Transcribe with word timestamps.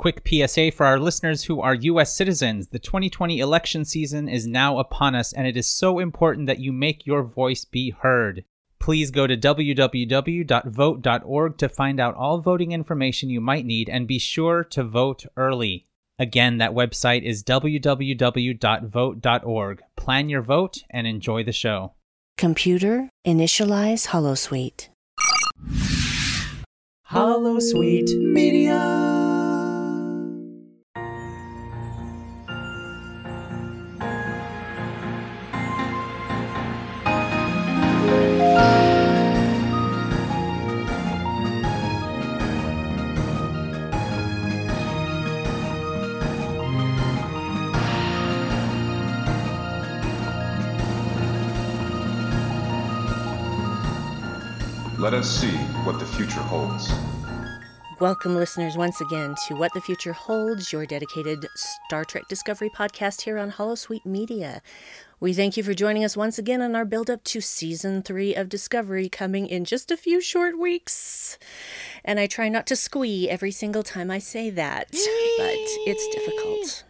Quick 0.00 0.26
PSA 0.26 0.72
for 0.72 0.86
our 0.86 0.98
listeners 0.98 1.44
who 1.44 1.60
are 1.60 1.74
U.S. 1.74 2.16
citizens 2.16 2.68
the 2.68 2.78
2020 2.78 3.38
election 3.38 3.84
season 3.84 4.30
is 4.30 4.46
now 4.46 4.78
upon 4.78 5.14
us, 5.14 5.34
and 5.34 5.46
it 5.46 5.58
is 5.58 5.66
so 5.66 5.98
important 5.98 6.46
that 6.46 6.58
you 6.58 6.72
make 6.72 7.04
your 7.04 7.22
voice 7.22 7.66
be 7.66 7.90
heard. 7.90 8.42
Please 8.78 9.10
go 9.10 9.26
to 9.26 9.36
www.vote.org 9.36 10.38
to 11.58 11.68
find 11.68 12.00
out 12.00 12.14
all 12.14 12.40
voting 12.40 12.72
information 12.72 13.28
you 13.28 13.42
might 13.42 13.66
need 13.66 13.90
and 13.90 14.08
be 14.08 14.18
sure 14.18 14.64
to 14.64 14.82
vote 14.82 15.26
early. 15.36 15.84
Again, 16.18 16.56
that 16.56 16.72
website 16.72 17.22
is 17.22 17.44
www.vote.org. 17.44 18.22
Plan 19.96 20.30
your 20.30 20.40
vote 20.40 20.78
and 20.88 21.06
enjoy 21.06 21.44
the 21.44 21.52
show. 21.52 21.92
Computer, 22.38 23.10
initialize 23.26 24.06
Holosuite. 24.06 24.88
Holosuite 27.10 28.18
Media. 28.18 29.29
Let 55.10 55.22
us 55.22 55.40
see 55.40 55.50
what 55.82 55.98
the 55.98 56.06
future 56.06 56.38
holds. 56.38 56.88
Welcome, 57.98 58.36
listeners, 58.36 58.76
once 58.76 59.00
again 59.00 59.34
to 59.48 59.56
What 59.56 59.74
the 59.74 59.80
Future 59.80 60.12
Holds, 60.12 60.72
your 60.72 60.86
dedicated 60.86 61.48
Star 61.56 62.04
Trek 62.04 62.28
Discovery 62.28 62.70
podcast 62.70 63.22
here 63.22 63.36
on 63.36 63.50
Holosuite 63.50 64.06
Media. 64.06 64.62
We 65.18 65.32
thank 65.32 65.56
you 65.56 65.64
for 65.64 65.74
joining 65.74 66.04
us 66.04 66.16
once 66.16 66.38
again 66.38 66.62
on 66.62 66.76
our 66.76 66.84
build 66.84 67.10
up 67.10 67.24
to 67.24 67.40
season 67.40 68.02
three 68.02 68.36
of 68.36 68.48
Discovery 68.48 69.08
coming 69.08 69.48
in 69.48 69.64
just 69.64 69.90
a 69.90 69.96
few 69.96 70.20
short 70.20 70.56
weeks. 70.56 71.40
And 72.04 72.20
I 72.20 72.28
try 72.28 72.48
not 72.48 72.68
to 72.68 72.76
squee 72.76 73.28
every 73.28 73.50
single 73.50 73.82
time 73.82 74.12
I 74.12 74.20
say 74.20 74.48
that, 74.50 74.92
but 74.92 75.58
it's 75.88 76.14
difficult. 76.14 76.84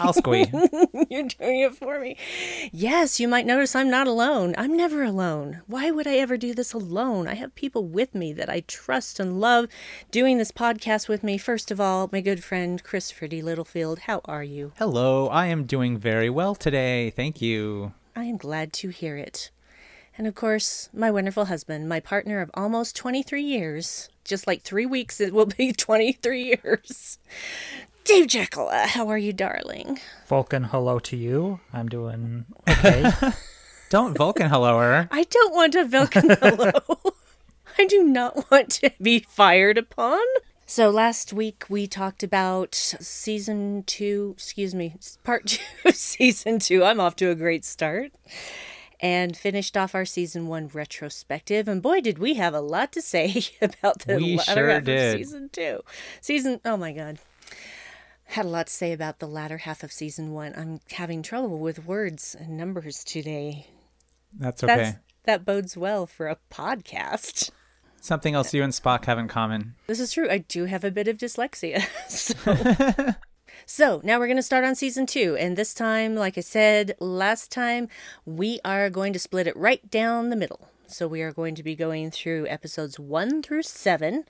I'll 0.00 0.12
squeeze. 0.12 0.48
You're 1.10 1.28
doing 1.28 1.60
it 1.60 1.74
for 1.74 2.00
me. 2.00 2.16
Yes, 2.72 3.20
you 3.20 3.28
might 3.28 3.46
notice 3.46 3.74
I'm 3.74 3.90
not 3.90 4.06
alone. 4.06 4.54
I'm 4.58 4.76
never 4.76 5.02
alone. 5.02 5.62
Why 5.66 5.90
would 5.90 6.06
I 6.06 6.16
ever 6.16 6.36
do 6.36 6.54
this 6.54 6.72
alone? 6.72 7.28
I 7.28 7.34
have 7.34 7.54
people 7.54 7.84
with 7.84 8.14
me 8.14 8.32
that 8.32 8.50
I 8.50 8.60
trust 8.60 9.20
and 9.20 9.40
love 9.40 9.68
doing 10.10 10.38
this 10.38 10.52
podcast 10.52 11.08
with 11.08 11.22
me. 11.22 11.38
First 11.38 11.70
of 11.70 11.80
all, 11.80 12.08
my 12.12 12.20
good 12.20 12.42
friend 12.42 12.82
Christopher 12.82 13.28
D. 13.28 13.42
Littlefield. 13.42 14.00
How 14.00 14.20
are 14.24 14.44
you? 14.44 14.72
Hello, 14.78 15.28
I 15.28 15.46
am 15.46 15.64
doing 15.64 15.98
very 15.98 16.30
well 16.30 16.54
today. 16.54 17.10
Thank 17.10 17.40
you. 17.40 17.92
I 18.14 18.24
am 18.24 18.36
glad 18.36 18.72
to 18.74 18.88
hear 18.88 19.16
it. 19.16 19.50
And 20.18 20.26
of 20.26 20.34
course, 20.34 20.88
my 20.94 21.10
wonderful 21.10 21.44
husband, 21.44 21.88
my 21.88 22.00
partner 22.00 22.40
of 22.40 22.50
almost 22.54 22.96
23 22.96 23.42
years. 23.42 24.08
Just 24.24 24.46
like 24.46 24.62
three 24.62 24.86
weeks, 24.86 25.20
it 25.20 25.32
will 25.34 25.46
be 25.46 25.72
23 25.74 26.42
years. 26.42 27.18
Dave 28.06 28.26
Jackola, 28.28 28.84
uh, 28.84 28.86
how 28.86 29.08
are 29.08 29.18
you, 29.18 29.32
darling? 29.32 29.98
Vulcan, 30.28 30.64
hello 30.64 30.98
to 31.00 31.16
you. 31.16 31.58
I'm 31.72 31.88
doing 31.88 32.44
okay. 32.68 33.10
Don't 33.90 34.16
Vulcan 34.16 34.48
hello 34.48 34.78
her. 34.78 35.08
I 35.10 35.24
don't 35.24 35.52
want 35.54 35.74
a 35.74 35.84
Vulcan 35.84 36.30
hello. 36.40 36.72
I 37.78 37.84
do 37.86 38.04
not 38.04 38.48
want 38.50 38.70
to 38.70 38.92
be 39.02 39.20
fired 39.28 39.76
upon. 39.76 40.20
So 40.66 40.88
last 40.90 41.32
week 41.32 41.64
we 41.68 41.86
talked 41.88 42.22
about 42.22 42.74
season 42.76 43.82
two, 43.86 44.34
excuse 44.36 44.74
me, 44.74 44.94
part 45.24 45.46
two, 45.46 45.90
season 45.92 46.58
two. 46.60 46.84
I'm 46.84 47.00
off 47.00 47.16
to 47.16 47.30
a 47.30 47.34
great 47.34 47.64
start. 47.64 48.12
And 48.98 49.36
finished 49.36 49.76
off 49.76 49.94
our 49.94 50.06
season 50.06 50.46
one 50.46 50.68
retrospective. 50.68 51.68
And 51.68 51.82
boy, 51.82 52.00
did 52.00 52.18
we 52.18 52.34
have 52.34 52.54
a 52.54 52.60
lot 52.60 52.92
to 52.92 53.02
say 53.02 53.44
about 53.60 54.00
the 54.06 54.16
We 54.16 54.36
latter 54.36 54.52
sure 54.54 54.70
half 54.70 54.84
did. 54.84 55.14
of 55.14 55.20
season 55.20 55.50
two. 55.52 55.80
Season, 56.22 56.60
oh 56.64 56.78
my 56.78 56.92
God. 56.92 57.18
Had 58.26 58.44
a 58.44 58.48
lot 58.48 58.66
to 58.66 58.72
say 58.72 58.92
about 58.92 59.18
the 59.18 59.28
latter 59.28 59.58
half 59.58 59.82
of 59.82 59.92
season 59.92 60.32
one. 60.32 60.52
I'm 60.56 60.80
having 60.92 61.22
trouble 61.22 61.58
with 61.58 61.86
words 61.86 62.36
and 62.38 62.56
numbers 62.56 63.04
today. 63.04 63.68
That's 64.38 64.62
okay. 64.62 64.76
That's 64.76 64.98
that 65.24 65.44
bodes 65.44 65.76
well 65.76 66.06
for 66.06 66.28
a 66.28 66.38
podcast. 66.50 67.50
Something 68.00 68.34
else 68.34 68.54
you 68.54 68.62
and 68.62 68.72
Spock 68.72 69.06
have 69.06 69.18
in 69.18 69.26
common. 69.26 69.74
This 69.88 69.98
is 69.98 70.12
true. 70.12 70.30
I 70.30 70.38
do 70.38 70.66
have 70.66 70.84
a 70.84 70.90
bit 70.90 71.08
of 71.08 71.18
dyslexia. 71.18 71.84
So, 72.08 73.14
so 73.66 74.00
now 74.04 74.18
we're 74.18 74.28
going 74.28 74.36
to 74.36 74.42
start 74.42 74.64
on 74.64 74.76
season 74.76 75.06
two. 75.06 75.36
And 75.36 75.56
this 75.56 75.74
time, 75.74 76.14
like 76.14 76.38
I 76.38 76.42
said 76.42 76.94
last 77.00 77.50
time, 77.50 77.88
we 78.24 78.60
are 78.64 78.88
going 78.90 79.12
to 79.12 79.18
split 79.18 79.48
it 79.48 79.56
right 79.56 79.90
down 79.90 80.30
the 80.30 80.36
middle. 80.36 80.68
So 80.86 81.08
we 81.08 81.22
are 81.22 81.32
going 81.32 81.56
to 81.56 81.64
be 81.64 81.74
going 81.74 82.12
through 82.12 82.46
episodes 82.46 82.98
one 83.00 83.42
through 83.42 83.64
seven 83.64 84.24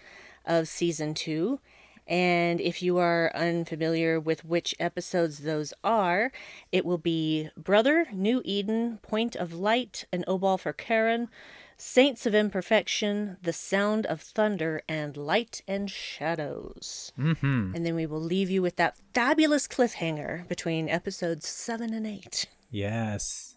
of 0.46 0.68
season 0.68 1.12
two. 1.12 1.60
And 2.06 2.60
if 2.60 2.82
you 2.82 2.98
are 2.98 3.32
unfamiliar 3.34 4.20
with 4.20 4.44
which 4.44 4.74
episodes 4.78 5.40
those 5.40 5.74
are, 5.82 6.30
it 6.70 6.84
will 6.84 6.98
be 6.98 7.50
Brother, 7.56 8.06
New 8.12 8.42
Eden, 8.44 8.98
Point 9.02 9.34
of 9.34 9.52
Light, 9.52 10.06
An 10.12 10.24
Obol 10.28 10.58
for 10.60 10.72
Charon, 10.72 11.28
Saints 11.76 12.24
of 12.24 12.34
Imperfection, 12.34 13.36
The 13.42 13.52
Sound 13.52 14.06
of 14.06 14.22
Thunder, 14.22 14.82
and 14.88 15.16
Light 15.16 15.62
and 15.68 15.90
Shadows. 15.90 17.12
Mm-hmm. 17.18 17.72
And 17.74 17.84
then 17.84 17.94
we 17.94 18.06
will 18.06 18.20
leave 18.20 18.48
you 18.48 18.62
with 18.62 18.76
that 18.76 18.96
fabulous 19.12 19.66
cliffhanger 19.66 20.48
between 20.48 20.88
episodes 20.88 21.46
seven 21.46 21.92
and 21.92 22.06
eight. 22.06 22.46
Yes. 22.70 23.56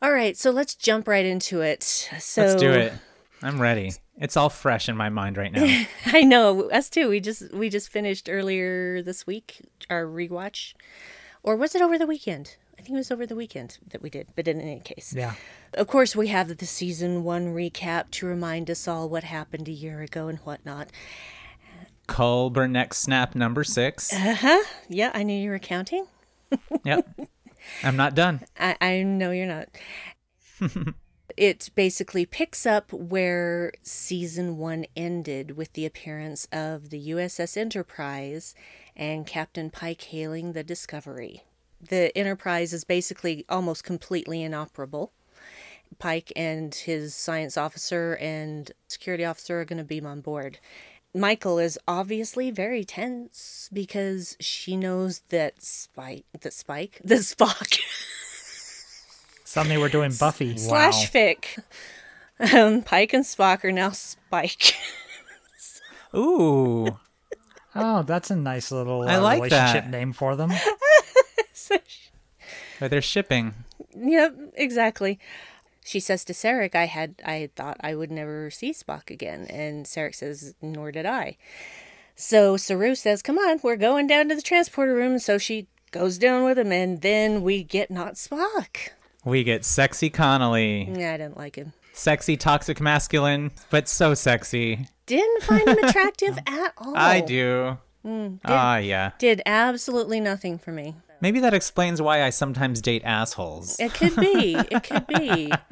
All 0.00 0.12
right, 0.12 0.36
so 0.36 0.50
let's 0.52 0.76
jump 0.76 1.08
right 1.08 1.26
into 1.26 1.60
it. 1.60 1.82
So 1.82 2.42
Let's 2.42 2.60
do 2.60 2.70
it. 2.70 2.92
I'm 3.42 3.60
ready. 3.60 3.92
It's 4.16 4.36
all 4.36 4.48
fresh 4.48 4.88
in 4.88 4.96
my 4.96 5.08
mind 5.08 5.36
right 5.36 5.52
now. 5.52 5.84
I 6.06 6.22
know 6.22 6.70
us 6.70 6.90
too. 6.90 7.08
We 7.08 7.20
just 7.20 7.52
we 7.52 7.68
just 7.68 7.88
finished 7.88 8.28
earlier 8.28 9.02
this 9.02 9.26
week 9.26 9.60
our 9.88 10.04
rewatch, 10.04 10.74
or 11.42 11.56
was 11.56 11.74
it 11.74 11.82
over 11.82 11.98
the 11.98 12.06
weekend? 12.06 12.56
I 12.78 12.82
think 12.82 12.94
it 12.94 12.98
was 12.98 13.10
over 13.10 13.26
the 13.26 13.36
weekend 13.36 13.78
that 13.90 14.02
we 14.02 14.10
did. 14.10 14.28
But 14.34 14.48
in 14.48 14.60
any 14.60 14.80
case, 14.80 15.12
yeah. 15.16 15.34
of 15.74 15.86
course, 15.86 16.14
we 16.14 16.28
have 16.28 16.56
the 16.56 16.66
season 16.66 17.24
one 17.24 17.54
recap 17.54 18.10
to 18.12 18.26
remind 18.26 18.70
us 18.70 18.86
all 18.86 19.08
what 19.08 19.24
happened 19.24 19.68
a 19.68 19.72
year 19.72 20.00
ago 20.00 20.28
and 20.28 20.38
whatnot. 20.40 20.88
Cull 22.06 22.50
Burnett 22.50 22.94
snap 22.94 23.34
number 23.34 23.64
six. 23.64 24.12
Uh 24.12 24.34
huh. 24.34 24.64
Yeah, 24.88 25.10
I 25.14 25.22
knew 25.22 25.38
you 25.38 25.50
were 25.50 25.58
counting. 25.58 26.06
Yep. 26.84 27.20
I'm 27.84 27.96
not 27.96 28.14
done. 28.14 28.40
I, 28.58 28.76
I 28.80 29.02
know 29.02 29.30
you're 29.30 29.46
not. 29.46 29.68
it 31.36 31.70
basically 31.74 32.26
picks 32.26 32.66
up 32.66 32.92
where 32.92 33.72
season 33.82 34.56
one 34.56 34.86
ended 34.96 35.56
with 35.56 35.72
the 35.74 35.86
appearance 35.86 36.48
of 36.52 36.90
the 36.90 37.10
USS 37.10 37.56
Enterprise 37.56 38.54
and 38.96 39.26
Captain 39.26 39.70
Pike 39.70 40.02
hailing 40.02 40.52
the 40.52 40.64
Discovery. 40.64 41.42
The 41.80 42.16
Enterprise 42.16 42.72
is 42.72 42.84
basically 42.84 43.44
almost 43.48 43.84
completely 43.84 44.42
inoperable. 44.42 45.12
Pike 45.98 46.32
and 46.36 46.74
his 46.74 47.14
science 47.14 47.56
officer 47.56 48.16
and 48.20 48.70
security 48.88 49.24
officer 49.24 49.60
are 49.60 49.64
going 49.64 49.78
to 49.78 49.84
beam 49.84 50.06
on 50.06 50.20
board. 50.20 50.58
Michael 51.14 51.58
is 51.58 51.78
obviously 51.88 52.50
very 52.50 52.84
tense 52.84 53.70
because 53.72 54.36
she 54.40 54.76
knows 54.76 55.20
that 55.30 55.62
Spike, 55.62 56.24
that 56.38 56.52
Spike, 56.52 57.00
that 57.04 57.20
Spock 57.20 57.78
Suddenly 59.48 59.78
we're 59.78 59.88
doing 59.88 60.12
Buffy. 60.12 60.58
slash 60.58 61.10
fic. 61.10 61.58
Um, 62.52 62.82
Pike 62.82 63.14
and 63.14 63.24
Spock 63.24 63.64
are 63.64 63.72
now 63.72 63.92
Spike. 63.92 64.74
Ooh. 66.14 66.98
Oh, 67.74 68.02
that's 68.02 68.30
a 68.30 68.34
nice 68.34 68.72
little 68.72 69.02
I 69.02 69.16
uh, 69.16 69.20
like 69.20 69.42
relationship 69.42 69.84
that. 69.84 69.90
name 69.90 70.12
for 70.12 70.34
them. 70.36 70.50
Or 72.80 72.88
they're 72.88 73.02
shipping. 73.02 73.54
yep, 73.96 74.34
exactly. 74.54 75.18
She 75.84 76.00
says 76.00 76.24
to 76.24 76.32
Sarek, 76.32 76.74
"I 76.74 76.86
had, 76.86 77.16
I 77.24 77.34
had 77.34 77.54
thought 77.54 77.76
I 77.80 77.94
would 77.94 78.10
never 78.10 78.50
see 78.50 78.72
Spock 78.72 79.10
again," 79.10 79.46
and 79.50 79.84
Sarek 79.84 80.14
says, 80.14 80.54
"Nor 80.62 80.92
did 80.92 81.06
I." 81.06 81.36
So 82.16 82.56
Saru 82.56 82.94
says, 82.94 83.22
"Come 83.22 83.38
on, 83.38 83.60
we're 83.62 83.76
going 83.76 84.06
down 84.06 84.28
to 84.28 84.34
the 84.34 84.42
transporter 84.42 84.94
room." 84.94 85.18
So 85.18 85.38
she 85.38 85.66
goes 85.90 86.18
down 86.18 86.44
with 86.44 86.58
him, 86.58 86.72
and 86.72 87.02
then 87.02 87.42
we 87.42 87.62
get 87.62 87.90
not 87.90 88.14
Spock. 88.14 88.90
We 89.24 89.44
get 89.44 89.64
sexy 89.64 90.10
Connolly. 90.10 90.90
Yeah, 90.94 91.14
I 91.14 91.16
didn't 91.18 91.36
like 91.36 91.56
him. 91.56 91.72
Sexy, 91.92 92.36
toxic, 92.36 92.80
masculine, 92.80 93.50
but 93.70 93.88
so 93.88 94.14
sexy. 94.14 94.86
Didn't 95.06 95.42
find 95.42 95.68
him 95.68 95.78
attractive 95.84 96.38
at 96.46 96.72
all. 96.78 96.96
I 96.96 97.20
do. 97.20 97.78
Ah, 98.44 98.76
yeah. 98.78 99.10
Did 99.18 99.42
absolutely 99.44 100.20
nothing 100.20 100.58
for 100.58 100.70
me. 100.72 100.94
Maybe 101.20 101.40
that 101.40 101.52
explains 101.52 102.00
why 102.00 102.22
I 102.22 102.30
sometimes 102.30 102.80
date 102.80 103.02
assholes. 103.04 103.78
It 103.80 103.92
could 103.92 104.14
be. 104.16 104.54
it 104.54 104.82
could 104.84 105.06
be. 105.06 105.52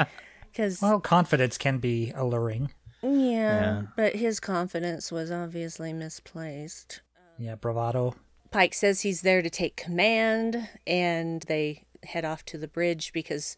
Because 0.53 0.81
Well, 0.81 1.01
confidence 1.01 1.59
can 1.59 1.77
be 1.79 2.13
alluring. 2.17 2.71
Yeah, 3.03 3.11
Yeah. 3.11 3.83
but 3.95 4.17
his 4.17 4.41
confidence 4.41 5.13
was 5.13 5.31
obviously 5.31 5.93
misplaced. 5.93 7.03
Yeah, 7.39 7.57
bravado. 7.57 8.15
Pike 8.53 8.73
says 8.73 9.03
he's 9.03 9.21
there 9.21 9.43
to 9.43 9.51
take 9.51 9.77
command, 9.77 10.67
and 10.87 11.43
they 11.43 11.83
head 12.07 12.25
off 12.25 12.45
to 12.47 12.59
the 12.59 12.69
bridge 12.69 13.13
because 13.13 13.57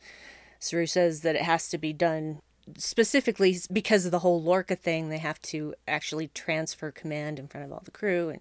Saru 0.59 0.87
says 0.87 1.21
that 1.23 1.37
it 1.37 1.43
has 1.43 1.69
to 1.69 1.79
be 1.79 1.93
done 1.93 2.41
specifically 2.77 3.59
because 3.73 4.05
of 4.05 4.11
the 4.11 4.19
whole 4.21 4.43
Lorca 4.43 4.77
thing. 4.77 5.09
They 5.09 5.19
have 5.19 5.41
to 5.43 5.75
actually 5.87 6.29
transfer 6.29 6.91
command 6.91 7.39
in 7.39 7.49
front 7.49 7.67
of 7.67 7.73
all 7.73 7.83
the 7.85 7.91
crew 7.91 8.29
and 8.29 8.41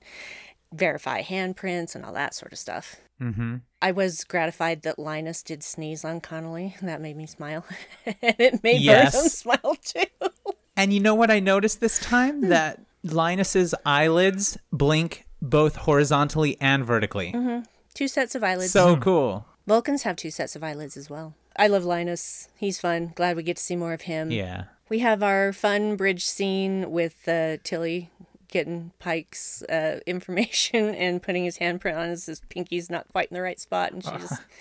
verify 0.73 1.23
handprints 1.23 1.95
and 1.95 2.03
all 2.03 2.13
that 2.13 2.33
sort 2.33 2.51
of 2.51 2.59
stuff. 2.59 2.97
Mm-hmm. 3.21 3.57
I 3.81 3.91
was 3.91 4.23
gratified 4.23 4.83
that 4.83 4.99
Linus 4.99 5.41
did 5.41 5.63
sneeze 5.63 6.03
on 6.03 6.21
Connolly. 6.21 6.75
That 6.81 7.01
made 7.01 7.17
me 7.17 7.25
smile. 7.25 7.65
and 8.05 8.35
it 8.39 8.63
made 8.63 8.81
Yes. 8.81 9.13
Burnham 9.13 9.29
smile 9.29 9.77
too. 9.83 10.29
And 10.79 10.93
you 10.93 10.99
know 10.99 11.15
what 11.15 11.31
I 11.31 11.39
noticed 11.39 11.81
this 11.81 11.97
time? 11.97 12.41
Hmm. 12.41 12.49
that 12.49 12.79
Linus's 13.03 13.73
eyelids 13.83 14.59
blink 14.71 15.25
both 15.41 15.75
horizontally 15.75 16.55
and 16.61 16.85
vertically. 16.85 17.31
Mm-hmm. 17.31 17.63
Two 17.95 18.07
sets 18.07 18.35
of 18.35 18.43
eyelids. 18.43 18.73
So 18.73 18.93
hmm. 18.93 19.01
cool. 19.01 19.45
Vulcans 19.67 20.03
have 20.03 20.15
two 20.15 20.31
sets 20.31 20.55
of 20.55 20.63
eyelids 20.63 20.95
as 20.95 21.09
well. 21.09 21.35
I 21.57 21.67
love 21.67 21.83
Linus. 21.83 22.47
He's 22.55 22.79
fun. 22.79 23.11
Glad 23.15 23.35
we 23.35 23.43
get 23.43 23.57
to 23.57 23.63
see 23.63 23.75
more 23.75 23.93
of 23.93 24.01
him. 24.01 24.31
Yeah. 24.31 24.65
We 24.89 24.99
have 24.99 25.21
our 25.21 25.51
fun 25.51 25.97
bridge 25.97 26.25
scene 26.25 26.89
with 26.89 27.27
uh, 27.27 27.57
Tilly 27.63 28.09
getting 28.47 28.91
Pike's 28.99 29.63
uh, 29.63 29.99
information 30.07 30.95
and 30.95 31.21
putting 31.21 31.43
his 31.43 31.57
handprint 31.57 31.97
on 31.97 32.09
his, 32.09 32.27
his 32.27 32.39
pinky's 32.49 32.89
not 32.89 33.07
quite 33.11 33.29
in 33.29 33.35
the 33.35 33.41
right 33.41 33.59
spot, 33.59 33.91
and 33.91 34.03
she 34.03 34.11
just. 34.11 34.41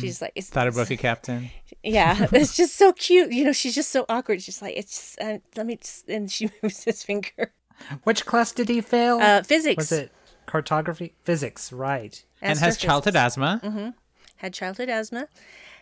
She's 0.00 0.22
like, 0.22 0.32
it's, 0.34 0.48
Thought 0.48 0.68
about 0.68 0.90
a 0.90 0.96
captain. 0.96 1.50
yeah, 1.82 2.28
it's 2.32 2.56
just 2.56 2.74
so 2.76 2.94
cute. 2.94 3.32
You 3.32 3.44
know, 3.44 3.52
she's 3.52 3.74
just 3.74 3.90
so 3.90 4.06
awkward. 4.08 4.40
She's 4.40 4.62
like, 4.62 4.74
it's 4.78 4.92
just, 4.92 5.20
uh, 5.20 5.38
let 5.56 5.66
me 5.66 5.76
just, 5.76 6.08
and 6.08 6.30
she 6.30 6.48
moves 6.62 6.84
his 6.84 7.02
finger. 7.02 7.52
Which 8.04 8.24
class 8.24 8.52
did 8.52 8.70
he 8.70 8.80
fail? 8.80 9.18
Uh, 9.18 9.42
physics. 9.42 9.76
Was 9.76 9.92
it 9.92 10.12
cartography? 10.46 11.12
Physics, 11.24 11.70
right. 11.70 12.24
and 12.40 12.58
has 12.58 12.78
Astrophysics. 12.78 12.82
childhood 12.82 13.16
asthma. 13.16 13.94
Had 14.36 14.52
childhood 14.52 14.88
asthma. 14.88 15.28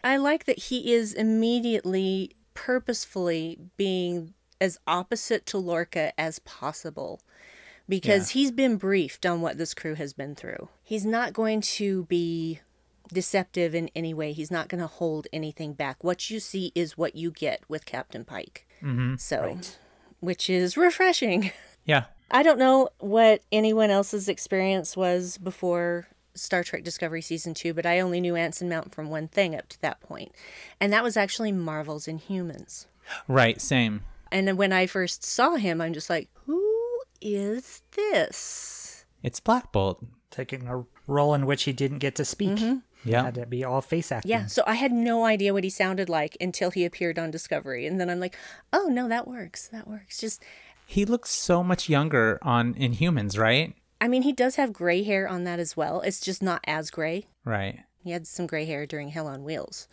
I 0.04 0.16
like 0.16 0.44
that 0.44 0.58
he 0.58 0.93
is 0.93 1.12
immediately, 1.14 2.32
purposefully 2.54 3.58
being 3.76 4.34
as 4.60 4.78
opposite 4.87 5.46
to 5.46 5.58
Lorca 5.58 6.19
as 6.19 6.38
possible 6.40 7.20
because 7.88 8.31
he's 8.31 8.50
been 8.50 8.76
briefed 8.76 9.26
on 9.26 9.40
what 9.40 9.58
this 9.58 9.75
crew 9.75 9.94
has 9.94 10.12
been 10.12 10.34
through. 10.34 10.69
He's 10.82 11.04
not 11.04 11.32
going 11.32 11.60
to 11.62 12.04
be 12.04 12.60
deceptive 13.12 13.75
in 13.75 13.90
any 13.94 14.14
way, 14.14 14.32
he's 14.32 14.50
not 14.50 14.69
going 14.69 14.81
to 14.81 14.87
hold 14.87 15.26
anything 15.32 15.75
back. 15.75 16.02
What 16.02 16.31
you 16.31 16.40
see 16.40 16.72
is 16.75 16.96
what 16.96 17.16
you 17.16 17.31
get 17.31 17.62
with 17.69 17.84
Captain 17.84 18.25
Pike. 18.25 18.66
Mm-hmm. 18.82 19.16
So, 19.16 19.58
which 20.20 20.49
is 20.49 20.76
refreshing. 20.76 21.50
Yeah. 21.84 22.04
I 22.31 22.43
don't 22.43 22.58
know 22.58 22.88
what 23.00 23.43
anyone 23.50 23.90
else's 23.90 24.28
experience 24.28 24.96
was 24.96 25.37
before 25.37 26.06
Star 26.34 26.62
Trek 26.64 26.84
Discovery 26.84 27.23
Season 27.23 27.55
2, 27.55 27.75
but 27.75 27.87
I 27.87 28.00
only 28.00 28.20
knew 28.20 28.37
Anson 28.37 28.69
Mount 28.69 28.94
from 28.94 29.11
one 29.11 29.29
thing 29.29 29.55
up 29.55 29.69
to 29.69 29.81
that 29.82 30.00
point, 30.00 30.32
and 30.81 30.93
that 30.93 31.05
was 31.05 31.17
actually 31.17 31.52
Marvel's 31.52 32.06
Inhumans. 32.06 32.87
Right. 33.29 33.61
Same. 33.61 34.02
And 34.31 34.56
when 34.56 34.73
I 34.73 34.87
first 34.87 35.25
saw 35.25 35.56
him, 35.56 35.81
I'm 35.81 35.93
just 35.93 36.08
like, 36.08 36.29
who 36.46 36.62
is 37.20 37.82
this? 37.96 39.05
It's 39.23 39.40
Black 39.40 39.73
Bolt. 39.73 40.05
Taking 40.31 40.67
a 40.67 40.84
role 41.06 41.34
in 41.34 41.44
which 41.44 41.64
he 41.64 41.73
didn't 41.75 41.99
get 41.99 42.14
to 42.14 42.25
speak. 42.25 42.52
Mm-hmm. 42.52 42.78
Yeah. 43.05 43.25
Had 43.25 43.35
to 43.35 43.46
be 43.46 43.64
all 43.64 43.82
face 43.82 44.11
acting. 44.11 44.31
Yeah, 44.31 44.46
so 44.46 44.62
I 44.67 44.75
had 44.75 44.93
no 44.93 45.25
idea 45.25 45.52
what 45.52 45.64
he 45.64 45.70
sounded 45.70 46.08
like 46.08 46.37
until 46.40 46.70
he 46.70 46.85
appeared 46.85 47.19
on 47.19 47.31
Discovery, 47.31 47.87
and 47.87 48.00
then 48.00 48.08
I'm 48.08 48.20
like, 48.20 48.37
oh 48.73 48.87
no, 48.87 49.08
that 49.08 49.28
works. 49.28 49.69
That 49.69 49.87
works. 49.88 50.19
Just, 50.19 50.43
He 50.87 51.05
looks 51.05 51.31
so 51.31 51.62
much 51.62 51.88
younger 51.88 52.38
on 52.43 52.75
Inhumans, 52.75 53.38
right? 53.38 53.75
I 54.02 54.08
mean, 54.08 54.22
he 54.22 54.32
does 54.32 54.56
have 54.56 54.72
gray 54.72 55.04
hair 55.04 55.28
on 55.28 55.44
that 55.44 55.60
as 55.60 55.76
well. 55.76 56.00
It's 56.00 56.20
just 56.20 56.43
not 56.43 56.60
as 56.66 56.90
gray. 56.90 57.26
Right. 57.44 57.78
He 58.02 58.10
had 58.10 58.26
some 58.26 58.49
gray 58.49 58.64
hair 58.64 58.84
during 58.84 59.10
Hell 59.10 59.28
on 59.28 59.44
Wheels. 59.44 59.87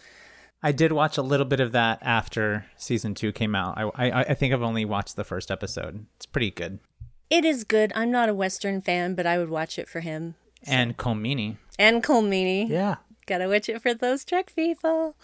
I 0.63 0.71
did 0.71 0.91
watch 0.91 1.19
a 1.19 1.21
little 1.21 1.45
bit 1.45 1.59
of 1.59 1.73
that 1.73 1.99
after 2.01 2.65
season 2.75 3.13
two 3.13 3.31
came 3.31 3.53
out. 3.53 3.77
I, 3.77 3.83
I, 3.83 4.21
I 4.21 4.33
think 4.33 4.51
I've 4.51 4.63
only 4.63 4.83
watched 4.83 5.15
the 5.15 5.23
first 5.23 5.51
episode. 5.51 6.07
It's 6.15 6.25
pretty 6.25 6.49
good. 6.49 6.79
It 7.29 7.45
is 7.45 7.63
good. 7.63 7.93
I'm 7.95 8.09
not 8.09 8.29
a 8.29 8.33
Western 8.33 8.81
fan, 8.81 9.13
but 9.13 9.27
I 9.27 9.37
would 9.37 9.49
watch 9.49 9.77
it 9.77 9.87
for 9.87 9.99
him. 9.99 10.33
And 10.63 10.97
Colm 10.97 11.21
Meaney. 11.21 11.57
And 11.77 12.03
Colm 12.03 12.29
Meaney. 12.29 12.67
Yeah. 12.67 12.95
Gotta 13.29 13.47
watch 13.47 13.69
it 13.69 13.79
for 13.79 13.93
those 13.93 14.25
Trek 14.25 14.53
people. 14.55 15.15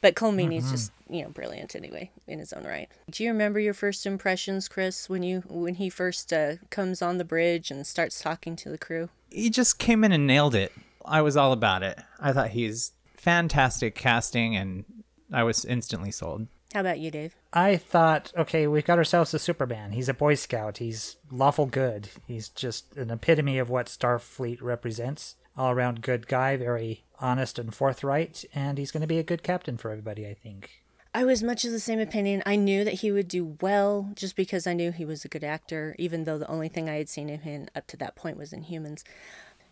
But 0.00 0.14
Colm 0.14 0.36
Meaney's 0.36 0.70
just, 0.70 0.90
you 1.10 1.22
know, 1.22 1.28
brilliant 1.28 1.76
anyway, 1.76 2.10
in 2.26 2.38
his 2.38 2.54
own 2.54 2.64
right. 2.64 2.88
Do 3.10 3.22
you 3.22 3.30
remember 3.30 3.60
your 3.60 3.74
first 3.74 4.06
impressions, 4.06 4.68
Chris, 4.68 5.10
when 5.10 5.22
you 5.22 5.42
when 5.46 5.74
he 5.74 5.90
first 5.90 6.32
uh, 6.32 6.54
comes 6.70 7.02
on 7.02 7.18
the 7.18 7.26
bridge 7.26 7.70
and 7.70 7.86
starts 7.86 8.22
talking 8.22 8.56
to 8.56 8.70
the 8.70 8.78
crew? 8.78 9.10
He 9.28 9.50
just 9.50 9.78
came 9.78 10.02
in 10.02 10.12
and 10.12 10.26
nailed 10.26 10.54
it. 10.54 10.72
I 11.04 11.20
was 11.20 11.36
all 11.36 11.52
about 11.52 11.82
it. 11.82 11.98
I 12.18 12.32
thought 12.32 12.52
he's 12.52 12.92
fantastic 13.18 13.94
casting, 13.94 14.56
and 14.56 14.86
I 15.30 15.42
was 15.42 15.66
instantly 15.66 16.10
sold. 16.10 16.48
How 16.72 16.80
about 16.80 17.00
you, 17.00 17.10
Dave? 17.10 17.36
I 17.52 17.76
thought, 17.76 18.32
okay, 18.34 18.66
we've 18.66 18.86
got 18.86 18.96
ourselves 18.96 19.34
a 19.34 19.38
Superman. 19.38 19.92
He's 19.92 20.08
a 20.08 20.14
Boy 20.14 20.36
Scout. 20.36 20.78
He's 20.78 21.16
lawful 21.30 21.66
good. 21.66 22.08
He's 22.26 22.48
just 22.48 22.96
an 22.96 23.10
epitome 23.10 23.58
of 23.58 23.68
what 23.68 23.88
Starfleet 23.88 24.62
represents. 24.62 25.36
All 25.56 25.70
around 25.70 26.02
good 26.02 26.26
guy, 26.26 26.56
very 26.56 27.04
honest 27.20 27.58
and 27.58 27.74
forthright, 27.74 28.44
and 28.54 28.78
he's 28.78 28.90
going 28.90 29.02
to 29.02 29.06
be 29.06 29.18
a 29.18 29.22
good 29.22 29.42
captain 29.42 29.76
for 29.76 29.90
everybody, 29.90 30.26
I 30.26 30.34
think. 30.34 30.82
I 31.14 31.24
was 31.24 31.42
much 31.42 31.66
of 31.66 31.72
the 31.72 31.80
same 31.80 32.00
opinion. 32.00 32.42
I 32.46 32.56
knew 32.56 32.84
that 32.84 32.94
he 32.94 33.12
would 33.12 33.28
do 33.28 33.58
well 33.60 34.10
just 34.14 34.34
because 34.34 34.66
I 34.66 34.72
knew 34.72 34.92
he 34.92 35.04
was 35.04 35.24
a 35.24 35.28
good 35.28 35.44
actor, 35.44 35.94
even 35.98 36.24
though 36.24 36.38
the 36.38 36.50
only 36.50 36.68
thing 36.68 36.88
I 36.88 36.94
had 36.94 37.10
seen 37.10 37.28
him 37.28 37.68
up 37.76 37.86
to 37.88 37.98
that 37.98 38.16
point 38.16 38.38
was 38.38 38.52
Inhumans. 38.52 39.02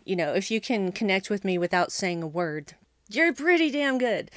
You 0.05 0.15
know, 0.15 0.33
if 0.33 0.51
you 0.51 0.61
can 0.61 0.91
connect 0.91 1.31
with 1.31 1.43
me 1.43 1.57
without 1.57 1.91
saying 1.91 2.21
a 2.21 2.27
word, 2.27 2.75
you're 3.09 3.33
pretty 3.33 3.71
damn 3.71 3.97
good. 3.97 4.29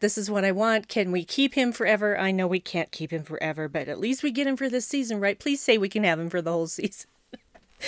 This 0.00 0.18
is 0.18 0.30
what 0.30 0.44
I 0.44 0.52
want. 0.52 0.88
Can 0.88 1.12
we 1.12 1.24
keep 1.24 1.54
him 1.54 1.72
forever? 1.72 2.18
I 2.18 2.30
know 2.30 2.46
we 2.46 2.60
can't 2.60 2.92
keep 2.92 3.10
him 3.10 3.22
forever, 3.22 3.66
but 3.66 3.88
at 3.88 3.98
least 3.98 4.22
we 4.22 4.30
get 4.30 4.46
him 4.46 4.56
for 4.56 4.68
this 4.68 4.86
season, 4.86 5.20
right? 5.20 5.38
Please 5.38 5.62
say 5.62 5.78
we 5.78 5.88
can 5.88 6.04
have 6.04 6.20
him 6.20 6.28
for 6.28 6.42
the 6.42 6.52
whole 6.52 6.66
season. 6.68 7.08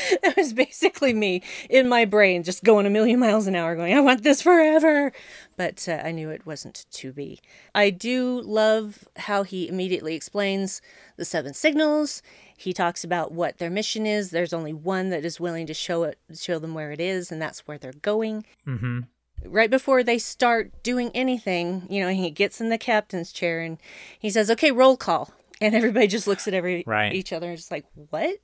that 0.22 0.36
was 0.36 0.52
basically 0.52 1.12
me 1.12 1.42
in 1.70 1.88
my 1.88 2.04
brain, 2.04 2.42
just 2.42 2.64
going 2.64 2.86
a 2.86 2.90
million 2.90 3.18
miles 3.20 3.46
an 3.46 3.54
hour, 3.54 3.74
going, 3.76 3.94
I 3.94 4.00
want 4.00 4.22
this 4.22 4.42
forever. 4.42 5.12
But 5.56 5.88
uh, 5.88 6.02
I 6.04 6.12
knew 6.12 6.30
it 6.30 6.44
wasn't 6.46 6.84
to 6.90 7.12
be. 7.12 7.40
I 7.74 7.90
do 7.90 8.40
love 8.42 9.08
how 9.16 9.42
he 9.42 9.68
immediately 9.68 10.14
explains 10.14 10.82
the 11.16 11.24
seven 11.24 11.54
signals. 11.54 12.22
He 12.58 12.72
talks 12.72 13.04
about 13.04 13.32
what 13.32 13.58
their 13.58 13.70
mission 13.70 14.06
is. 14.06 14.30
There's 14.30 14.52
only 14.52 14.72
one 14.72 15.10
that 15.10 15.24
is 15.24 15.40
willing 15.40 15.66
to 15.66 15.74
show 15.74 16.04
it, 16.04 16.18
show 16.34 16.58
them 16.58 16.74
where 16.74 16.90
it 16.92 17.00
is, 17.00 17.30
and 17.32 17.40
that's 17.40 17.66
where 17.66 17.78
they're 17.78 17.92
going. 17.92 18.44
Mm-hmm. 18.66 19.00
Right 19.44 19.70
before 19.70 20.02
they 20.02 20.18
start 20.18 20.82
doing 20.82 21.10
anything, 21.14 21.86
you 21.90 22.02
know, 22.02 22.08
he 22.10 22.30
gets 22.30 22.60
in 22.60 22.70
the 22.70 22.78
captain's 22.78 23.30
chair 23.32 23.60
and 23.60 23.78
he 24.18 24.30
says, 24.30 24.50
"Okay, 24.50 24.72
roll 24.72 24.96
call," 24.96 25.32
and 25.60 25.74
everybody 25.74 26.06
just 26.06 26.26
looks 26.26 26.48
at 26.48 26.54
every 26.54 26.82
Right. 26.86 27.12
each 27.14 27.32
other 27.32 27.48
and 27.48 27.56
just 27.58 27.70
like, 27.70 27.84
"What?" 28.10 28.36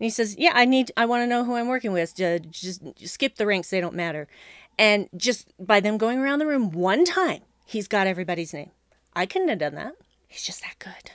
And 0.00 0.04
he 0.06 0.10
says, 0.10 0.34
"Yeah, 0.38 0.52
I 0.54 0.64
need. 0.64 0.90
I 0.96 1.04
want 1.04 1.22
to 1.22 1.26
know 1.26 1.44
who 1.44 1.54
I'm 1.56 1.68
working 1.68 1.92
with. 1.92 2.16
Ju- 2.16 2.38
Just, 2.40 2.80
just 2.96 3.14
skip 3.14 3.36
the 3.36 3.46
ranks; 3.46 3.70
they 3.70 3.80
don't 3.80 3.94
matter." 3.94 4.26
And 4.78 5.08
just 5.16 5.52
by 5.64 5.80
them 5.80 5.98
going 5.98 6.18
around 6.18 6.38
the 6.38 6.46
room 6.46 6.70
one 6.70 7.04
time, 7.04 7.42
he's 7.66 7.86
got 7.86 8.06
everybody's 8.06 8.54
name. 8.54 8.70
I 9.14 9.26
couldn't 9.26 9.48
have 9.48 9.58
done 9.58 9.74
that. 9.74 9.92
He's 10.26 10.42
just 10.42 10.62
that 10.62 10.76
good. 10.78 11.10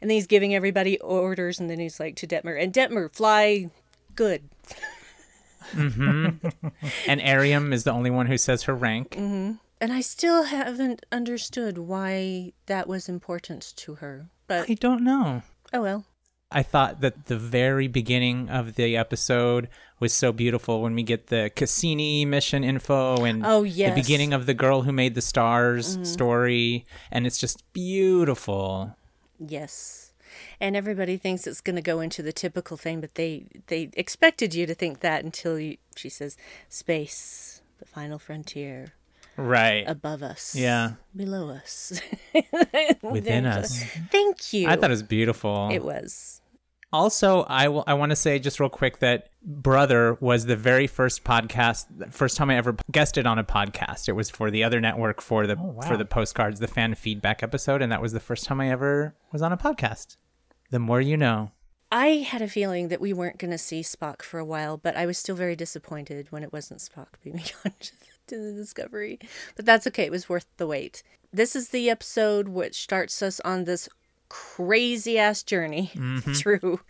And 0.00 0.10
then 0.10 0.16
he's 0.16 0.26
giving 0.26 0.54
everybody 0.54 0.98
orders, 1.00 1.58
and 1.58 1.70
then 1.70 1.78
he's 1.80 1.98
like 1.98 2.16
to 2.16 2.26
Detmer, 2.26 2.62
and 2.62 2.72
Detmer, 2.72 3.10
fly 3.12 3.70
good. 4.14 4.42
Mm-hmm. 5.72 6.46
And 7.06 7.20
Airiam 7.20 7.72
is 7.72 7.84
the 7.84 7.92
only 7.92 8.10
one 8.10 8.26
who 8.26 8.38
says 8.38 8.62
her 8.64 8.74
rank. 8.74 9.10
Mm-hmm. 9.12 9.52
And 9.80 9.92
I 9.92 10.00
still 10.00 10.44
haven't 10.44 11.04
understood 11.12 11.78
why 11.78 12.52
that 12.66 12.88
was 12.88 13.08
important 13.08 13.72
to 13.76 13.96
her. 13.96 14.26
But 14.46 14.68
I 14.68 14.74
don't 14.74 15.04
know. 15.04 15.42
oh 15.72 15.82
well. 15.82 16.04
I 16.50 16.62
thought 16.62 17.00
that 17.02 17.26
the 17.26 17.36
very 17.36 17.88
beginning 17.88 18.48
of 18.48 18.74
the 18.76 18.96
episode 18.96 19.68
was 20.00 20.14
so 20.14 20.32
beautiful 20.32 20.80
when 20.80 20.94
we 20.94 21.02
get 21.02 21.26
the 21.26 21.50
Cassini 21.54 22.24
mission 22.24 22.64
info 22.64 23.24
and 23.24 23.44
Oh, 23.44 23.64
the 23.64 23.92
beginning 23.94 24.32
of 24.32 24.46
the 24.46 24.54
girl 24.54 24.82
who 24.82 24.92
made 24.92 25.14
the 25.14 25.20
stars 25.20 25.94
mm-hmm. 25.94 26.04
story, 26.04 26.86
and 27.10 27.26
it's 27.26 27.38
just 27.38 27.70
beautiful. 27.72 28.96
Yes. 29.38 30.12
And 30.60 30.74
everybody 30.74 31.16
thinks 31.16 31.46
it's 31.46 31.60
going 31.60 31.76
to 31.76 31.82
go 31.82 32.00
into 32.00 32.22
the 32.22 32.32
typical 32.32 32.76
thing, 32.76 33.00
but 33.00 33.16
they 33.16 33.46
they 33.66 33.90
expected 33.94 34.54
you 34.54 34.66
to 34.66 34.74
think 34.74 35.00
that 35.00 35.24
until 35.24 35.58
you, 35.58 35.76
she 35.96 36.08
says, 36.08 36.36
"Space, 36.68 37.60
the 37.78 37.86
final 37.86 38.18
frontier, 38.18 38.94
Right. 39.38 39.84
above 39.86 40.22
us, 40.22 40.54
Yeah. 40.54 40.92
below 41.16 41.50
us, 41.50 42.00
Within 43.02 43.46
us. 43.46 43.82
Thank 44.10 44.52
you. 44.52 44.68
I 44.68 44.76
thought 44.76 44.90
it 44.90 44.94
was 44.94 45.02
beautiful. 45.02 45.68
it 45.72 45.82
was. 45.84 46.40
Also, 46.92 47.44
I, 47.48 47.64
w- 47.64 47.84
I 47.86 47.92
want 47.94 48.10
to 48.10 48.16
say 48.16 48.38
just 48.38 48.58
real 48.60 48.70
quick 48.70 49.00
that 49.00 49.28
Brother 49.42 50.16
was 50.20 50.46
the 50.46 50.56
very 50.56 50.86
first 50.86 51.22
podcast, 51.22 52.12
first 52.12 52.36
time 52.38 52.48
I 52.50 52.56
ever 52.56 52.76
guested 52.90 53.26
on 53.26 53.38
a 53.38 53.44
podcast. 53.44 54.08
It 54.08 54.12
was 54.12 54.30
for 54.30 54.50
the 54.50 54.64
other 54.64 54.80
network 54.80 55.20
for 55.20 55.46
the 55.46 55.56
oh, 55.58 55.74
wow. 55.76 55.80
for 55.82 55.96
the 55.98 56.06
postcards, 56.06 56.60
the 56.60 56.66
fan 56.66 56.94
feedback 56.94 57.42
episode, 57.42 57.82
and 57.82 57.92
that 57.92 58.00
was 58.00 58.12
the 58.14 58.20
first 58.20 58.44
time 58.46 58.58
I 58.60 58.70
ever 58.70 59.14
was 59.32 59.42
on 59.42 59.52
a 59.52 59.56
podcast. 59.58 60.16
The 60.70 60.78
more 60.78 61.00
you 61.00 61.16
know. 61.18 61.52
I 61.92 62.26
had 62.28 62.40
a 62.42 62.48
feeling 62.48 62.88
that 62.88 63.00
we 63.02 63.12
weren't 63.12 63.38
going 63.38 63.50
to 63.50 63.58
see 63.58 63.80
Spock 63.82 64.22
for 64.22 64.38
a 64.38 64.44
while, 64.44 64.76
but 64.78 64.96
I 64.96 65.04
was 65.06 65.16
still 65.18 65.36
very 65.36 65.56
disappointed 65.56 66.26
when 66.32 66.42
it 66.42 66.52
wasn't 66.52 66.80
Spock 66.80 67.08
being 67.22 67.36
on 67.66 67.72
to 68.28 68.38
the 68.38 68.52
Discovery. 68.52 69.18
But 69.56 69.66
that's 69.66 69.86
okay, 69.88 70.04
it 70.04 70.10
was 70.10 70.28
worth 70.28 70.46
the 70.56 70.66
wait. 70.66 71.02
This 71.32 71.54
is 71.54 71.68
the 71.68 71.90
episode 71.90 72.48
which 72.48 72.82
starts 72.82 73.20
us 73.22 73.40
on 73.40 73.64
this 73.64 73.88
crazy 74.28 75.18
ass 75.18 75.42
journey 75.42 75.90
through 76.34 76.80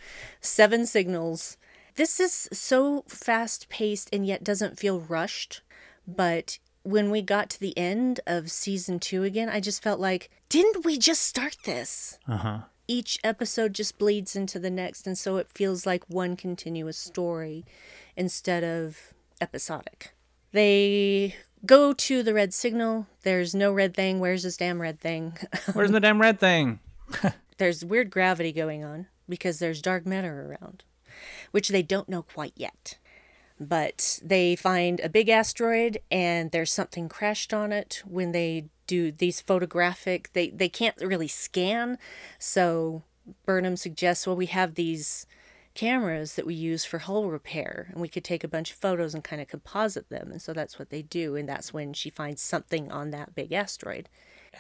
seven 0.41 0.87
signals. 0.87 1.57
This 1.97 2.21
is 2.21 2.49
so 2.53 3.05
fast 3.09 3.69
paced 3.69 4.09
and 4.13 4.27
yet 4.27 4.45
doesn't 4.45 4.79
feel 4.79 5.01
rushed. 5.01 5.63
But 6.07 6.59
when 6.85 7.11
we 7.11 7.23
got 7.23 7.51
to 7.51 7.61
the 7.61 7.77
end 7.77 8.21
of 8.27 8.51
season 8.51 8.99
two 8.99 9.25
again, 9.25 9.49
I 9.49 9.61
just 9.61 9.83
felt 9.83 10.01
like, 10.01 10.31
didn't 10.49 10.85
we 10.85 10.99
just 10.99 11.23
start 11.23 11.57
this? 11.65 12.19
Uh 12.27 12.37
huh. 12.37 12.59
Each 12.87 13.19
episode 13.23 13.75
just 13.75 13.99
bleeds 13.99 14.35
into 14.35 14.59
the 14.59 14.71
next, 14.71 15.07
and 15.07 15.19
so 15.19 15.37
it 15.37 15.49
feels 15.49 15.85
like 15.85 16.05
one 16.09 16.37
continuous 16.37 16.97
story 16.97 17.67
instead 18.17 18.65
of 18.65 19.13
episodic. 19.43 20.15
They 20.53 21.37
go 21.67 21.93
to 21.93 22.23
the 22.23 22.35
red 22.35 22.55
signal. 22.55 23.07
There's 23.23 23.55
no 23.55 23.73
red 23.73 23.95
thing. 23.95 24.21
Where's 24.21 24.43
this 24.43 24.57
damn 24.57 24.81
red 24.81 25.01
thing? 25.01 25.37
Where's 25.73 25.91
the 25.91 26.01
damn 26.01 26.21
red 26.21 26.41
thing? 26.41 26.81
there's 27.59 27.85
weird 27.85 28.11
gravity 28.11 28.53
going 28.53 28.85
on 28.85 29.07
because 29.29 29.59
there's 29.59 29.83
dark 29.83 30.07
matter 30.07 30.47
around, 30.47 30.85
which 31.51 31.69
they 31.69 31.83
don't 31.83 32.09
know 32.09 32.23
quite 32.23 32.55
yet. 32.57 32.99
But 33.61 34.21
they 34.23 34.55
find 34.55 35.01
a 35.01 35.09
big 35.09 35.29
asteroid 35.29 35.99
and 36.11 36.53
there's 36.53 36.73
something 36.73 37.09
crashed 37.09 37.53
on 37.53 37.73
it 37.73 38.03
when 38.07 38.33
they 38.33 38.67
do 38.87 39.13
these 39.13 39.41
photographic 39.41 40.31
they 40.33 40.49
they 40.49 40.69
can't 40.69 40.97
really 41.01 41.29
scan 41.29 41.99
so 42.39 43.03
Burnham 43.45 43.77
suggests 43.77 44.27
well 44.27 44.35
we 44.35 44.47
have 44.47 44.75
these 44.75 45.27
cameras 45.75 46.35
that 46.35 46.47
we 46.47 46.55
use 46.55 46.85
for 46.85 46.99
hull 46.99 47.31
repair 47.31 47.89
and 47.93 48.01
we 48.01 48.09
could 48.09 48.25
take 48.25 48.43
a 48.43 48.49
bunch 48.49 48.71
of 48.73 48.77
photos 48.77 49.15
and 49.15 49.23
kind 49.23 49.41
of 49.41 49.49
composite 49.49 50.09
them 50.09 50.31
and 50.31 50.43
so 50.43 50.53
that's 50.53 50.79
what 50.79 50.91
they 50.91 51.03
do 51.03 51.37
and 51.37 51.49
that's 51.49 51.73
when 51.73 51.93
she 51.93 52.11
finds 52.11 52.43
something 52.43 52.91
on 52.91 53.11
that 53.11 53.35
big 53.35 53.53
asteroid 53.53 54.09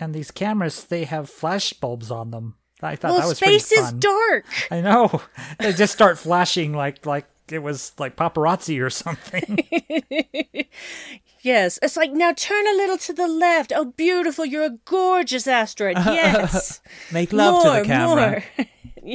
And 0.00 0.14
these 0.14 0.30
cameras, 0.30 0.84
they 0.84 1.04
have 1.04 1.28
flash 1.28 1.72
bulbs 1.72 2.10
on 2.10 2.30
them. 2.30 2.54
I 2.80 2.94
thought 2.94 3.10
well 3.10 3.20
that 3.22 3.28
was 3.28 3.38
space 3.38 3.72
is 3.72 3.90
dark 3.92 4.44
I 4.70 4.80
know. 4.80 5.20
They 5.58 5.72
just 5.72 5.92
start 5.92 6.18
flashing 6.18 6.72
like 6.72 7.04
like 7.04 7.26
it 7.50 7.62
was 7.62 7.92
like 7.98 8.14
paparazzi 8.14 8.80
or 8.80 8.90
something. 8.90 9.58
Yes, 11.40 11.78
it's 11.82 11.96
like 11.96 12.10
now 12.12 12.32
turn 12.32 12.66
a 12.66 12.74
little 12.76 12.98
to 12.98 13.12
the 13.12 13.28
left. 13.28 13.72
Oh, 13.74 13.86
beautiful! 13.86 14.44
You're 14.44 14.64
a 14.64 14.78
gorgeous 14.84 15.46
asteroid. 15.46 15.96
Yes, 16.04 16.80
Make 17.12 17.32
love 17.32 17.64
more, 17.64 17.74
to 17.76 17.80
the 17.80 17.86
camera. 17.86 18.42
more. 18.56 18.66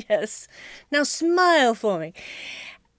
yes. 0.10 0.48
Now 0.92 1.04
smile 1.04 1.76
for 1.76 2.00
me. 2.00 2.14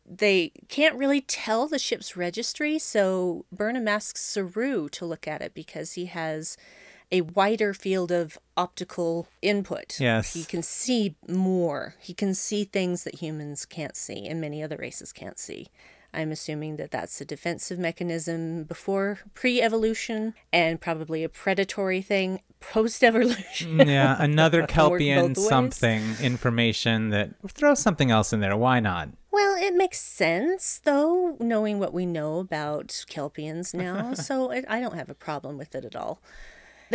They 0.06 0.52
can't 0.68 0.96
really 0.96 1.22
tell 1.22 1.66
the 1.66 1.78
ship's 1.78 2.16
registry, 2.16 2.78
so 2.78 3.46
Burnham 3.50 3.88
asks 3.88 4.20
Saru 4.20 4.88
to 4.90 5.06
look 5.06 5.26
at 5.26 5.40
it 5.40 5.54
because 5.54 5.92
he 5.92 6.06
has 6.06 6.58
a 7.10 7.22
wider 7.22 7.72
field 7.72 8.10
of 8.10 8.38
optical 8.56 9.28
input. 9.40 9.98
Yes. 10.00 10.34
He 10.34 10.44
can 10.44 10.62
see 10.62 11.16
more. 11.28 11.94
He 12.00 12.12
can 12.12 12.34
see 12.34 12.64
things 12.64 13.04
that 13.04 13.16
humans 13.16 13.64
can't 13.64 13.96
see 13.96 14.26
and 14.26 14.40
many 14.40 14.62
other 14.62 14.76
races 14.76 15.12
can't 15.12 15.38
see. 15.38 15.68
I'm 16.14 16.32
assuming 16.32 16.76
that 16.76 16.90
that's 16.90 17.20
a 17.20 17.24
defensive 17.24 17.78
mechanism 17.78 18.64
before 18.64 19.18
pre 19.34 19.60
evolution 19.60 20.34
and 20.52 20.80
probably 20.80 21.24
a 21.24 21.28
predatory 21.28 22.02
thing 22.02 22.40
post 22.60 23.02
evolution. 23.04 23.78
Mm, 23.78 23.86
yeah, 23.86 24.16
another 24.22 24.66
Kelpian 24.66 25.36
something 25.36 26.02
information 26.20 27.10
that 27.10 27.30
throw 27.48 27.74
something 27.74 28.10
else 28.10 28.32
in 28.32 28.40
there. 28.40 28.56
Why 28.56 28.80
not? 28.80 29.10
Well, 29.30 29.56
it 29.60 29.74
makes 29.74 30.00
sense, 30.00 30.80
though, 30.84 31.36
knowing 31.40 31.80
what 31.80 31.92
we 31.92 32.06
know 32.06 32.38
about 32.38 32.88
Kelpians 33.08 33.74
now, 33.74 34.14
so 34.14 34.50
it, 34.50 34.64
I 34.68 34.80
don't 34.80 34.94
have 34.94 35.10
a 35.10 35.14
problem 35.14 35.58
with 35.58 35.74
it 35.74 35.84
at 35.84 35.96
all. 35.96 36.20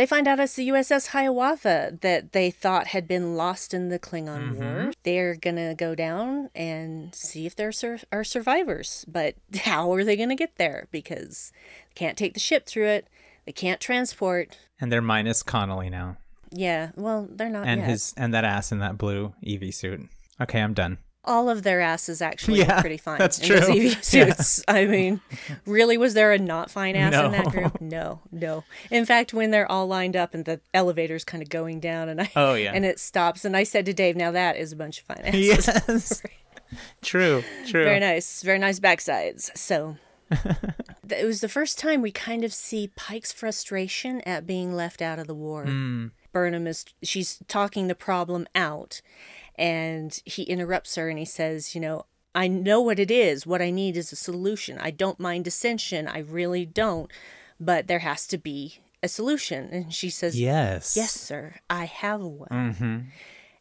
They 0.00 0.06
find 0.06 0.26
out 0.26 0.40
it's 0.40 0.54
the 0.54 0.66
USS 0.68 1.08
Hiawatha 1.08 1.98
that 2.00 2.32
they 2.32 2.50
thought 2.50 2.86
had 2.86 3.06
been 3.06 3.36
lost 3.36 3.74
in 3.74 3.90
the 3.90 3.98
Klingon 3.98 4.54
mm-hmm. 4.54 4.64
War. 4.64 4.92
They're 5.02 5.34
gonna 5.34 5.74
go 5.74 5.94
down 5.94 6.48
and 6.54 7.14
see 7.14 7.44
if 7.44 7.54
there 7.54 7.70
sur- 7.70 8.00
are 8.10 8.24
survivors, 8.24 9.04
but 9.06 9.34
how 9.64 9.92
are 9.92 10.02
they 10.02 10.16
gonna 10.16 10.36
get 10.36 10.56
there? 10.56 10.88
Because 10.90 11.52
they 11.88 11.94
can't 11.96 12.16
take 12.16 12.32
the 12.32 12.40
ship 12.40 12.64
through 12.64 12.86
it, 12.86 13.08
they 13.44 13.52
can't 13.52 13.78
transport. 13.78 14.56
And 14.80 14.90
they're 14.90 15.02
minus 15.02 15.42
Connolly 15.42 15.90
now, 15.90 16.16
Yeah, 16.50 16.92
well, 16.96 17.28
they're 17.30 17.50
not 17.50 17.66
and 17.66 17.82
yet. 17.82 17.90
his 17.90 18.14
and 18.16 18.32
that 18.32 18.44
ass 18.44 18.72
in 18.72 18.78
that 18.78 18.96
blue 18.96 19.34
EV 19.46 19.74
suit. 19.74 20.00
Okay, 20.40 20.62
I'm 20.62 20.72
done. 20.72 20.96
All 21.24 21.50
of 21.50 21.62
their 21.62 21.80
asses 21.80 22.22
actually 22.22 22.60
Yeah, 22.60 22.74
look 22.74 22.80
pretty 22.80 22.96
fine. 22.96 23.18
that's 23.18 23.38
true. 23.38 23.56
EV 23.56 23.74
Yeah. 23.76 24.00
suits. 24.00 24.62
I 24.66 24.86
mean, 24.86 25.20
really, 25.66 25.96
was 25.98 26.14
there 26.14 26.32
a 26.32 26.38
not 26.38 26.70
fine 26.70 26.96
ass 26.96 27.12
in 27.12 27.32
that 27.32 27.46
group? 27.50 27.80
No, 27.80 28.20
no. 28.32 28.64
In 28.90 29.04
fact, 29.04 29.34
when 29.34 29.50
they're 29.50 29.70
all 29.70 29.86
lined 29.86 30.16
up 30.16 30.32
and 30.34 30.44
the 30.44 30.60
elevator's 30.72 31.24
kind 31.24 31.42
of 31.42 31.48
going 31.50 31.78
down, 31.80 32.08
and 32.08 32.20
I 32.22 32.30
Oh, 32.34 32.54
yeah. 32.54 32.72
and 32.74 32.84
it 32.84 32.98
stops, 32.98 33.44
and 33.44 33.56
I 33.56 33.64
said 33.64 33.84
to 33.86 33.92
Dave, 33.92 34.16
"Now 34.16 34.30
that 34.30 34.56
is 34.56 34.72
a 34.72 34.76
bunch 34.76 35.00
of 35.00 35.04
fine 35.04 35.22
asses." 35.26 35.46
Yes. 35.46 36.22
true. 37.02 37.42
True. 37.66 37.84
Very 37.84 38.00
nice, 38.00 38.42
very 38.42 38.58
nice 38.58 38.80
backsides. 38.80 39.56
So. 39.56 39.96
It 41.12 41.26
was 41.26 41.40
the 41.40 41.48
first 41.48 41.76
time 41.76 42.02
we 42.02 42.12
kind 42.12 42.44
of 42.44 42.52
see 42.54 42.92
Pike's 42.94 43.32
frustration 43.32 44.20
at 44.20 44.46
being 44.46 44.72
left 44.72 45.02
out 45.02 45.18
of 45.18 45.26
the 45.26 45.34
war. 45.34 45.64
Mm. 45.66 46.12
Burnham 46.32 46.68
is 46.68 46.84
she's 47.02 47.40
talking 47.48 47.88
the 47.88 47.96
problem 47.96 48.46
out 48.54 49.02
and 49.60 50.22
he 50.24 50.44
interrupts 50.44 50.94
her 50.94 51.10
and 51.10 51.18
he 51.18 51.26
says, 51.26 51.74
you 51.74 51.82
know, 51.82 52.06
I 52.34 52.48
know 52.48 52.80
what 52.80 52.98
it 52.98 53.10
is. 53.10 53.46
What 53.46 53.60
I 53.60 53.70
need 53.70 53.96
is 53.96 54.10
a 54.10 54.16
solution. 54.16 54.78
I 54.78 54.90
don't 54.90 55.20
mind 55.20 55.44
dissension. 55.44 56.08
I 56.08 56.20
really 56.20 56.64
don't. 56.64 57.12
But 57.60 57.86
there 57.86 57.98
has 57.98 58.26
to 58.28 58.38
be 58.38 58.78
a 59.02 59.08
solution. 59.08 59.68
And 59.70 59.94
she 59.94 60.08
says, 60.08 60.40
Yes. 60.40 60.96
Yes, 60.96 61.12
sir. 61.12 61.56
I 61.68 61.84
have 61.84 62.22
one. 62.22 62.48
Mm-hmm. 62.50 62.98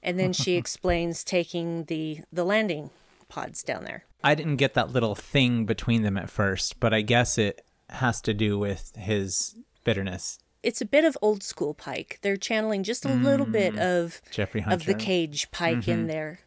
And 0.02 0.20
then 0.20 0.32
she 0.32 0.54
explains 0.56 1.26
taking 1.26 1.84
the 1.86 2.22
the 2.32 2.46
landing 2.46 2.92
pods 3.28 3.62
down 3.62 3.84
there. 3.84 4.06
I 4.24 4.36
didn't 4.36 4.56
get 4.56 4.76
that 4.76 4.92
little 4.92 5.16
thing 5.16 5.66
between 5.66 6.04
them 6.04 6.18
at 6.18 6.30
first, 6.30 6.80
but 6.80 6.94
I 6.94 7.02
guess 7.02 7.38
it 7.38 7.66
has 7.90 8.22
to 8.22 8.34
do 8.34 8.58
with 8.58 8.94
his 8.96 9.56
bitterness. 9.84 10.40
It's 10.62 10.82
a 10.82 10.86
bit 10.86 11.06
of 11.06 11.18
old 11.22 11.44
school 11.44 11.74
Pike. 11.74 12.20
They're 12.22 12.38
channeling 12.38 12.84
just 12.84 13.06
a 13.06 13.14
little 13.14 13.46
bit 13.46 13.76
mm. 13.76 13.80
of 13.80 14.22
Jeffrey 14.32 14.62
Hunter. 14.62 14.76
of 14.76 14.86
the 14.86 14.94
cage 14.94 15.52
Pike 15.52 15.88
in 15.88 16.00
mm-hmm. 16.00 16.08
there. 16.08 16.40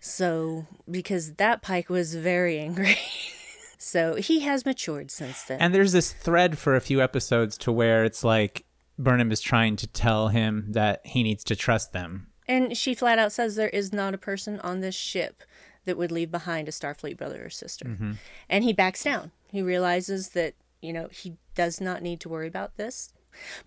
So 0.00 0.66
because 0.90 1.34
that 1.34 1.62
Pike 1.62 1.88
was 1.88 2.14
very 2.14 2.58
angry. 2.58 2.98
so 3.78 4.16
he 4.16 4.40
has 4.40 4.64
matured 4.64 5.10
since 5.10 5.42
then. 5.44 5.60
And 5.60 5.74
there's 5.74 5.92
this 5.92 6.12
thread 6.12 6.58
for 6.58 6.74
a 6.74 6.80
few 6.80 7.00
episodes 7.00 7.56
to 7.58 7.72
where 7.72 8.04
it's 8.04 8.24
like 8.24 8.64
Burnham 8.98 9.30
is 9.30 9.40
trying 9.40 9.76
to 9.76 9.86
tell 9.86 10.28
him 10.28 10.66
that 10.70 11.06
he 11.06 11.22
needs 11.22 11.44
to 11.44 11.56
trust 11.56 11.92
them. 11.92 12.28
And 12.48 12.76
she 12.76 12.94
flat 12.94 13.18
out 13.18 13.32
says 13.32 13.56
there 13.56 13.68
is 13.68 13.92
not 13.92 14.14
a 14.14 14.18
person 14.18 14.58
on 14.60 14.80
this 14.80 14.94
ship 14.94 15.42
that 15.84 15.96
would 15.96 16.10
leave 16.10 16.30
behind 16.30 16.68
a 16.68 16.72
Starfleet 16.72 17.16
brother 17.16 17.44
or 17.44 17.50
sister. 17.50 17.84
Mm-hmm. 17.86 18.12
And 18.48 18.64
he 18.64 18.72
backs 18.72 19.04
down. 19.04 19.30
He 19.50 19.62
realizes 19.62 20.30
that, 20.30 20.54
you 20.80 20.92
know, 20.92 21.08
he 21.10 21.36
does 21.54 21.80
not 21.80 22.02
need 22.02 22.20
to 22.20 22.28
worry 22.28 22.48
about 22.48 22.76
this. 22.76 23.12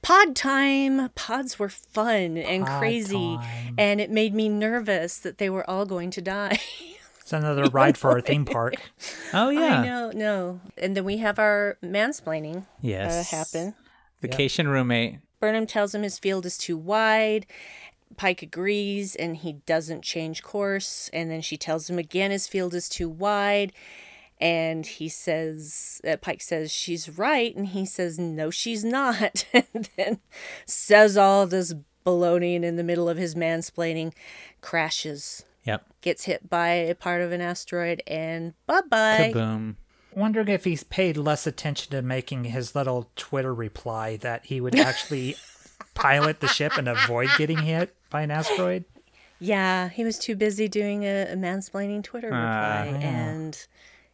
Pod 0.01 0.35
time! 0.35 1.09
Pods 1.15 1.57
were 1.57 1.69
fun 1.69 2.37
and 2.37 2.65
Pod 2.65 2.79
crazy, 2.79 3.35
time. 3.37 3.75
and 3.77 4.01
it 4.01 4.09
made 4.11 4.33
me 4.33 4.49
nervous 4.49 5.17
that 5.19 5.37
they 5.37 5.49
were 5.49 5.67
all 5.69 5.85
going 5.85 6.11
to 6.11 6.21
die. 6.21 6.59
It's 7.19 7.33
another 7.33 7.63
ride 7.71 7.97
for 7.97 8.11
our 8.11 8.21
theme 8.21 8.45
park. 8.45 8.75
Oh 9.33 9.49
yeah. 9.49 9.79
I 9.81 9.85
know, 9.85 10.11
no. 10.13 10.61
And 10.77 10.95
then 10.97 11.05
we 11.05 11.17
have 11.17 11.39
our 11.39 11.77
mansplaining 11.83 12.65
Yes. 12.81 13.31
uh, 13.33 13.35
happen. 13.37 13.75
Vacation 14.21 14.67
roommate. 14.67 15.19
Burnham 15.39 15.65
tells 15.65 15.95
him 15.95 16.03
his 16.03 16.19
field 16.19 16.45
is 16.45 16.57
too 16.57 16.77
wide. 16.77 17.45
Pike 18.17 18.41
agrees 18.41 19.15
and 19.15 19.37
he 19.37 19.53
doesn't 19.65 20.03
change 20.03 20.43
course. 20.43 21.09
And 21.13 21.31
then 21.31 21.41
she 21.41 21.57
tells 21.57 21.89
him 21.89 21.97
again 21.97 22.29
his 22.31 22.47
field 22.47 22.73
is 22.73 22.89
too 22.89 23.09
wide. 23.09 23.71
And 24.41 24.85
he 24.87 25.07
says, 25.07 26.01
uh, 26.07 26.17
Pike 26.17 26.41
says, 26.41 26.71
she's 26.71 27.07
right. 27.09 27.55
And 27.55 27.67
he 27.67 27.85
says, 27.85 28.17
no, 28.17 28.49
she's 28.49 28.83
not. 28.83 29.45
and 29.53 29.89
then 29.95 30.19
says 30.65 31.15
all 31.15 31.45
this 31.45 31.75
baloney 32.05 32.55
and 32.55 32.65
in 32.65 32.75
the 32.75 32.83
middle 32.83 33.07
of 33.07 33.17
his 33.17 33.35
mansplaining, 33.35 34.13
crashes, 34.61 35.45
Yep. 35.63 35.85
gets 36.01 36.23
hit 36.25 36.49
by 36.49 36.69
a 36.69 36.95
part 36.95 37.21
of 37.21 37.31
an 37.31 37.39
asteroid, 37.41 38.01
and 38.07 38.53
bye 38.65 38.81
bye. 38.89 39.31
Kaboom. 39.33 39.75
Wondering 40.15 40.47
if 40.47 40.63
he's 40.63 40.83
paid 40.83 41.17
less 41.17 41.45
attention 41.45 41.91
to 41.91 42.01
making 42.01 42.45
his 42.45 42.73
little 42.75 43.11
Twitter 43.15 43.53
reply 43.53 44.17
that 44.17 44.45
he 44.47 44.59
would 44.59 44.75
actually 44.79 45.35
pilot 45.93 46.39
the 46.39 46.47
ship 46.47 46.77
and 46.77 46.87
avoid 46.89 47.29
getting 47.37 47.59
hit 47.59 47.93
by 48.09 48.21
an 48.23 48.31
asteroid. 48.31 48.85
Yeah, 49.39 49.89
he 49.89 50.03
was 50.03 50.17
too 50.17 50.35
busy 50.35 50.67
doing 50.67 51.03
a, 51.03 51.31
a 51.31 51.35
mansplaining 51.35 52.03
Twitter 52.03 52.31
Ah. 52.33 52.83
reply, 52.85 52.99
and 52.99 53.67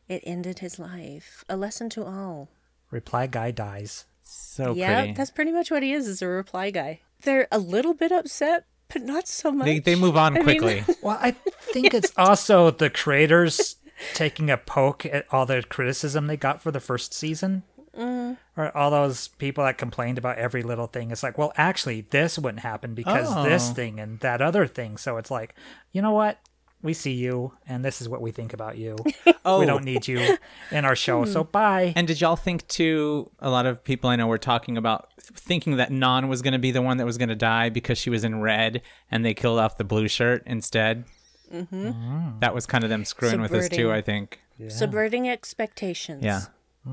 it 0.07 0.23
ended 0.25 0.59
his 0.59 0.79
life. 0.79 1.43
A 1.49 1.57
lesson 1.57 1.89
to 1.91 2.05
all. 2.05 2.49
Reply 2.91 3.27
guy 3.27 3.51
dies. 3.51 4.05
So 4.23 4.73
yeah, 4.73 4.99
pretty. 5.01 5.13
that's 5.13 5.31
pretty 5.31 5.51
much 5.51 5.71
what 5.71 5.83
he 5.83 5.93
is, 5.93 6.07
is 6.07 6.21
a 6.21 6.27
reply 6.27 6.69
guy. 6.71 7.01
They're 7.23 7.47
a 7.51 7.59
little 7.59 7.93
bit 7.93 8.11
upset 8.11 8.65
but 8.91 9.01
not 9.01 9.27
so 9.27 9.51
much. 9.51 9.65
They, 9.65 9.79
they 9.79 9.95
move 9.95 10.15
on 10.15 10.33
I 10.37 10.43
mean- 10.43 10.59
quickly. 10.61 10.83
Well, 11.01 11.17
I 11.21 11.31
think 11.31 11.93
it's 11.93 12.11
also 12.17 12.71
the 12.71 12.89
creators 12.89 13.75
taking 14.13 14.49
a 14.49 14.57
poke 14.57 15.05
at 15.05 15.25
all 15.31 15.45
the 15.45 15.63
criticism 15.67 16.27
they 16.27 16.37
got 16.37 16.61
for 16.61 16.71
the 16.71 16.79
first 16.79 17.13
season. 17.13 17.63
Mm. 17.97 18.37
Or 18.55 18.75
all 18.77 18.91
those 18.91 19.27
people 19.29 19.63
that 19.63 19.77
complained 19.77 20.17
about 20.17 20.37
every 20.37 20.61
little 20.63 20.87
thing. 20.87 21.11
It's 21.11 21.23
like, 21.23 21.37
well, 21.37 21.51
actually, 21.57 22.01
this 22.09 22.37
wouldn't 22.37 22.61
happen 22.61 22.93
because 22.93 23.33
this 23.43 23.71
Oh. 23.71 23.73
thing 23.73 23.99
and 23.99 24.19
that 24.19 24.41
other 24.41 24.67
thing. 24.67 24.97
So 24.97 25.17
it's 25.17 25.31
like, 25.31 25.55
you 25.91 26.01
know 26.01 26.11
what? 26.11 26.39
We 26.81 26.93
see 26.93 27.13
you, 27.13 27.53
and 27.67 27.84
this 27.84 28.01
is 28.01 28.07
what 28.07 28.22
we 28.22 28.31
think 28.31 28.53
about 28.53 28.77
you. 28.77 28.98
Oh. 29.46 29.62
We 29.62 29.65
don't 29.65 29.86
need 29.86 30.10
you 30.10 30.36
in 30.72 30.84
our 30.84 30.96
show, 30.96 31.24
so 31.24 31.46
bye. 31.46 31.93
And 31.96 32.05
did 32.05 32.19
y'all 32.19 32.36
think 32.36 32.67
too? 32.67 33.31
A 33.39 33.50
lot 33.50 33.65
of 33.65 33.81
people 33.81 34.10
I 34.10 34.17
know 34.17 34.27
were 34.27 34.38
talking 34.38 34.75
about 34.75 35.07
thinking 35.22 35.77
that 35.77 35.89
Nhan 35.89 36.27
was 36.27 36.41
going 36.41 36.51
to 36.51 36.60
be 36.60 36.72
the 36.72 36.81
one 36.81 36.98
that 36.98 37.05
was 37.05 37.17
going 37.17 37.29
to 37.29 37.36
die 37.36 37.69
because 37.69 37.98
she 37.98 38.10
was 38.10 38.25
in 38.25 38.41
red, 38.41 38.81
and 39.10 39.24
they 39.24 39.34
killed 39.34 39.57
off 39.57 39.77
the 39.77 39.86
blue 39.86 40.10
shirt 40.10 40.43
instead. 40.46 41.05
Mm-hmm. 41.50 42.39
That 42.39 42.53
was 42.53 42.65
kind 42.65 42.84
of 42.84 42.89
them 42.89 43.05
screwing 43.05 43.39
with 43.39 43.53
us 43.53 43.69
too. 43.69 43.89
I 43.89 44.01
think. 44.01 44.41
Subverting 44.67 45.29
expectations. 45.29 46.25
Yeah. 46.25 46.41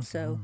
So 0.00 0.38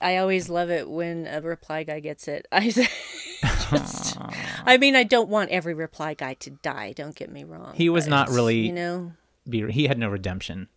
I 0.00 0.16
always 0.18 0.48
love 0.48 0.70
it 0.70 0.88
when 0.88 1.26
a 1.26 1.40
reply 1.40 1.84
guy 1.84 2.00
gets 2.00 2.28
it. 2.28 2.46
I 2.52 2.70
just, 2.70 4.18
I 4.66 4.76
mean, 4.78 4.96
I 4.96 5.04
don't 5.04 5.28
want 5.28 5.50
every 5.50 5.74
reply 5.74 6.14
guy 6.14 6.34
to 6.34 6.50
die. 6.50 6.92
Don't 6.92 7.14
get 7.14 7.30
me 7.30 7.44
wrong. 7.44 7.72
He 7.74 7.88
was 7.88 8.04
but, 8.04 8.10
not 8.10 8.28
really- 8.30 8.66
You 8.66 8.72
know, 8.72 9.12
Be, 9.48 9.70
he 9.70 9.86
had 9.86 9.98
no 9.98 10.08
redemption. 10.08 10.68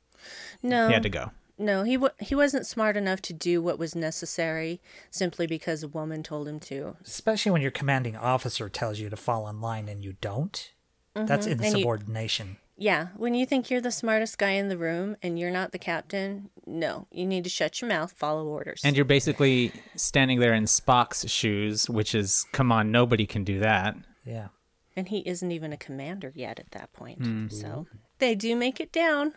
no. 0.63 0.87
He 0.87 0.93
had 0.93 1.03
to 1.03 1.09
go. 1.09 1.31
No, 1.59 1.81
he 1.83 1.95
w- 1.95 2.13
he 2.19 2.35
wasn't 2.35 2.67
smart 2.67 2.95
enough 2.95 3.19
to 3.23 3.33
do 3.33 3.63
what 3.63 3.79
was 3.79 3.95
necessary 3.95 4.79
simply 5.09 5.47
because 5.47 5.81
a 5.81 5.87
woman 5.87 6.21
told 6.21 6.47
him 6.47 6.59
to. 6.61 6.95
Especially 7.03 7.51
when 7.51 7.63
your 7.63 7.71
commanding 7.71 8.15
officer 8.15 8.69
tells 8.69 8.99
you 8.99 9.09
to 9.09 9.15
fall 9.17 9.47
in 9.47 9.59
line 9.59 9.89
and 9.89 10.03
you 10.03 10.13
don't. 10.21 10.71
That's 11.15 11.47
Mm-hmm. 11.47 11.59
you- 11.63 11.65
insubordination. 11.67 12.57
Yeah, 12.79 13.07
when 13.15 13.33
you 13.33 13.47
think 13.47 13.71
you're 13.71 13.81
the 13.81 13.91
smartest 13.91 14.37
guy 14.37 14.51
in 14.51 14.69
the 14.69 14.77
room 14.77 15.17
and 15.23 15.39
you're 15.39 15.51
not 15.51 15.71
the 15.71 15.79
captain, 15.79 16.51
no, 16.67 17.07
you 17.11 17.25
need 17.25 17.43
to 17.45 17.49
shut 17.49 17.81
your 17.81 17.89
mouth, 17.89 18.11
follow 18.11 18.45
orders. 18.45 18.81
And 18.83 18.95
you're 18.95 19.03
basically 19.03 19.71
standing 19.95 20.39
there 20.39 20.53
in 20.53 20.65
Spock's 20.65 21.29
shoes, 21.29 21.89
which 21.89 22.13
is, 22.13 22.45
come 22.51 22.71
on, 22.71 22.91
nobody 22.91 23.25
can 23.25 23.43
do 23.43 23.59
that. 23.59 23.95
Yeah. 24.23 24.49
And 24.95 25.07
he 25.07 25.19
isn't 25.19 25.51
even 25.51 25.73
a 25.73 25.77
commander 25.77 26.31
yet 26.35 26.59
at 26.59 26.71
that 26.71 26.93
point. 26.93 27.21
Mm-hmm. 27.21 27.55
So 27.55 27.87
they 28.19 28.35
do 28.35 28.55
make 28.55 28.79
it 28.79 28.91
down, 28.91 29.33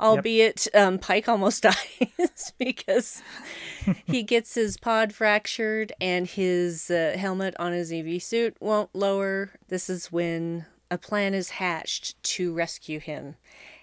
albeit 0.00 0.66
um, 0.74 0.98
Pike 0.98 1.28
almost 1.28 1.62
dies 1.64 2.52
because 2.58 3.22
he 4.06 4.22
gets 4.22 4.54
his 4.54 4.78
pod 4.78 5.12
fractured 5.12 5.92
and 6.00 6.26
his 6.26 6.90
uh, 6.90 7.16
helmet 7.18 7.54
on 7.58 7.72
his 7.72 7.92
EV 7.92 8.22
suit 8.22 8.56
won't 8.60 8.94
lower. 8.94 9.50
This 9.68 9.90
is 9.90 10.10
when 10.10 10.64
a 10.90 10.98
plan 10.98 11.34
is 11.34 11.50
hatched 11.50 12.20
to 12.22 12.52
rescue 12.54 13.00
him, 13.00 13.36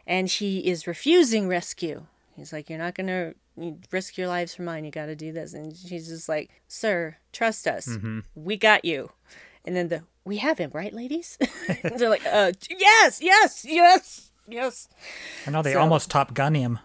and 0.07 0.27
he 0.29 0.59
is 0.67 0.87
refusing 0.87 1.47
rescue. 1.47 2.05
He's 2.35 2.51
like, 2.53 2.69
"You're 2.69 2.79
not 2.79 2.95
gonna 2.95 3.33
you 3.57 3.79
risk 3.91 4.17
your 4.17 4.27
lives 4.27 4.53
for 4.55 4.63
mine. 4.63 4.83
You 4.85 4.91
got 4.91 5.05
to 5.05 5.15
do 5.15 5.31
this." 5.31 5.53
And 5.53 5.75
she's 5.75 6.07
just 6.07 6.27
like, 6.27 6.49
"Sir, 6.67 7.17
trust 7.31 7.67
us. 7.67 7.87
We 8.35 8.57
got 8.57 8.83
you." 8.85 9.11
And 9.65 9.75
then 9.75 9.87
the 9.87 10.03
we 10.25 10.37
have 10.37 10.57
him, 10.57 10.71
right, 10.73 10.93
ladies? 10.93 11.37
They're 11.83 12.09
like, 12.09 12.25
uh, 12.25 12.51
yes, 12.69 13.21
yes, 13.21 13.63
yes, 13.63 14.31
yes. 14.47 14.87
I 15.45 15.51
know 15.51 15.61
they 15.61 15.73
So- 15.73 15.79
almost 15.79 16.09
Top 16.09 16.33
Gun 16.33 16.55
him. 16.55 16.79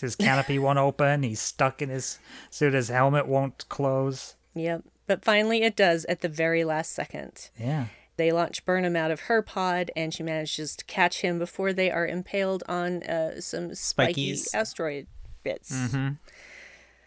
His 0.00 0.14
canopy 0.14 0.58
won't 0.60 0.78
open. 0.78 1.24
He's 1.24 1.40
stuck 1.40 1.82
in 1.82 1.88
his 1.88 2.18
suit. 2.50 2.74
His 2.74 2.88
helmet 2.90 3.26
won't 3.26 3.68
close. 3.68 4.36
Yep. 4.54 4.84
But 5.08 5.24
finally, 5.24 5.62
it 5.62 5.74
does 5.74 6.04
at 6.04 6.20
the 6.20 6.28
very 6.28 6.62
last 6.64 6.92
second. 6.92 7.50
Yeah. 7.58 7.86
They 8.16 8.30
launch 8.32 8.64
Burnham 8.64 8.94
out 8.96 9.10
of 9.10 9.20
her 9.22 9.42
pod, 9.42 9.90
and 9.96 10.14
she 10.14 10.22
manages 10.22 10.76
to 10.76 10.84
catch 10.84 11.20
him 11.22 11.38
before 11.38 11.72
they 11.72 11.90
are 11.90 12.06
impaled 12.06 12.62
on 12.68 13.02
uh, 13.02 13.40
some 13.40 13.74
spiky 13.74 14.32
Spikies. 14.34 14.54
asteroid 14.54 15.06
bits. 15.42 15.94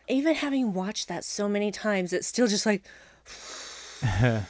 Even 0.10 0.36
having 0.36 0.74
watched 0.74 1.08
that 1.08 1.24
so 1.24 1.48
many 1.50 1.72
times, 1.72 2.14
it's 2.14 2.28
still 2.28 2.48
just 2.48 2.66
like 2.66 2.84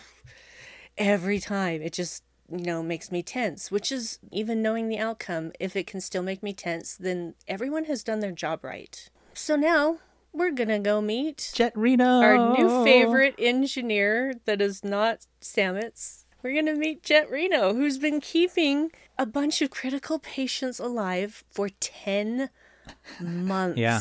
every 0.97 1.39
time. 1.39 1.81
It 1.81 1.93
just 1.93 2.23
you 2.49 2.59
know 2.63 2.81
makes 2.83 3.11
me 3.11 3.23
tense. 3.23 3.71
Which 3.71 3.91
is 3.91 4.19
even 4.31 4.61
knowing 4.61 4.87
the 4.87 4.99
outcome, 4.99 5.51
if 5.59 5.75
it 5.75 5.87
can 5.87 6.01
still 6.01 6.23
make 6.23 6.43
me 6.43 6.53
tense, 6.53 6.95
then 6.95 7.35
everyone 7.47 7.85
has 7.85 8.03
done 8.03 8.19
their 8.19 8.31
job 8.31 8.63
right. 8.63 9.09
So 9.33 9.55
now 9.55 9.97
we're 10.33 10.51
gonna 10.51 10.79
go 10.79 11.01
meet 11.01 11.51
Jet 11.53 11.73
Reno, 11.75 12.21
our 12.21 12.57
new 12.57 12.83
favorite 12.83 13.35
engineer 13.39 14.33
that 14.45 14.61
is 14.61 14.83
not 14.83 15.25
Stamets. 15.41 16.25
We're 16.43 16.53
going 16.53 16.67
to 16.67 16.75
meet 16.75 17.03
Jet 17.03 17.29
Reno, 17.31 17.73
who's 17.73 17.97
been 17.97 18.21
keeping 18.21 18.91
a 19.17 19.25
bunch 19.25 19.61
of 19.61 19.69
critical 19.69 20.19
patients 20.19 20.79
alive 20.79 21.43
for 21.49 21.69
10 21.69 22.49
months. 23.19 23.77
Yeah. 23.79 23.99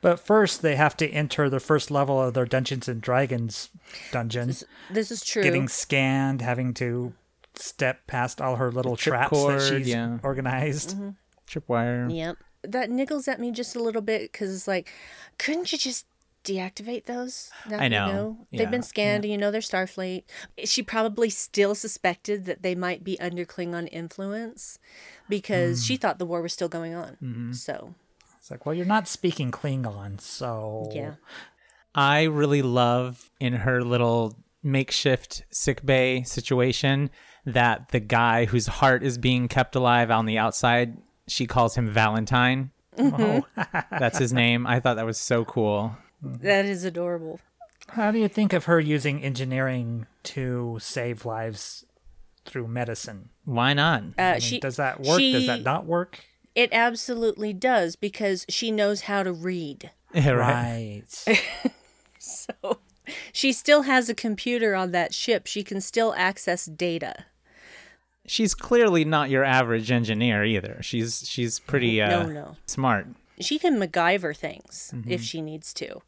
But 0.00 0.18
first, 0.18 0.62
they 0.62 0.76
have 0.76 0.96
to 0.98 1.08
enter 1.08 1.48
the 1.48 1.60
first 1.60 1.90
level 1.90 2.20
of 2.20 2.34
their 2.34 2.44
Dungeons 2.44 2.88
and 2.88 3.00
Dragons 3.00 3.70
dungeon, 4.10 4.52
This 4.90 5.10
is 5.10 5.24
true. 5.24 5.42
getting 5.42 5.68
scanned, 5.68 6.42
having 6.42 6.74
to 6.74 7.12
step 7.54 8.06
past 8.06 8.40
all 8.40 8.56
her 8.56 8.72
little 8.72 8.96
traps 8.96 9.30
that 9.46 9.62
she's 9.62 9.88
yeah. 9.88 10.18
organized. 10.22 10.96
Mm-hmm. 10.96 11.10
tripwire. 11.46 12.14
Yep. 12.14 12.36
That 12.64 12.90
niggles 12.90 13.28
at 13.28 13.40
me 13.40 13.50
just 13.50 13.76
a 13.76 13.82
little 13.82 14.02
bit 14.02 14.32
because 14.32 14.54
it's 14.54 14.68
like, 14.68 14.92
couldn't 15.38 15.72
you 15.72 15.78
just 15.78 16.06
deactivate 16.44 17.04
those? 17.04 17.50
I 17.70 17.84
you 17.84 17.90
know. 17.90 18.46
They've 18.52 18.70
been 18.70 18.82
scanned 18.82 19.24
and 19.24 19.32
you 19.32 19.38
know 19.38 19.50
they're 19.50 19.60
Starfleet. 19.60 20.24
She 20.64 20.82
probably 20.82 21.30
still 21.30 21.74
suspected 21.74 22.44
that 22.46 22.62
they 22.62 22.74
might 22.74 23.04
be 23.04 23.18
under 23.20 23.44
Klingon 23.44 23.88
influence 23.92 24.78
because 25.28 25.82
Mm. 25.82 25.86
she 25.86 25.96
thought 25.96 26.18
the 26.18 26.26
war 26.26 26.42
was 26.42 26.52
still 26.52 26.68
going 26.68 26.94
on. 26.94 27.16
Mm-hmm. 27.22 27.52
So, 27.52 27.94
It's 28.38 28.50
like, 28.50 28.66
well, 28.66 28.74
you're 28.74 28.86
not 28.86 29.06
speaking 29.08 29.50
Klingon, 29.50 30.20
so 30.20 30.90
yeah. 30.92 31.14
I 31.94 32.24
really 32.24 32.62
love 32.62 33.30
in 33.40 33.52
her 33.52 33.82
little 33.82 34.36
makeshift 34.62 35.44
sickbay 35.50 36.22
situation 36.22 37.10
that 37.44 37.88
the 37.90 38.00
guy 38.00 38.44
whose 38.46 38.66
heart 38.66 39.02
is 39.02 39.18
being 39.18 39.48
kept 39.48 39.74
alive 39.76 40.10
on 40.10 40.26
the 40.26 40.38
outside, 40.38 40.96
she 41.28 41.46
calls 41.46 41.74
him 41.76 41.88
Valentine. 41.90 42.70
Oh. 42.98 43.44
That's 43.90 44.18
his 44.18 44.32
name. 44.32 44.66
I 44.66 44.78
thought 44.80 44.94
that 44.96 45.06
was 45.06 45.18
so 45.18 45.44
cool. 45.44 45.96
That 46.22 46.64
is 46.64 46.84
adorable. 46.84 47.40
How 47.88 48.10
do 48.12 48.18
you 48.18 48.28
think 48.28 48.52
of 48.52 48.66
her 48.66 48.78
using 48.80 49.22
engineering 49.22 50.06
to 50.24 50.78
save 50.80 51.24
lives 51.26 51.84
through 52.44 52.68
medicine? 52.68 53.30
Why 53.44 53.72
not? 53.74 54.02
Uh, 54.18 54.22
I 54.22 54.32
mean, 54.32 54.40
she 54.40 54.60
does 54.60 54.76
that 54.76 55.00
work? 55.00 55.18
Does 55.18 55.46
that 55.48 55.62
not 55.62 55.84
work? 55.84 56.24
It 56.54 56.70
absolutely 56.72 57.52
does 57.52 57.96
because 57.96 58.44
she 58.48 58.70
knows 58.70 59.02
how 59.02 59.22
to 59.22 59.32
read. 59.32 59.90
Right. 60.14 61.02
So 62.18 62.78
she 63.32 63.52
still 63.52 63.82
has 63.82 64.08
a 64.08 64.14
computer 64.14 64.76
on 64.76 64.92
that 64.92 65.12
ship. 65.12 65.46
She 65.48 65.64
can 65.64 65.80
still 65.80 66.14
access 66.16 66.66
data. 66.66 67.24
She's 68.26 68.54
clearly 68.54 69.04
not 69.04 69.28
your 69.28 69.42
average 69.42 69.90
engineer 69.90 70.44
either. 70.44 70.78
She's 70.82 71.28
she's 71.28 71.58
pretty 71.58 72.00
uh, 72.00 72.22
No, 72.22 72.26
no. 72.32 72.56
smart. 72.66 73.08
She 73.40 73.58
can 73.58 73.80
MacGyver 73.80 74.36
things 74.36 74.92
Mm-hmm. 74.94 75.10
if 75.10 75.20
she 75.22 75.40
needs 75.42 75.74
to. 75.74 76.00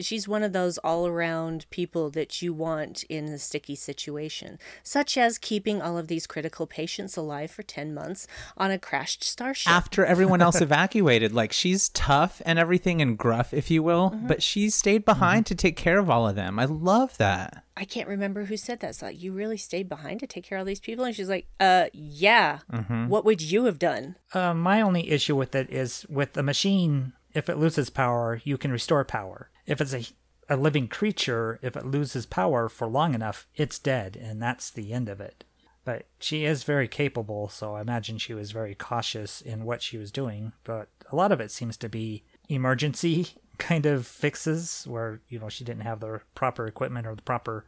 She's 0.00 0.26
one 0.26 0.42
of 0.42 0.52
those 0.52 0.78
all 0.78 1.06
around 1.06 1.66
people 1.70 2.10
that 2.10 2.42
you 2.42 2.52
want 2.52 3.04
in 3.04 3.26
a 3.26 3.38
sticky 3.38 3.76
situation, 3.76 4.58
such 4.82 5.16
as 5.16 5.38
keeping 5.38 5.80
all 5.80 5.96
of 5.96 6.08
these 6.08 6.26
critical 6.26 6.66
patients 6.66 7.16
alive 7.16 7.50
for 7.50 7.62
10 7.62 7.94
months 7.94 8.26
on 8.56 8.70
a 8.70 8.78
crashed 8.78 9.22
starship. 9.22 9.70
After 9.72 10.04
everyone 10.04 10.42
else 10.42 10.60
evacuated, 10.60 11.32
like 11.32 11.52
she's 11.52 11.88
tough 11.90 12.42
and 12.44 12.58
everything 12.58 13.00
and 13.00 13.16
gruff, 13.16 13.54
if 13.54 13.70
you 13.70 13.82
will, 13.82 13.94
Mm-hmm. 14.10 14.26
but 14.26 14.42
she 14.42 14.68
stayed 14.70 15.04
behind 15.04 15.46
to 15.46 15.54
take 15.54 15.76
care 15.76 15.98
of 15.98 16.10
all 16.10 16.28
of 16.28 16.34
them. 16.36 16.58
I 16.58 16.64
love 16.66 17.16
that. 17.18 17.62
I 17.76 17.84
can't 17.84 18.08
remember 18.08 18.44
who 18.44 18.56
said 18.56 18.80
that. 18.80 18.90
It's 18.90 19.02
like, 19.02 19.20
you 19.22 19.32
really 19.32 19.56
stayed 19.56 19.88
behind 19.88 20.20
to 20.20 20.26
take 20.26 20.44
care 20.44 20.58
of 20.58 20.62
all 20.62 20.66
these 20.66 20.78
people? 20.80 21.04
And 21.04 21.14
she's 21.14 21.28
like, 21.28 21.46
uh, 21.58 21.86
yeah. 21.92 22.58
Mm-hmm. 22.72 23.08
What 23.08 23.24
would 23.24 23.40
you 23.40 23.64
have 23.64 23.78
done? 23.78 24.16
Uh, 24.32 24.54
my 24.54 24.80
only 24.80 25.10
issue 25.10 25.34
with 25.36 25.54
it 25.54 25.70
is 25.70 26.04
with 26.08 26.34
the 26.34 26.42
machine, 26.42 27.12
if 27.34 27.48
it 27.48 27.58
loses 27.58 27.90
power, 27.90 28.40
you 28.44 28.56
can 28.56 28.70
restore 28.72 29.04
power. 29.04 29.50
If 29.66 29.80
it's 29.80 29.92
a, 29.94 30.04
a 30.48 30.56
living 30.56 30.88
creature, 30.88 31.58
if 31.62 31.76
it 31.76 31.84
loses 31.86 32.26
power 32.26 32.68
for 32.68 32.86
long 32.86 33.14
enough, 33.14 33.46
it's 33.56 33.78
dead, 33.78 34.16
and 34.16 34.40
that's 34.40 34.70
the 34.70 34.92
end 34.92 35.08
of 35.08 35.20
it. 35.20 35.44
But 35.84 36.06
she 36.18 36.44
is 36.44 36.62
very 36.64 36.88
capable, 36.88 37.48
so 37.48 37.74
I 37.74 37.82
imagine 37.82 38.16
she 38.16 38.32
was 38.32 38.52
very 38.52 38.74
cautious 38.74 39.42
in 39.42 39.64
what 39.64 39.82
she 39.82 39.98
was 39.98 40.10
doing. 40.10 40.52
But 40.64 40.88
a 41.12 41.16
lot 41.16 41.32
of 41.32 41.40
it 41.40 41.50
seems 41.50 41.76
to 41.78 41.88
be 41.90 42.24
emergency 42.48 43.28
kind 43.58 43.84
of 43.84 44.06
fixes 44.06 44.84
where, 44.88 45.20
you 45.28 45.38
know, 45.38 45.48
she 45.50 45.64
didn't 45.64 45.82
have 45.82 46.00
the 46.00 46.20
proper 46.34 46.66
equipment 46.66 47.06
or 47.06 47.14
the 47.14 47.22
proper 47.22 47.66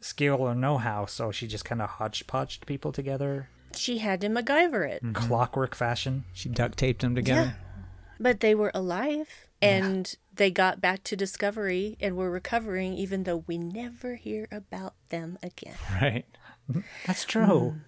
skill 0.00 0.36
or 0.36 0.54
know 0.54 0.78
how, 0.78 1.06
so 1.06 1.30
she 1.30 1.46
just 1.46 1.64
kind 1.64 1.80
of 1.80 1.88
hodgepodged 1.90 2.66
people 2.66 2.92
together, 2.92 3.48
She 3.74 3.98
had 3.98 4.20
to 4.22 4.28
MacGyver 4.28 4.88
it. 4.88 5.02
Mm-hmm. 5.02 5.12
clockwork 5.12 5.74
fashion. 5.74 6.24
She 6.32 6.48
duct 6.48 6.78
taped 6.78 7.02
them 7.02 7.14
together. 7.14 7.56
But 8.18 8.40
they 8.40 8.54
were 8.54 8.70
alive 8.74 9.28
and 9.62 10.14
they 10.34 10.50
got 10.50 10.80
back 10.80 11.02
to 11.04 11.16
Discovery 11.16 11.96
and 12.00 12.16
were 12.16 12.30
recovering, 12.30 12.94
even 12.94 13.24
though 13.24 13.44
we 13.46 13.58
never 13.58 14.16
hear 14.16 14.46
about 14.50 14.94
them 15.08 15.38
again. 15.42 15.74
Right. 16.00 16.24
That's 17.06 17.24
true. 17.24 17.44
Mm. 17.46 17.80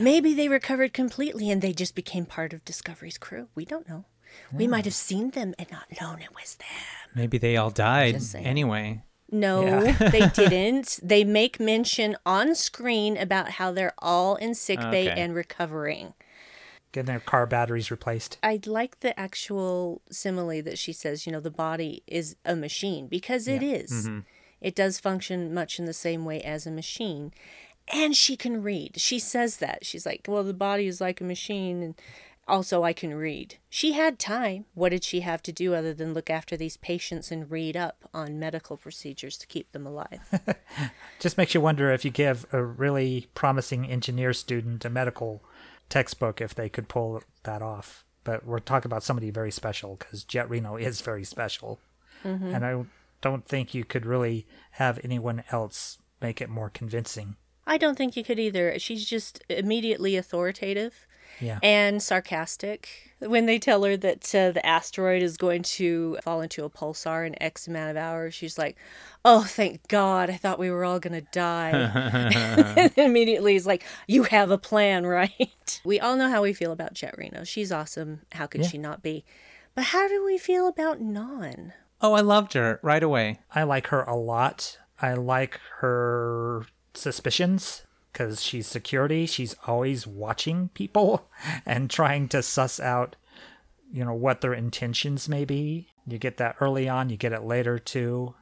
Maybe 0.00 0.34
they 0.34 0.48
recovered 0.48 0.92
completely 0.92 1.50
and 1.50 1.62
they 1.62 1.72
just 1.72 1.94
became 1.94 2.26
part 2.26 2.52
of 2.52 2.64
Discovery's 2.64 3.16
crew. 3.18 3.48
We 3.54 3.64
don't 3.64 3.88
know. 3.88 4.06
We 4.52 4.66
might 4.66 4.84
have 4.84 4.94
seen 4.94 5.30
them 5.30 5.54
and 5.58 5.70
not 5.70 5.86
known 6.00 6.20
it 6.20 6.34
was 6.34 6.56
them. 6.56 7.12
Maybe 7.14 7.38
they 7.38 7.56
all 7.56 7.70
died 7.70 8.20
anyway. 8.34 9.02
No, 9.30 9.62
Yeah. 9.62 9.92
they 10.10 10.28
didn't. 10.34 10.98
They 11.02 11.22
make 11.24 11.60
mention 11.60 12.16
on 12.26 12.54
screen 12.54 13.16
about 13.16 13.52
how 13.52 13.72
they're 13.72 13.94
all 13.98 14.36
in 14.36 14.54
sick 14.54 14.80
bay 14.80 15.10
Okay. 15.10 15.20
and 15.20 15.34
recovering. 15.34 16.14
Getting 16.92 17.06
their 17.06 17.20
car 17.20 17.46
batteries 17.46 17.90
replaced. 17.90 18.38
I 18.42 18.60
like 18.66 19.00
the 19.00 19.18
actual 19.18 20.00
simile 20.10 20.62
that 20.62 20.78
she 20.78 20.92
says, 20.92 21.26
you 21.26 21.32
know, 21.32 21.40
the 21.40 21.50
body 21.50 22.02
is 22.06 22.36
a 22.44 22.56
machine 22.56 23.06
because 23.08 23.46
it 23.46 23.62
is. 23.62 23.92
Mm-hmm. 23.92 24.20
It 24.60 24.74
does 24.74 24.98
function 24.98 25.54
much 25.54 25.78
in 25.78 25.84
the 25.84 25.92
same 25.92 26.24
way 26.24 26.40
as 26.40 26.66
a 26.66 26.70
machine. 26.70 27.32
And 27.92 28.14
she 28.16 28.36
can 28.36 28.62
read. 28.62 29.00
She 29.00 29.18
says 29.18 29.58
that. 29.58 29.84
She's 29.84 30.04
like, 30.04 30.26
well, 30.28 30.44
the 30.44 30.54
body 30.54 30.86
is 30.86 31.00
like 31.00 31.20
a 31.20 31.24
machine. 31.24 31.82
And 31.82 31.94
also, 32.46 32.82
I 32.82 32.92
can 32.92 33.14
read. 33.14 33.56
She 33.68 33.92
had 33.92 34.18
time. 34.18 34.64
What 34.74 34.90
did 34.90 35.04
she 35.04 35.20
have 35.20 35.42
to 35.42 35.52
do 35.52 35.74
other 35.74 35.94
than 35.94 36.14
look 36.14 36.30
after 36.30 36.56
these 36.56 36.76
patients 36.78 37.30
and 37.30 37.50
read 37.50 37.76
up 37.76 38.08
on 38.12 38.38
medical 38.38 38.76
procedures 38.76 39.36
to 39.38 39.46
keep 39.46 39.72
them 39.72 39.86
alive? 39.86 40.20
Just 41.20 41.36
makes 41.38 41.54
you 41.54 41.60
wonder 41.60 41.92
if 41.92 42.04
you 42.04 42.10
give 42.10 42.46
a 42.52 42.62
really 42.62 43.28
promising 43.34 43.86
engineer 43.86 44.32
student 44.32 44.84
a 44.84 44.90
medical 44.90 45.42
textbook 45.88 46.40
if 46.40 46.54
they 46.54 46.68
could 46.68 46.88
pull 46.88 47.22
that 47.44 47.62
off. 47.62 48.04
But 48.24 48.44
we're 48.44 48.58
talking 48.58 48.88
about 48.88 49.02
somebody 49.02 49.30
very 49.30 49.50
special 49.50 49.96
because 49.96 50.24
Jet 50.24 50.48
Reno 50.50 50.76
is 50.76 51.00
very 51.00 51.24
special. 51.24 51.78
Mm-hmm. 52.24 52.54
And 52.54 52.64
I 52.64 52.84
don't 53.20 53.46
think 53.46 53.74
you 53.74 53.84
could 53.84 54.04
really 54.04 54.46
have 54.72 54.98
anyone 55.02 55.44
else 55.50 55.98
make 56.20 56.40
it 56.40 56.48
more 56.48 56.68
convincing. 56.68 57.36
I 57.66 57.78
don't 57.78 57.96
think 57.96 58.16
you 58.16 58.24
could 58.24 58.38
either. 58.38 58.78
She's 58.78 59.06
just 59.06 59.42
immediately 59.48 60.16
authoritative 60.16 61.06
Yeah. 61.40 61.58
and 61.62 62.02
sarcastic. 62.02 63.07
When 63.20 63.46
they 63.46 63.58
tell 63.58 63.82
her 63.82 63.96
that 63.96 64.32
uh, 64.34 64.52
the 64.52 64.64
asteroid 64.64 65.22
is 65.22 65.36
going 65.36 65.62
to 65.64 66.18
fall 66.22 66.40
into 66.40 66.64
a 66.64 66.70
pulsar 66.70 67.26
in 67.26 67.40
X 67.42 67.66
amount 67.66 67.90
of 67.90 67.96
hours, 67.96 68.32
she's 68.34 68.56
like, 68.56 68.76
"Oh, 69.24 69.42
thank 69.42 69.86
God! 69.88 70.30
I 70.30 70.36
thought 70.36 70.58
we 70.58 70.70
were 70.70 70.84
all 70.84 71.00
gonna 71.00 71.22
die." 71.32 71.70
and 71.70 72.92
immediately 72.96 73.56
is 73.56 73.66
like, 73.66 73.84
"You 74.06 74.22
have 74.24 74.50
a 74.52 74.58
plan, 74.58 75.04
right?" 75.18 75.80
We 75.84 75.98
all 75.98 76.16
know 76.16 76.28
how 76.30 76.42
we 76.42 76.52
feel 76.52 76.70
about 76.72 76.94
Jet 76.94 77.16
Reno. 77.18 77.42
She's 77.44 77.72
awesome. 77.72 78.20
How 78.32 78.46
could 78.46 78.62
Yeah. 78.62 78.68
she 78.68 78.78
not 78.78 79.02
be? 79.02 79.24
But 79.74 79.84
how 79.84 80.06
do 80.08 80.24
we 80.24 80.38
feel 80.38 80.68
about 80.68 81.00
Nhan? 81.00 81.72
Oh, 82.00 82.12
I 82.12 82.20
loved 82.20 82.52
her 82.54 82.78
right 82.82 83.02
away. 83.02 83.40
I 83.52 83.64
like 83.64 83.88
her 83.88 84.02
a 84.02 84.14
lot. 84.14 84.78
I 85.02 85.14
like 85.14 85.58
her 85.78 86.64
suspicions 86.94 87.84
because 88.12 88.42
she's 88.42 88.66
security. 88.66 89.26
She's 89.26 89.54
always 89.66 90.06
watching 90.06 90.70
people 90.74 91.28
and 91.66 91.90
trying 91.90 92.28
to 92.28 92.42
suss 92.42 92.80
out, 92.80 93.16
you 93.92 94.04
know, 94.04 94.14
what 94.14 94.40
their 94.40 94.54
intentions 94.54 95.28
may 95.28 95.44
be. 95.44 95.88
You 96.06 96.18
get 96.18 96.38
that 96.38 96.56
early 96.60 96.88
on, 96.88 97.10
you 97.10 97.16
get 97.16 97.32
it 97.32 97.42
later 97.42 97.78
too. 97.78 98.34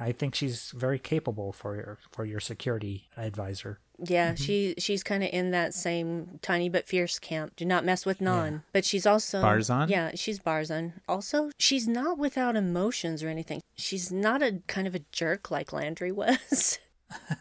I 0.00 0.12
think 0.12 0.34
she's 0.34 0.70
very 0.70 0.98
capable 0.98 1.52
for 1.52 1.74
your 1.74 1.98
for 2.12 2.24
your 2.24 2.40
security 2.40 3.08
advisor. 3.16 3.80
Yeah, 3.98 4.32
mm-hmm. 4.32 4.44
she 4.44 4.74
she's 4.78 5.02
kind 5.02 5.24
of 5.24 5.30
in 5.32 5.50
that 5.50 5.74
same 5.74 6.38
tiny 6.40 6.68
but 6.68 6.86
fierce 6.86 7.18
camp. 7.18 7.56
Do 7.56 7.64
not 7.64 7.84
mess 7.84 8.06
with 8.06 8.20
Nhan. 8.20 8.62
But 8.72 8.84
she's 8.84 9.06
also 9.06 9.42
Barzan? 9.42 9.88
Yeah, 9.88 10.12
she's 10.14 10.38
Barzan. 10.38 10.92
Also, 11.08 11.50
she's 11.58 11.88
not 11.88 12.16
without 12.16 12.54
emotions 12.54 13.22
or 13.24 13.28
anything. 13.28 13.60
She's 13.76 14.12
not 14.12 14.42
a 14.42 14.60
kind 14.68 14.86
of 14.86 14.94
a 14.94 15.00
jerk 15.10 15.50
like 15.50 15.72
Landry 15.72 16.12
was. 16.12 16.78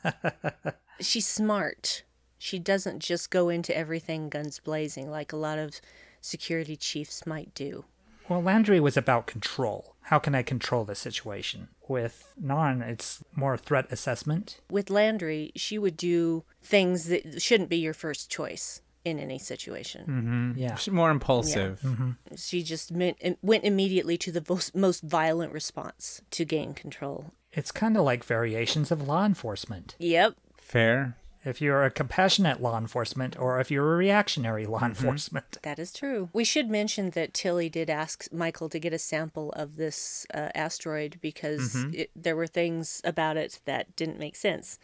she's 1.00 1.28
smart. 1.28 2.04
She 2.38 2.60
doesn't 2.60 3.00
just 3.00 3.30
go 3.30 3.50
into 3.50 3.76
everything 3.76 4.30
guns 4.30 4.60
blazing 4.60 5.10
like 5.10 5.34
a 5.34 5.38
lot 5.38 5.58
of 5.58 5.82
security 6.22 6.76
chiefs 6.76 7.26
might 7.26 7.54
do. 7.54 7.86
Well, 8.30 8.44
Landry 8.44 8.80
was 8.80 8.98
about 8.98 9.26
control. 9.26 9.96
How 10.02 10.20
can 10.20 10.36
I 10.36 10.44
control 10.44 10.86
the 10.86 10.96
situation? 10.96 11.70
With 11.88 12.34
Nhan, 12.42 12.82
it's 12.82 13.24
more 13.36 13.58
threat 13.58 13.88
assessment. 13.90 14.60
With 14.70 14.90
Landry, 14.90 15.52
she 15.56 15.78
would 15.78 15.98
do 15.98 16.44
things 16.62 17.06
that 17.06 17.42
shouldn't 17.42 17.70
be 17.70 17.78
your 17.78 17.94
first 17.94 18.30
choice 18.30 18.82
in 19.06 19.20
any 19.20 19.40
situation. 19.40 20.02
Mm-hmm. 20.02 20.60
Yeah. 20.60 20.76
She's 20.76 20.94
more 20.94 21.10
impulsive. 21.10 21.80
Mm-hmm. 21.84 22.12
She 22.36 22.64
just 22.64 22.92
meant, 22.92 23.18
went 23.42 23.64
immediately 23.64 24.18
to 24.18 24.32
the 24.32 24.44
most, 24.48 24.76
most 24.76 25.04
violent 25.04 25.54
response 25.54 26.22
to 26.32 26.44
gain 26.44 26.74
control. 26.74 27.32
It's 27.54 27.72
kind 27.72 27.96
of 27.96 28.04
like 28.04 28.24
variations 28.24 28.92
of 28.92 29.08
law 29.08 29.26
enforcement. 29.26 29.96
Yep. 30.00 30.36
Fair. 30.68 31.16
if 31.46 31.62
you're 31.62 31.86
a 31.86 31.90
compassionate 31.90 32.62
law 32.62 32.78
enforcement 32.78 33.40
or 33.40 33.62
if 33.62 33.72
you're 33.72 33.94
a 33.94 33.98
reactionary 33.98 34.66
law 34.66 34.84
enforcement. 34.84 35.58
That 35.64 35.80
is 35.80 35.94
true. 35.94 36.30
We 36.34 36.44
should 36.44 36.70
mention 36.70 37.12
that 37.12 37.34
Tilly 37.34 37.70
did 37.70 37.90
ask 37.90 38.28
Michael 38.34 38.68
to 38.70 38.80
get 38.80 38.92
a 38.92 39.00
sample 39.00 39.54
of 39.54 39.78
this 39.78 40.26
uh, 40.34 40.50
asteroid 40.54 41.20
because 41.22 41.74
it, 41.94 42.10
there 42.16 42.36
were 42.36 42.48
things 42.48 43.02
about 43.06 43.38
it 43.38 43.62
that 43.64 43.96
didn't 43.96 44.20
make 44.20 44.36
sense. 44.36 44.78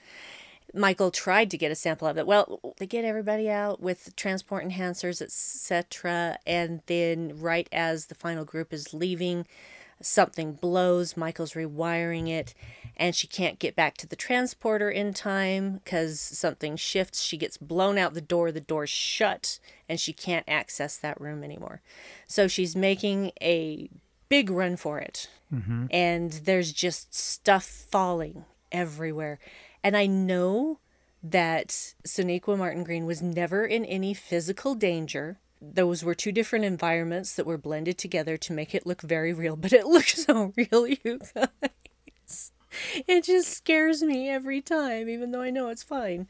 Michael 0.73 1.11
tried 1.11 1.51
to 1.51 1.57
get 1.57 1.71
a 1.71 1.75
sample 1.75 2.07
of 2.07 2.17
it. 2.17 2.25
Well, 2.25 2.75
they 2.77 2.87
get 2.87 3.05
everybody 3.05 3.49
out 3.49 3.81
with 3.81 4.15
transport 4.15 4.65
enhancers, 4.65 5.21
etc. 5.21 6.37
And 6.47 6.81
then, 6.87 7.39
right 7.39 7.67
as 7.71 8.07
the 8.07 8.15
final 8.15 8.45
group 8.45 8.73
is 8.73 8.93
leaving, 8.93 9.45
something 10.01 10.53
blows. 10.53 11.15
Michael's 11.17 11.53
rewiring 11.53 12.29
it, 12.29 12.53
and 12.97 13.15
she 13.15 13.27
can't 13.27 13.59
get 13.59 13.75
back 13.75 13.97
to 13.97 14.07
the 14.07 14.15
transporter 14.15 14.89
in 14.89 15.13
time 15.13 15.81
because 15.83 16.19
something 16.19 16.75
shifts. 16.75 17.21
She 17.21 17.37
gets 17.37 17.57
blown 17.57 17.97
out 17.97 18.13
the 18.13 18.21
door. 18.21 18.51
The 18.51 18.61
door's 18.61 18.89
shut, 18.89 19.59
and 19.87 19.99
she 19.99 20.13
can't 20.13 20.45
access 20.47 20.97
that 20.97 21.19
room 21.19 21.43
anymore. 21.43 21.81
So 22.27 22.47
she's 22.47 22.75
making 22.75 23.31
a 23.41 23.89
big 24.29 24.49
run 24.49 24.75
for 24.77 24.99
it. 24.99 25.29
Mm-hmm. 25.53 25.85
And 25.91 26.31
there's 26.31 26.73
just 26.73 27.13
stuff 27.13 27.65
falling 27.65 28.45
everywhere. 28.71 29.39
And 29.83 29.95
I 29.95 30.07
know 30.07 30.79
that 31.21 31.93
Sonequa 32.05 32.57
Martin 32.57 32.83
Green 32.83 33.05
was 33.05 33.21
never 33.21 33.65
in 33.65 33.85
any 33.85 34.13
physical 34.13 34.75
danger. 34.75 35.37
Those 35.71 36.03
were 36.03 36.13
two 36.13 36.31
different 36.31 36.65
environments 36.65 37.35
that 37.35 37.45
were 37.45 37.57
blended 37.57 37.97
together 37.97 38.35
to 38.37 38.53
make 38.53 38.75
it 38.75 38.85
look 38.85 39.01
very 39.01 39.33
real, 39.33 39.55
but 39.63 39.73
it 39.73 39.87
looks 39.87 40.25
so 40.25 40.53
real, 40.57 40.87
you 40.87 41.19
guys. 41.33 42.51
It 43.07 43.23
just 43.23 43.49
scares 43.51 44.01
me 44.01 44.29
every 44.29 44.59
time, 44.59 45.07
even 45.07 45.31
though 45.31 45.41
I 45.41 45.51
know 45.51 45.69
it's 45.69 45.83
fine. 45.83 46.27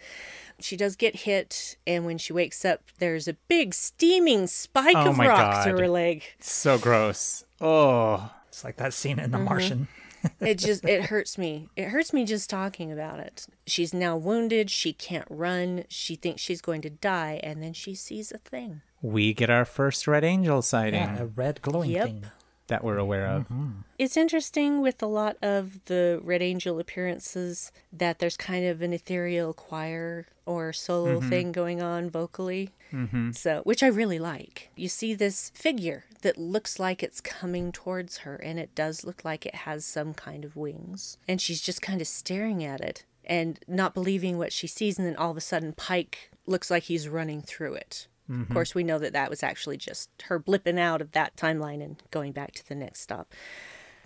She 0.60 0.76
does 0.76 0.96
get 0.98 1.22
hit, 1.22 1.78
and 1.88 2.06
when 2.06 2.18
she 2.18 2.34
wakes 2.34 2.66
up, 2.66 2.82
there's 3.00 3.28
a 3.30 3.34
big 3.48 3.74
steaming 3.74 4.48
spike 4.48 4.96
Oh 4.98 5.10
of 5.10 5.18
rock 5.20 5.64
through 5.64 5.80
her 5.80 5.88
leg. 5.88 6.24
So 6.40 6.78
gross. 6.78 7.46
Oh. 7.62 8.30
It's 8.50 8.64
like 8.64 8.76
that 8.78 8.94
scene 8.94 9.20
in 9.20 9.32
Mm-hmm. 9.32 9.32
The 9.32 9.40
Martian. 9.40 9.88
it 10.40 10.58
just 10.58 10.86
it 10.86 11.04
hurts 11.06 11.38
me 11.38 11.68
it 11.76 11.90
hurts 11.90 12.14
me 12.14 12.24
just 12.24 12.50
talking 12.50 12.94
about 12.94 13.20
it 13.20 13.46
she's 13.68 13.94
now 13.94 14.16
wounded 14.16 14.70
she 14.70 14.94
can't 14.94 15.28
run 15.30 15.84
she 15.90 16.16
thinks 16.16 16.42
she's 16.42 16.62
going 16.62 16.82
to 16.82 16.90
die 16.90 17.42
and 17.44 17.62
then 17.62 17.74
she 17.74 17.94
sees 17.94 18.32
a 18.32 18.38
thing 18.38 18.82
We 19.04 19.34
get 19.34 19.50
our 19.50 19.66
first 19.66 20.08
Red 20.08 20.24
Angel 20.24 20.62
sighting 20.62 21.02
Yeah, 21.02 21.20
a 21.20 21.26
red 21.26 21.62
glowing 21.62 21.92
Yep. 21.92 22.06
thing. 22.06 22.26
that 22.68 22.82
we're 22.84 22.98
aware 22.98 23.28
of. 23.28 23.44
Mm-hmm. 23.44 23.72
it's 24.00 24.16
interesting 24.16 24.82
with 24.82 25.04
a 25.04 25.06
lot 25.06 25.36
of 25.42 25.84
the 25.86 26.22
red 26.24 26.42
angel 26.42 26.80
appearances 26.80 27.74
that 27.92 28.20
there's 28.20 28.38
kind 28.38 28.66
of 28.66 28.82
an 28.82 28.94
ethereal 28.94 29.54
choir 29.54 30.28
or 30.46 30.72
solo 30.72 31.20
mm-hmm. 31.20 31.30
thing 31.30 31.52
going 31.52 31.82
on 31.82 32.10
vocally. 32.10 32.72
Mm-hmm. 32.94 33.32
So 33.32 33.62
which 33.66 33.84
i 33.84 33.88
really 33.88 34.18
like. 34.18 34.70
You 34.78 34.88
see 34.88 35.14
this 35.14 35.52
figure 35.54 36.06
that 36.22 36.38
looks 36.38 36.80
like 36.80 37.04
it's 37.04 37.20
coming 37.20 37.74
towards 37.74 38.20
her 38.20 38.38
and 38.38 38.58
it 38.58 38.74
does 38.74 39.04
look 39.04 39.26
like 39.26 39.46
it 39.46 39.56
has 39.56 39.84
some 39.84 40.14
kind 40.14 40.46
of 40.46 40.56
wings. 40.56 41.18
And 41.28 41.42
she's 41.42 41.60
just 41.62 41.82
kind 41.82 42.00
of 42.00 42.08
staring 42.08 42.64
at 42.64 42.80
it 42.80 43.04
and 43.26 43.60
not 43.68 43.94
believing 43.94 44.38
what 44.38 44.54
she 44.54 44.68
sees 44.68 44.98
and 44.98 45.06
then 45.06 45.18
all 45.18 45.32
of 45.32 45.38
a 45.38 45.42
sudden 45.42 45.74
pike 45.74 46.32
looks 46.46 46.72
like 46.72 46.84
he's 46.84 47.10
running 47.10 47.42
through 47.42 47.74
it 47.74 48.08
of 48.42 48.50
course 48.50 48.74
we 48.76 48.84
know 48.84 49.00
that 49.00 49.14
that 49.14 49.30
was 49.30 49.44
actually 49.44 49.78
just 49.78 50.10
her 50.24 50.40
blipping 50.40 50.80
out 50.80 51.02
of 51.02 51.12
that 51.14 51.36
timeline 51.36 51.84
and 51.84 52.02
going 52.12 52.32
back 52.32 52.52
to 52.54 52.68
the 52.68 52.76
next 52.76 53.02
stop 53.02 53.32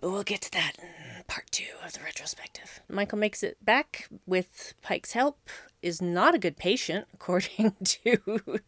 but 0.02 0.12
we'll 0.12 0.24
get 0.24 0.42
to 0.42 0.52
that 0.52 0.74
in 0.80 1.24
part 1.28 1.50
two 1.50 1.66
of 1.84 1.94
the 1.94 2.00
retrospective. 2.02 2.82
Michael 2.88 3.18
makes 3.18 3.42
it 3.42 3.58
back 3.66 4.08
with 4.28 4.76
Pike's 4.84 5.14
help, 5.14 5.50
is 5.82 6.04
not 6.04 6.36
a 6.36 6.38
good 6.38 6.56
patient, 6.56 7.08
according 7.16 7.74
to 7.84 8.18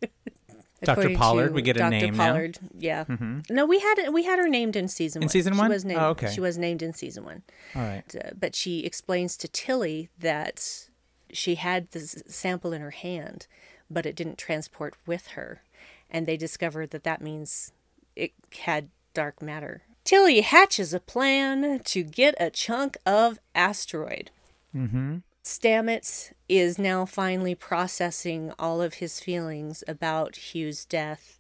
according 0.82 1.16
Pollard, 1.18 1.54
we 1.54 1.62
get 1.62 1.76
a 1.76 1.80
Dr. 1.82 1.90
name 1.92 2.16
now? 2.18 2.28
Pollard. 2.32 2.58
Yeah. 2.78 3.04
No, 3.50 3.66
we 3.68 3.80
had 3.80 4.10
we 4.12 4.24
had 4.24 4.40
her 4.40 4.48
named 4.48 4.76
in 4.76 4.88
season 4.88 5.22
In 5.22 5.26
one. 5.28 5.30
season 5.30 5.54
She 5.54 5.60
one? 5.60 5.70
was 5.70 5.86
named, 5.86 6.00
Oh, 6.02 6.10
okay. 6.10 6.32
She 6.32 6.42
was 6.42 6.58
named 6.58 6.82
in 6.82 6.94
season 6.94 7.24
one. 7.26 7.44
All 7.76 7.84
right. 7.84 8.16
Uh, 8.16 8.30
but 8.38 8.56
she 8.56 8.80
explains 8.86 9.38
to 9.38 9.48
Tilly 9.48 10.10
that 10.18 10.88
she 11.32 11.56
had 11.56 11.92
the 11.92 12.00
sample 12.00 12.74
in 12.74 12.82
her 12.82 12.90
hand, 12.92 13.46
but 13.90 14.06
it 14.06 14.16
didn't 14.16 14.38
transport 14.38 14.96
with 15.06 15.28
her. 15.28 15.62
And 16.10 16.26
they 16.26 16.38
discovered 16.38 16.92
that 16.92 17.04
that 17.04 17.22
means 17.22 17.72
it 18.16 18.32
had 18.62 18.90
dark 19.14 19.42
matter. 19.42 19.84
Tilly 20.04 20.42
hatches 20.42 20.94
a 20.94 21.00
plan 21.00 21.82
to 21.86 22.04
get 22.04 22.36
a 22.40 22.50
chunk 22.50 22.98
of 23.06 23.40
asteroid. 23.54 24.32
Mm-hmm. 24.76 25.18
Stamets 25.44 26.32
is 26.48 26.78
now 26.78 27.06
finally 27.06 27.56
processing 27.56 28.54
all 28.60 28.82
of 28.82 28.96
his 28.96 29.20
feelings 29.20 29.84
about 29.88 30.54
Hugh's 30.54 30.86
death 30.86 31.40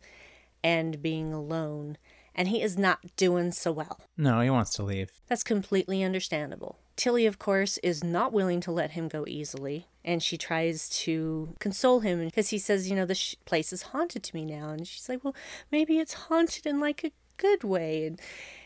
and 0.63 1.01
being 1.01 1.33
alone, 1.33 1.97
and 2.35 2.47
he 2.47 2.61
is 2.61 2.77
not 2.77 3.15
doing 3.15 3.51
so 3.51 3.71
well. 3.71 3.99
No, 4.17 4.41
he 4.41 4.49
wants 4.49 4.73
to 4.73 4.83
leave. 4.83 5.11
That's 5.27 5.43
completely 5.43 6.03
understandable. 6.03 6.77
Tilly, 6.95 7.25
of 7.25 7.39
course, 7.39 7.77
is 7.79 8.03
not 8.03 8.33
willing 8.33 8.61
to 8.61 8.71
let 8.71 8.91
him 8.91 9.07
go 9.07 9.25
easily, 9.27 9.87
and 10.09 10.21
she 10.23 10.37
tries 10.37 10.89
to 11.05 11.53
console 11.59 11.99
him 12.01 12.25
because 12.25 12.49
he 12.49 12.57
says, 12.57 12.89
You 12.89 12.95
know, 12.95 13.05
this 13.05 13.17
sh- 13.19 13.35
place 13.45 13.71
is 13.71 13.81
haunted 13.91 14.23
to 14.23 14.35
me 14.35 14.43
now. 14.45 14.69
And 14.69 14.87
she's 14.87 15.07
like, 15.07 15.23
Well, 15.23 15.35
maybe 15.71 15.99
it's 15.99 16.13
haunted 16.27 16.65
in 16.65 16.79
like 16.79 17.03
a 17.03 17.11
good 17.37 17.63
way. 17.63 18.05
And, 18.07 18.19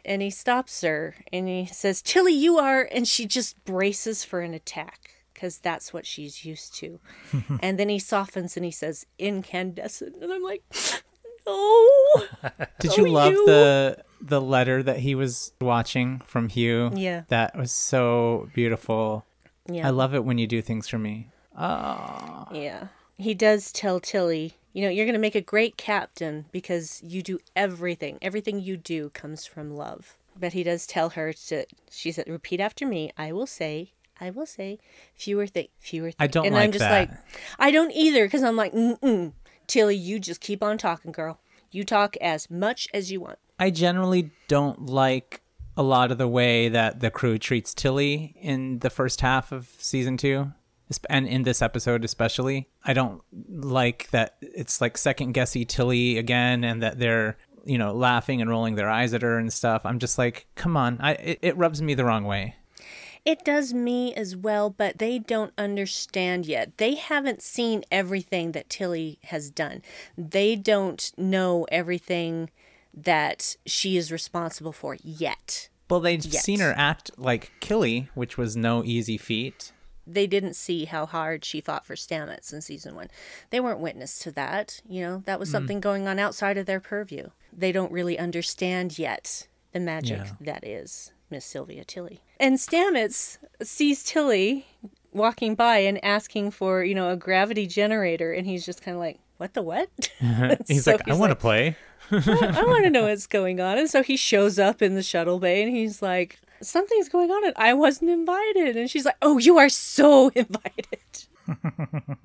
and 0.05 0.21
he 0.21 0.29
stops 0.29 0.81
her 0.81 1.15
and 1.31 1.47
he 1.47 1.65
says, 1.65 2.01
Tilly, 2.01 2.33
you 2.33 2.57
are. 2.57 2.87
And 2.91 3.07
she 3.07 3.25
just 3.25 3.63
braces 3.65 4.23
for 4.23 4.39
an 4.41 4.53
attack 4.53 5.15
because 5.33 5.59
that's 5.59 5.91
what 5.93 6.05
she's 6.05 6.45
used 6.45 6.73
to. 6.75 6.99
and 7.61 7.77
then 7.77 7.89
he 7.89 7.99
softens 7.99 8.55
and 8.55 8.63
he 8.65 8.71
says, 8.71 9.05
Incandescent. 9.19 10.15
And 10.21 10.31
I'm 10.31 10.43
like, 10.43 10.63
No. 11.45 11.89
Did 12.79 12.91
Oh, 12.91 12.95
you 12.97 13.07
love 13.09 13.33
you. 13.33 13.45
the 13.45 13.97
the 14.21 14.39
letter 14.39 14.81
that 14.81 14.99
he 14.99 15.13
was 15.13 15.51
watching 15.59 16.21
from 16.25 16.47
Hugh? 16.47 16.89
Yeah. 16.95 17.23
That 17.27 17.57
was 17.57 17.73
so 17.73 18.47
beautiful. 18.53 19.25
Yeah. 19.69 19.85
I 19.87 19.89
love 19.91 20.15
it 20.15 20.23
when 20.23 20.37
you 20.37 20.47
do 20.47 20.61
things 20.61 20.87
for 20.87 20.97
me. 20.97 21.29
Oh. 21.57 22.47
Yeah. 22.51 22.87
He 23.17 23.33
does 23.33 23.71
tell 23.71 23.99
Tilly, 23.99 24.55
you 24.73 24.81
know, 24.81 24.89
you're 24.89 25.05
going 25.05 25.13
to 25.13 25.19
make 25.19 25.35
a 25.35 25.41
great 25.41 25.77
captain 25.77 26.45
because 26.51 27.01
you 27.03 27.21
do 27.21 27.39
everything. 27.55 28.17
Everything 28.21 28.59
you 28.59 28.75
do 28.77 29.09
comes 29.09 29.45
from 29.45 29.75
love. 29.75 30.17
But 30.39 30.53
he 30.53 30.63
does 30.63 30.87
tell 30.87 31.11
her 31.11 31.31
to, 31.31 31.65
she 31.91 32.11
said, 32.11 32.27
repeat 32.27 32.59
after 32.59 32.87
me. 32.87 33.11
I 33.17 33.31
will 33.31 33.45
say, 33.45 33.91
I 34.19 34.31
will 34.31 34.47
say, 34.47 34.79
fewer 35.13 35.45
things, 35.45 35.69
fewer 35.79 36.07
things. 36.07 36.15
I 36.19 36.27
don't 36.27 36.45
and 36.45 36.55
like 36.55 36.63
I'm 36.63 36.71
just 36.71 36.79
that. 36.79 37.09
like, 37.09 37.09
I 37.59 37.69
don't 37.69 37.91
either 37.91 38.25
because 38.25 38.41
I'm 38.41 38.55
like, 38.55 38.73
mm-mm. 38.73 39.33
Tilly, 39.67 39.95
you 39.95 40.19
just 40.19 40.41
keep 40.41 40.63
on 40.63 40.77
talking, 40.77 41.11
girl. 41.11 41.39
You 41.71 41.83
talk 41.83 42.17
as 42.17 42.49
much 42.49 42.87
as 42.93 43.11
you 43.11 43.21
want. 43.21 43.39
I 43.59 43.69
generally 43.69 44.31
don't 44.47 44.87
like 44.87 45.41
a 45.77 45.83
lot 45.83 46.11
of 46.11 46.17
the 46.17 46.27
way 46.27 46.69
that 46.69 46.99
the 46.99 47.09
crew 47.11 47.37
treats 47.37 47.73
Tilly 47.73 48.35
in 48.39 48.79
the 48.79 48.89
first 48.89 49.21
half 49.21 49.51
of 49.51 49.69
season 49.77 50.17
two, 50.17 50.51
and 51.09 51.27
in 51.27 51.43
this 51.43 51.61
episode 51.61 52.03
especially. 52.03 52.69
I 52.83 52.93
don't 52.93 53.21
like 53.49 54.09
that 54.11 54.35
it's 54.41 54.81
like 54.81 54.97
second 54.97 55.33
guessy 55.33 55.65
Tilly 55.65 56.17
again, 56.17 56.63
and 56.63 56.81
that 56.83 56.99
they're 56.99 57.37
you 57.65 57.77
know 57.77 57.93
laughing 57.93 58.41
and 58.41 58.49
rolling 58.49 58.75
their 58.75 58.89
eyes 58.89 59.13
at 59.13 59.21
her 59.21 59.37
and 59.37 59.51
stuff. 59.51 59.85
I'm 59.85 59.99
just 59.99 60.17
like, 60.17 60.47
come 60.55 60.77
on, 60.77 60.97
I 60.99 61.13
it, 61.13 61.39
it 61.41 61.57
rubs 61.57 61.81
me 61.81 61.93
the 61.93 62.05
wrong 62.05 62.25
way. 62.25 62.55
It 63.25 63.45
does 63.45 63.73
me 63.73 64.13
as 64.15 64.35
well, 64.35 64.69
but 64.69 64.97
they 64.97 65.17
don't 65.17 65.53
understand 65.57 66.45
yet. 66.45 66.77
They 66.77 66.95
haven't 66.95 67.41
seen 67.41 67.83
everything 67.89 68.51
that 68.51 68.69
Tilly 68.69 69.17
has 69.23 69.49
done. 69.49 69.81
They 70.17 70.57
don't 70.57 71.09
know 71.17 71.65
everything 71.71 72.49
that 72.93 73.55
she 73.65 73.95
is 73.95 74.11
responsible 74.11 74.73
for 74.73 74.97
yet. 75.01 75.69
Well, 75.89 75.99
they've 75.99 76.25
Yet. 76.25 76.41
seen 76.41 76.59
her 76.59 76.73
act 76.75 77.11
like 77.17 77.51
Killy, 77.59 78.09
which 78.15 78.35
was 78.37 78.55
no 78.55 78.83
easy 78.83 79.17
feat. 79.17 79.72
They 80.05 80.27
didn't 80.27 80.55
see 80.55 80.85
how 80.85 81.05
hard 81.05 81.45
she 81.45 81.61
fought 81.61 81.85
for 81.85 81.95
Stamets 81.95 82.51
in 82.51 82.61
season 82.61 82.95
one. 82.95 83.09
They 83.51 83.59
weren't 83.59 83.79
witness 83.79 84.19
to 84.19 84.31
that. 84.31 84.81
You 84.87 85.01
know, 85.01 85.23
that 85.25 85.39
was 85.39 85.49
something 85.49 85.79
going 85.79 86.07
on 86.07 86.19
outside 86.19 86.57
of 86.57 86.65
their 86.65 86.79
purview. 86.81 87.29
They 87.51 87.71
don't 87.71 87.91
really 87.91 88.19
understand 88.19 88.99
yet 88.99 89.47
the 89.71 89.79
magic 89.79 90.17
Yeah. 90.19 90.31
that 90.41 90.67
is 90.67 91.11
Miss 91.29 91.45
Sylvia 91.45 91.83
Tilly. 91.85 92.21
And 92.39 92.57
Stamets 92.57 93.37
sees 93.61 94.03
Tilly 94.03 94.65
walking 95.13 95.55
by 95.55 95.77
and 95.77 96.03
asking 96.03 96.51
for, 96.51 96.83
you 96.83 96.95
know, 96.95 97.09
a 97.09 97.15
gravity 97.15 97.65
generator, 97.67 98.33
and 98.33 98.45
he's 98.45 98.65
just 98.65 98.81
kind 98.81 98.95
of 98.95 98.99
like, 98.99 99.19
"What 99.37 99.53
the 99.53 99.61
what?" 99.61 99.89
He's 100.67 100.83
So 100.83 100.91
like, 100.93 101.07
I 101.07 101.13
want 101.13 101.31
to 101.31 101.35
play. 101.35 101.75
I 102.11 102.63
want 102.67 102.83
to 102.83 102.89
know 102.89 103.03
what's 103.07 103.27
going 103.27 103.59
on. 103.61 103.77
And 103.77 103.89
so 103.89 104.03
he 104.03 104.17
shows 104.17 104.59
up 104.59 104.81
in 104.81 104.95
the 104.95 105.03
shuttle 105.03 105.39
bay 105.39 105.63
and 105.63 105.73
he's 105.75 106.01
like, 106.01 106.39
Something's 106.63 107.09
going 107.09 107.29
on 107.31 107.45
and 107.45 107.53
I 107.57 107.73
wasn't 107.73 108.11
invited. 108.11 108.75
And 108.75 108.89
she's 108.89 109.05
like, 109.05 109.17
Oh, 109.21 109.37
you 109.37 109.57
are 109.57 109.69
so 109.69 110.29
invited. 110.35 111.27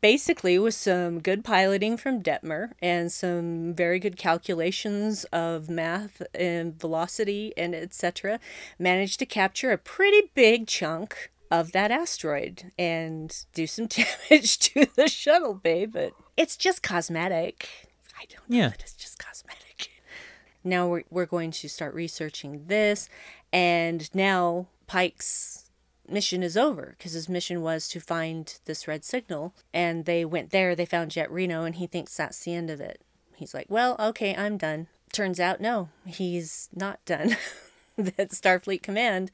Basically, 0.00 0.60
with 0.60 0.74
some 0.74 1.18
good 1.18 1.42
piloting 1.42 1.96
from 1.96 2.22
Detmer 2.22 2.70
and 2.80 3.10
some 3.10 3.74
very 3.74 3.98
good 3.98 4.16
calculations 4.16 5.24
of 5.32 5.68
math 5.68 6.22
and 6.34 6.78
velocity 6.80 7.52
and 7.56 7.74
etc., 7.74 8.38
managed 8.78 9.18
to 9.18 9.26
capture 9.26 9.72
a 9.72 9.78
pretty 9.78 10.30
big 10.34 10.68
chunk 10.68 11.32
of 11.50 11.72
that 11.72 11.90
asteroid 11.90 12.70
and 12.78 13.44
do 13.54 13.66
some 13.66 13.86
damage 14.30 14.58
to 14.60 14.86
the 14.94 15.08
shuttle 15.08 15.54
bay. 15.54 15.84
But 15.84 16.12
it's 16.36 16.56
just 16.56 16.80
cosmetic. 16.80 17.68
I 18.16 18.26
don't 18.26 18.48
know 18.48 18.56
Yeah. 18.56 18.66
if 18.68 18.74
it 18.74 18.84
is 18.84 18.92
just 18.92 19.18
cosmetic. 19.18 19.90
Now 20.62 20.86
we're, 20.86 21.04
we're 21.10 21.26
going 21.26 21.50
to 21.52 21.68
start 21.68 21.94
researching 21.94 22.66
this, 22.66 23.08
and 23.52 24.12
now 24.14 24.66
Pike's 24.86 25.70
mission 26.08 26.42
is 26.42 26.56
over 26.56 26.94
because 26.96 27.12
his 27.12 27.28
mission 27.28 27.62
was 27.62 27.88
to 27.88 28.00
find 28.00 28.58
this 28.64 28.88
red 28.88 29.04
signal, 29.04 29.54
and 29.72 30.04
they 30.04 30.24
went 30.24 30.50
there. 30.50 30.74
They 30.74 30.86
found 30.86 31.10
Jet 31.10 31.30
Reno, 31.30 31.64
and 31.64 31.74
he 31.74 31.86
thinks 31.86 32.16
that's 32.16 32.40
the 32.44 32.54
end 32.54 32.70
of 32.70 32.80
it. 32.80 33.02
He's 33.34 33.54
like, 33.54 33.66
"Well, 33.68 33.96
okay, 33.98 34.34
I'm 34.34 34.56
done." 34.56 34.88
Turns 35.12 35.40
out, 35.40 35.60
no, 35.60 35.88
he's 36.06 36.68
not 36.74 37.04
done. 37.04 37.36
that 37.96 38.30
Starfleet 38.30 38.82
Command 38.82 39.30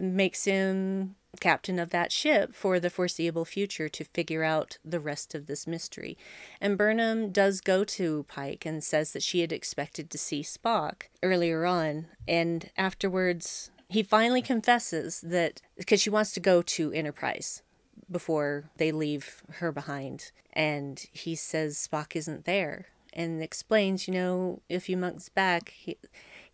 makes 0.00 0.44
him 0.44 1.16
captain 1.38 1.78
of 1.78 1.90
that 1.90 2.10
ship 2.10 2.54
for 2.54 2.80
the 2.80 2.90
foreseeable 2.90 3.44
future 3.44 3.88
to 3.88 4.04
figure 4.04 4.42
out 4.42 4.78
the 4.84 5.00
rest 5.00 5.34
of 5.34 5.46
this 5.46 5.66
mystery. 5.66 6.18
And 6.60 6.76
Burnham 6.76 7.30
does 7.30 7.60
go 7.60 7.84
to 7.84 8.24
Pike 8.28 8.66
and 8.66 8.82
says 8.82 9.12
that 9.12 9.22
she 9.22 9.40
had 9.40 9.52
expected 9.52 10.10
to 10.10 10.18
see 10.18 10.42
Spock 10.42 11.04
earlier 11.22 11.64
on, 11.64 12.06
and 12.26 12.70
afterwards 12.76 13.70
he 13.88 14.02
finally 14.04 14.42
confesses 14.42 15.20
that 15.20 15.60
because 15.76 16.00
she 16.00 16.10
wants 16.10 16.32
to 16.32 16.40
go 16.40 16.62
to 16.62 16.92
Enterprise 16.92 17.62
before 18.10 18.70
they 18.76 18.92
leave 18.92 19.42
her 19.54 19.72
behind. 19.72 20.30
And 20.52 21.04
he 21.12 21.34
says 21.34 21.88
Spock 21.90 22.14
isn't 22.14 22.44
there 22.44 22.86
and 23.12 23.42
explains, 23.42 24.06
you 24.06 24.14
know, 24.14 24.62
a 24.70 24.78
few 24.78 24.96
months 24.96 25.28
back, 25.28 25.70
he, 25.70 25.96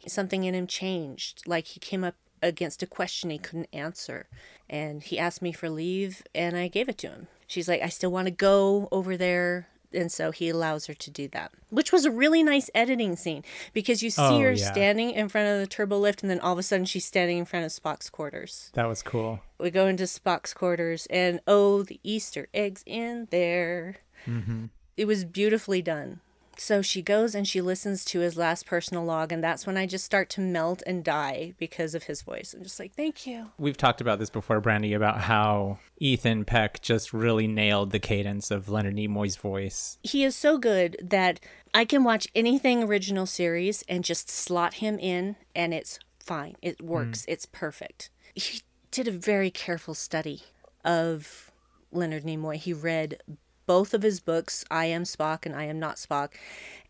something 0.07 0.45
in 0.45 0.55
him 0.55 0.67
changed. 0.67 1.43
Like 1.47 1.67
he 1.67 1.81
came 1.81 2.05
up 2.05 2.15
against 2.43 2.83
a 2.83 2.87
question 2.87 3.31
he 3.31 3.39
couldn't 3.39 3.69
answer. 3.73 4.27
And 4.69 5.03
he 5.03 5.19
asked 5.19 5.43
me 5.43 5.53
for 5.53 5.69
leave, 5.71 6.23
and 6.35 6.57
I 6.57 6.69
gave 6.69 6.89
it 6.89 6.99
to 6.99 7.09
him. 7.09 7.29
She's 7.47 7.69
like, 7.69 7.83
I 7.83 7.89
still 7.89 8.11
want 8.11 8.27
to 8.27 8.33
go 8.33 8.89
over 8.91 9.17
there. 9.17 9.69
And 9.93 10.11
so 10.11 10.33
he 10.33 10.49
allows 10.49 10.87
her 10.87 10.95
to 10.95 11.11
do 11.11 11.29
that, 11.29 11.53
which 11.71 11.93
was 11.93 12.05
a 12.05 12.11
really 12.11 12.43
nice 12.43 12.69
editing 12.75 13.15
scene 13.17 13.45
because 13.73 14.03
you 14.03 14.11
see 14.11 14.21
Oh, 14.21 14.41
her 14.41 14.53
yeah. 14.53 14.71
standing 14.73 15.13
in 15.13 15.29
front 15.29 15.49
of 15.49 15.61
the 15.61 15.67
turbo 15.67 15.97
lift, 15.99 16.23
and 16.23 16.29
then 16.31 16.41
all 16.41 16.53
of 16.53 16.59
a 16.59 16.63
sudden 16.65 16.85
she's 16.85 17.07
standing 17.07 17.39
in 17.39 17.45
front 17.45 17.65
of 17.65 17.71
Spock's 17.73 18.11
quarters. 18.11 18.71
That 18.75 18.89
was 18.89 19.01
cool. 19.03 19.41
We 19.59 19.71
go 19.71 19.87
into 19.87 20.05
Spock's 20.05 20.53
quarters, 20.53 21.07
and 21.09 21.41
oh, 21.47 21.85
the 21.85 22.01
Easter 22.03 22.49
eggs 22.53 22.83
in 22.85 23.29
there. 23.31 23.99
Mm-hmm. 24.27 24.67
It 24.97 25.07
was 25.07 25.25
beautifully 25.25 25.81
done. 25.83 26.21
So 26.59 26.83
she 26.83 27.03
goes 27.03 27.35
and 27.35 27.47
she 27.47 27.61
listens 27.61 28.05
to 28.07 28.21
his 28.21 28.37
last 28.37 28.67
personal 28.67 29.05
log, 29.05 29.33
and 29.33 29.43
that's 29.43 29.67
when 29.67 29.77
I 29.77 29.87
just 29.87 30.05
start 30.05 30.31
to 30.31 30.41
melt 30.41 30.83
and 30.87 31.05
die 31.05 31.55
because 31.59 31.95
of 31.95 32.05
his 32.05 32.23
voice. 32.23 32.55
I'm 32.55 32.63
just 32.63 32.81
like, 32.81 32.95
thank 32.95 33.27
you. 33.27 33.51
We've 33.59 33.77
talked 33.77 34.01
about 34.01 34.19
this 34.19 34.31
before, 34.31 34.61
Brandi, 34.61 34.95
about 34.95 35.23
how 35.23 35.79
Ethan 35.99 36.45
Peck 36.45 36.81
just 36.81 37.13
really 37.13 37.47
nailed 37.47 37.91
the 37.93 37.99
cadence 37.99 38.51
of 38.51 38.69
Leonard 38.69 38.97
Nimoy's 38.97 39.37
voice. 39.37 39.99
He 40.03 40.25
is 40.25 40.35
so 40.35 40.59
good 40.59 40.97
that 41.03 41.41
I 41.75 41.85
can 41.85 42.05
watch 42.05 42.29
anything 42.35 42.83
original 42.83 43.27
series 43.27 43.85
and 43.89 44.05
just 44.05 44.31
slot 44.31 44.75
him 44.75 44.99
in, 44.99 45.37
and 45.55 45.75
it's 45.75 45.99
fine. 46.19 46.57
It 46.63 46.83
works. 46.83 47.23
Mm. 47.23 47.29
It's 47.29 47.47
perfect. 47.47 48.11
He 48.35 48.63
did 48.91 49.09
a 49.09 49.13
very 49.13 49.51
careful 49.51 49.95
study 49.95 50.43
of 50.85 51.51
Leonard 51.93 52.25
Nimoy. 52.25 52.57
He 52.57 52.73
read 52.73 53.21
both 53.67 53.95
of 53.95 54.03
his 54.03 54.21
books, 54.21 54.65
I 54.71 54.87
Am 54.87 55.05
Spock 55.05 55.45
and 55.45 55.55
I 55.55 55.65
Am 55.65 55.79
Not 55.79 55.97
Spock. 55.97 56.33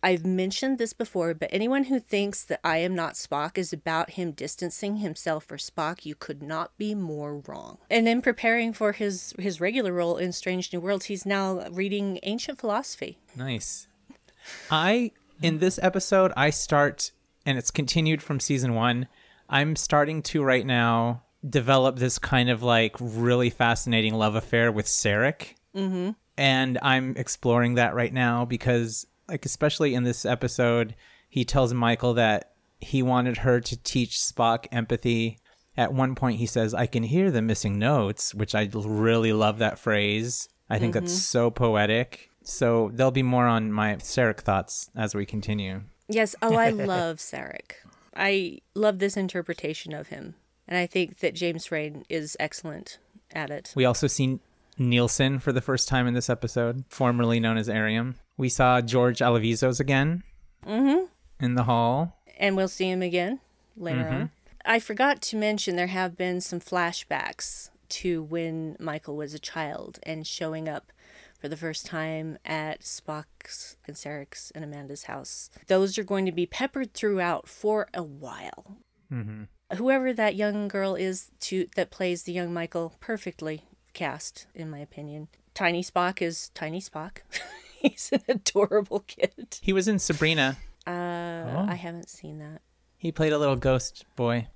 I've 0.02 0.24
mentioned 0.24 0.78
this 0.78 0.92
before, 0.92 1.34
but 1.34 1.48
anyone 1.52 1.84
who 1.84 1.98
thinks 1.98 2.44
that 2.44 2.60
I 2.62 2.78
Am 2.78 2.94
Not 2.94 3.14
Spock 3.14 3.58
is 3.58 3.72
about 3.72 4.10
him 4.10 4.32
distancing 4.32 4.98
himself 4.98 5.44
for 5.44 5.56
Spock, 5.56 6.04
you 6.04 6.14
could 6.14 6.42
not 6.42 6.76
be 6.78 6.94
more 6.94 7.42
wrong. 7.46 7.78
And 7.90 8.06
in 8.06 8.22
preparing 8.22 8.72
for 8.72 8.92
his 8.92 9.34
his 9.38 9.60
regular 9.60 9.92
role 9.92 10.16
in 10.16 10.32
Strange 10.32 10.72
New 10.72 10.80
Worlds, 10.80 11.06
he's 11.06 11.26
now 11.26 11.66
reading 11.70 12.20
ancient 12.22 12.58
philosophy. 12.58 13.18
Nice. 13.34 13.88
I 14.70 15.12
in 15.42 15.58
this 15.58 15.78
episode 15.82 16.32
I 16.36 16.50
start 16.50 17.10
and 17.44 17.58
it's 17.58 17.70
continued 17.70 18.22
from 18.22 18.40
season 18.40 18.74
1. 18.74 19.06
I'm 19.48 19.76
starting 19.76 20.22
to 20.22 20.42
right 20.42 20.66
now 20.66 21.22
develop 21.48 21.96
this 21.96 22.18
kind 22.18 22.50
of 22.50 22.62
like 22.62 22.96
really 23.00 23.50
fascinating 23.50 24.14
love 24.14 24.34
affair 24.34 24.72
with 24.72 24.86
Sarek. 24.86 25.54
Mm-hmm. 25.74 26.10
And 26.36 26.78
I'm 26.82 27.14
exploring 27.16 27.74
that 27.74 27.94
right 27.94 28.12
now 28.12 28.44
because 28.44 29.06
like 29.28 29.44
especially 29.44 29.94
in 29.94 30.04
this 30.04 30.24
episode 30.24 30.94
he 31.28 31.44
tells 31.44 31.74
Michael 31.74 32.14
that 32.14 32.52
he 32.80 33.02
wanted 33.02 33.38
her 33.38 33.60
to 33.60 33.76
teach 33.82 34.18
Spock 34.18 34.66
empathy 34.70 35.38
At 35.76 35.92
one 35.92 36.14
point, 36.14 36.38
he 36.38 36.46
says, 36.46 36.72
I 36.72 36.86
can 36.86 37.02
hear 37.02 37.30
the 37.30 37.42
missing 37.42 37.78
notes, 37.78 38.34
which 38.34 38.54
I 38.54 38.68
really 38.72 39.32
love 39.34 39.58
that 39.58 39.78
phrase. 39.78 40.48
I 40.70 40.78
think 40.78 40.94
that's 40.94 41.12
mm-hmm. 41.12 41.38
so 41.38 41.50
poetic. 41.50 42.30
So 42.42 42.90
there'll 42.94 43.10
be 43.10 43.22
more 43.22 43.46
on 43.46 43.72
my 43.72 43.96
Sarek 43.96 44.40
thoughts 44.40 44.90
as 44.96 45.14
we 45.14 45.26
continue. 45.26 45.82
Yes. 46.08 46.34
Oh, 46.40 46.56
I 46.56 46.70
love 46.94 47.18
Sarek. 47.18 47.72
I 48.16 48.60
love 48.74 49.00
this 49.00 49.16
interpretation 49.16 49.92
of 49.92 50.08
him. 50.08 50.34
And 50.66 50.78
I 50.78 50.86
think 50.86 51.18
that 51.18 51.34
James 51.34 51.66
Frain 51.66 52.04
is 52.08 52.36
excellent 52.40 52.98
at 53.32 53.50
it. 53.50 53.72
We 53.76 53.84
also 53.84 54.06
see 54.06 54.38
Nielsen 54.78 55.38
for 55.38 55.52
the 55.52 55.60
first 55.60 55.88
time 55.88 56.06
in 56.06 56.14
this 56.14 56.30
episode, 56.30 56.84
formerly 56.88 57.40
known 57.40 57.56
as 57.56 57.68
Airiam. 57.68 58.14
We 58.36 58.48
saw 58.48 58.80
George 58.80 59.18
Alavizos 59.18 59.80
again 59.80 60.22
mm-hmm. 60.66 61.04
in 61.40 61.54
the 61.54 61.64
hall. 61.64 62.20
And 62.38 62.56
we'll 62.56 62.68
see 62.68 62.90
him 62.90 63.02
again 63.02 63.40
later 63.76 64.04
mm-hmm. 64.04 64.14
on. 64.14 64.30
I 64.64 64.80
forgot 64.80 65.22
to 65.22 65.36
mention 65.36 65.76
there 65.76 65.86
have 65.86 66.16
been 66.16 66.40
some 66.40 66.60
flashbacks 66.60 67.70
to 67.88 68.22
when 68.22 68.76
Michael 68.80 69.16
was 69.16 69.32
a 69.32 69.38
child 69.38 70.00
and 70.02 70.26
showing 70.26 70.68
up 70.68 70.92
for 71.40 71.48
the 71.48 71.56
first 71.56 71.86
time 71.86 72.38
at 72.44 72.80
Spock's 72.80 73.76
and 73.86 73.96
Sarek's 73.96 74.50
and 74.54 74.64
Amanda's 74.64 75.04
house. 75.04 75.50
Those 75.68 75.98
are 75.98 76.04
going 76.04 76.26
to 76.26 76.32
be 76.32 76.46
peppered 76.46 76.94
throughout 76.94 77.48
for 77.48 77.88
a 77.94 78.02
while. 78.02 78.78
Mm-hmm. 79.12 79.44
Whoever 79.76 80.12
that 80.12 80.34
young 80.34 80.68
girl 80.68 80.94
is 80.94 81.30
to 81.40 81.68
that 81.76 81.90
plays 81.90 82.24
the 82.24 82.32
young 82.32 82.52
Michael, 82.52 82.94
perfectly 83.00 83.62
cast, 83.96 84.46
in 84.54 84.70
my 84.70 84.78
opinion. 84.78 85.28
Tiny 85.54 85.82
Spock 85.82 86.22
is 86.22 86.50
Tiny 86.54 86.80
Spock. 86.80 87.18
He's 87.80 88.10
an 88.12 88.22
adorable 88.28 89.00
kid. 89.06 89.58
He 89.60 89.72
was 89.72 89.88
in 89.88 89.98
Sabrina. 89.98 90.56
Uh, 90.86 91.66
I 91.68 91.74
haven't 91.74 92.08
seen 92.08 92.38
that. 92.38 92.60
He 92.96 93.10
played 93.10 93.32
a 93.32 93.38
little 93.38 93.56
ghost 93.56 94.04
boy. 94.14 94.48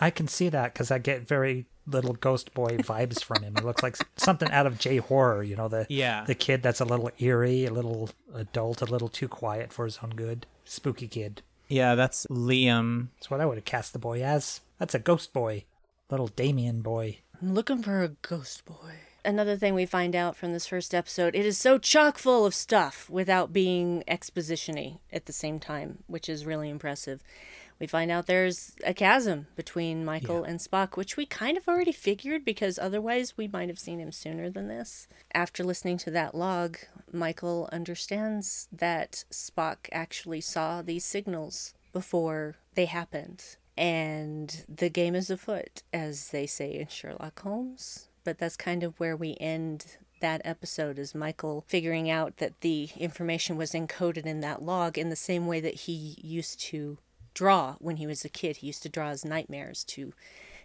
I 0.00 0.10
can 0.10 0.28
see 0.28 0.48
that 0.50 0.72
because 0.74 0.90
I 0.90 0.98
get 0.98 1.26
very 1.26 1.66
little 1.86 2.12
ghost 2.12 2.52
boy 2.54 2.76
vibes 2.78 3.24
from 3.24 3.42
him. 3.42 3.54
He 3.58 3.64
looks 3.64 3.82
like 3.82 3.96
something 4.16 4.50
out 4.50 4.66
of 4.66 4.78
J 4.78 4.98
horror, 4.98 5.42
you 5.42 5.56
know, 5.56 5.68
the 5.68 5.86
Yeah. 5.88 6.24
the 6.24 6.34
kid 6.34 6.62
that's 6.62 6.80
a 6.80 6.84
little 6.84 7.10
eerie, 7.18 7.64
a 7.64 7.72
little 7.72 8.10
adult, 8.34 8.82
a 8.82 8.84
little 8.84 9.08
too 9.08 9.26
quiet 9.28 9.72
for 9.72 9.84
his 9.86 9.98
own 10.02 10.10
good. 10.10 10.46
Spooky 10.64 11.08
kid. 11.08 11.42
Yeah, 11.68 11.94
that's 11.94 12.26
Liam. 12.26 13.08
That's 13.16 13.30
what 13.30 13.40
I 13.40 13.46
would 13.46 13.56
have 13.58 13.64
cast 13.64 13.92
the 13.92 13.98
boy 13.98 14.22
as. 14.22 14.60
That's 14.78 14.94
a 14.94 14.98
ghost 14.98 15.32
boy. 15.32 15.64
Little 16.10 16.28
Damien 16.28 16.80
boy. 16.82 17.18
I'm 17.40 17.54
looking 17.54 17.82
for 17.82 18.02
a 18.02 18.08
ghost 18.08 18.64
boy. 18.64 18.94
Another 19.24 19.56
thing 19.56 19.74
we 19.74 19.86
find 19.86 20.16
out 20.16 20.34
from 20.34 20.52
this 20.52 20.66
first 20.66 20.92
episode, 20.92 21.36
it 21.36 21.46
is 21.46 21.56
so 21.56 21.78
chock 21.78 22.18
full 22.18 22.44
of 22.44 22.54
stuff 22.54 23.08
without 23.08 23.52
being 23.52 24.02
exposition-y 24.08 24.98
at 25.12 25.26
the 25.26 25.32
same 25.32 25.60
time, 25.60 26.02
which 26.08 26.28
is 26.28 26.44
really 26.44 26.68
impressive. 26.68 27.22
We 27.78 27.86
find 27.86 28.10
out 28.10 28.26
there's 28.26 28.74
a 28.84 28.92
chasm 28.92 29.46
between 29.54 30.04
Michael 30.04 30.42
and 30.42 30.58
Spock, 30.58 30.96
which 30.96 31.16
we 31.16 31.26
kind 31.26 31.56
of 31.56 31.68
already 31.68 31.92
figured 31.92 32.44
because 32.44 32.76
otherwise 32.76 33.36
we 33.36 33.46
might 33.46 33.68
have 33.68 33.78
seen 33.78 34.00
him 34.00 34.10
sooner 34.10 34.50
than 34.50 34.66
this. 34.66 35.06
After 35.32 35.62
listening 35.62 35.98
to 35.98 36.10
that 36.10 36.34
log, 36.34 36.78
Michael 37.12 37.68
understands 37.70 38.66
that 38.72 39.24
Spock 39.30 39.88
actually 39.92 40.40
saw 40.40 40.82
these 40.82 41.04
signals 41.04 41.74
before 41.92 42.56
they 42.74 42.86
happened. 42.86 43.57
And 43.78 44.64
the 44.68 44.90
game 44.90 45.14
is 45.14 45.30
afoot, 45.30 45.84
as 45.92 46.30
they 46.30 46.46
say 46.46 46.72
in 46.72 46.88
Sherlock 46.88 47.40
Holmes. 47.40 48.08
But 48.24 48.38
that's 48.38 48.56
kind 48.56 48.82
of 48.82 48.98
where 48.98 49.16
we 49.16 49.36
end 49.40 49.98
that 50.20 50.42
episode 50.44 50.98
is 50.98 51.14
Michael 51.14 51.64
figuring 51.68 52.10
out 52.10 52.38
that 52.38 52.60
the 52.60 52.88
information 52.96 53.56
was 53.56 53.70
encoded 53.70 54.26
in 54.26 54.40
that 54.40 54.62
log 54.62 54.98
in 54.98 55.10
the 55.10 55.16
same 55.16 55.46
way 55.46 55.60
that 55.60 55.74
he 55.74 56.16
used 56.20 56.58
to 56.60 56.98
draw 57.34 57.76
when 57.78 57.98
he 57.98 58.06
was 58.06 58.24
a 58.24 58.28
kid. 58.28 58.56
He 58.56 58.66
used 58.66 58.82
to 58.82 58.88
draw 58.88 59.10
his 59.10 59.24
nightmares 59.24 59.84
to 59.84 60.12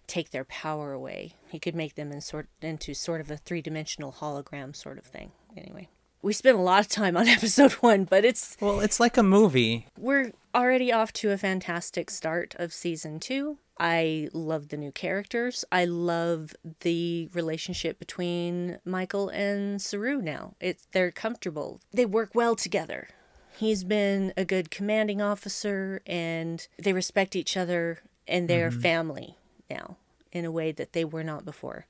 take 0.07 0.31
their 0.31 0.43
power 0.43 0.91
away. 0.91 1.35
He 1.49 1.59
could 1.59 1.75
make 1.75 1.93
them 1.93 2.11
in 2.11 2.19
sort 2.19 2.47
into 2.63 2.95
sort 2.95 3.21
of 3.21 3.29
a 3.29 3.37
three-dimensional 3.37 4.13
hologram 4.13 4.75
sort 4.75 4.97
of 4.97 5.05
thing. 5.05 5.33
Anyway, 5.55 5.87
we 6.23 6.33
spent 6.33 6.57
a 6.57 6.61
lot 6.61 6.79
of 6.79 6.87
time 6.87 7.15
on 7.15 7.27
episode 7.37 7.73
1, 7.73 8.05
but 8.05 8.25
it's 8.25 8.57
Well, 8.59 8.79
it's 8.79 8.99
like 8.99 9.17
a 9.17 9.23
movie. 9.23 9.87
we're 9.99 10.31
already 10.55 10.91
off 10.91 11.11
to 11.13 11.31
a 11.31 11.37
fantastic 11.37 12.09
start 12.09 12.55
of 12.57 12.73
season 12.73 13.19
two. 13.19 13.57
I 13.79 14.29
love 14.33 14.69
the 14.69 14.77
new 14.77 14.91
characters. 14.91 15.65
I 15.71 15.85
love 15.85 16.55
the 16.81 17.27
relationship 17.33 17.99
between 17.99 18.79
Michael 18.85 19.29
and 19.29 19.81
Saru 19.81 20.21
now. 20.21 20.55
It's 20.59 20.87
they're 20.91 21.11
comfortable. 21.11 21.81
They 21.91 22.05
work 22.05 22.31
well 22.35 22.55
together. 22.55 23.09
He's 23.57 23.83
been 23.83 24.31
a 24.37 24.45
good 24.45 24.71
commanding 24.71 25.21
officer 25.21 26.01
and 26.05 26.65
they 26.77 26.93
respect 26.93 27.35
each 27.35 27.57
other 27.57 27.99
and 28.27 28.47
they're 28.47 28.69
mm-hmm. 28.69 28.79
family 28.79 29.37
now 29.69 29.97
in 30.31 30.45
a 30.45 30.51
way 30.51 30.71
that 30.71 30.93
they 30.93 31.03
were 31.03 31.23
not 31.23 31.43
before. 31.43 31.87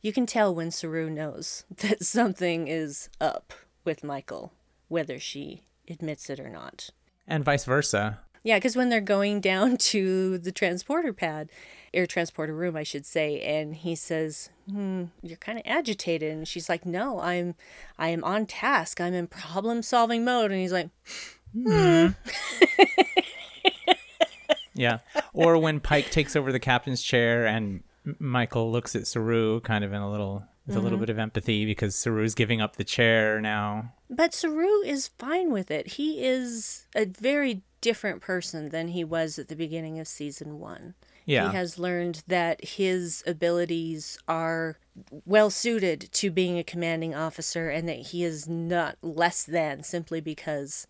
You 0.00 0.12
can 0.12 0.26
tell 0.26 0.54
when 0.54 0.70
Saru 0.70 1.10
knows 1.10 1.64
that 1.76 2.04
something 2.04 2.68
is 2.68 3.10
up 3.20 3.52
with 3.88 4.04
Michael, 4.04 4.52
whether 4.88 5.18
she 5.18 5.62
admits 5.88 6.28
it 6.28 6.38
or 6.38 6.50
not. 6.50 6.90
And 7.26 7.42
vice 7.42 7.64
versa. 7.64 8.20
Yeah, 8.44 8.58
because 8.58 8.76
when 8.76 8.90
they're 8.90 9.00
going 9.00 9.40
down 9.40 9.76
to 9.92 10.36
the 10.36 10.52
transporter 10.52 11.14
pad, 11.14 11.48
air 11.94 12.06
transporter 12.06 12.54
room, 12.54 12.76
I 12.76 12.82
should 12.82 13.06
say, 13.06 13.40
and 13.40 13.74
he 13.74 13.94
says, 13.94 14.50
"Hmm, 14.70 15.04
you're 15.22 15.38
kind 15.38 15.58
of 15.58 15.64
agitated," 15.66 16.30
and 16.30 16.46
she's 16.46 16.68
like, 16.68 16.84
"No, 16.84 17.18
I'm, 17.20 17.54
I 17.98 18.08
am 18.10 18.22
on 18.24 18.44
task. 18.44 19.00
I'm 19.00 19.14
in 19.14 19.26
problem-solving 19.26 20.22
mode," 20.22 20.52
and 20.52 20.60
he's 20.60 20.72
like, 20.72 20.90
"Hmm." 21.54 22.08
Yeah. 24.74 24.98
Or 25.34 25.58
when 25.58 25.80
Pike 25.80 26.10
takes 26.12 26.36
over 26.36 26.52
the 26.52 26.60
captain's 26.60 27.02
chair 27.02 27.46
and 27.46 27.82
Michael 28.20 28.70
looks 28.70 28.94
at 28.94 29.08
Saru 29.08 29.60
kind 29.60 29.82
of 29.82 29.92
in 29.92 30.00
a 30.00 30.08
little 30.10 30.44
with 30.68 30.76
a 30.76 30.80
little 30.80 30.96
mm-hmm. 30.96 31.02
bit 31.02 31.10
of 31.10 31.18
empathy 31.18 31.64
because 31.64 31.96
Saru's 31.96 32.34
giving 32.34 32.60
up 32.60 32.76
the 32.76 32.84
chair 32.84 33.40
now. 33.40 33.94
But 34.08 34.34
Saru 34.34 34.82
is 34.84 35.08
fine 35.08 35.50
with 35.50 35.70
it. 35.70 35.86
He 35.92 36.24
is 36.24 36.86
a 36.94 37.06
very 37.06 37.62
different 37.80 38.20
person 38.20 38.68
than 38.70 38.88
he 38.88 39.04
was 39.04 39.38
at 39.38 39.48
the 39.48 39.56
beginning 39.56 39.98
of 39.98 40.08
season 40.08 40.58
one. 40.58 40.94
Yeah. 41.24 41.50
He 41.50 41.56
has 41.56 41.78
learned 41.78 42.22
that 42.26 42.64
his 42.64 43.22
abilities 43.26 44.18
are 44.26 44.78
well 45.24 45.50
suited 45.50 46.08
to 46.12 46.30
being 46.30 46.58
a 46.58 46.64
commanding 46.64 47.14
officer 47.14 47.68
and 47.68 47.88
that 47.88 47.98
he 47.98 48.24
is 48.24 48.48
not 48.48 48.96
less 49.02 49.44
than 49.44 49.82
simply 49.82 50.20
because 50.20 50.86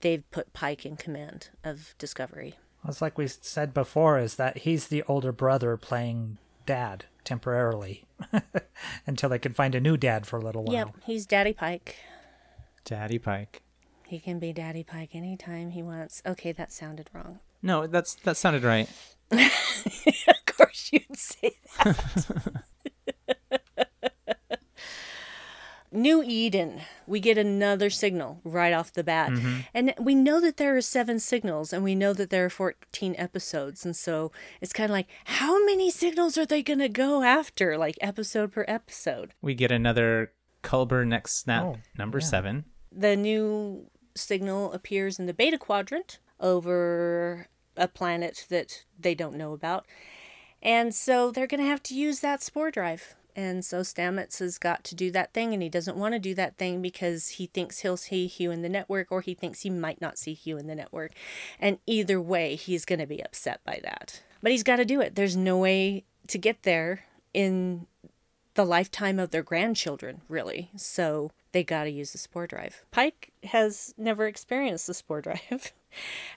they've 0.00 0.28
put 0.30 0.52
Pike 0.52 0.86
in 0.86 0.96
command 0.96 1.50
of 1.62 1.94
Discovery. 1.98 2.54
It's 2.86 3.02
like 3.02 3.16
we 3.16 3.28
said 3.28 3.72
before, 3.72 4.18
is 4.18 4.36
that 4.36 4.58
he's 4.58 4.88
the 4.88 5.04
older 5.04 5.30
brother 5.30 5.76
playing 5.76 6.38
dad 6.66 7.06
temporarily 7.24 8.04
until 9.06 9.28
they 9.28 9.38
can 9.38 9.52
find 9.52 9.74
a 9.74 9.80
new 9.80 9.96
dad 9.96 10.26
for 10.26 10.38
a 10.38 10.42
little 10.42 10.64
while. 10.64 10.74
Yep, 10.74 10.96
he's 11.04 11.26
Daddy 11.26 11.52
Pike. 11.52 11.96
Daddy 12.84 13.18
Pike. 13.18 13.62
He 14.06 14.18
can 14.18 14.38
be 14.38 14.52
Daddy 14.52 14.82
Pike 14.84 15.14
anytime 15.14 15.70
he 15.70 15.82
wants. 15.82 16.22
Okay, 16.26 16.52
that 16.52 16.72
sounded 16.72 17.08
wrong. 17.14 17.38
No, 17.62 17.86
that's 17.86 18.14
that 18.16 18.36
sounded 18.36 18.62
right. 18.62 18.88
of 19.30 20.46
course 20.46 20.90
you'd 20.92 21.16
say 21.16 21.52
that. 21.78 22.64
New 25.92 26.22
Eden, 26.22 26.80
we 27.06 27.20
get 27.20 27.36
another 27.36 27.90
signal 27.90 28.40
right 28.44 28.72
off 28.72 28.92
the 28.92 29.04
bat. 29.04 29.30
Mm-hmm. 29.30 29.60
And 29.74 29.94
we 30.00 30.14
know 30.14 30.40
that 30.40 30.56
there 30.56 30.76
are 30.76 30.80
seven 30.80 31.20
signals 31.20 31.72
and 31.72 31.84
we 31.84 31.94
know 31.94 32.12
that 32.14 32.30
there 32.30 32.46
are 32.46 32.50
14 32.50 33.14
episodes. 33.18 33.84
And 33.84 33.94
so 33.94 34.32
it's 34.60 34.72
kind 34.72 34.90
of 34.90 34.94
like, 34.94 35.08
how 35.24 35.64
many 35.64 35.90
signals 35.90 36.38
are 36.38 36.46
they 36.46 36.62
going 36.62 36.78
to 36.78 36.88
go 36.88 37.22
after? 37.22 37.76
Like 37.76 37.96
episode 38.00 38.52
per 38.52 38.64
episode. 38.66 39.34
We 39.42 39.54
get 39.54 39.70
another 39.70 40.32
Culber 40.62 41.06
next 41.06 41.38
snap 41.40 41.64
Oh, 41.64 41.76
number 41.98 42.18
yeah. 42.18 42.26
seven. 42.26 42.64
The 42.90 43.16
new 43.16 43.86
signal 44.14 44.72
appears 44.72 45.18
in 45.18 45.26
the 45.26 45.34
beta 45.34 45.58
quadrant 45.58 46.18
over 46.40 47.48
a 47.76 47.88
planet 47.88 48.46
that 48.48 48.84
they 48.98 49.14
don't 49.14 49.36
know 49.36 49.52
about. 49.52 49.86
And 50.62 50.94
so 50.94 51.30
they're 51.30 51.46
going 51.46 51.60
to 51.62 51.66
have 51.66 51.82
to 51.84 51.94
use 51.94 52.20
that 52.20 52.42
spore 52.42 52.70
drive. 52.70 53.16
And 53.34 53.64
so 53.64 53.80
Stamets 53.80 54.38
has 54.40 54.58
got 54.58 54.84
to 54.84 54.94
do 54.94 55.10
that 55.12 55.32
thing, 55.32 55.52
and 55.52 55.62
he 55.62 55.68
doesn't 55.68 55.96
want 55.96 56.14
to 56.14 56.18
do 56.18 56.34
that 56.34 56.56
thing 56.56 56.82
because 56.82 57.28
he 57.28 57.46
thinks 57.46 57.80
he'll 57.80 57.96
see 57.96 58.26
Hugh 58.26 58.50
in 58.50 58.62
the 58.62 58.68
network, 58.68 59.10
or 59.10 59.20
he 59.20 59.34
thinks 59.34 59.62
he 59.62 59.70
might 59.70 60.00
not 60.00 60.18
see 60.18 60.34
Hugh 60.34 60.58
in 60.58 60.66
the 60.66 60.74
network. 60.74 61.12
And 61.58 61.78
either 61.86 62.20
way, 62.20 62.56
he's 62.56 62.84
going 62.84 62.98
to 62.98 63.06
be 63.06 63.24
upset 63.24 63.60
by 63.64 63.80
that. 63.82 64.22
But 64.42 64.52
he's 64.52 64.62
got 64.62 64.76
to 64.76 64.84
do 64.84 65.00
it. 65.00 65.14
There's 65.14 65.36
no 65.36 65.58
way 65.58 66.04
to 66.28 66.38
get 66.38 66.62
there 66.62 67.04
in 67.32 67.86
the 68.54 68.64
lifetime 68.64 69.18
of 69.18 69.30
their 69.30 69.42
grandchildren, 69.42 70.20
really. 70.28 70.70
So 70.76 71.30
they 71.52 71.64
got 71.64 71.84
to 71.84 71.90
use 71.90 72.12
the 72.12 72.18
spore 72.18 72.46
drive. 72.46 72.84
Pike 72.90 73.32
has 73.44 73.94
never 73.96 74.26
experienced 74.26 74.86
the 74.86 74.94
spore 74.94 75.20
drive. 75.22 75.72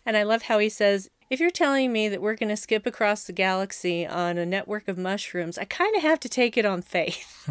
and 0.05 0.15
I 0.15 0.23
love 0.23 0.43
how 0.43 0.59
he 0.59 0.69
says, 0.69 1.09
if 1.29 1.39
you're 1.39 1.49
telling 1.49 1.91
me 1.91 2.07
that 2.09 2.21
we're 2.21 2.35
going 2.35 2.49
to 2.49 2.57
skip 2.57 2.85
across 2.85 3.23
the 3.23 3.33
galaxy 3.33 4.05
on 4.05 4.37
a 4.37 4.45
network 4.45 4.87
of 4.87 4.97
mushrooms, 4.97 5.57
I 5.57 5.65
kind 5.65 5.95
of 5.95 6.01
have 6.01 6.19
to 6.21 6.29
take 6.29 6.57
it 6.57 6.65
on 6.65 6.81
faith. 6.81 7.49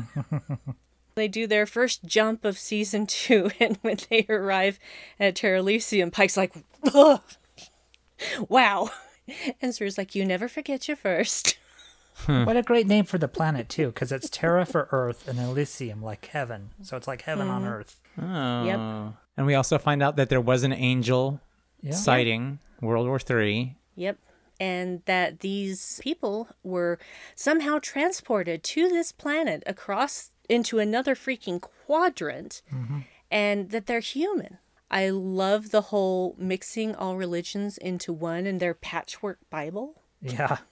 they 1.15 1.29
do 1.29 1.47
their 1.47 1.67
first 1.67 2.05
jump 2.05 2.45
of 2.45 2.59
season 2.59 3.07
two, 3.07 3.51
and 3.61 3.79
when 3.83 3.99
they 4.11 4.27
arrive 4.29 4.79
at 5.19 5.37
Terra 5.37 5.61
Elysium, 5.61 6.11
Pike's 6.11 6.37
like, 6.37 6.55
Ugh. 6.93 7.21
wow. 8.49 8.91
And 9.61 9.75
Saru's 9.75 9.97
like, 9.97 10.15
you 10.15 10.25
never 10.25 10.49
forget 10.49 10.89
your 10.89 10.97
first. 10.97 11.59
Hmm. 12.17 12.45
What 12.45 12.57
a 12.57 12.63
great 12.63 12.87
name 12.87 13.07
for 13.07 13.19
the 13.19 13.27
planet 13.27 13.69
too, 13.69 13.89
because 13.89 14.13
it's 14.13 14.31
Terra 14.31 14.65
for 14.65 14.89
Earth 14.93 15.27
and 15.27 15.37
Elysium 15.37 16.01
like 16.01 16.27
heaven. 16.27 16.71
So 16.81 16.97
it's 16.97 17.09
like 17.09 17.23
heaven 17.23 17.49
on 17.49 17.63
mm-hmm. 17.63 17.73
Earth. 17.73 18.01
Oh. 18.23 18.65
Yep. 18.65 19.15
And 19.37 19.47
we 19.47 19.57
also 19.57 19.79
find 19.79 20.01
out 20.01 20.15
that 20.15 20.29
there 20.29 20.41
was 20.41 20.63
an 20.63 20.73
angel 20.73 21.41
Yeah. 21.85 21.93
sighting 21.93 22.59
World 22.81 23.07
War 23.07 23.19
Three. 23.19 23.77
Yep. 23.95 24.19
And 24.59 25.03
that 25.07 25.41
these 25.41 26.01
people 26.03 26.49
were 26.63 26.99
somehow 27.35 27.79
transported 27.81 28.63
to 28.65 28.89
this 28.89 29.13
planet 29.13 29.63
across 29.67 30.31
into 30.49 30.79
another 30.79 31.15
freaking 31.15 31.61
quadrant 31.61 32.63
mm-hmm. 32.73 33.01
and 33.31 33.71
that 33.71 33.87
they're 33.87 34.01
human. 34.01 34.59
I 34.91 35.11
love 35.11 35.71
the 35.71 35.83
whole 35.83 36.37
mixing 36.39 36.95
all 36.95 37.17
religions 37.17 37.79
into 37.79 38.13
one 38.13 38.47
and 38.47 38.61
their 38.61 38.75
patchwork 38.75 39.39
Bible. 39.51 40.03
Yeah. 40.21 40.59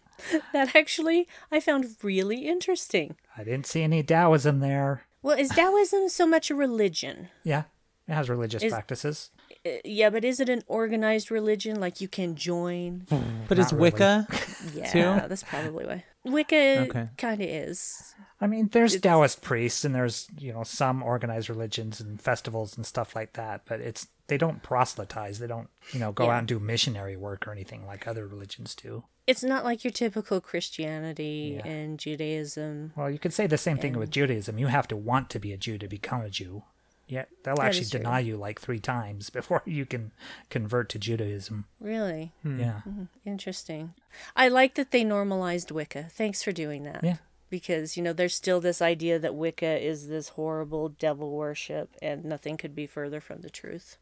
That 0.53 0.77
actually 0.77 1.27
I 1.51 1.59
found 1.59 1.97
really 2.01 2.47
interesting. 2.47 3.17
I 3.37 3.43
didn't 3.43 3.67
see 3.67 3.83
any 3.83 4.05
Taoism 4.05 4.61
there. 4.61 5.03
Well, 5.21 5.37
is 5.37 5.49
Taoism 5.49 6.09
so 6.11 6.27
much 6.27 6.49
a 6.49 6.55
religion? 6.55 7.29
Yeah. 7.43 7.65
It 8.07 8.13
has 8.13 8.31
religious 8.31 8.63
Is- 8.63 8.73
practices. 8.73 9.31
Uh, 9.65 9.71
yeah, 9.85 10.11
but 10.11 10.25
is 10.25 10.41
it 10.41 10.49
an 10.49 10.63
organized 10.67 11.31
religion 11.31 11.79
like 11.79 12.01
you 12.01 12.09
can 12.09 12.35
join? 12.35 13.07
But 13.49 13.59
is 13.59 13.67
Not 13.67 13.73
really. 13.73 13.83
Wicca? 13.93 14.27
Yeah, 14.75 14.93
Too? 14.93 15.29
that's 15.29 15.43
probably 15.43 15.85
why. 15.87 16.05
Wicca 16.25 16.87
Okay. 16.89 17.09
kind 17.19 17.41
of 17.43 17.49
is. 17.49 18.15
I 18.41 18.47
mean, 18.47 18.69
there's 18.73 18.99
Taoist 19.01 19.43
priests 19.43 19.85
and 19.85 19.93
there's, 19.93 20.29
you 20.39 20.53
know, 20.53 20.63
some 20.63 21.03
organized 21.03 21.49
religions 21.51 22.01
and 22.01 22.21
festivals 22.21 22.77
and 22.77 22.87
stuff 22.87 23.17
like 23.17 23.33
that, 23.33 23.63
but 23.67 23.81
it's 23.81 24.07
they 24.29 24.39
don't 24.39 24.63
proselytize. 24.63 25.41
They 25.41 25.49
don't, 25.49 25.69
you 25.93 25.99
know, 25.99 26.13
go 26.13 26.27
Yeah. 26.27 26.35
out 26.35 26.39
and 26.41 26.49
do 26.49 26.61
missionary 26.61 27.17
work 27.17 27.47
or 27.47 27.51
anything 27.53 27.85
like 27.87 28.07
other 28.07 28.27
religions 28.27 28.75
do. 28.77 29.05
It's 29.27 29.43
not 29.43 29.65
like 29.65 29.83
your 29.85 29.93
typical 29.93 30.41
Christianity 30.41 31.57
Yeah. 31.59 31.67
and 31.71 31.99
Judaism. 31.99 32.93
Well, 32.97 33.11
you 33.11 33.19
could 33.19 33.33
say 33.33 33.47
the 33.47 33.59
same 33.59 33.79
thing 33.79 33.99
with 33.99 34.11
Judaism. 34.11 34.59
You 34.59 34.69
have 34.69 34.89
to 34.89 34.97
want 34.97 35.29
to 35.31 35.39
be 35.41 35.53
a 35.53 35.57
Jew 35.57 35.77
to 35.79 35.89
become 35.89 36.23
a 36.23 36.31
Jew. 36.31 36.63
Yeah, 37.09 37.25
they'll 37.43 37.57
That 37.57 37.67
actually 37.67 37.83
is 37.83 37.91
true. 37.91 37.99
deny 38.01 38.21
you 38.21 38.37
like 38.37 38.61
three 38.61 38.79
times 38.81 39.29
before 39.39 39.63
you 39.67 39.85
can 39.85 40.13
convert 40.51 40.89
to 40.91 40.99
Judaism. 40.99 41.67
Really 41.81 42.33
hmm. 42.43 42.61
Yeah. 42.61 42.81
Mm-hmm. 42.89 43.05
interesting. 43.25 43.95
I 44.37 44.49
like 44.49 44.75
that 44.75 44.91
they 44.91 45.05
normalized 45.05 45.71
Wicca. 45.71 46.05
Thanks 46.11 46.43
for 46.43 46.53
doing 46.53 46.85
that. 46.85 47.03
Yeah. 47.03 47.17
Because, 47.51 47.99
you 47.99 48.03
know, 48.03 48.15
there's 48.15 48.35
still 48.35 48.61
this 48.63 48.81
idea 48.81 49.19
that 49.19 49.35
Wicca 49.35 49.85
is 49.85 50.09
this 50.09 50.31
horrible 50.31 50.89
devil 50.89 51.31
worship 51.33 51.95
and 52.01 52.25
nothing 52.25 52.57
could 52.57 52.75
be 52.75 52.87
further 52.87 53.21
from 53.21 53.43
the 53.43 53.51
truth. 53.51 53.99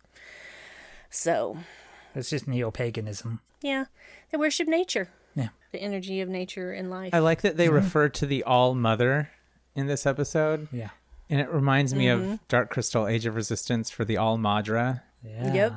So, 1.10 1.58
It's 2.14 2.30
just 2.30 2.46
neo 2.46 2.70
paganism. 2.70 3.40
yeah, 3.60 3.86
they 4.30 4.38
worship 4.38 4.68
nature, 4.68 5.08
Yeah. 5.34 5.48
the 5.72 5.80
energy 5.80 6.20
of 6.20 6.28
nature 6.28 6.72
and 6.72 6.90
life. 6.90 7.12
I 7.12 7.18
like 7.18 7.40
that 7.42 7.56
they 7.56 7.66
mm-hmm. 7.66 7.74
refer 7.74 8.08
to 8.10 8.26
the 8.26 8.44
All 8.44 8.74
Mother 8.76 9.30
in 9.74 9.88
this 9.88 10.06
episode, 10.06 10.68
Yeah. 10.70 10.90
And 11.30 11.40
it 11.40 11.48
reminds 11.50 11.94
me 11.94 12.08
of 12.08 12.20
mm-hmm. 12.20 12.34
Dark 12.48 12.70
Crystal: 12.70 13.06
Age 13.06 13.24
of 13.24 13.36
Resistance 13.36 13.90
for 13.90 14.04
the 14.04 14.16
All 14.16 14.36
Maudra. 14.36 15.02
Yeah. 15.24 15.54
Yep. 15.54 15.72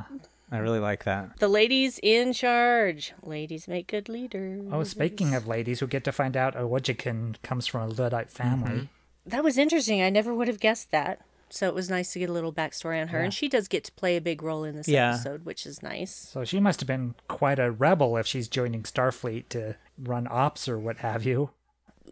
I 0.51 0.58
really 0.58 0.80
like 0.80 1.04
that. 1.06 1.39
The 1.39 1.47
ladies 1.47 1.99
in 2.04 2.34
charge. 2.34 3.14
Ladies 3.24 3.68
make 3.68 3.88
good 3.88 4.08
leaders. 4.08 4.64
Oh, 4.72 4.84
speaking 4.84 5.34
of 5.34 5.47
ladies 5.47 5.80
who 5.80 5.88
get 5.88 6.04
to 6.04 6.12
find 6.12 6.38
out 6.38 6.56
a 6.56 6.60
Owosekun 6.60 7.41
comes 7.41 7.66
from 7.66 7.82
a 7.82 7.88
Luddite 7.88 8.30
family. 8.30 8.72
Mm-hmm. 8.72 8.86
That 9.26 9.43
was 9.43 9.58
interesting. 9.58 10.01
I 10.01 10.10
never 10.10 10.34
would 10.34 10.47
have 10.47 10.60
guessed 10.60 10.91
that. 10.91 11.22
So 11.49 11.68
it 11.68 11.76
was 11.76 11.89
nice 11.89 12.14
to 12.14 12.20
get 12.20 12.30
a 12.30 12.34
little 12.34 12.51
backstory 12.51 12.99
on 13.01 13.10
her. 13.10 13.20
And 13.20 13.34
she 13.34 13.47
does 13.47 13.68
get 13.68 13.84
to 13.84 13.91
play 13.91 14.18
a 14.18 14.22
big 14.22 14.41
role 14.41 14.64
in 14.64 14.76
this 14.76 14.88
Yeah. 14.88 15.14
episode, 15.14 15.45
which 15.45 15.66
is 15.66 15.84
nice. 15.84 16.12
So 16.12 16.43
she 16.43 16.60
must 16.60 16.80
have 16.82 16.88
been 16.88 17.16
quite 17.28 17.60
a 17.60 17.72
rebel 17.72 18.18
if 18.18 18.26
she's 18.26 18.47
joining 18.47 18.84
Starfleet 18.84 19.49
to 19.49 19.76
run 19.97 20.28
ops 20.30 20.68
or 20.68 20.80
what 20.80 20.97
have 20.97 21.26
you. 21.26 21.51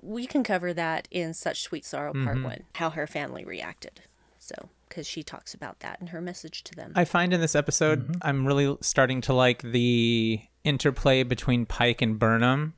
We 0.02 0.26
can 0.26 0.44
cover 0.44 0.74
that 0.74 1.08
in 1.12 1.34
Such 1.34 1.62
Sweet 1.62 1.86
Sorrow 1.86 2.14
Part 2.14 2.38
mm-hmm. 2.38 2.44
1, 2.44 2.64
how 2.76 2.90
her 2.92 3.08
family 3.08 3.46
reacted. 3.46 4.02
So, 4.40 4.70
because 4.90 5.08
she 5.08 5.24
talks 5.24 5.54
about 5.54 5.80
that 5.82 6.00
in 6.02 6.08
her 6.08 6.22
message 6.22 6.64
to 6.64 6.76
them. 6.76 6.94
I 6.96 7.06
find 7.06 7.34
in 7.34 7.42
this 7.42 7.56
episode, 7.56 8.04
mm-hmm. 8.04 8.20
I'm 8.22 8.46
really 8.46 8.76
starting 8.82 9.22
to 9.22 9.34
like 9.34 9.62
the 9.62 10.42
interplay 10.64 11.24
between 11.24 11.66
Pike 11.66 12.02
and 12.02 12.18
Burnham, 12.18 12.74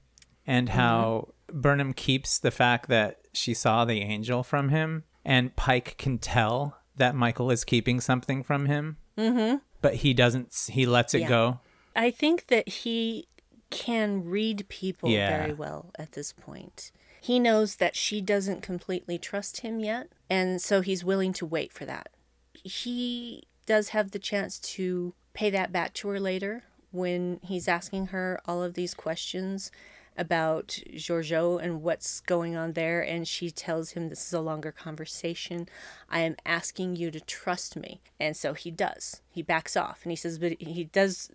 and 0.45 0.67
mm-hmm. 0.67 0.78
how 0.78 1.34
Burnham 1.47 1.93
keeps 1.93 2.39
the 2.39 2.51
fact 2.51 2.89
that 2.89 3.19
she 3.34 3.53
saw 3.53 3.86
the 3.86 4.01
angel 4.01 4.43
from 4.43 4.69
him, 4.69 5.03
and 5.24 5.55
Pike 5.55 5.95
can 5.97 6.17
tell 6.17 6.78
that 6.97 7.15
Michael 7.15 7.49
is 7.49 7.63
keeping 7.63 7.99
something 8.01 8.43
from 8.43 8.65
him, 8.65 8.97
mm-hmm. 9.17 9.57
but 9.82 9.95
he 9.95 10.13
doesn't. 10.13 10.53
He 10.69 10.86
lets 10.86 11.13
it 11.13 11.21
Yeah. 11.21 11.30
go. 11.30 11.59
I 11.95 12.11
think 12.11 12.47
that 12.47 12.67
he 12.67 13.28
can 13.69 14.24
read 14.24 14.67
people 14.69 15.09
Yeah. 15.09 15.38
very 15.38 15.53
well 15.53 15.91
at 15.97 16.11
this 16.11 16.32
point. 16.32 16.91
He 17.24 17.39
knows 17.39 17.78
that 17.78 17.95
she 17.95 18.19
doesn't 18.19 18.61
completely 18.61 19.17
trust 19.17 19.61
him 19.61 19.80
yet, 19.80 20.09
and 20.30 20.61
so 20.61 20.82
he's 20.82 21.05
willing 21.05 21.32
to 21.34 21.45
wait 21.45 21.71
for 21.71 21.86
that. 21.86 22.09
He 22.51 23.43
does 23.65 23.89
have 23.89 24.11
the 24.11 24.19
chance 24.19 24.59
to 24.59 25.13
pay 25.34 25.49
that 25.49 25.71
back 25.71 25.93
to 25.93 26.09
her 26.09 26.19
later 26.19 26.63
when 26.91 27.39
he's 27.41 27.69
asking 27.69 28.07
her 28.07 28.41
all 28.45 28.61
of 28.61 28.74
these 28.74 28.93
questions 28.93 29.71
about 30.17 30.80
Georgiou 30.91 31.63
and 31.63 31.82
what's 31.82 32.19
going 32.19 32.57
on 32.57 32.74
there, 32.74 33.01
and 33.01 33.26
she 33.26 33.49
tells 33.49 33.91
him 33.91 34.09
this 34.09 34.28
is 34.28 34.34
a 34.34 34.41
longer 34.41 34.74
conversation. 34.74 35.69
I 36.09 36.19
am 36.19 36.36
asking 36.45 36.97
you 36.97 37.09
to 37.09 37.21
trust 37.21 37.78
me. 37.78 38.01
And 38.19 38.36
so 38.36 38.53
he 38.53 38.69
does. 38.69 39.21
He 39.30 39.41
backs 39.41 39.78
off 39.78 40.01
and 40.03 40.11
he 40.11 40.17
says, 40.17 40.39
but 40.39 40.61
he 40.61 40.84
does 40.84 41.32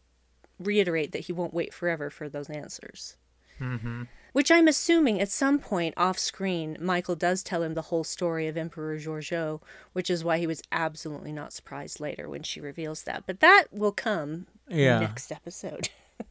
reiterate 0.60 1.12
that 1.12 1.22
he 1.22 1.32
won't 1.32 1.54
wait 1.54 1.72
forever 1.72 2.10
for 2.10 2.28
those 2.28 2.50
answers. 2.50 3.16
Mm-hmm. 3.58 4.02
Which 4.38 4.52
I'm 4.52 4.68
assuming 4.68 5.20
at 5.20 5.30
some 5.30 5.58
point 5.58 5.94
off 5.96 6.16
screen, 6.16 6.76
Michael 6.80 7.16
does 7.16 7.42
tell 7.42 7.64
him 7.64 7.74
the 7.74 7.82
whole 7.82 8.04
story 8.04 8.46
of 8.46 8.56
Emperor 8.56 8.96
Georgiou, 8.96 9.60
which 9.94 10.08
is 10.08 10.22
why 10.22 10.38
he 10.38 10.46
was 10.46 10.62
absolutely 10.70 11.32
not 11.32 11.52
surprised 11.52 11.98
later 11.98 12.28
when 12.28 12.44
she 12.44 12.60
reveals 12.60 13.02
that. 13.02 13.24
But 13.26 13.40
that 13.40 13.64
will 13.72 13.90
come 13.90 14.46
Yeah. 14.68 15.00
next 15.00 15.32
episode. 15.32 15.88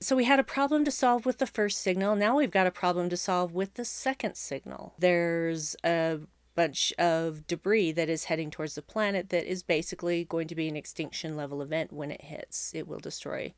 so 0.00 0.14
we 0.14 0.26
had 0.26 0.38
a 0.38 0.44
problem 0.44 0.84
to 0.84 0.92
solve 0.92 1.26
with 1.26 1.38
the 1.38 1.46
first 1.48 1.80
signal. 1.80 2.14
Now 2.14 2.36
we've 2.36 2.52
got 2.52 2.68
a 2.68 2.70
problem 2.70 3.08
to 3.08 3.16
solve 3.16 3.52
with 3.52 3.74
the 3.74 3.84
second 3.84 4.36
signal. 4.36 4.94
There's 4.96 5.74
a 5.82 6.20
bunch 6.54 6.92
of 7.00 7.48
debris 7.48 7.90
that 7.90 8.10
is 8.10 8.26
heading 8.26 8.52
towards 8.52 8.76
the 8.76 8.80
planet 8.80 9.30
that 9.30 9.50
is 9.50 9.64
basically 9.64 10.24
going 10.24 10.46
to 10.46 10.54
be 10.54 10.68
an 10.68 10.76
extinction 10.76 11.34
level 11.36 11.62
event 11.62 11.92
when 11.92 12.12
it 12.12 12.22
hits. 12.26 12.72
It 12.72 12.86
will 12.86 13.00
destroy 13.00 13.54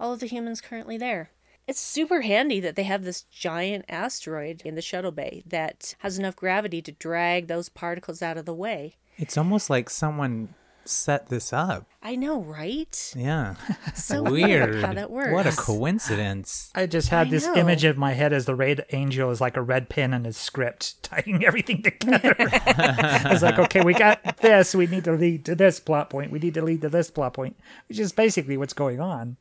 all 0.00 0.12
of 0.12 0.18
the 0.18 0.26
humans 0.26 0.60
currently 0.60 0.96
there. 0.96 1.30
It's 1.66 1.80
super 1.80 2.20
handy 2.22 2.60
that 2.60 2.76
they 2.76 2.82
have 2.82 3.04
this 3.04 3.22
giant 3.22 3.86
asteroid 3.88 4.62
in 4.64 4.74
the 4.74 4.82
shuttle 4.82 5.12
bay 5.12 5.42
that 5.46 5.94
has 6.00 6.18
enough 6.18 6.36
gravity 6.36 6.82
to 6.82 6.92
drag 6.92 7.46
those 7.46 7.68
particles 7.68 8.20
out 8.20 8.36
of 8.36 8.44
the 8.44 8.54
way. 8.54 8.96
It's 9.16 9.38
almost 9.38 9.70
like 9.70 9.88
someone 9.88 10.50
set 10.84 11.28
this 11.28 11.52
up. 11.52 11.86
I 12.02 12.16
know, 12.16 12.42
right? 12.42 13.14
Yeah. 13.16 13.54
So 13.94 14.22
Weird. 14.24 14.84
how 14.84 14.92
that 14.92 15.10
works. 15.10 15.32
What 15.32 15.46
a 15.46 15.52
coincidence. 15.56 16.70
I 16.74 16.86
just 16.86 17.08
had 17.08 17.28
I 17.28 17.30
this 17.30 17.46
know. 17.46 17.54
image 17.54 17.84
of 17.84 17.96
my 17.96 18.12
head 18.12 18.32
as 18.32 18.44
the 18.44 18.54
red 18.54 18.84
angel 18.92 19.30
is 19.30 19.40
like 19.40 19.56
a 19.56 19.62
red 19.62 19.88
pin 19.88 20.12
in 20.12 20.24
his 20.24 20.36
script, 20.36 21.02
tying 21.02 21.44
everything 21.44 21.82
together. 21.82 22.34
I 22.38 23.28
was 23.30 23.42
like, 23.42 23.58
okay, 23.58 23.82
we 23.82 23.94
got 23.94 24.38
this. 24.38 24.74
We 24.74 24.86
need 24.86 25.04
to 25.04 25.12
lead 25.12 25.44
to 25.46 25.54
this 25.54 25.80
plot 25.80 26.10
point. 26.10 26.32
We 26.32 26.40
need 26.40 26.54
to 26.54 26.62
lead 26.62 26.82
to 26.82 26.88
this 26.88 27.10
plot 27.10 27.32
point, 27.34 27.56
which 27.88 27.98
is 27.98 28.12
basically 28.12 28.56
what's 28.56 28.74
going 28.74 29.00
on. 29.00 29.36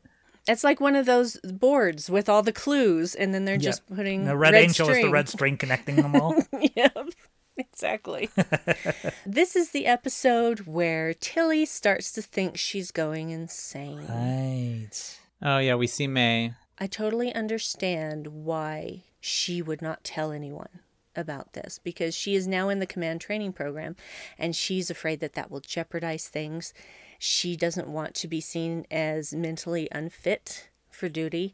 It's 0.48 0.64
like 0.64 0.82
one 0.82 0.96
of 0.96 1.06
those 1.06 1.38
boards 1.44 2.10
with 2.10 2.28
all 2.28 2.44
the 2.44 2.52
clues, 2.52 3.16
and 3.16 3.34
then 3.34 3.46
they're 3.46 3.58
just 3.58 3.86
putting 3.88 4.26
the 4.26 4.36
red, 4.36 4.54
red 4.54 4.64
angel 4.64 4.90
is 4.90 5.02
the 5.02 5.10
red 5.10 5.30
string 5.30 5.58
connecting 5.58 5.96
them 5.96 6.16
all. 6.16 6.36
yep, 6.76 7.10
exactly. 7.58 8.30
this 9.26 9.56
is 9.56 9.72
the 9.72 9.86
episode 9.86 10.62
where 10.62 11.14
Tilly 11.14 11.66
starts 11.66 12.12
to 12.14 12.22
think 12.22 12.58
she's 12.58 12.92
going 12.92 13.30
insane. 13.30 14.06
right. 14.08 15.20
Oh, 15.42 15.58
yeah. 15.60 15.76
We 15.76 15.88
see 15.88 16.08
May. 16.08 16.54
I 16.80 16.88
totally 16.88 17.34
understand 17.34 18.28
why 18.28 19.04
she 19.20 19.62
would 19.62 19.82
not 19.82 20.04
tell 20.04 20.32
anyone 20.32 20.80
about 21.16 21.54
this 21.54 21.80
because 21.84 22.16
she 22.16 22.36
is 22.36 22.48
now 22.48 22.70
in 22.70 22.80
the 22.80 22.86
command 22.86 23.22
training 23.22 23.54
program 23.54 23.96
and 24.38 24.56
she's 24.56 24.90
afraid 24.90 25.20
that 25.20 25.34
that 25.34 25.52
will 25.52 25.60
jeopardize 25.60 26.28
things. 26.28 26.74
She 27.20 27.56
doesn't 27.56 27.88
want 27.88 28.16
to 28.16 28.28
be 28.28 28.42
seen 28.42 28.86
as 28.92 29.34
mentally 29.34 29.88
unfit 29.92 30.70
for 30.90 31.10
duty. 31.10 31.54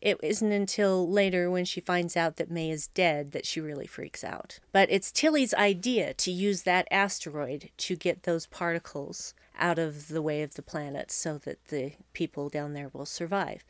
It 0.00 0.18
isn't 0.22 0.52
until 0.52 1.08
later 1.10 1.50
when 1.50 1.66
she 1.66 1.80
finds 1.80 2.16
out 2.16 2.36
that 2.36 2.50
May 2.50 2.70
is 2.70 2.88
dead 2.88 3.32
that 3.32 3.44
she 3.44 3.60
really 3.60 3.86
freaks 3.86 4.24
out. 4.24 4.58
But 4.72 4.90
it's 4.90 5.12
Tilly's 5.12 5.52
idea 5.52 6.14
to 6.14 6.30
use 6.30 6.62
that 6.62 6.88
asteroid 6.90 7.70
to 7.78 7.96
get 7.96 8.22
those 8.22 8.46
particles 8.46 9.34
out 9.60 9.78
of 9.78 10.08
the 10.08 10.22
way 10.22 10.42
of 10.42 10.54
the 10.54 10.62
planet 10.62 11.10
so 11.10 11.38
that 11.38 11.66
the 11.68 11.92
people 12.12 12.48
down 12.48 12.72
there 12.72 12.90
will 12.92 13.06
survive. 13.06 13.64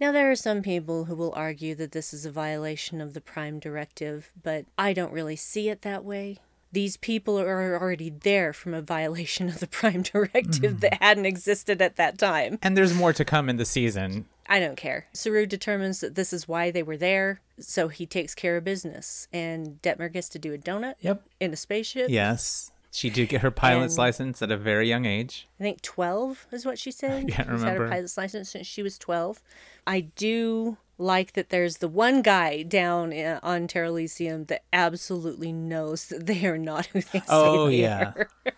Now, 0.00 0.12
there 0.12 0.30
are 0.30 0.36
some 0.36 0.62
people 0.62 1.04
who 1.04 1.14
will 1.14 1.32
argue 1.34 1.74
that 1.76 1.92
this 1.92 2.12
is 2.12 2.26
a 2.26 2.30
violation 2.30 3.00
of 3.00 3.14
the 3.14 3.20
Prime 3.20 3.58
Directive, 3.58 4.32
but 4.42 4.66
I 4.76 4.92
don't 4.92 5.12
really 5.12 5.36
see 5.36 5.68
it 5.68 5.82
that 5.82 6.04
way. 6.04 6.38
These 6.72 6.96
people 6.96 7.38
are 7.38 7.80
already 7.80 8.10
there 8.10 8.52
from 8.52 8.74
a 8.74 8.82
violation 8.82 9.48
of 9.48 9.60
the 9.60 9.66
Prime 9.66 10.02
Directive 10.12 10.72
hmm. 10.72 10.78
that 10.80 11.02
hadn't 11.02 11.26
existed 11.26 11.80
at 11.80 11.96
that 11.96 12.18
time. 12.18 12.58
And 12.60 12.76
there's 12.76 12.94
more 12.94 13.12
to 13.12 13.24
come 13.24 13.48
in 13.48 13.56
the 13.56 13.64
season. 13.64 14.26
I 14.48 14.60
don't 14.60 14.76
care. 14.76 15.06
Saru 15.12 15.46
determines 15.46 16.00
that 16.00 16.14
this 16.14 16.32
is 16.32 16.46
why 16.46 16.70
they 16.70 16.82
were 16.82 16.96
there, 16.96 17.40
so 17.58 17.88
he 17.88 18.06
takes 18.06 18.34
care 18.34 18.56
of 18.56 18.64
business. 18.64 19.26
And 19.32 19.80
Detmer 19.82 20.12
gets 20.12 20.28
to 20.30 20.38
do 20.38 20.52
a 20.52 20.58
donut 20.58 20.94
Yep. 21.00 21.22
in 21.40 21.52
a 21.52 21.56
spaceship. 21.56 22.10
Yes. 22.10 22.70
She 22.90 23.10
did 23.10 23.28
get 23.28 23.42
her 23.42 23.50
pilot's 23.50 23.94
And- 23.94 23.98
license 23.98 24.40
at 24.42 24.50
a 24.50 24.56
very 24.56 24.88
young 24.88 25.04
age. 25.04 25.46
I 25.60 25.62
think 25.62 25.82
12 25.82 26.46
is 26.52 26.64
what 26.64 26.78
she 26.78 26.90
said. 26.90 27.28
can't 27.30 27.50
She's 27.50 27.62
had 27.62 27.76
her 27.76 27.88
pilot's 27.88 28.16
license 28.16 28.50
since 28.50 28.66
she 28.66 28.82
was 28.82 28.96
12. 28.98 29.42
I 29.86 30.00
do 30.00 30.78
like 30.98 31.34
that 31.34 31.50
there's 31.50 31.76
the 31.78 31.88
one 31.88 32.22
guy 32.22 32.62
down 32.62 33.12
in, 33.12 33.38
on 33.42 33.66
Terra 33.68 33.88
Elysium 33.88 34.46
that 34.46 34.62
absolutely 34.72 35.52
knows 35.52 36.06
that 36.06 36.24
they 36.26 36.46
are 36.46 36.56
not 36.58 36.86
who 36.86 37.02
they 37.02 37.18
say 37.20 37.24
Oh, 37.28 37.66
they 37.68 37.82
yeah. 37.82 38.12
are. 38.16 38.28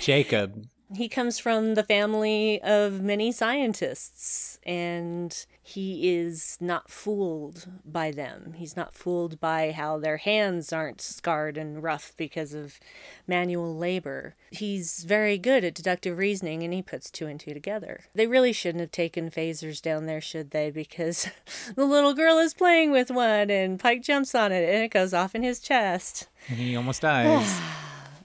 Jacob. 0.00 0.66
He 0.94 1.08
comes 1.08 1.38
from 1.38 1.74
the 1.74 1.82
family 1.82 2.62
of 2.62 3.02
many 3.02 3.30
scientists, 3.30 4.58
and 4.64 5.46
he 5.62 6.16
is 6.16 6.56
not 6.60 6.90
fooled 6.90 7.66
by 7.84 8.10
them. 8.10 8.54
He's 8.56 8.74
not 8.74 8.94
fooled 8.94 9.38
by 9.38 9.72
how 9.72 9.98
their 9.98 10.16
hands 10.16 10.72
aren't 10.72 11.02
scarred 11.02 11.58
and 11.58 11.82
rough 11.82 12.14
because 12.16 12.54
of 12.54 12.80
manual 13.26 13.76
labor. 13.76 14.34
He's 14.50 15.04
very 15.04 15.36
good 15.36 15.62
at 15.62 15.74
deductive 15.74 16.16
reasoning, 16.16 16.62
and 16.62 16.72
he 16.72 16.80
puts 16.80 17.10
two 17.10 17.26
and 17.26 17.38
two 17.38 17.52
together. 17.52 18.04
They 18.14 18.26
really 18.26 18.54
shouldn't 18.54 18.80
have 18.80 18.90
taken 18.90 19.30
phasers 19.30 19.82
down 19.82 20.06
there, 20.06 20.22
should 20.22 20.52
they? 20.52 20.70
Because 20.70 21.28
the 21.74 21.84
little 21.84 22.14
girl 22.14 22.38
is 22.38 22.54
playing 22.54 22.92
with 22.92 23.10
one, 23.10 23.50
and 23.50 23.78
Pike 23.78 24.02
jumps 24.02 24.34
on 24.34 24.52
it, 24.52 24.66
and 24.66 24.84
it 24.84 24.90
goes 24.90 25.12
off 25.12 25.34
in 25.34 25.42
his 25.42 25.60
chest. 25.60 26.28
And 26.48 26.58
he 26.58 26.76
almost 26.76 27.02
dies. 27.02 27.60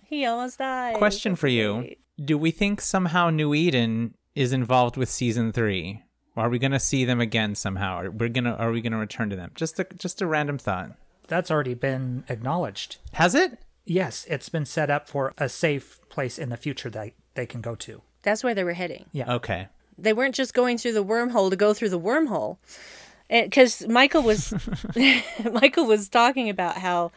He 0.05 0.25
almost 0.27 0.59
died. 0.59 0.97
Question 0.97 1.35
for 1.35 1.47
you. 1.47 1.95
Do 2.23 2.37
we 2.37 2.51
think 2.51 2.81
somehow 2.81 3.29
New 3.29 3.53
Eden 3.53 4.15
is 4.35 4.53
involved 4.53 4.97
with 4.97 5.09
season 5.09 5.51
three? 5.51 6.03
Are 6.35 6.49
we 6.49 6.59
gonna 6.59 6.79
see 6.79 7.05
them 7.05 7.19
again 7.21 7.55
somehow? 7.55 7.97
Are 7.97 8.11
we 8.11 8.29
gonna 8.29 8.53
are 8.55 8.71
we 8.71 8.81
gonna 8.81 8.97
return 8.97 9.29
to 9.29 9.35
them? 9.35 9.51
Just 9.55 9.79
a 9.79 9.85
just 9.97 10.21
a 10.21 10.27
random 10.27 10.57
thought. 10.57 10.91
That's 11.27 11.51
already 11.51 11.73
been 11.73 12.23
acknowledged. 12.29 12.97
Has 13.13 13.33
it? 13.35 13.59
Yes, 13.85 14.25
it's 14.29 14.49
been 14.49 14.65
set 14.65 14.89
up 14.89 15.07
for 15.09 15.33
a 15.37 15.49
safe 15.49 15.99
place 16.09 16.37
in 16.39 16.49
the 16.49 16.57
future 16.57 16.89
that 16.89 17.11
they 17.35 17.45
can 17.45 17.61
go 17.61 17.75
to. 17.75 18.01
That's 18.21 18.43
where 18.43 18.53
they 18.55 18.63
were 18.63 18.73
heading. 18.73 19.05
Yeah. 19.11 19.33
Okay. 19.33 19.67
they 19.97 20.13
weren't 20.13 20.35
just 20.35 20.53
going 20.53 20.77
through 20.77 20.93
the 20.93 21.03
wormhole 21.05 21.49
to 21.49 21.55
go 21.55 21.73
through 21.73 21.89
the 21.89 21.99
wormhole 21.99 22.57
because 23.29 23.85
michael 23.87 24.23
was 24.23 24.53
michael 25.51 25.85
was 25.85 26.09
talking 26.09 26.49
about 26.49 26.77
how 26.77 27.11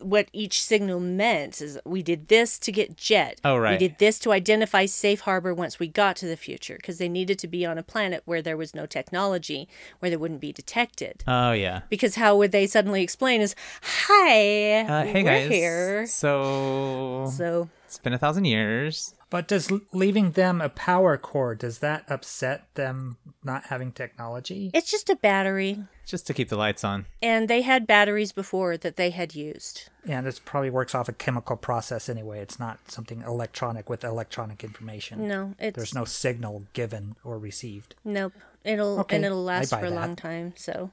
what 0.00 0.28
each 0.32 0.62
signal 0.62 1.00
meant 1.00 1.60
is 1.60 1.78
we 1.84 2.02
did 2.02 2.28
this 2.28 2.58
to 2.60 2.70
get 2.72 2.96
jet 2.96 3.40
Oh, 3.44 3.56
right. 3.56 3.72
we 3.80 3.88
did 3.88 3.98
this 3.98 4.18
to 4.20 4.32
identify 4.32 4.86
safe 4.86 5.20
harbor 5.20 5.52
once 5.52 5.78
we 5.78 5.88
got 5.88 6.16
to 6.16 6.26
the 6.26 6.36
future 6.36 6.76
because 6.76 6.98
they 6.98 7.08
needed 7.08 7.38
to 7.40 7.48
be 7.48 7.66
on 7.66 7.78
a 7.78 7.82
planet 7.82 8.22
where 8.24 8.40
there 8.42 8.56
was 8.56 8.74
no 8.74 8.86
technology 8.86 9.68
where 9.98 10.10
they 10.10 10.16
wouldn't 10.16 10.40
be 10.40 10.52
detected 10.52 11.24
Oh 11.26 11.52
yeah. 11.52 11.80
because 11.88 12.14
how 12.14 12.36
would 12.36 12.52
they 12.52 12.66
suddenly 12.66 13.02
explain 13.02 13.40
is 13.40 13.54
hi 13.82 14.80
Uh, 14.82 15.04
hey 15.04 15.22
we're 15.22 15.30
guys. 15.30 15.50
here 15.50 16.06
So 16.06 17.30
so 17.36 17.68
it's 17.86 17.98
been 17.98 18.12
a 18.12 18.18
thousand 18.18 18.44
years. 18.44 19.14
But 19.30 19.46
does 19.48 19.70
leaving 19.92 20.32
them 20.32 20.60
a 20.60 20.68
power 20.70 21.16
core 21.18 21.54
does 21.54 21.80
that 21.80 22.04
upset 22.08 22.74
them 22.74 23.16
not 23.44 23.64
having 23.66 23.92
technology? 23.92 24.70
it's 24.74 24.90
just 24.90 25.10
a 25.10 25.16
battery 25.16 25.84
Just 26.08 26.26
to 26.28 26.34
keep 26.34 26.48
the 26.48 26.56
lights 26.56 26.84
on. 26.84 27.04
and 27.22 27.48
they 27.48 27.60
had 27.60 27.86
batteries 27.86 28.32
before 28.32 28.78
that 28.78 28.96
they 28.96 29.10
had 29.10 29.34
used 29.34 29.90
Yeah, 30.06 30.22
this 30.22 30.38
probably 30.38 30.70
works 30.70 30.94
off 30.94 31.08
a 31.08 31.12
chemical 31.12 31.56
process 31.56 32.08
anyway. 32.08 32.40
It's 32.40 32.58
not 32.58 32.90
something 32.90 33.22
electronic 33.22 33.90
with 33.90 34.04
electronic 34.04 34.64
information. 34.64 35.28
no 35.28 35.54
it's 35.58 35.76
There's 35.76 35.94
no 35.94 36.06
signal 36.06 36.64
given 36.72 37.16
or 37.22 37.38
received. 37.38 37.94
Nope. 38.04 38.32
It'll 38.64 39.00
Okay, 39.00 39.16
and 39.16 39.24
it'll 39.24 39.44
last 39.44 39.70
buy 39.70 39.80
for 39.80 39.86
a 39.86 39.90
that. 39.90 39.96
long 39.96 40.16
time. 40.16 40.54
So 40.56 40.92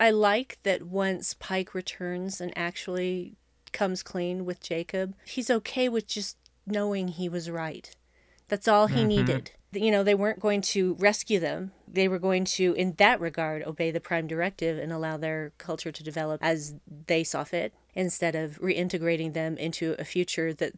I 0.00 0.10
like 0.10 0.58
that 0.62 0.82
once 0.82 1.34
Pike 1.34 1.74
returns 1.74 2.40
and 2.40 2.56
actually 2.56 3.36
comes 3.72 4.02
clean 4.02 4.44
with 4.44 4.60
Jacob, 4.60 5.14
he's 5.26 5.50
okay 5.50 5.88
with 5.88 6.06
just 6.06 6.36
knowing 6.66 7.08
he 7.08 7.28
was 7.28 7.50
right. 7.50 7.94
That's 8.48 8.68
all 8.68 8.86
he 8.86 9.00
mm-hmm. 9.00 9.08
needed. 9.08 9.50
You 9.72 9.90
know, 9.90 10.02
they 10.02 10.14
weren't 10.14 10.40
going 10.40 10.62
to 10.62 10.94
rescue 10.98 11.38
them. 11.38 11.72
They 11.86 12.08
were 12.08 12.18
going 12.18 12.44
to, 12.46 12.72
in 12.74 12.94
that 12.98 13.20
regard, 13.20 13.62
obey 13.62 13.90
the 13.90 14.00
Prime 14.00 14.26
Directive 14.26 14.78
and 14.78 14.92
allow 14.92 15.16
their 15.18 15.52
culture 15.58 15.92
to 15.92 16.02
develop 16.02 16.42
as 16.42 16.74
they 17.06 17.22
saw 17.24 17.44
fit, 17.44 17.74
instead 17.94 18.34
of 18.34 18.58
reintegrating 18.60 19.32
them 19.34 19.56
into 19.58 19.94
a 19.98 20.04
future 20.04 20.54
that 20.54 20.72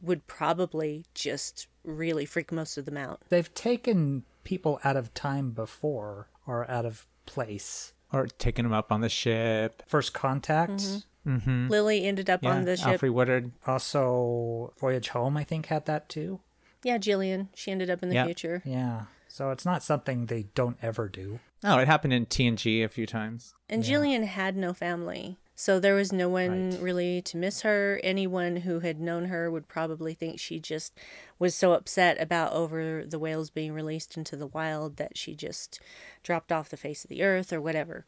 would 0.00 0.26
probably 0.26 1.04
just 1.14 1.68
really 1.84 2.24
freak 2.24 2.50
most 2.50 2.78
of 2.78 2.84
them 2.84 2.96
out. 2.96 3.20
They've 3.28 3.52
taken 3.54 4.24
people 4.42 4.80
out 4.82 4.96
of 4.96 5.12
time 5.14 5.50
before 5.50 6.28
or 6.46 6.68
out 6.70 6.86
of 6.86 7.06
place. 7.26 7.92
Or 8.12 8.26
taken 8.26 8.64
them 8.64 8.72
up 8.72 8.90
on 8.90 9.00
the 9.02 9.08
ship. 9.08 9.82
First 9.86 10.12
Contact, 10.14 10.72
mm-hmm. 10.72 11.36
Mm-hmm. 11.36 11.68
Lily 11.68 12.04
ended 12.04 12.28
up 12.28 12.42
Yeah. 12.42 12.50
on 12.50 12.64
the 12.64 12.76
ship. 12.76 13.00
Alfre 13.00 13.10
Woodard. 13.12 13.52
also 13.66 14.72
Voyage 14.80 15.08
Home, 15.10 15.36
I 15.36 15.44
think, 15.44 15.66
had 15.66 15.86
that 15.86 16.08
too. 16.08 16.40
Yeah, 16.82 16.98
Gillian. 16.98 17.48
She 17.54 17.70
ended 17.70 17.90
up 17.90 18.02
in 18.02 18.08
the 18.08 18.14
Yeah. 18.16 18.24
future. 18.24 18.62
Yeah. 18.64 19.02
So 19.28 19.50
it's 19.50 19.64
not 19.64 19.82
something 19.82 20.26
they 20.26 20.44
don't 20.54 20.76
ever 20.82 21.08
do. 21.08 21.40
Oh, 21.64 21.78
it 21.78 21.86
happened 21.86 22.12
in 22.12 22.26
TNG 22.26 22.82
a 22.82 22.88
few 22.88 23.06
times. 23.06 23.54
And 23.68 23.82
Gillian 23.84 24.24
had 24.24 24.56
no 24.56 24.74
family. 24.74 25.38
So 25.54 25.78
there 25.78 25.94
was 25.94 26.12
no 26.12 26.28
one 26.28 26.76
really 26.80 27.22
to 27.22 27.36
miss 27.36 27.60
her. 27.60 28.00
Anyone 28.02 28.56
who 28.56 28.80
had 28.80 29.00
known 29.00 29.26
her 29.26 29.50
would 29.50 29.68
probably 29.68 30.12
think 30.12 30.40
she 30.40 30.58
just 30.58 30.98
was 31.38 31.54
so 31.54 31.72
upset 31.72 32.20
about 32.20 32.52
over 32.52 33.04
the 33.06 33.18
whales 33.18 33.48
being 33.50 33.72
released 33.72 34.16
into 34.16 34.34
the 34.34 34.46
wild 34.48 34.96
that 34.96 35.16
she 35.16 35.34
just 35.36 35.78
dropped 36.22 36.50
off 36.50 36.68
the 36.68 36.76
face 36.76 37.04
of 37.04 37.08
the 37.10 37.22
earth 37.22 37.52
or 37.52 37.60
whatever. 37.60 38.06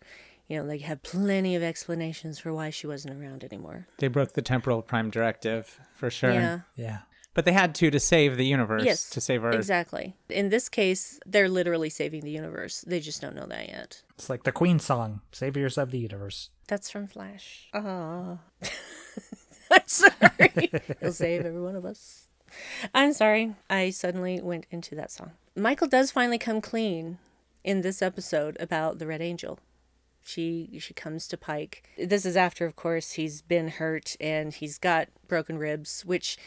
You 0.48 0.58
know, 0.58 0.66
they 0.66 0.78
have 0.78 1.02
plenty 1.02 1.54
of 1.54 1.62
explanations 1.62 2.38
for 2.38 2.52
why 2.52 2.70
she 2.70 2.86
wasn't 2.86 3.18
around 3.22 3.44
anymore. 3.44 3.86
They 3.98 4.08
broke 4.08 4.32
the 4.32 4.42
temporal 4.42 4.82
prime 4.82 5.10
directive 5.10 5.78
for 5.94 6.10
sure. 6.10 6.32
Yeah. 6.32 6.58
Yeah. 6.76 6.98
But 7.34 7.44
they 7.44 7.52
had 7.52 7.74
to 7.76 7.90
to 7.90 8.00
save 8.00 8.36
the 8.36 8.46
universe. 8.46 8.84
Yes. 8.84 9.10
To 9.10 9.20
save 9.20 9.44
Earth. 9.44 9.56
Exactly. 9.56 10.14
In 10.28 10.50
this 10.50 10.68
case, 10.68 11.18
they're 11.26 11.48
literally 11.48 11.90
saving 11.90 12.22
the 12.22 12.30
universe. 12.30 12.84
They 12.86 13.00
just 13.00 13.20
don't 13.20 13.34
know 13.34 13.46
that 13.46 13.68
yet. 13.68 14.02
It's 14.14 14.30
like 14.30 14.44
the 14.44 14.52
Queen 14.52 14.78
song, 14.78 15.20
Saviors 15.32 15.76
of 15.76 15.90
the 15.90 15.98
Universe. 15.98 16.50
That's 16.68 16.90
from 16.90 17.08
Flash. 17.08 17.68
Ah. 17.74 18.38
I'm 19.70 19.82
sorry. 19.86 20.70
He'll 21.00 21.12
save 21.12 21.44
every 21.44 21.60
one 21.60 21.74
of 21.74 21.84
us. 21.84 22.28
I'm 22.94 23.12
sorry. 23.12 23.54
I 23.68 23.90
suddenly 23.90 24.40
went 24.40 24.66
into 24.70 24.94
that 24.94 25.10
song. 25.10 25.32
Michael 25.56 25.88
does 25.88 26.12
finally 26.12 26.38
come 26.38 26.60
clean 26.60 27.18
in 27.64 27.80
this 27.80 28.00
episode 28.00 28.56
about 28.60 28.98
the 28.98 29.06
Red 29.06 29.20
Angel. 29.20 29.58
She 30.22 30.78
she 30.80 30.94
comes 30.94 31.28
to 31.28 31.36
Pike. 31.36 31.82
This 31.98 32.24
is 32.24 32.36
after, 32.36 32.64
of 32.64 32.76
course, 32.76 33.12
he's 33.12 33.42
been 33.42 33.68
hurt 33.68 34.16
and 34.20 34.54
he's 34.54 34.78
got 34.78 35.08
broken 35.28 35.58
ribs, 35.58 36.02
which 36.06 36.38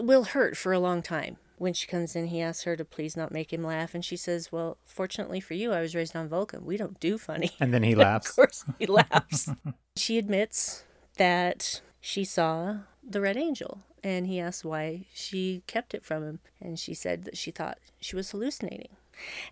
will 0.00 0.24
hurt 0.24 0.56
for 0.56 0.72
a 0.72 0.78
long 0.78 1.02
time. 1.02 1.36
When 1.56 1.72
she 1.72 1.86
comes 1.86 2.16
in, 2.16 2.26
he 2.26 2.40
asks 2.40 2.64
her 2.64 2.76
to 2.76 2.84
please 2.84 3.16
not 3.16 3.30
make 3.32 3.52
him 3.52 3.62
laugh, 3.62 3.94
and 3.94 4.04
she 4.04 4.16
says, 4.16 4.50
"Well, 4.50 4.76
fortunately 4.84 5.40
for 5.40 5.54
you, 5.54 5.72
I 5.72 5.80
was 5.80 5.94
raised 5.94 6.16
on 6.16 6.28
Vulcan. 6.28 6.64
We 6.64 6.76
don't 6.76 6.98
do 6.98 7.16
funny." 7.16 7.50
And 7.60 7.72
then 7.72 7.82
he 7.84 7.94
laughs. 7.94 8.30
Of 8.30 8.36
course, 8.36 8.64
he 8.78 8.86
laughs. 9.02 9.48
she 9.96 10.18
admits 10.18 10.84
that 11.16 11.80
she 12.00 12.24
saw 12.24 12.78
the 13.08 13.20
Red 13.20 13.36
Angel, 13.36 13.82
and 14.02 14.26
he 14.26 14.40
asks 14.40 14.64
why 14.64 15.06
she 15.14 15.62
kept 15.66 15.94
it 15.94 16.04
from 16.04 16.24
him, 16.24 16.40
and 16.60 16.78
she 16.78 16.92
said 16.92 17.24
that 17.24 17.36
she 17.36 17.50
thought 17.50 17.78
she 18.00 18.16
was 18.16 18.30
hallucinating. 18.30 18.96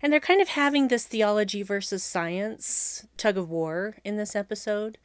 And 0.01 0.11
they're 0.11 0.19
kind 0.19 0.41
of 0.41 0.49
having 0.49 0.89
this 0.89 1.05
theology 1.05 1.63
versus 1.63 2.03
science 2.03 3.07
tug 3.15 3.37
of 3.37 3.49
war 3.49 3.95
in 4.03 4.17
this 4.17 4.35
episode. 4.35 4.97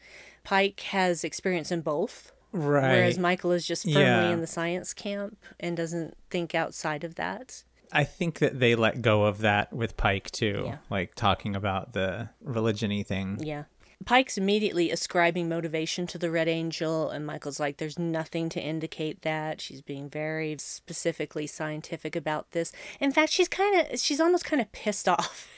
Pike 0.42 0.80
has 0.80 1.22
experience 1.22 1.70
in 1.70 1.82
both, 1.82 2.32
Right. 2.53 2.82
whereas 2.96 3.18
Michael 3.18 3.53
is 3.53 3.66
just 3.66 3.84
firmly 3.84 4.01
Yeah. 4.01 4.30
in 4.30 4.40
the 4.40 4.46
science 4.46 4.94
camp 4.94 5.36
and 5.61 5.76
doesn't 5.76 6.16
think 6.30 6.55
outside 6.55 7.05
of 7.05 7.16
that. 7.16 7.62
I 7.92 8.05
think 8.05 8.38
that 8.40 8.59
they 8.61 8.74
let 8.74 9.01
go 9.03 9.24
of 9.24 9.38
that 9.38 9.72
with 9.72 9.96
Pike 9.96 10.30
too, 10.30 10.62
Yeah. 10.66 10.76
like 10.90 11.14
talking 11.14 11.55
about 11.57 11.92
the 11.92 12.30
religion-y 12.42 13.03
thing. 13.03 13.38
Yeah. 13.42 13.64
Pike's 14.05 14.38
immediately 14.38 14.90
ascribing 14.92 15.49
motivation 15.49 16.07
to 16.07 16.18
the 16.18 16.30
Red 16.30 16.46
Angel, 16.49 17.11
and 17.11 17.26
Michael's 17.26 17.59
like, 17.59 17.78
there's 17.78 17.99
nothing 17.99 18.49
to 18.51 18.61
indicate 18.61 19.22
that. 19.22 19.61
She's 19.61 19.82
being 19.82 20.09
very 20.09 20.55
specifically 20.59 21.46
scientific 21.49 22.14
about 22.14 22.53
this. 22.53 22.70
In 23.01 23.11
fact, 23.11 23.32
she's 23.32 23.49
kind 23.49 23.80
of, 23.90 23.99
she's 23.99 24.20
almost 24.20 24.44
kind 24.44 24.62
of 24.62 24.70
pissed 24.70 25.09
off 25.18 25.49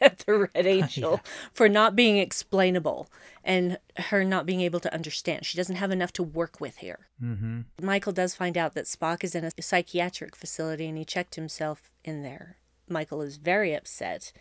at 0.10 0.18
the 0.20 0.48
Red 0.54 0.66
Angel 0.66 1.20
for 1.52 1.68
not 1.68 1.94
being 1.94 2.16
explainable 2.18 3.08
and 3.44 3.78
her 3.96 4.24
not 4.24 4.46
being 4.46 4.60
able 4.60 4.80
to 4.80 4.92
understand. 4.92 5.46
She 5.46 5.56
doesn't 5.56 5.76
have 5.76 5.90
enough 5.90 6.12
to 6.14 6.22
work 6.22 6.60
with 6.60 6.78
here. 6.78 7.08
Mm-hmm. 7.22 7.60
Michael 7.82 8.12
does 8.12 8.34
find 8.34 8.56
out 8.56 8.74
that 8.74 8.86
Spock 8.86 9.24
is 9.24 9.34
in 9.34 9.44
a 9.44 9.62
psychiatric 9.62 10.36
facility 10.36 10.86
and 10.86 10.98
he 10.98 11.04
checked 11.04 11.34
himself 11.34 11.90
in 12.04 12.22
there. 12.22 12.56
Michael 12.88 13.22
is 13.22 13.36
very 13.36 13.74
upset 13.74 14.32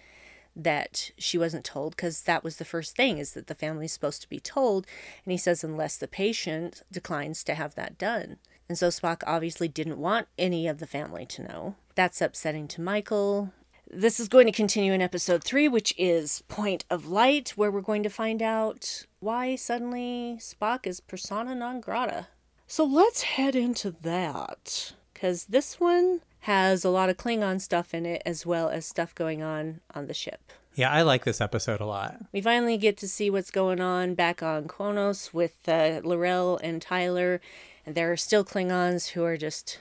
that 0.56 1.12
she 1.18 1.38
wasn't 1.38 1.64
told 1.64 1.96
because 1.96 2.24
that 2.24 2.44
was 2.44 2.58
the 2.58 2.66
first 2.66 2.96
thing 2.96 3.18
is 3.18 3.34
that 3.34 3.48
the 3.48 3.56
family's 3.56 3.94
supposed 3.94 4.22
to 4.22 4.30
be 4.30 4.40
told 4.40 4.86
and 5.24 5.32
he 5.32 5.38
says 5.38 5.64
unless 5.64 5.96
the 5.96 6.08
patient 6.08 6.82
declines 6.92 7.44
to 7.44 7.54
have 7.54 7.76
that 7.76 7.98
done 7.98 8.38
and 8.68 8.78
so 8.78 8.88
spock 8.88 9.22
obviously 9.26 9.68
didn't 9.68 10.00
want 10.00 10.28
any 10.38 10.68
of 10.68 10.80
the 10.80 10.88
family 10.88 11.26
to 11.26 11.44
know 11.44 11.76
that's 11.96 12.22
upsetting 12.22 12.68
to 12.68 12.82
michael 12.82 13.54
This 13.92 14.20
is 14.20 14.28
going 14.28 14.46
to 14.46 14.52
continue 14.52 14.94
in 14.94 15.02
episode 15.02 15.44
three, 15.44 15.68
which 15.68 15.96
is 15.98 16.44
Point 16.48 16.86
of 16.92 17.08
Light, 17.08 17.54
where 17.56 17.72
we're 17.72 17.82
going 17.82 18.04
to 18.04 18.10
find 18.10 18.40
out 18.40 19.08
why 19.20 19.56
suddenly 19.56 20.38
Spock 20.40 20.86
is 20.86 21.00
persona 21.00 21.56
non 21.56 21.82
grata. 21.82 22.28
So 22.68 22.86
let's 22.86 23.24
head 23.24 23.56
into 23.56 23.90
that. 23.90 24.94
Because 25.12 25.46
this 25.46 25.80
one 25.80 26.22
has 26.42 26.86
a 26.86 26.92
lot 26.92 27.10
of 27.10 27.18
Klingon 27.18 27.60
stuff 27.60 27.96
in 27.96 28.06
it, 28.06 28.22
as 28.28 28.46
well 28.46 28.70
as 28.70 28.86
stuff 28.86 29.16
going 29.16 29.42
on 29.42 29.82
on 29.96 30.06
the 30.06 30.14
ship. 30.14 30.52
Yeah, 30.76 30.92
I 30.92 31.02
like 31.02 31.26
this 31.26 31.42
episode 31.42 31.82
a 31.82 31.88
lot. 31.88 32.18
We 32.32 32.42
finally 32.42 32.78
get 32.78 32.96
to 32.98 33.08
see 33.08 33.32
what's 33.32 33.50
going 33.50 33.82
on 33.82 34.14
back 34.14 34.44
on 34.44 34.68
Kronos 34.68 35.34
with 35.34 35.68
uh, 35.68 36.02
L'Rell 36.04 36.60
and 36.62 36.80
Tyler. 36.80 37.42
And 37.88 37.96
there 37.96 38.12
are 38.12 38.18
still 38.18 38.46
Klingons 38.46 39.10
who 39.10 39.24
are 39.24 39.36
just 39.36 39.80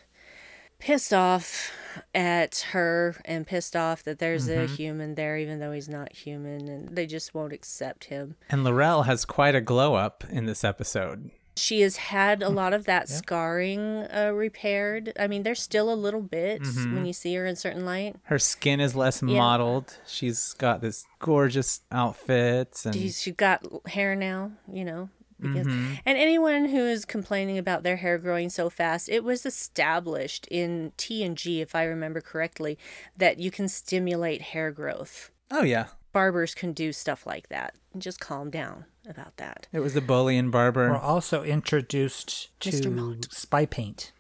pissed 0.79 1.13
off 1.13 1.73
at 2.15 2.67
her 2.71 3.17
and 3.25 3.47
pissed 3.47 3.75
off 3.75 4.03
that 4.05 4.19
there's 4.19 4.49
a 4.49 4.59
mm-hmm. 4.59 4.75
human 4.75 5.15
there, 5.15 5.37
even 5.37 5.59
though 5.59 5.73
he's 5.73 5.89
not 5.89 6.13
human, 6.13 6.69
and 6.69 6.97
they 6.97 7.07
just 7.07 7.35
won't 7.35 7.53
accept 7.53 8.05
him. 8.05 8.37
And 8.49 8.65
L'Rell 8.65 9.03
has 9.03 9.25
quite 9.25 9.55
a 9.55 9.61
glow 9.61 9.95
up 9.95 10.25
in 10.31 10.47
this 10.47 10.65
episode. 10.65 11.31
She 11.57 11.81
has 11.81 11.97
had 11.97 12.41
a 12.41 12.47
mm. 12.47 12.55
lot 12.55 12.73
of 12.73 12.85
that 12.85 13.09
scarring 13.09 14.07
uh, 14.15 14.31
repaired. 14.33 15.13
I 15.19 15.27
mean, 15.27 15.43
there's 15.43 15.61
still 15.61 15.93
a 15.93 15.95
little 15.95 16.23
bit 16.23 16.63
mm-hmm. 16.63 16.95
when 16.95 17.05
you 17.05 17.13
see 17.13 17.35
her 17.35 17.47
in 17.47 17.57
certain 17.57 17.85
light. 17.85 18.15
Her 18.25 18.39
skin 18.39 18.81
is 18.81 18.95
less 18.95 19.23
mottled. 19.23 19.99
She's 20.07 20.53
got 20.55 20.81
this 20.83 21.05
gorgeous 21.19 21.81
outfits 21.91 22.87
and 22.87 22.95
She's 22.95 23.21
she 23.21 23.33
got 23.33 23.67
hair 23.89 24.15
now, 24.15 24.53
you 24.73 24.85
know. 24.85 25.09
Because, 25.41 25.67
mm-hmm. 25.67 25.95
And 26.05 26.19
anyone 26.19 26.67
who 26.67 26.81
is 26.81 27.05
complaining 27.05 27.59
about 27.59 27.83
their 27.85 27.97
hair 27.97 28.19
growing 28.19 28.51
so 28.51 28.69
fast, 28.69 29.09
it 29.09 29.23
was 29.23 29.47
established 29.47 30.47
in 30.51 30.93
T 30.97 31.23
and 31.23 31.37
G, 31.37 31.61
if 31.61 31.75
I 31.75 31.85
remember 31.85 32.21
correctly, 32.21 32.77
that 33.17 33.39
you 33.39 33.51
can 33.51 33.69
stimulate 33.69 34.43
hair 34.43 34.71
growth. 34.73 35.31
oh 35.51 35.63
yeah, 35.63 35.87
Barbers 36.13 36.55
can 36.55 36.73
do 36.73 36.93
stuff 36.93 37.27
like 37.27 37.49
that. 37.49 37.75
Just 37.97 38.19
calm 38.21 38.51
down 38.51 38.87
about 39.09 39.37
that. 39.37 39.67
it 39.73 39.81
was 39.81 39.95
the 39.95 40.01
Bolian 40.01 40.51
barber. 40.51 40.91
We're 40.91 40.97
also 40.97 41.43
introduced 41.43 42.51
Mr. 42.61 42.83
to 42.83 42.91
Mott. 42.91 43.33
spy 43.33 43.65
paint. 43.67 44.13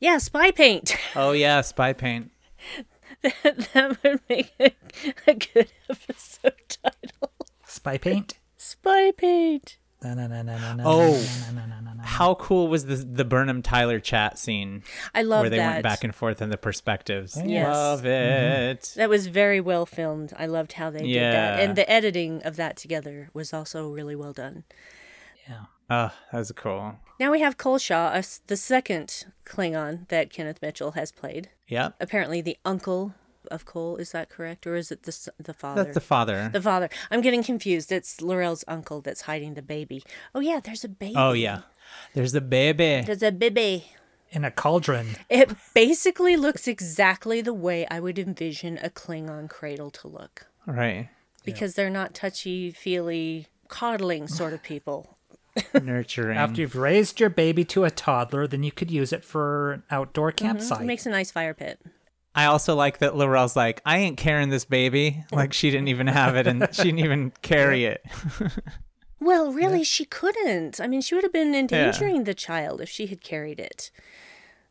Yeah, 0.00 0.18
spy 0.18 0.50
paint. 0.50 0.96
oh 1.16 1.32
yeah, 1.32 1.60
spy 1.60 1.92
paint. 1.92 2.30
that 3.22 3.98
would 4.02 4.20
make 4.28 4.52
a, 4.58 4.72
a 5.26 5.34
good 5.34 5.68
episode 5.90 6.54
title. 6.68 7.32
Spy 7.66 7.98
paint? 7.98 8.38
Spy 8.56 9.10
paint. 9.12 9.76
Oh. 10.04 11.24
How 12.04 12.34
cool 12.34 12.68
was 12.68 12.86
the 12.86 12.96
the 12.96 13.24
Burnham 13.24 13.62
Tyler 13.62 14.00
chat 14.00 14.38
scene 14.38 14.82
I 15.14 15.22
love 15.22 15.42
where 15.42 15.50
they 15.50 15.58
that. 15.58 15.72
went 15.74 15.82
back 15.84 16.02
and 16.04 16.14
forth 16.14 16.42
in 16.42 16.50
the 16.50 16.56
perspectives? 16.56 17.40
Yes. 17.42 17.68
Love 17.68 18.04
it. 18.04 18.92
That 18.96 19.08
was 19.08 19.28
very 19.28 19.60
well 19.60 19.86
filmed. 19.86 20.32
I 20.36 20.46
loved 20.46 20.72
how 20.74 20.90
they 20.90 21.02
did 21.06 21.22
that. 21.22 21.60
And 21.60 21.76
the 21.76 21.88
editing 21.90 22.42
of 22.42 22.56
that 22.56 22.76
together 22.76 23.30
was 23.32 23.52
also 23.52 23.88
really 23.90 24.16
well 24.16 24.32
done. 24.32 24.64
Yeah. 25.48 25.64
Oh, 25.90 26.12
that 26.32 26.38
was 26.38 26.52
cool. 26.52 26.96
Now 27.20 27.30
we 27.30 27.40
have 27.40 27.56
Kol-Sha, 27.58 28.06
us- 28.08 28.40
the 28.46 28.56
second 28.56 29.26
Klingon 29.44 30.08
that 30.08 30.30
Kenneth 30.30 30.60
Mitchell 30.62 30.92
has 30.92 31.12
played. 31.12 31.50
Yep. 31.68 31.96
Apparently 32.00 32.40
the 32.40 32.56
uncle 32.64 33.14
of 33.50 33.64
Kol, 33.64 33.96
is 33.96 34.12
that 34.12 34.28
correct? 34.28 34.66
Or 34.66 34.76
is 34.76 34.90
it 34.90 35.02
the, 35.04 35.32
the 35.38 35.54
father? 35.54 35.84
That's 35.84 35.94
the 35.94 36.00
father. 36.00 36.50
The 36.52 36.62
father. 36.62 36.88
I'm 37.10 37.20
getting 37.20 37.42
confused. 37.42 37.92
It's 37.92 38.20
L'Rell's 38.20 38.64
uncle 38.68 39.00
that's 39.00 39.22
hiding 39.22 39.54
the 39.54 39.62
baby. 39.62 40.02
Oh, 40.34 40.40
yeah, 40.40 40.60
there's 40.60 40.84
a 40.84 40.88
baby. 40.88 41.14
oh 41.16 41.32
yeah. 41.32 41.62
There's 42.14 42.34
a 42.34 42.40
baby. 42.40 43.02
There's 43.04 43.22
a 43.22 43.32
baby. 43.32 43.86
In 44.30 44.44
a 44.44 44.50
cauldron. 44.50 45.16
It 45.28 45.50
basically 45.74 46.36
looks 46.36 46.66
exactly 46.66 47.42
the 47.42 47.52
way 47.52 47.86
I 47.90 48.00
would 48.00 48.18
envision 48.18 48.78
a 48.82 48.88
Klingon 48.88 49.48
cradle 49.48 49.90
to 49.90 50.08
look. 50.08 50.46
Right. 50.66 51.10
Because 51.44 51.74
they're 51.74 51.90
not 51.90 52.14
touchy 52.14 52.70
feely, 52.70 53.48
coddling 53.68 54.28
sort 54.28 54.52
of 54.52 54.62
people. 54.62 55.18
Nurturing. 55.82 56.38
After 56.38 56.62
you've 56.62 56.76
raised 56.76 57.20
your 57.20 57.28
baby 57.28 57.64
to 57.66 57.84
a 57.84 57.90
toddler, 57.90 58.46
then 58.46 58.62
you 58.62 58.72
could 58.72 58.90
use 58.90 59.12
it 59.12 59.24
for 59.24 59.72
an 59.72 59.82
outdoor 59.90 60.32
mm-hmm. 60.32 60.46
campsite. 60.46 60.80
It 60.80 60.86
makes 60.86 61.04
a 61.04 61.10
nice 61.10 61.30
fire 61.30 61.54
pit. 61.54 61.78
I 62.34 62.46
also 62.46 62.74
like 62.74 62.98
that 62.98 63.14
L'Rell's 63.16 63.56
like, 63.56 63.82
I 63.84 63.98
ain't 63.98 64.16
carrying 64.16 64.48
this 64.48 64.64
baby. 64.64 65.24
Like 65.32 65.52
she 65.52 65.70
didn't 65.70 65.88
even 65.88 66.06
have 66.06 66.34
it 66.36 66.46
and 66.46 66.68
she 66.72 66.84
didn't 66.84 67.00
even 67.00 67.32
carry 67.42 67.84
it. 67.84 68.04
Well, 69.22 69.52
really, 69.52 69.84
she 69.84 70.04
couldn't. 70.04 70.80
I 70.80 70.88
mean, 70.88 71.00
she 71.00 71.14
would 71.14 71.22
have 71.22 71.32
been 71.32 71.54
endangering 71.54 72.24
the 72.24 72.34
child 72.34 72.80
if 72.80 72.88
she 72.88 73.06
had 73.06 73.22
carried 73.22 73.60
it. 73.60 73.92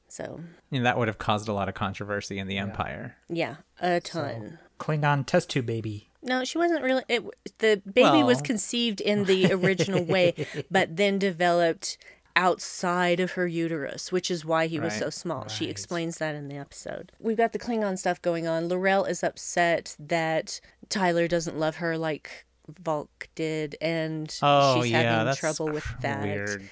So, 0.09 0.41
And 0.73 0.85
that 0.85 0.97
would 0.97 1.07
have 1.07 1.17
caused 1.17 1.47
a 1.47 1.53
lot 1.53 1.69
of 1.69 1.73
controversy 1.73 2.37
in 2.37 2.47
the 2.47 2.57
Empire. 2.57 3.15
yeah, 3.29 3.55
a 3.79 4.01
ton. 4.01 4.59
Klingon 4.77 5.25
test 5.25 5.49
tube 5.49 5.65
baby. 5.65 6.09
No, 6.21 6.43
she 6.43 6.57
wasn't 6.57 6.83
really. 6.83 7.03
It, 7.07 7.23
the 7.59 7.81
baby 7.89 8.23
was 8.23 8.41
conceived 8.41 8.99
in 8.99 9.23
the 9.23 9.53
original 9.53 10.03
way, 10.03 10.33
but 10.69 10.97
then 10.97 11.17
developed 11.17 11.97
outside 12.35 13.19
of 13.19 13.31
her 13.31 13.47
uterus, 13.47 14.11
which 14.11 14.29
is 14.31 14.43
why 14.45 14.67
he 14.67 14.79
was 14.79 14.93
so 14.97 15.05
Right. 15.05 15.13
small. 15.13 15.47
She 15.47 15.65
explains 15.65 16.17
that 16.17 16.35
in 16.35 16.47
the 16.47 16.57
episode. 16.57 17.11
We've 17.19 17.37
got 17.37 17.53
the 17.53 17.59
Klingon 17.59 17.97
stuff 17.97 18.21
going 18.21 18.47
on. 18.47 18.67
L'Rell 18.67 19.05
is 19.05 19.23
upset 19.23 19.95
that 19.99 20.59
Tyler 20.89 21.27
doesn't 21.27 21.57
love 21.57 21.77
her 21.77 21.97
like 21.97 22.45
Voq 22.71 23.07
did, 23.35 23.75
and 23.81 24.33
Oh 24.41 24.81
she's 24.81 24.91
yeah, 24.91 25.01
having 25.01 25.25
that's 25.25 25.39
trouble 25.39 25.67
with 25.69 25.83
cr- 25.83 26.01
that. 26.01 26.23
Weird. 26.23 26.69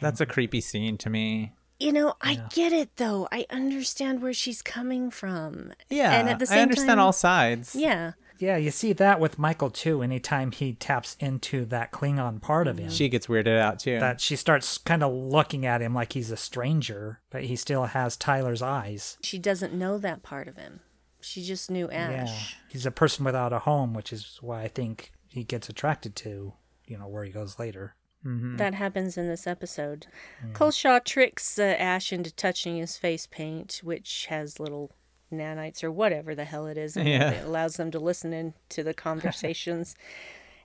That's 0.00 0.20
a 0.20 0.26
creepy 0.26 0.60
scene 0.60 0.96
to 0.98 1.10
me. 1.10 1.52
You 1.80 1.92
know, 1.92 2.14
I 2.20 2.36
get 2.52 2.72
it 2.72 2.96
though. 2.96 3.26
I 3.32 3.46
understand 3.50 4.22
where 4.22 4.32
she's 4.32 4.62
coming 4.62 5.10
from. 5.10 5.72
Yeah, 5.90 6.12
and 6.12 6.28
at 6.28 6.38
the 6.38 6.46
same 6.46 6.54
time, 6.54 6.58
I 6.58 6.62
understand 6.62 6.88
time, 6.88 6.98
all 7.00 7.12
sides. 7.12 7.74
Yeah, 7.74 8.12
Yeah, 8.38 8.56
you 8.56 8.70
see 8.70 8.92
that 8.94 9.20
with 9.20 9.38
Michael 9.38 9.70
too. 9.70 10.02
Anytime 10.02 10.50
he 10.50 10.72
taps 10.74 11.16
into 11.20 11.64
that 11.66 11.92
Klingon 11.92 12.40
part 12.40 12.66
of 12.66 12.78
him, 12.78 12.90
She 12.90 13.08
gets 13.08 13.26
weirded 13.28 13.58
out 13.58 13.78
too. 13.78 14.00
that 14.00 14.20
she 14.20 14.36
starts 14.36 14.78
kind 14.78 15.02
of 15.02 15.12
looking 15.12 15.64
at 15.64 15.80
him 15.80 15.94
like 15.94 16.12
he's 16.14 16.30
a 16.30 16.36
stranger, 16.36 17.20
but 17.30 17.44
he 17.44 17.56
still 17.56 17.84
has 17.84 18.16
Tyler's 18.16 18.62
eyes. 18.62 19.16
she 19.22 19.38
doesn't 19.38 19.72
know 19.72 19.98
that 19.98 20.22
part 20.22 20.48
of 20.48 20.56
him. 20.56 20.80
She 21.20 21.42
just 21.42 21.70
knew 21.70 21.90
Ash. 21.90 22.28
Yeah, 22.28 22.58
he's 22.68 22.84
a 22.86 22.90
person 22.90 23.24
without 23.24 23.52
a 23.52 23.60
home, 23.60 23.94
which 23.94 24.12
is 24.12 24.38
why 24.42 24.62
I 24.62 24.68
think 24.68 25.10
he 25.28 25.42
gets 25.42 25.68
attracted 25.70 26.14
to, 26.16 26.52
you 26.86 26.98
know, 26.98 27.08
where 27.08 27.24
he 27.24 27.30
goes 27.30 27.58
later. 27.58 27.94
That 28.26 28.72
happens 28.74 29.18
in 29.18 29.28
this 29.28 29.46
episode. 29.46 30.06
Kol-Sha 30.54 31.00
tricks 31.00 31.58
uh, 31.58 31.62
Ash 31.78 32.10
into 32.10 32.30
touching 32.34 32.78
his 32.78 32.96
face 32.96 33.26
paint, 33.26 33.80
which 33.84 34.26
has 34.30 34.58
little 34.58 34.92
nanites 35.38 35.82
or 35.84 35.90
whatever 35.90 36.34
the 36.34 36.44
hell 36.44 36.66
it 36.66 36.76
is. 36.78 36.96
in 36.98 37.06
it 37.06 37.10
Yeah. 37.10 37.30
that 37.30 37.44
allows 37.46 37.74
them 37.76 37.90
to 37.92 37.98
listen 37.98 38.32
in 38.32 38.54
to 38.70 38.82
the 38.82 38.94
conversations. 39.08 39.94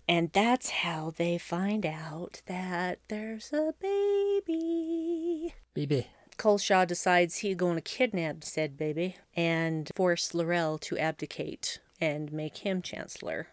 and 0.08 0.32
that's 0.34 0.70
how 0.70 1.14
they 1.16 1.38
find 1.38 1.86
out 1.86 2.42
that 2.48 3.00
there's 3.10 3.52
a 3.54 3.74
baby. 3.80 5.54
Baby. 5.74 6.08
Kol-Sha 6.38 6.86
decides 6.86 7.38
he's 7.38 7.56
going 7.56 7.76
to 7.76 7.82
kidnap 7.82 8.44
said 8.44 8.78
baby 8.78 9.18
and 9.36 9.92
force 9.96 10.34
L'Rell 10.34 10.78
to 10.80 10.98
abdicate 10.98 11.80
and 12.00 12.32
make 12.32 12.58
him 12.60 12.82
chancellor. 12.82 13.48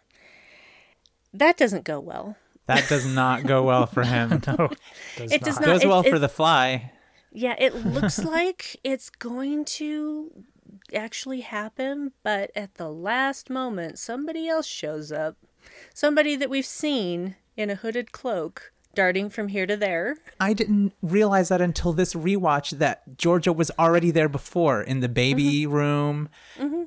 That 1.33 1.57
doesn't 1.57 1.83
go 1.83 1.99
well. 1.99 2.37
that 2.67 2.87
does 2.89 3.05
not 3.05 3.45
go 3.45 3.63
well 3.63 3.85
for 3.85 4.03
him. 4.13 4.41
No, 4.47 4.69
does 5.17 5.31
It 5.31 5.41
does 5.43 5.59
not. 5.59 5.65
not. 5.67 5.73
Goes 5.73 5.83
it- 5.83 5.87
well 5.87 6.01
it- 6.01 6.09
for 6.09 6.19
the 6.19 6.29
fly. 6.29 6.91
Yeah, 7.33 7.55
it 7.59 7.75
looks 7.85 8.17
like 8.23 8.77
it's 8.83 9.09
going 9.09 9.65
to 9.65 10.31
actually 10.93 11.41
happen, 11.41 12.11
but 12.23 12.51
at 12.55 12.75
the 12.75 12.89
last 12.89 13.49
moment, 13.49 13.99
somebody 13.99 14.47
else 14.47 14.65
shows 14.67 15.11
up. 15.11 15.35
Somebody 15.93 16.35
that 16.35 16.49
we've 16.49 16.65
seen 16.65 17.35
in 17.55 17.69
a 17.69 17.75
hooded 17.75 18.11
cloak 18.11 18.71
darting 18.95 19.29
from 19.29 19.49
here 19.49 19.67
to 19.67 19.77
there. 19.77 20.15
I 20.39 20.53
didn't 20.53 20.91
realize 21.03 21.49
that 21.49 21.61
until 21.61 21.93
this 21.93 22.13
rewatch 22.15 22.71
that 22.79 23.03
Georgiou 23.17 23.55
was 23.55 23.69
already 23.77 24.09
there 24.11 24.29
before 24.29 24.81
in 24.81 25.01
the 25.01 25.09
baby 25.09 25.63
Mm-hmm. 25.65 25.71
room, 25.73 26.29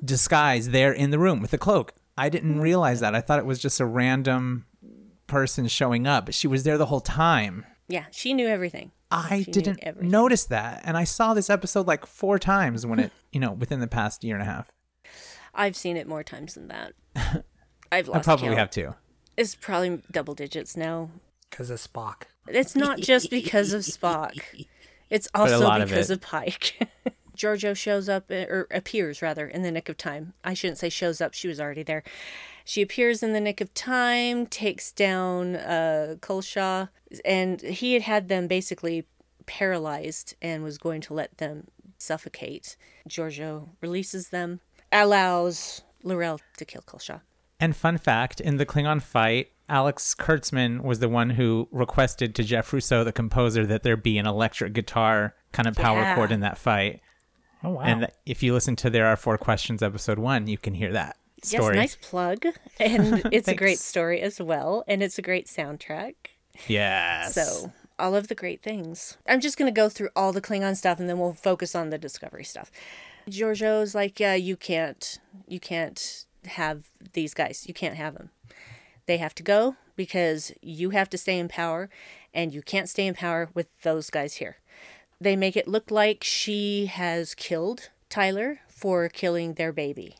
disguised 0.03 0.71
there 0.71 0.91
in 0.91 1.11
the 1.11 1.19
room 1.19 1.39
with 1.41 1.51
the 1.51 1.57
cloak. 1.57 1.93
I 2.17 2.27
didn't 2.29 2.51
Mm-hmm. 2.53 2.61
realize 2.61 2.99
that. 2.99 3.15
I 3.15 3.21
thought 3.21 3.39
it 3.39 3.45
was 3.45 3.59
just 3.59 3.79
a 3.79 3.85
random 3.85 4.65
person 5.27 5.67
showing 5.67 6.05
up, 6.05 6.25
but 6.25 6.35
she 6.35 6.47
was 6.47 6.63
there 6.63 6.77
the 6.77 6.87
whole 6.87 6.99
time. 7.01 7.65
Yeah, 7.91 8.05
she 8.11 8.33
knew 8.33 8.47
everything. 8.47 8.91
I 9.11 9.43
She 9.43 9.51
didn't 9.51 9.79
everything. 9.83 10.09
notice 10.09 10.45
that, 10.45 10.81
and 10.85 10.95
I 10.97 11.03
saw 11.03 11.33
this 11.33 11.49
episode 11.49 11.85
like 11.87 12.05
four 12.05 12.39
times 12.39 12.85
when 12.85 12.99
it, 12.99 13.11
you 13.31 13.39
know, 13.39 13.51
within 13.51 13.79
the 13.81 13.87
past 13.87 14.23
year 14.23 14.35
and 14.35 14.41
a 14.41 14.45
half. 14.45 14.71
I've 15.53 15.75
seen 15.75 15.97
it 15.97 16.07
more 16.07 16.23
times 16.23 16.53
than 16.55 16.69
that. 16.69 16.93
I've 17.91 18.07
lost. 18.07 18.19
I 18.19 18.23
probably 18.23 18.47
count. 18.47 18.57
have 18.59 18.69
too. 18.71 18.95
It's 19.35 19.53
probably 19.55 20.01
double 20.11 20.33
digits 20.33 20.77
now. 20.77 21.09
because 21.49 21.69
of 21.69 21.79
Spock. 21.79 22.23
It's 22.47 22.75
not 22.75 22.99
just 22.99 23.29
because 23.29 23.73
of 23.73 23.81
Spock. 23.81 24.39
It's 25.09 25.27
also 25.35 25.59
lot 25.59 25.81
of 25.81 25.89
because 25.89 26.09
it. 26.09 26.13
of, 26.13 26.21
Pike. 26.21 26.87
Georgiou 27.35 27.75
shows 27.75 28.09
up, 28.09 28.29
uh, 28.29 28.45
or 28.49 28.67
appears 28.71 29.21
rather, 29.21 29.47
in 29.47 29.61
the 29.63 29.71
nick 29.71 29.89
of 29.89 29.97
time. 29.97 30.33
I 30.43 30.53
shouldn't 30.53 30.77
say 30.77 30.89
shows 30.89 31.21
up, 31.21 31.33
she 31.33 31.47
was 31.47 31.59
already 31.59 31.83
there. 31.83 32.03
She 32.65 32.81
appears 32.81 33.23
in 33.23 33.33
the 33.33 33.39
nick 33.39 33.59
of 33.61 33.73
time, 33.73 34.45
takes 34.45 34.91
down 34.91 35.55
uh, 35.55 36.15
Kol-Sha, 36.21 36.87
and 37.25 37.61
he 37.61 37.93
had 37.93 38.03
had 38.03 38.27
them 38.27 38.47
basically 38.47 39.05
paralyzed 39.45 40.35
and 40.41 40.63
was 40.63 40.77
going 40.77 41.01
to 41.01 41.13
let 41.13 41.37
them 41.37 41.67
suffocate. 41.97 42.75
Georgiou 43.09 43.69
releases 43.81 44.29
them, 44.29 44.59
allows 44.91 45.81
L'Rell 46.03 46.39
to 46.57 46.65
kill 46.65 46.81
Kol-Sha. 46.81 47.19
And 47.59 47.75
fun 47.75 47.97
fact 47.97 48.39
in 48.39 48.57
the 48.57 48.65
Klingon 48.65 49.01
fight, 49.01 49.51
Alex 49.69 50.15
Kurtzman 50.15 50.81
was 50.81 50.99
the 50.99 51.09
one 51.09 51.31
who 51.31 51.67
requested 51.71 52.35
to 52.35 52.43
Jeff 52.43 52.73
Russo, 52.73 53.03
the 53.03 53.11
composer, 53.11 53.65
that 53.65 53.83
there 53.83 53.95
be 53.97 54.17
an 54.17 54.25
electric 54.25 54.73
guitar 54.73 55.35
kind 55.51 55.67
of 55.67 55.75
power 55.75 56.01
Yeah. 56.01 56.15
chord 56.15 56.31
in 56.31 56.41
that 56.41 56.57
fight. 56.57 57.01
Oh 57.63 57.71
wow. 57.71 57.81
And 57.81 58.07
if 58.25 58.41
you 58.41 58.53
listen 58.53 58.75
to 58.77 58.89
There 58.89 59.05
Are 59.05 59.15
Four 59.15 59.37
Questions, 59.37 59.83
episode 59.83 60.19
one, 60.19 60.47
you 60.47 60.57
can 60.57 60.73
hear 60.73 60.91
that 60.93 61.17
story. 61.43 61.75
Yes, 61.75 61.81
nice 61.81 62.09
plug. 62.09 62.45
And 62.79 63.21
it's 63.31 63.47
a 63.47 63.55
great 63.55 63.79
story 63.79 64.21
as 64.21 64.41
well. 64.41 64.83
And 64.87 65.03
it's 65.03 65.19
a 65.19 65.21
great 65.21 65.47
soundtrack. 65.47 66.15
Yes. 66.67 67.35
So, 67.35 67.71
all 67.99 68.15
of 68.15 68.27
the 68.27 68.35
great 68.35 68.63
things. 68.63 69.17
I'm 69.27 69.39
just 69.39 69.57
going 69.57 69.71
to 69.71 69.79
go 69.79 69.87
through 69.87 70.09
all 70.15 70.33
the 70.33 70.41
Klingon 70.41 70.75
stuff 70.75 70.99
and 70.99 71.07
then 71.07 71.19
we'll 71.19 71.33
focus 71.33 71.75
on 71.75 71.91
the 71.91 71.99
Discovery 71.99 72.43
stuff. 72.43 72.71
Georgiou's 73.29 73.93
like, 73.93 74.19
yeah, 74.19 74.33
you 74.33 74.57
can't, 74.57 75.19
you 75.47 75.59
can't 75.59 76.25
have 76.45 76.89
these 77.13 77.35
guys. 77.35 77.65
You 77.67 77.75
can't 77.75 77.95
have 77.95 78.15
them. 78.15 78.31
They 79.05 79.17
have 79.17 79.35
to 79.35 79.43
go 79.43 79.75
because 79.95 80.51
you 80.61 80.89
have 80.89 81.09
to 81.11 81.17
stay 81.17 81.37
in 81.37 81.47
power 81.47 81.89
and 82.33 82.53
you 82.53 82.63
can't 82.63 82.89
stay 82.89 83.05
in 83.05 83.13
power 83.13 83.49
with 83.53 83.67
those 83.83 84.09
guys 84.09 84.35
here. 84.35 84.57
They 85.21 85.35
make 85.35 85.55
it 85.55 85.67
look 85.67 85.91
like 85.91 86.23
she 86.23 86.87
has 86.87 87.35
killed 87.35 87.89
Tyler 88.09 88.59
for 88.67 89.07
killing 89.07 89.53
their 89.53 89.71
baby 89.71 90.15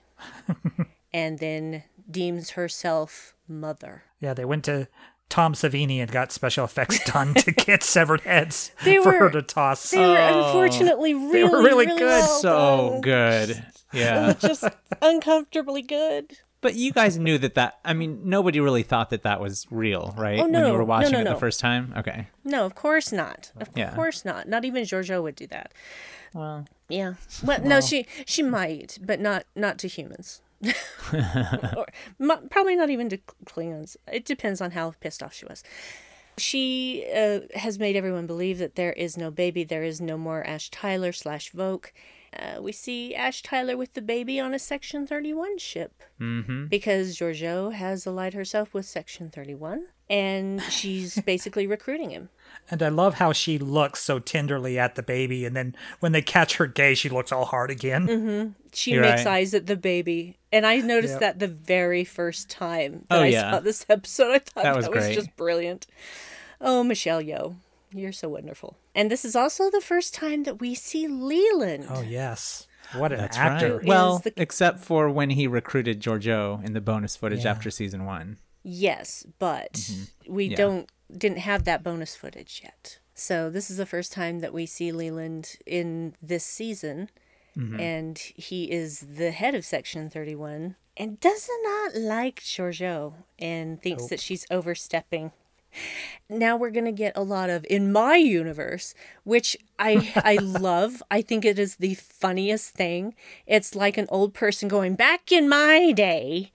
and 1.14 1.40
then 1.40 1.84
deems 2.10 2.52
herself 2.52 3.34
mother. 3.48 4.04
yeah, 4.20 4.34
they 4.36 4.46
went 4.46 4.64
to 4.66 4.88
Tom 5.28 5.54
Savini 5.54 6.00
and 6.02 6.12
got 6.12 6.32
special 6.32 6.66
effects 6.66 7.04
done 7.10 7.34
to 7.34 7.52
get 7.66 7.84
severed 7.84 8.22
heads 8.22 8.72
They 8.84 8.98
for 8.98 9.14
her 9.14 9.30
to 9.32 9.42
toss. 9.42 9.90
They 9.90 9.98
were 9.98 10.18
oh. 10.18 10.46
unfortunately 10.48 11.14
really, 11.16 11.44
were 11.46 11.64
really 11.64 11.86
really 11.88 12.00
good. 12.00 12.06
well 12.06 12.40
so 12.40 12.90
done. 12.92 13.02
good. 13.02 13.66
Yeah. 13.94 14.32
just 14.40 14.64
uncomfortably 15.02 15.82
good. 15.82 16.38
But 16.62 16.76
you 16.76 16.92
guys 16.94 17.18
knew 17.18 17.38
that 17.40 17.56
that, 17.56 17.80
I 17.84 17.94
mean, 17.94 18.22
nobody 18.24 18.60
really 18.60 18.84
thought 18.84 19.10
that 19.10 19.24
that 19.24 19.42
was 19.42 19.66
real, 19.72 20.14
right? 20.18 20.40
Oh, 20.40 20.44
When 20.44 20.52
no. 20.52 20.68
you 20.68 20.74
were 20.74 20.80
No, 20.80 20.86
watching 20.86 21.12
no, 21.14 21.20
it 21.22 21.24
the 21.26 21.36
first 21.36 21.60
time? 21.60 21.94
Okay. 21.98 22.28
No, 22.44 22.66
of 22.66 22.76
course 22.76 23.12
not. 23.12 23.52
Of 23.60 23.70
Yeah. 23.76 23.96
course 23.96 24.24
not. 24.24 24.48
Not 24.48 24.64
even 24.64 24.84
Georgiou 24.84 25.24
would 25.24 25.36
do 25.36 25.48
that. 25.48 25.74
Well, 26.34 26.68
yeah. 26.88 27.16
Well, 27.44 27.62
no, 27.64 27.82
she 27.82 28.06
she 28.26 28.44
might, 28.44 29.00
but 29.02 29.20
not 29.20 29.46
not 29.56 29.78
to 29.80 29.88
humans. 29.88 30.42
or 31.76 31.88
mo- 32.20 32.44
probably 32.52 32.76
not 32.76 32.90
even 32.90 33.10
to 33.10 33.18
Klingons. 33.46 33.98
It 34.12 34.24
depends 34.26 34.62
on 34.62 34.72
how 34.72 34.94
pissed 35.00 35.24
off 35.24 35.34
she 35.34 35.46
was. 35.46 35.64
She 36.38 37.06
uh, 37.14 37.42
has 37.56 37.78
made 37.80 37.96
everyone 37.96 38.28
believe 38.28 38.60
that 38.60 38.76
there 38.76 38.94
is 38.94 39.18
no 39.18 39.32
baby, 39.32 39.64
there 39.64 39.84
is 39.84 40.00
no 40.00 40.18
more 40.18 40.44
Ash 40.48 40.70
Tyler 40.70 41.12
slash 41.12 41.52
Voq. 41.52 41.88
Uh, 42.38 42.62
we 42.62 42.72
see 42.72 43.14
Ash 43.14 43.42
Tyler 43.44 43.76
with 43.76 43.94
the 43.94 44.02
baby 44.02 44.40
on 44.40 44.54
a 44.54 44.60
Section 44.60 45.06
31 45.06 45.58
ship 45.58 46.02
Mm-hmm. 46.20 46.68
because 46.68 47.18
Georgiou 47.18 47.74
has 47.74 48.06
allied 48.06 48.34
herself 48.36 48.74
with 48.74 48.86
Section 48.86 49.30
31 49.32 49.88
and 50.10 50.62
she's 50.64 51.20
basically 51.26 51.66
recruiting 51.68 52.12
him. 52.12 52.30
And 52.70 52.82
I 52.84 52.90
love 52.90 53.16
how 53.16 53.32
she 53.34 53.58
looks 53.58 54.02
so 54.02 54.20
tenderly 54.20 54.78
at 54.78 54.96
the 54.96 55.02
baby, 55.04 55.46
and 55.46 55.56
then 55.56 55.76
when 56.00 56.12
they 56.12 56.22
catch 56.22 56.58
her 56.58 56.68
gaze, 56.68 57.00
she 57.00 57.10
looks 57.10 57.32
all 57.32 57.46
hard 57.46 57.72
again. 57.72 58.08
Mm-hmm. 58.08 58.52
She 58.74 58.92
You're 58.92 59.02
makes 59.02 59.26
right. 59.26 59.36
eyes 59.40 59.54
at 59.54 59.66
the 59.68 59.76
baby. 59.78 60.38
And 60.54 60.66
I 60.66 60.78
noticed 60.78 61.14
Yep. 61.14 61.20
that 61.22 61.40
the 61.40 61.48
very 61.48 62.04
first 62.04 62.50
time 62.50 63.06
that 63.10 63.20
Oh, 63.20 63.24
I 63.24 63.28
yeah. 63.28 63.52
saw 63.52 63.60
this 63.62 63.86
episode. 63.90 64.32
I 64.32 64.40
thought 64.40 64.64
That 64.64 64.82
that 64.82 64.92
was 64.94 65.08
was, 65.08 65.16
just 65.16 65.36
brilliant. 65.38 65.88
Oh, 66.60 66.84
Michelle 66.84 67.22
Yeoh, 67.22 67.56
you're 67.94 68.12
so 68.12 68.30
wonderful. 68.30 68.78
And 68.96 69.10
this 69.12 69.24
is 69.26 69.36
also 69.36 69.70
the 69.70 69.82
first 69.82 70.14
time 70.14 70.44
that 70.44 70.60
we 70.60 70.76
see 70.76 71.08
Leland. 71.08 71.88
Oh 71.90 72.02
yes, 72.02 72.68
what 72.96 73.12
an 73.12 73.20
That's 73.20 73.38
actor! 73.38 73.78
right. 73.78 73.86
Well, 73.86 74.20
the- 74.20 74.34
except 74.38 74.80
for 74.80 75.10
when 75.10 75.32
he 75.32 75.48
recruited 75.48 76.02
Georgiou 76.02 76.64
in 76.66 76.74
the 76.74 76.82
bonus 76.82 77.16
footage 77.16 77.44
Yeah. 77.46 77.52
after 77.52 77.70
season 77.72 78.06
one. 78.06 78.38
Yes, 78.64 79.26
but 79.40 79.90
we 80.28 80.46
Mm-hmm. 80.46 80.52
Yeah. 80.52 80.58
don't 80.58 80.92
didn't 81.18 81.40
have 81.40 81.66
that 81.66 81.84
bonus 81.84 82.16
footage 82.16 82.62
yet. 82.64 83.00
So 83.14 83.50
this 83.50 83.70
is 83.70 83.78
the 83.78 83.86
first 83.86 84.14
time 84.14 84.40
that 84.40 84.54
we 84.54 84.66
see 84.66 84.92
Leland 84.92 85.58
in 85.66 86.16
this 86.22 86.46
season, 86.46 87.10
Mm-hmm. 87.58 87.80
and 87.82 88.18
he 88.18 88.72
is 88.72 89.02
the 89.02 89.32
head 89.32 89.56
of 89.56 89.66
Section 89.66 90.10
Thirty 90.10 90.36
One, 90.36 90.76
and 90.96 91.20
does 91.20 91.50
not 91.64 91.96
like 91.96 92.40
Georgiou 92.40 93.14
and 93.40 93.82
thinks 93.82 94.06
that 94.08 94.22
she's 94.22 94.46
overstepping. 94.50 95.34
Now 96.30 96.58
we're 96.58 96.72
gonna 96.72 96.92
get 96.92 97.18
a 97.18 97.24
lot 97.24 97.50
of 97.50 97.66
in 97.70 97.92
my 97.92 98.16
universe, 98.16 98.94
which 99.24 99.58
I 99.78 100.12
I 100.24 100.36
love. 100.36 101.04
I 101.12 101.22
think 101.22 101.46
it 101.46 101.60
is 101.60 101.76
the 101.78 101.96
funniest 101.96 102.72
thing. 102.72 103.16
It's 103.46 103.76
like 103.76 103.98
an 103.98 104.08
old 104.10 104.34
person 104.34 104.68
going 104.70 104.96
back 104.96 105.32
in 105.32 105.50
my 105.50 105.92
day 105.92 106.52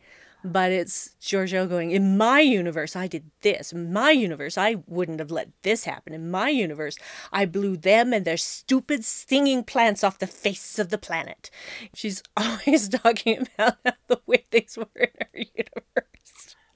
but 0.47 0.71
it's 0.71 1.17
Georgiou 1.21 1.69
going, 1.69 1.91
In 1.91 2.17
my 2.17 2.41
universe, 2.41 2.95
I 2.95 3.07
did 3.09 3.31
this. 3.43 3.73
In 3.73 3.93
my 3.93 4.11
universe, 4.11 4.57
I 4.57 4.77
wouldn't 4.87 5.19
have 5.19 5.31
let 5.31 5.51
this 5.62 5.85
happen. 5.85 6.14
In 6.14 6.31
my 6.31 6.49
universe, 6.49 6.97
I 7.33 7.47
blew 7.47 7.77
them 7.77 8.12
and 8.12 8.25
their 8.25 8.37
stupid 8.37 9.05
stinging 9.05 9.64
plants 9.64 10.05
off 10.05 10.19
the 10.19 10.27
face 10.27 10.79
of 10.79 10.91
the 10.91 10.99
planet. 10.99 11.51
She's 11.95 12.23
always 12.37 12.89
talking 12.89 13.47
about 13.59 13.77
how 13.85 13.93
the 14.07 14.21
way 14.27 14.45
things 14.51 14.79
were 14.79 14.87
in 14.95 15.11
her 15.21 15.39
universe. 15.39 16.16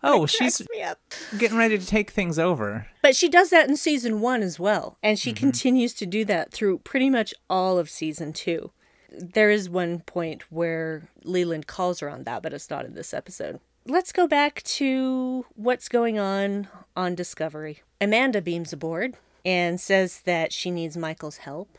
Oh, 0.03 0.27
she's 0.27 0.59
cracks 0.59 0.71
me 0.73 0.83
up. 0.83 0.99
getting 1.39 1.59
ready 1.59 1.79
to 1.79 1.87
take 1.87 2.11
things 2.11 2.39
over. 2.39 2.87
But 3.03 3.17
she 3.17 3.29
does 3.29 3.51
that 3.51 3.69
in 3.69 3.77
season 3.77 4.21
one 4.21 4.43
as 4.43 4.59
well. 4.59 4.97
And 5.03 5.19
she 5.19 5.33
mm-hmm. 5.33 5.45
continues 5.45 5.93
to 5.95 6.07
do 6.07 6.25
that 6.27 6.53
through 6.53 6.79
pretty 6.79 7.11
much 7.11 7.35
all 7.49 7.79
of 7.79 7.91
season 7.91 8.33
two. 8.33 8.73
There 9.13 9.51
is 9.51 9.69
one 9.69 10.01
point 10.01 10.51
where 10.51 11.09
Leland 11.25 11.67
calls 11.67 12.01
her 12.01 12.09
on 12.09 12.25
that, 12.25 12.43
but 12.43 12.53
it's 12.53 12.71
not 12.71 12.87
in 12.87 12.95
this 12.95 13.13
episode. 13.13 13.61
Let's 13.87 14.13
go 14.13 14.27
back 14.27 14.63
to 14.63 15.47
what's 15.55 15.89
going 15.89 16.19
on 16.19 16.69
on 16.97 17.15
Discovery. 17.15 17.83
Amanda 18.01 18.41
beams 18.41 18.73
aboard 18.73 19.17
and 19.45 19.81
says 19.81 20.21
that 20.23 20.53
she 20.53 20.71
needs 20.71 20.97
Michael's 20.97 21.39
help 21.39 21.79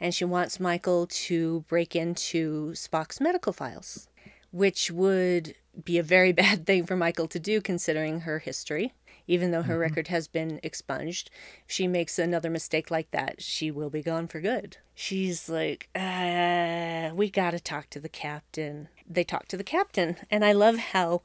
and 0.00 0.14
she 0.14 0.24
wants 0.24 0.60
Michael 0.60 1.06
to 1.06 1.64
break 1.68 1.94
into 1.94 2.72
Spock's 2.72 3.20
medical 3.20 3.52
files, 3.52 4.08
which 4.54 4.88
would 4.88 5.56
be 5.84 5.98
a 5.98 6.02
very 6.02 6.32
bad 6.44 6.64
thing 6.64 6.86
for 6.86 6.96
Michael 6.96 7.26
to 7.26 7.40
do 7.40 7.60
considering 7.60 8.20
her 8.20 8.38
history. 8.38 8.94
Even 9.26 9.50
though 9.50 9.62
her 9.62 9.78
record 9.78 10.08
has 10.08 10.28
been 10.28 10.60
expunged, 10.62 11.30
if 11.66 11.72
she 11.72 11.88
makes 11.88 12.18
another 12.18 12.50
mistake 12.50 12.90
like 12.90 13.10
that, 13.10 13.42
she 13.42 13.70
will 13.70 13.88
be 13.88 14.02
gone 14.02 14.28
for 14.28 14.38
good. 14.38 14.76
She's 14.94 15.48
like, 15.48 15.88
uh, 15.94 17.10
we 17.14 17.30
gotta 17.30 17.58
talk 17.58 17.88
to 17.90 18.00
the 18.00 18.10
captain. 18.10 18.88
They 19.08 19.24
talk 19.24 19.48
to 19.48 19.56
the 19.56 19.64
captain, 19.64 20.18
and 20.30 20.44
I 20.44 20.52
love 20.52 20.76
how 20.76 21.22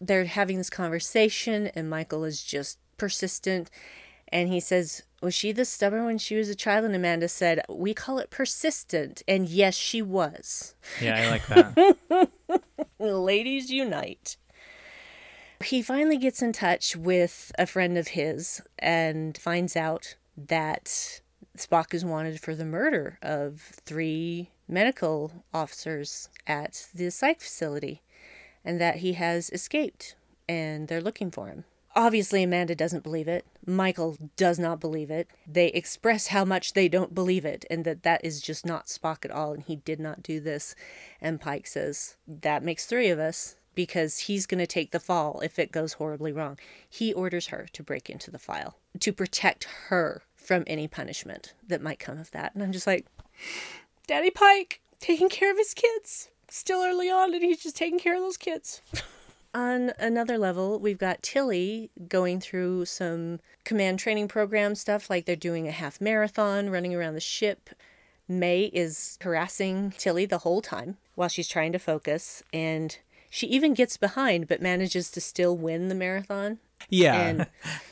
they're 0.00 0.24
having 0.24 0.58
this 0.58 0.70
conversation, 0.70 1.68
and 1.68 1.88
Michael 1.88 2.24
is 2.24 2.42
just 2.42 2.78
persistent. 2.98 3.70
And 4.28 4.48
he 4.48 4.58
says, 4.58 5.04
Was 5.22 5.32
she 5.32 5.52
this 5.52 5.68
stubborn 5.68 6.04
when 6.04 6.18
she 6.18 6.34
was 6.34 6.48
a 6.48 6.54
child? 6.56 6.84
And 6.84 6.96
Amanda 6.96 7.28
said, 7.28 7.62
We 7.68 7.94
call 7.94 8.18
it 8.18 8.28
persistent. 8.28 9.22
And 9.28 9.48
yes, 9.48 9.76
she 9.76 10.02
was. 10.02 10.74
Yeah, 11.00 11.16
I 11.16 11.30
like 11.30 11.46
that. 11.46 12.28
Ladies 12.98 13.70
unite. 13.70 14.36
He 15.64 15.82
finally 15.82 16.18
gets 16.18 16.42
in 16.42 16.52
touch 16.52 16.96
with 16.96 17.50
a 17.58 17.66
friend 17.66 17.96
of 17.96 18.08
his 18.08 18.60
and 18.78 19.36
finds 19.36 19.76
out 19.76 20.16
that 20.36 21.20
Spock 21.56 21.94
is 21.94 22.04
wanted 22.04 22.40
for 22.40 22.54
the 22.54 22.64
murder 22.64 23.18
of 23.22 23.60
three 23.60 24.50
medical 24.68 25.44
officers 25.54 26.28
at 26.46 26.86
the 26.94 27.10
psych 27.10 27.40
facility 27.40 28.02
and 28.64 28.80
that 28.80 28.96
he 28.96 29.14
has 29.14 29.48
escaped 29.50 30.16
and 30.48 30.88
they're 30.88 31.00
looking 31.00 31.30
for 31.30 31.48
him. 31.48 31.64
Obviously, 31.96 32.42
Amanda 32.42 32.74
doesn't 32.74 33.02
believe 33.02 33.26
it. 33.26 33.46
Michael 33.64 34.18
does 34.36 34.58
not 34.58 34.80
believe 34.80 35.10
it. 35.10 35.28
They 35.46 35.68
express 35.68 36.26
how 36.26 36.44
much 36.44 36.74
they 36.74 36.88
don't 36.88 37.14
believe 37.14 37.46
it 37.46 37.64
and 37.70 37.86
that 37.86 38.02
that 38.02 38.22
is 38.22 38.42
just 38.42 38.66
not 38.66 38.86
Spock 38.86 39.24
at 39.24 39.30
all 39.30 39.54
and 39.54 39.62
he 39.62 39.76
did 39.76 39.98
not 39.98 40.22
do 40.22 40.38
this. 40.38 40.74
And 41.22 41.40
Pike 41.40 41.66
says, 41.66 42.16
That 42.28 42.62
makes 42.62 42.84
three 42.84 43.08
of 43.08 43.18
us 43.18 43.56
because 43.74 44.18
he's 44.20 44.44
going 44.44 44.58
to 44.58 44.66
take 44.66 44.90
the 44.90 45.00
fall 45.00 45.40
if 45.40 45.58
it 45.58 45.72
goes 45.72 45.94
horribly 45.94 46.32
wrong. 46.32 46.58
He 46.88 47.14
orders 47.14 47.46
her 47.46 47.66
to 47.72 47.82
break 47.82 48.10
into 48.10 48.30
the 48.30 48.38
file 48.38 48.76
to 49.00 49.12
protect 49.12 49.64
her 49.88 50.22
from 50.34 50.64
any 50.66 50.86
punishment 50.86 51.54
that 51.66 51.82
might 51.82 51.98
come 51.98 52.18
of 52.18 52.30
that. 52.32 52.54
And 52.54 52.62
I'm 52.62 52.72
just 52.72 52.86
like, 52.86 53.06
Daddy 54.06 54.30
Pike 54.30 54.80
taking 55.00 55.30
care 55.30 55.50
of 55.50 55.58
his 55.58 55.72
kids. 55.72 56.28
Still 56.48 56.82
early 56.82 57.10
on, 57.10 57.34
and 57.34 57.42
he's 57.42 57.62
just 57.62 57.76
taking 57.76 57.98
care 57.98 58.16
of 58.16 58.22
those 58.22 58.36
kids. 58.36 58.82
On 59.56 59.90
another 59.98 60.36
level, 60.36 60.78
we've 60.78 60.98
got 60.98 61.22
Tilly 61.22 61.88
going 62.08 62.40
through 62.40 62.84
some 62.84 63.40
command 63.64 63.98
training 63.98 64.28
program 64.28 64.74
stuff, 64.74 65.08
like 65.08 65.24
they're 65.24 65.34
doing 65.34 65.66
a 65.66 65.70
half 65.70 65.98
marathon, 65.98 66.68
running 66.68 66.94
around 66.94 67.14
the 67.14 67.20
ship. 67.20 67.70
May 68.28 68.64
is 68.64 69.16
harassing 69.22 69.94
Tilly 69.96 70.26
the 70.26 70.38
whole 70.38 70.60
time 70.60 70.98
while 71.14 71.30
she's 71.30 71.48
trying 71.48 71.72
to 71.72 71.78
focus, 71.78 72.42
and 72.52 72.98
she 73.30 73.46
even 73.46 73.72
gets 73.72 73.96
behind 73.96 74.46
but 74.46 74.60
manages 74.60 75.10
to 75.12 75.22
still 75.22 75.56
win 75.56 75.88
the 75.88 75.94
marathon 75.94 76.58
Yeah. 76.90 77.14
and 77.14 77.46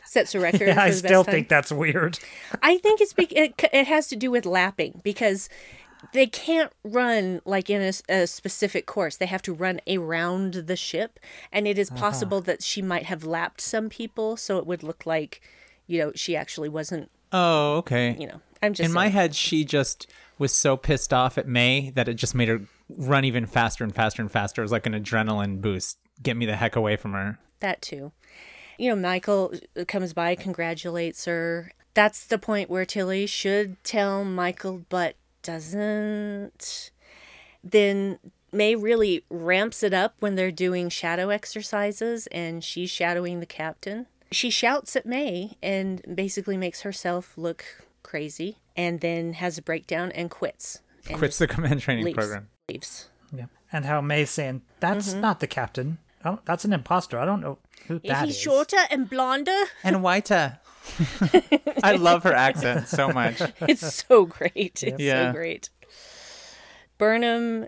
sets 0.05 0.35
a 0.35 0.41
record. 0.41 0.69
Yeah, 0.69 0.83
I 0.83 0.91
still 0.91 1.25
think 1.25 1.49
that's 1.49 1.73
weird. 1.73 2.19
I 2.63 2.77
think 2.77 3.01
it's 3.01 3.15
be- 3.15 3.25
it, 3.35 3.55
it 3.73 3.87
has 3.87 4.09
to 4.09 4.17
do 4.17 4.31
with 4.31 4.45
lapping 4.45 5.01
because 5.03 5.49
they 6.13 6.27
can't 6.27 6.73
run 6.83 7.41
like 7.45 7.71
in 7.71 7.93
a 8.09 8.27
specific 8.27 8.87
course. 8.87 9.17
They 9.17 9.27
have 9.27 9.43
to 9.43 9.53
run 9.53 9.81
around 9.89 10.55
the 10.55 10.77
ship, 10.77 11.19
and 11.53 11.67
it 11.67 11.79
is 11.79 11.91
uh-huh. 11.91 12.01
possible 12.01 12.41
that 12.43 12.63
she 12.63 12.83
might 12.83 13.05
have 13.05 13.25
lapped 13.25 13.61
some 13.61 13.89
people, 13.89 14.37
so 14.37 14.59
it 14.59 14.67
would 14.67 14.83
look 14.83 15.07
like, 15.07 15.41
you 15.87 15.99
know, 15.99 16.13
she 16.15 16.37
actually 16.37 16.69
wasn't. 16.69 17.11
Oh, 17.33 17.77
okay. 17.79 18.17
You 18.19 18.29
know, 18.29 18.41
I'm 18.63 18.75
just 18.75 18.89
In 18.89 18.93
my 18.93 19.09
head, 19.09 19.35
she 19.35 19.65
just 19.65 20.07
was 20.39 20.53
so 20.53 20.77
pissed 20.77 21.13
off 21.13 21.37
at 21.39 21.47
May 21.49 21.91
that 21.91 22.09
it 22.09 22.15
just 22.15 22.35
made 22.35 22.49
her 22.49 22.61
run 22.89 23.25
even 23.25 23.47
faster 23.47 23.85
and 23.85 23.95
faster 23.95 24.23
and 24.23 24.31
faster. 24.31 24.63
It 24.63 24.65
was 24.65 24.73
like 24.73 24.87
an 24.87 24.93
adrenaline 24.93 25.61
boost. 25.61 25.99
Get 26.23 26.37
me 26.37 26.47
the 26.47 26.57
heck 26.57 26.77
away 26.77 26.97
from 26.97 27.13
her. 27.13 27.39
that 27.61 27.83
too. 27.83 28.13
You 28.79 28.91
know, 28.91 28.97
Michael 28.97 29.55
uh, 29.79 29.85
comes 29.87 30.13
by, 30.13 30.35
congratulates 30.35 31.25
her. 31.27 31.73
That's 31.95 32.27
the 32.27 32.39
point 32.39 32.69
where 32.69 32.85
Tilly 32.85 33.27
should 33.27 33.83
tell 33.85 34.25
Michael, 34.25 34.85
but 34.89 35.17
doesn't. 35.45 36.91
Then 37.63 38.19
May 38.53 38.75
really 38.75 39.25
ramps 39.31 39.83
it 39.83 39.95
up 39.95 40.15
when 40.21 40.35
they're 40.35 40.51
doing 40.51 40.89
shadow 40.89 41.31
exercises 41.31 42.27
and 42.29 42.63
she's 42.63 42.91
shadowing 42.91 43.41
the 43.41 43.47
captain. 43.47 44.07
She 44.31 44.51
shouts 44.51 44.97
at 44.97 45.07
May 45.07 45.57
and 45.63 46.03
basically 46.13 46.57
makes 46.57 46.83
herself 46.83 47.35
look 47.37 47.65
crazy 48.03 48.59
and 48.77 49.01
then 49.01 49.35
has 49.35 49.57
a 49.59 49.63
breakdown 49.63 50.11
and 50.13 50.31
quits. 50.31 50.81
And 51.09 51.19
Quits 51.19 51.39
the 51.39 51.47
command 51.47 51.81
training 51.81 52.05
leaves. 52.05 52.17
program. 52.17 52.49
Leaves. 52.69 53.09
Yeah. 53.35 53.47
And 53.73 53.85
how 53.85 54.01
May's 54.01 54.31
saying, 54.31 54.63
that's 54.81 55.11
Mm-hmm. 55.11 55.21
not 55.21 55.41
the 55.41 55.47
captain. 55.47 55.99
I 56.25 56.31
don't, 56.31 56.45
that's 56.47 56.65
an 56.65 56.73
imposter. 56.73 57.19
I 57.19 57.25
don't 57.27 57.41
know 57.43 57.59
who 57.87 57.97
Is 57.97 58.03
that 58.11 58.25
he 58.25 58.31
is. 58.31 58.39
shorter 58.39 58.79
and 58.91 59.09
blonder? 59.11 59.65
And 59.83 60.03
whiter. 60.03 60.59
I 61.83 61.97
love 61.97 62.23
her 62.25 62.33
accent 62.33 62.89
so 62.89 63.09
much. 63.13 63.41
it's 63.69 64.05
so 64.07 64.27
great. 64.27 64.83
It's 64.83 65.01
Yeah. 65.01 65.31
so 65.33 65.37
great. 65.37 65.71
Burnham 66.99 67.67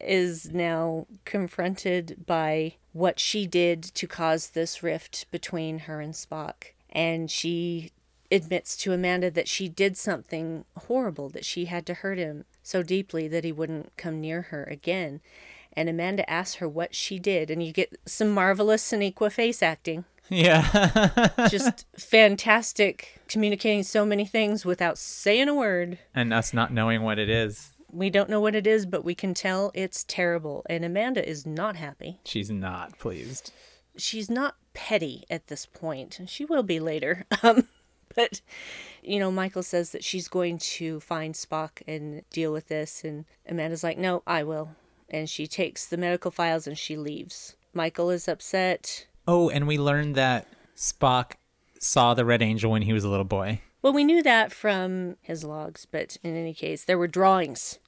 is 0.00 0.50
now 0.50 1.06
confronted 1.24 2.24
by 2.26 2.74
what 2.92 3.20
she 3.20 3.46
did 3.46 3.82
to 3.82 4.06
cause 4.06 4.50
this 4.50 4.82
rift 4.82 5.26
between 5.30 5.80
her 5.80 6.00
and 6.00 6.14
Spock. 6.14 6.72
And 6.90 7.30
she 7.30 7.90
admits 8.32 8.76
to 8.78 8.92
Amanda 8.92 9.30
that 9.30 9.48
she 9.48 9.68
did 9.68 9.96
something 9.96 10.64
horrible, 10.86 11.28
that 11.30 11.44
she 11.44 11.66
had 11.66 11.84
to 11.86 11.94
hurt 11.94 12.18
him 12.18 12.44
so 12.62 12.82
deeply 12.82 13.28
that 13.28 13.44
he 13.44 13.52
wouldn't 13.52 13.96
come 13.96 14.20
near 14.20 14.42
her 14.42 14.64
again. 14.64 15.20
And 15.72 15.88
Amanda 15.88 16.28
asks 16.28 16.56
her 16.56 16.68
what 16.68 16.94
she 16.94 17.18
did, 17.18 17.50
and 17.50 17.62
you 17.62 17.72
get 17.72 17.96
some 18.06 18.30
marvelous 18.30 18.82
Sonequa 18.88 19.30
face 19.30 19.62
acting 19.62 20.04
Yeah. 20.30 21.28
just 21.50 21.86
fantastic 21.98 23.20
communicating 23.28 23.82
so 23.82 24.04
many 24.06 24.24
things 24.24 24.64
without 24.64 24.96
saying 24.96 25.48
a 25.48 25.54
word. 25.54 25.98
and 26.14 26.32
us 26.32 26.52
not 26.54 26.72
knowing 26.72 27.02
what 27.02 27.18
it 27.18 27.28
is. 27.28 27.72
We 27.92 28.08
don't 28.08 28.30
know 28.30 28.40
what 28.40 28.54
it 28.54 28.66
is, 28.66 28.86
but 28.86 29.04
we 29.04 29.14
can 29.16 29.34
tell 29.34 29.72
it's 29.74 30.04
terrible. 30.04 30.64
And 30.70 30.84
Amanda 30.84 31.28
is 31.28 31.44
not 31.44 31.76
happy. 31.76 32.20
She's 32.24 32.50
not 32.50 32.98
pleased. 32.98 33.52
She's 33.96 34.30
not 34.30 34.54
petty 34.72 35.24
at 35.28 35.48
this 35.48 35.66
point, 35.66 36.20
and 36.20 36.30
she 36.30 36.44
will 36.44 36.62
be 36.62 36.80
later. 36.80 37.26
Um, 37.42 37.66
but, 38.16 38.40
you 39.02 39.18
know, 39.20 39.30
Michael 39.30 39.62
says 39.62 39.90
that 39.92 40.02
she's 40.04 40.26
going 40.26 40.58
to 40.58 40.98
find 41.00 41.32
Spock 41.34 41.80
and 41.86 42.22
deal 42.30 42.52
with 42.52 42.66
this. 42.66 43.04
And 43.04 43.24
Amanda's 43.48 43.84
like, 43.84 43.98
no, 43.98 44.22
I 44.26 44.42
will. 44.42 44.70
And 45.08 45.30
she 45.30 45.46
takes 45.46 45.86
the 45.86 45.96
medical 45.96 46.32
files 46.32 46.66
and 46.66 46.76
she 46.76 46.96
leaves. 46.96 47.54
Michael 47.72 48.10
is 48.10 48.26
upset. 48.26 49.06
Oh, 49.26 49.48
and 49.50 49.66
we 49.66 49.78
learned 49.78 50.14
that 50.16 50.46
Spock 50.76 51.32
saw 51.78 52.14
the 52.14 52.24
Red 52.24 52.42
Angel 52.42 52.70
when 52.70 52.82
he 52.82 52.92
was 52.92 53.04
a 53.04 53.08
little 53.08 53.24
boy. 53.24 53.60
Well, 53.82 53.92
we 53.92 54.04
knew 54.04 54.22
that 54.22 54.52
from 54.52 55.16
his 55.22 55.44
logs, 55.44 55.86
but 55.90 56.16
in 56.22 56.36
any 56.36 56.52
case, 56.52 56.84
there 56.84 56.98
were 56.98 57.06
drawings. 57.08 57.78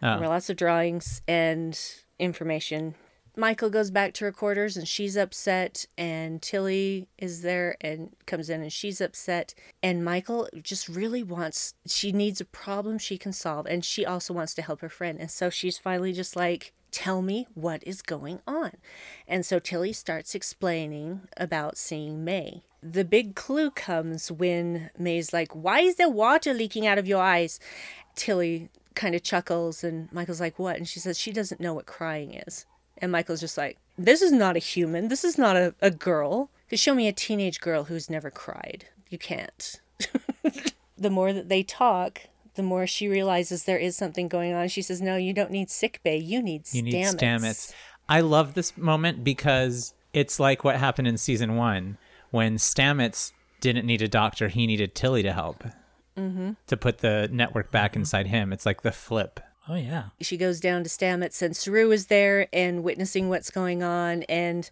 There 0.00 0.14
oh. 0.14 0.18
were 0.20 0.26
Oh. 0.26 0.30
lots 0.30 0.50
of 0.50 0.56
drawings 0.56 1.22
and 1.26 1.78
information. 2.18 2.94
Michael 3.38 3.68
goes 3.68 3.90
back 3.90 4.14
to 4.14 4.24
her 4.24 4.32
quarters 4.32 4.78
and 4.78 4.88
she's 4.88 5.14
upset, 5.14 5.84
and 5.98 6.40
Tilly 6.40 7.08
is 7.18 7.42
there 7.42 7.76
and 7.82 8.10
comes 8.26 8.48
in 8.48 8.62
and 8.62 8.72
she's 8.72 8.98
upset. 9.00 9.54
And 9.82 10.02
Michael 10.04 10.48
just 10.62 10.88
really 10.88 11.22
wants, 11.22 11.74
she 11.86 12.12
needs 12.12 12.40
a 12.40 12.46
problem 12.46 12.96
she 12.98 13.18
can 13.18 13.32
solve, 13.34 13.66
and 13.66 13.84
she 13.84 14.06
also 14.06 14.32
wants 14.32 14.54
to 14.54 14.62
help 14.62 14.80
her 14.80 14.88
friend. 14.88 15.18
And 15.20 15.30
so 15.30 15.50
she's 15.50 15.76
finally 15.76 16.14
just 16.14 16.34
like, 16.34 16.72
Tell 16.90 17.22
me 17.22 17.46
what 17.54 17.82
is 17.86 18.02
going 18.02 18.40
on. 18.46 18.72
And 19.28 19.44
so 19.44 19.58
Tilly 19.58 19.92
starts 19.92 20.34
explaining 20.34 21.22
about 21.36 21.76
seeing 21.76 22.24
May. 22.24 22.62
The 22.82 23.04
big 23.04 23.34
clue 23.34 23.70
comes 23.70 24.30
when 24.30 24.90
May's 24.98 25.32
like, 25.32 25.52
Why 25.52 25.80
is 25.80 25.96
there 25.96 26.08
water 26.08 26.54
leaking 26.54 26.86
out 26.86 26.98
of 26.98 27.06
your 27.06 27.22
eyes? 27.22 27.58
Tilly 28.14 28.70
kind 28.94 29.14
of 29.14 29.22
chuckles, 29.22 29.84
and 29.84 30.10
Michael's 30.12 30.40
like, 30.40 30.58
What? 30.58 30.76
And 30.76 30.88
she 30.88 31.00
says 31.00 31.18
she 31.18 31.32
doesn't 31.32 31.60
know 31.60 31.74
what 31.74 31.86
crying 31.86 32.34
is. 32.34 32.66
And 32.98 33.12
Michael's 33.12 33.40
just 33.40 33.58
like, 33.58 33.78
This 33.98 34.22
is 34.22 34.32
not 34.32 34.56
a 34.56 34.60
human. 34.60 35.08
This 35.08 35.24
is 35.24 35.36
not 35.36 35.56
a, 35.56 35.74
a 35.80 35.90
girl. 35.90 36.50
Just 36.70 36.82
show 36.82 36.94
me 36.94 37.06
a 37.08 37.12
teenage 37.12 37.60
girl 37.60 37.84
who's 37.84 38.10
never 38.10 38.30
cried. 38.30 38.86
You 39.08 39.18
can't. 39.18 39.80
the 40.98 41.10
more 41.10 41.32
that 41.32 41.48
they 41.48 41.62
talk, 41.62 42.22
the 42.56 42.62
more 42.62 42.86
she 42.86 43.08
realizes 43.08 43.64
there 43.64 43.78
is 43.78 43.96
something 43.96 44.28
going 44.28 44.52
on. 44.52 44.68
She 44.68 44.82
says, 44.82 45.00
No, 45.00 45.16
you 45.16 45.32
don't 45.32 45.50
need 45.50 45.70
sick 45.70 46.00
bay. 46.02 46.16
You 46.16 46.42
need 46.42 46.64
Stamets. 46.64 46.74
You 46.74 46.82
need 46.82 46.94
Stamets. 46.94 47.16
Stamets. 47.16 47.74
I 48.08 48.20
love 48.20 48.54
this 48.54 48.76
moment 48.76 49.22
because 49.24 49.94
it's 50.12 50.40
like 50.40 50.64
what 50.64 50.76
happened 50.76 51.08
in 51.08 51.16
season 51.18 51.56
one 51.56 51.98
when 52.30 52.56
Stamets 52.56 53.32
didn't 53.60 53.86
need 53.86 54.02
a 54.02 54.08
doctor, 54.08 54.48
he 54.48 54.66
needed 54.66 54.94
Tilly 54.94 55.22
to 55.22 55.32
help 55.32 55.64
Mm-hmm. 56.18 56.52
to 56.68 56.76
put 56.78 56.98
the 56.98 57.28
network 57.30 57.70
back 57.70 57.94
inside 57.94 58.26
him. 58.28 58.50
It's 58.50 58.64
like 58.64 58.80
the 58.80 58.90
flip. 58.90 59.38
Oh, 59.68 59.74
yeah. 59.74 60.04
she 60.22 60.38
goes 60.38 60.60
down 60.60 60.82
to 60.84 60.88
Stamets 60.88 61.42
and 61.42 61.54
Saru 61.54 61.90
is 61.90 62.06
there 62.06 62.46
and 62.54 62.82
witnessing 62.82 63.28
what's 63.28 63.50
going 63.50 63.82
on 63.82 64.22
and 64.22 64.70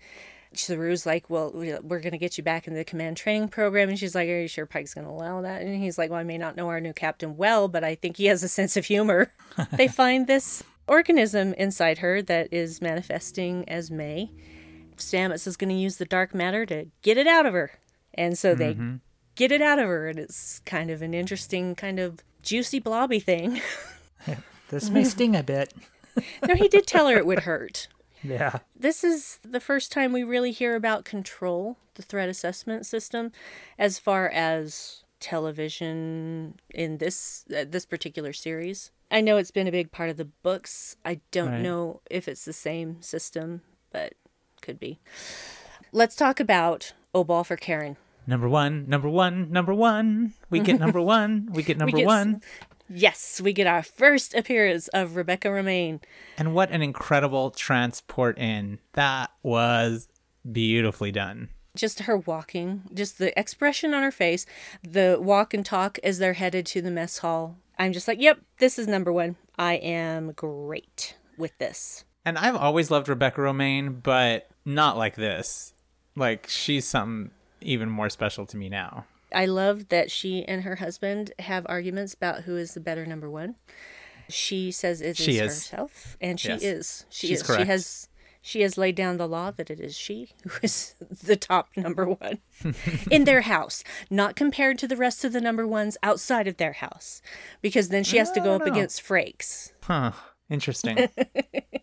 Saru's 0.56 1.06
like, 1.06 1.28
well, 1.28 1.50
we- 1.52 1.78
we're 1.80 2.00
going 2.00 2.12
to 2.12 2.18
get 2.18 2.38
you 2.38 2.44
back 2.44 2.66
in 2.66 2.74
the 2.74 2.84
command 2.84 3.16
training 3.16 3.48
program. 3.48 3.88
And 3.88 3.98
she's 3.98 4.14
like, 4.14 4.28
are 4.28 4.40
you 4.40 4.48
sure 4.48 4.66
Pike's 4.66 4.94
going 4.94 5.06
to 5.06 5.10
allow 5.12 5.42
that? 5.42 5.62
And 5.62 5.82
he's 5.82 5.98
like, 5.98 6.10
well, 6.10 6.20
I 6.20 6.24
may 6.24 6.38
not 6.38 6.56
know 6.56 6.68
our 6.68 6.80
new 6.80 6.92
captain 6.92 7.36
well, 7.36 7.68
but 7.68 7.84
I 7.84 7.94
think 7.94 8.16
he 8.16 8.26
has 8.26 8.42
a 8.42 8.48
sense 8.48 8.76
of 8.76 8.86
humor. 8.86 9.32
they 9.72 9.88
find 9.88 10.26
this 10.26 10.62
organism 10.86 11.54
inside 11.54 11.98
her 11.98 12.22
that 12.22 12.52
is 12.52 12.82
manifesting 12.82 13.68
as 13.68 13.90
May. 13.90 14.30
Stamets 14.96 15.46
is 15.46 15.56
going 15.56 15.70
to 15.70 15.74
use 15.74 15.96
the 15.96 16.04
dark 16.04 16.34
matter 16.34 16.64
to 16.66 16.86
get 17.02 17.16
it 17.16 17.26
out 17.26 17.46
of 17.46 17.52
her. 17.52 17.72
And 18.14 18.38
so 18.38 18.54
they 18.54 18.74
mm-hmm. 18.74 18.96
get 19.34 19.50
it 19.50 19.60
out 19.60 19.78
of 19.78 19.86
her. 19.86 20.08
And 20.08 20.18
it's 20.18 20.60
kind 20.60 20.90
of 20.90 21.02
an 21.02 21.14
interesting, 21.14 21.74
kind 21.74 21.98
of 21.98 22.20
juicy, 22.42 22.78
blobby 22.78 23.18
thing. 23.20 23.60
This 24.74 24.90
may 24.90 25.04
sting 25.04 25.36
a 25.36 25.42
bit. 25.42 25.72
no, 26.48 26.54
he 26.54 26.68
did 26.68 26.86
tell 26.86 27.08
her 27.08 27.16
it 27.16 27.26
would 27.26 27.40
hurt. 27.40 27.88
Yeah. 28.24 28.58
This 28.74 29.04
is 29.04 29.38
the 29.42 29.60
first 29.60 29.92
time 29.92 30.12
we 30.12 30.24
really 30.24 30.50
hear 30.50 30.74
about 30.74 31.04
control, 31.04 31.76
the 31.94 32.02
threat 32.02 32.28
assessment 32.28 32.86
system, 32.86 33.30
as 33.78 33.98
far 33.98 34.28
as 34.30 35.04
television 35.20 36.54
in 36.70 36.98
this 36.98 37.44
uh, 37.56 37.64
this 37.68 37.86
particular 37.86 38.32
series. 38.32 38.90
I 39.10 39.20
know 39.20 39.36
it's 39.36 39.50
been 39.50 39.68
a 39.68 39.72
big 39.72 39.92
part 39.92 40.10
of 40.10 40.16
the 40.16 40.24
books. 40.24 40.96
I 41.04 41.20
don't 41.30 41.50
Right. 41.50 41.60
know 41.62 42.00
if 42.10 42.26
it's 42.26 42.44
the 42.44 42.52
same 42.52 43.00
system, 43.02 43.60
but 43.92 44.14
could 44.62 44.80
be. 44.80 44.98
Let's 45.92 46.16
talk 46.16 46.40
about 46.40 46.94
Obol 47.14 47.44
for 47.46 47.56
Charon. 47.56 47.96
Number 48.26 48.48
one, 48.48 48.88
number 48.88 49.08
one, 49.08 49.50
number 49.52 49.74
one. 49.74 50.32
We 50.50 50.60
get 50.60 50.80
number 50.80 51.00
one. 51.16 51.48
We 51.52 51.62
get 51.62 51.76
number 51.78 51.96
get 51.96 52.04
s- 52.04 52.06
one. 52.06 52.40
Yes, 52.96 53.40
we 53.40 53.52
get 53.52 53.66
our 53.66 53.82
first 53.82 54.34
appearance 54.34 54.86
of 54.88 55.16
Rebecca 55.16 55.48
Romijn. 55.48 56.00
And 56.38 56.54
what 56.54 56.70
an 56.70 56.80
incredible 56.80 57.50
transport 57.50 58.38
in. 58.38 58.78
That 58.92 59.30
was 59.42 60.08
beautifully 60.50 61.10
done. 61.10 61.48
just 61.76 62.00
her 62.00 62.16
walking, 62.16 62.82
just 62.94 63.18
the 63.18 63.36
expression 63.38 63.92
on 63.94 64.02
her 64.02 64.12
face, 64.12 64.46
the 64.82 65.18
walk 65.20 65.52
and 65.52 65.66
talk 65.66 65.98
as 66.04 66.18
they're 66.18 66.34
headed 66.34 66.64
to 66.66 66.80
the 66.80 66.90
mess 66.90 67.18
hall. 67.18 67.56
I'm 67.78 67.92
just 67.92 68.06
like, 68.06 68.20
yep, 68.20 68.38
this 68.58 68.78
is 68.78 68.86
number 68.86 69.12
one. 69.12 69.36
I 69.58 69.74
am 69.74 70.30
great 70.32 71.16
with 71.36 71.56
this. 71.58 72.04
And 72.24 72.38
I've 72.38 72.54
always 72.54 72.90
loved 72.90 73.08
Rebecca 73.08 73.40
Romijn, 73.40 74.02
but 74.02 74.48
not 74.64 74.96
like 74.96 75.16
this. 75.16 75.74
Like 76.14 76.46
she's 76.48 76.86
something 76.86 77.32
even 77.60 77.88
more 77.88 78.08
special 78.08 78.46
to 78.46 78.56
me 78.56 78.68
now. 78.68 79.04
I 79.32 79.46
love 79.46 79.88
that 79.88 80.10
she 80.10 80.44
and 80.44 80.62
her 80.62 80.76
husband 80.76 81.32
have 81.40 81.66
arguments 81.68 82.14
about 82.14 82.42
who 82.42 82.56
is 82.56 82.74
the 82.74 82.80
better 82.80 83.06
number 83.06 83.30
one. 83.30 83.56
She 84.28 84.70
says 84.70 85.00
it 85.00 85.18
is 85.18 85.24
She 85.24 85.38
is. 85.38 85.68
herself, 85.70 86.16
and 86.20 86.38
she 86.40 86.48
Yes. 86.48 86.62
is. 86.62 87.06
She 87.10 87.26
She's 87.28 87.40
is. 87.40 87.46
correct. 87.46 87.62
She 87.62 87.68
has. 87.68 88.08
She 88.46 88.60
has 88.60 88.76
laid 88.76 88.94
down 88.94 89.16
the 89.16 89.26
law 89.26 89.50
that 89.52 89.70
it 89.70 89.80
is 89.80 89.96
she 89.96 90.34
who 90.46 90.50
is 90.62 90.94
the 91.22 91.34
top 91.36 91.68
number 91.78 92.06
one 92.06 92.40
in 93.10 93.24
their 93.24 93.40
house, 93.40 93.82
not 94.10 94.36
compared 94.36 94.78
to 94.80 94.86
the 94.86 94.98
rest 94.98 95.24
of 95.24 95.32
the 95.32 95.40
number 95.40 95.66
ones 95.66 95.96
outside 96.02 96.46
of 96.46 96.58
their 96.58 96.74
house, 96.74 97.22
because 97.62 97.88
then 97.88 98.04
she 98.04 98.18
has 98.18 98.30
to 98.32 98.40
go 98.40 98.54
up 98.54 98.66
know. 98.66 98.70
against 98.72 99.02
Frakes. 99.02 99.72
Huh. 99.82 100.12
Interesting. 100.50 101.08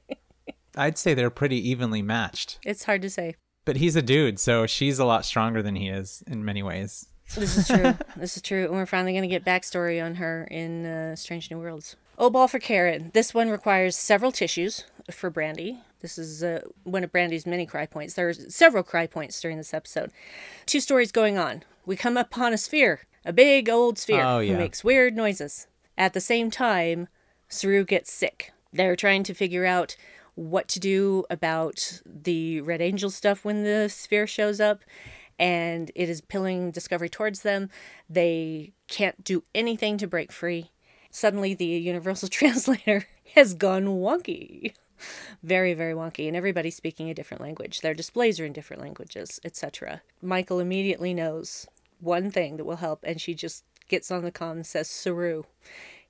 I'd 0.78 0.98
say 1.00 1.14
they're 1.16 1.30
pretty 1.32 1.68
evenly 1.70 2.02
matched. 2.04 2.60
It's 2.64 2.84
hard 2.84 3.02
to 3.02 3.10
say. 3.10 3.36
But 3.66 3.78
he's 3.78 3.96
a 3.96 4.02
dude, 4.02 4.39
so 4.39 4.66
she's 4.68 5.00
a 5.00 5.06
lot 5.06 5.26
stronger 5.26 5.62
than 5.64 5.76
he 5.76 5.89
is 5.89 6.24
in 6.28 6.46
many 6.46 6.62
ways. 6.64 7.08
This 7.36 7.58
is 7.58 7.68
true. 7.68 7.94
this 8.16 8.36
is 8.36 8.42
true. 8.42 8.66
And 8.66 8.74
we're 8.74 8.86
finally 8.86 9.14
going 9.14 9.24
to 9.24 9.28
get 9.28 9.46
backstory 9.46 10.04
on 10.04 10.16
her 10.16 10.46
in 10.52 10.86
uh, 10.86 11.16
Strange 11.16 11.50
New 11.52 11.60
Worlds. 11.60 11.96
Obol 12.20 12.50
for 12.50 12.60
Charon. 12.60 13.10
This 13.14 13.34
one 13.34 13.50
requires 13.50 13.96
several 13.96 14.32
tissues 14.32 14.84
for 15.10 15.32
Brandi. 15.32 15.80
This 16.02 16.18
is 16.18 16.44
uh, 16.44 16.62
one 16.84 17.04
of 17.04 17.12
Brandi's 17.12 17.46
many 17.46 17.66
cry 17.66 17.86
points. 17.86 18.14
There 18.14 18.28
are 18.30 18.34
several 18.34 18.84
cry 18.84 19.08
points 19.08 19.40
during 19.42 19.58
this 19.58 19.74
episode. 19.74 20.12
Two 20.66 20.80
stories 20.80 21.12
going 21.12 21.38
on. 21.38 21.64
We 21.86 21.96
come 21.96 22.18
upon 22.18 22.54
a 22.54 22.58
sphere, 22.58 23.02
a 23.26 23.34
big 23.34 23.70
old 23.70 23.98
sphere 23.98 24.24
Oh, 24.24 24.40
yeah. 24.40 24.54
who 24.54 24.58
makes 24.60 24.84
weird 24.84 25.16
noises. 25.16 25.68
At 25.98 26.14
the 26.14 26.22
same 26.22 26.52
time, 26.52 27.08
Saru 27.50 27.84
gets 27.86 28.12
sick. 28.12 28.52
They're 28.74 28.96
trying 28.96 29.24
to 29.24 29.34
figure 29.34 29.66
out 29.66 29.96
what 30.36 30.68
to 30.70 30.80
do 30.80 31.26
about 31.30 32.02
the 32.06 32.62
Red 32.62 32.82
Angel 32.82 33.10
stuff 33.10 33.44
when 33.44 33.64
the 33.64 33.90
sphere 33.90 34.26
shows 34.28 34.60
up, 34.60 34.82
and 35.42 35.92
it 35.96 36.08
is 36.08 36.22
pulling 36.22 36.70
Discovery 36.70 37.10
towards 37.10 37.42
them. 37.42 37.72
They 38.08 38.74
can't 38.88 39.24
do 39.24 39.44
anything 39.56 39.98
to 39.98 40.08
break 40.08 40.32
free. 40.32 40.70
Suddenly, 41.10 41.56
the 41.56 41.66
Universal 41.66 42.28
Translator 42.30 43.08
has 43.34 43.56
gone 43.56 43.88
wonky. 43.88 44.74
Very, 45.42 45.74
very 45.74 45.96
wonky, 45.96 46.28
and 46.28 46.38
everybody's 46.38 46.76
speaking 46.76 47.10
a 47.10 47.16
different 47.16 47.42
language. 47.42 47.82
Their 47.82 47.96
displays 47.96 48.39
are 48.39 48.46
in 48.46 48.54
different 48.54 48.84
languages, 48.84 49.39
etc. 49.44 50.04
Michael 50.22 50.60
immediately 50.60 51.12
knows 51.12 51.66
one 52.00 52.30
thing 52.30 52.58
that 52.58 52.66
will 52.66 52.76
help, 52.76 53.00
and 53.04 53.20
she 53.20 53.34
just 53.34 53.64
gets 53.89 54.12
on 54.12 54.24
the 54.24 54.32
comm 54.32 54.52
and 54.52 54.66
says, 54.66 54.88
Saru. 54.88 55.44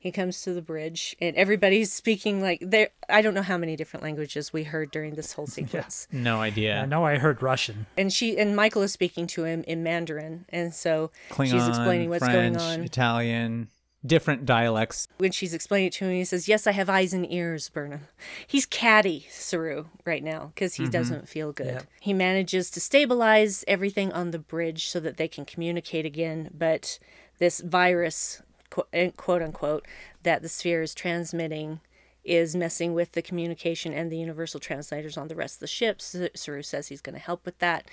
He 0.02 0.12
comes 0.12 0.41
to 0.41 0.54
the 0.56 0.64
bridge, 0.64 1.16
and 1.22 1.36
everybody's 1.36 1.93
speaking 1.93 2.41
like 2.41 2.60
there. 2.60 2.89
I 3.08 3.22
don't 3.22 3.36
know 3.36 3.43
how 3.43 3.60
many 3.60 3.76
different 3.76 4.02
languages 4.02 4.52
we 4.52 4.64
heard 4.64 4.89
during 4.89 5.14
this 5.14 5.34
whole 5.34 5.45
sequence. 5.60 6.08
No 6.12 6.41
idea. 6.41 6.82
I 6.82 6.88
know 6.88 7.06
I 7.06 7.20
heard 7.20 7.43
Russian. 7.43 7.86
And 7.95 8.12
she 8.12 8.36
and 8.39 8.56
Michael 8.56 8.82
is 8.82 8.91
speaking 8.91 9.28
to 9.28 9.43
him 9.43 9.64
in 9.68 9.84
Mandarin, 9.84 10.45
and 10.49 10.74
so 10.74 11.12
Klingon, 11.30 11.52
she's 11.52 11.68
explaining 11.68 12.10
what's 12.10 12.24
French, 12.26 12.34
going 12.34 12.58
on. 12.58 12.78
French, 12.78 12.86
Italian, 12.88 13.68
different 14.04 14.43
dialects. 14.43 15.08
When 15.20 15.32
she's 15.32 15.54
explaining 15.54 15.89
it 15.89 15.93
to 15.93 16.06
him, 16.06 16.14
he 16.14 16.26
says, 16.26 16.47
"Yes, 16.47 16.66
I 16.66 16.72
have 16.72 16.89
eyes 16.89 17.14
and 17.14 17.32
ears, 17.32 17.70
Burnham." 17.70 18.08
He's 18.47 18.66
catty, 18.66 19.28
Saru, 19.30 19.86
right 20.04 20.24
now 20.24 20.52
because 20.56 20.74
he 20.74 20.86
mm-hmm. 20.86 20.93
doesn't 20.93 21.30
feel 21.30 21.52
good. 21.52 21.68
Yeah. 21.68 21.82
He 21.99 22.14
manages 22.14 22.72
to 22.72 22.80
stabilize 22.80 23.64
everything 23.68 24.12
on 24.14 24.32
the 24.32 24.39
bridge 24.39 24.88
so 24.88 24.99
that 24.99 25.18
they 25.18 25.28
can 25.28 25.45
communicate 25.45 26.08
again, 26.08 26.49
but 26.52 26.97
this 27.38 27.60
virus, 27.60 28.41
quote, 28.72 29.18
quote 29.18 29.44
unquote, 29.44 29.86
that 30.24 30.42
the 30.42 30.50
sphere 30.50 30.82
is 30.82 30.96
transmitting 30.96 31.82
is 32.24 32.56
messing 32.56 32.94
with 32.94 33.14
the 33.14 33.22
communication 33.22 33.94
and 33.94 34.12
the 34.12 34.18
universal 34.18 34.60
translators 34.60 35.18
on 35.18 35.28
the 35.28 35.36
rest 35.36 35.56
of 35.56 35.60
the 35.62 35.68
ships. 35.68 36.16
Saru 36.36 36.62
says 36.62 36.88
he's 36.88 37.02
going 37.02 37.16
to 37.16 37.22
help 37.22 37.46
with 37.46 37.58
that. 37.60 37.86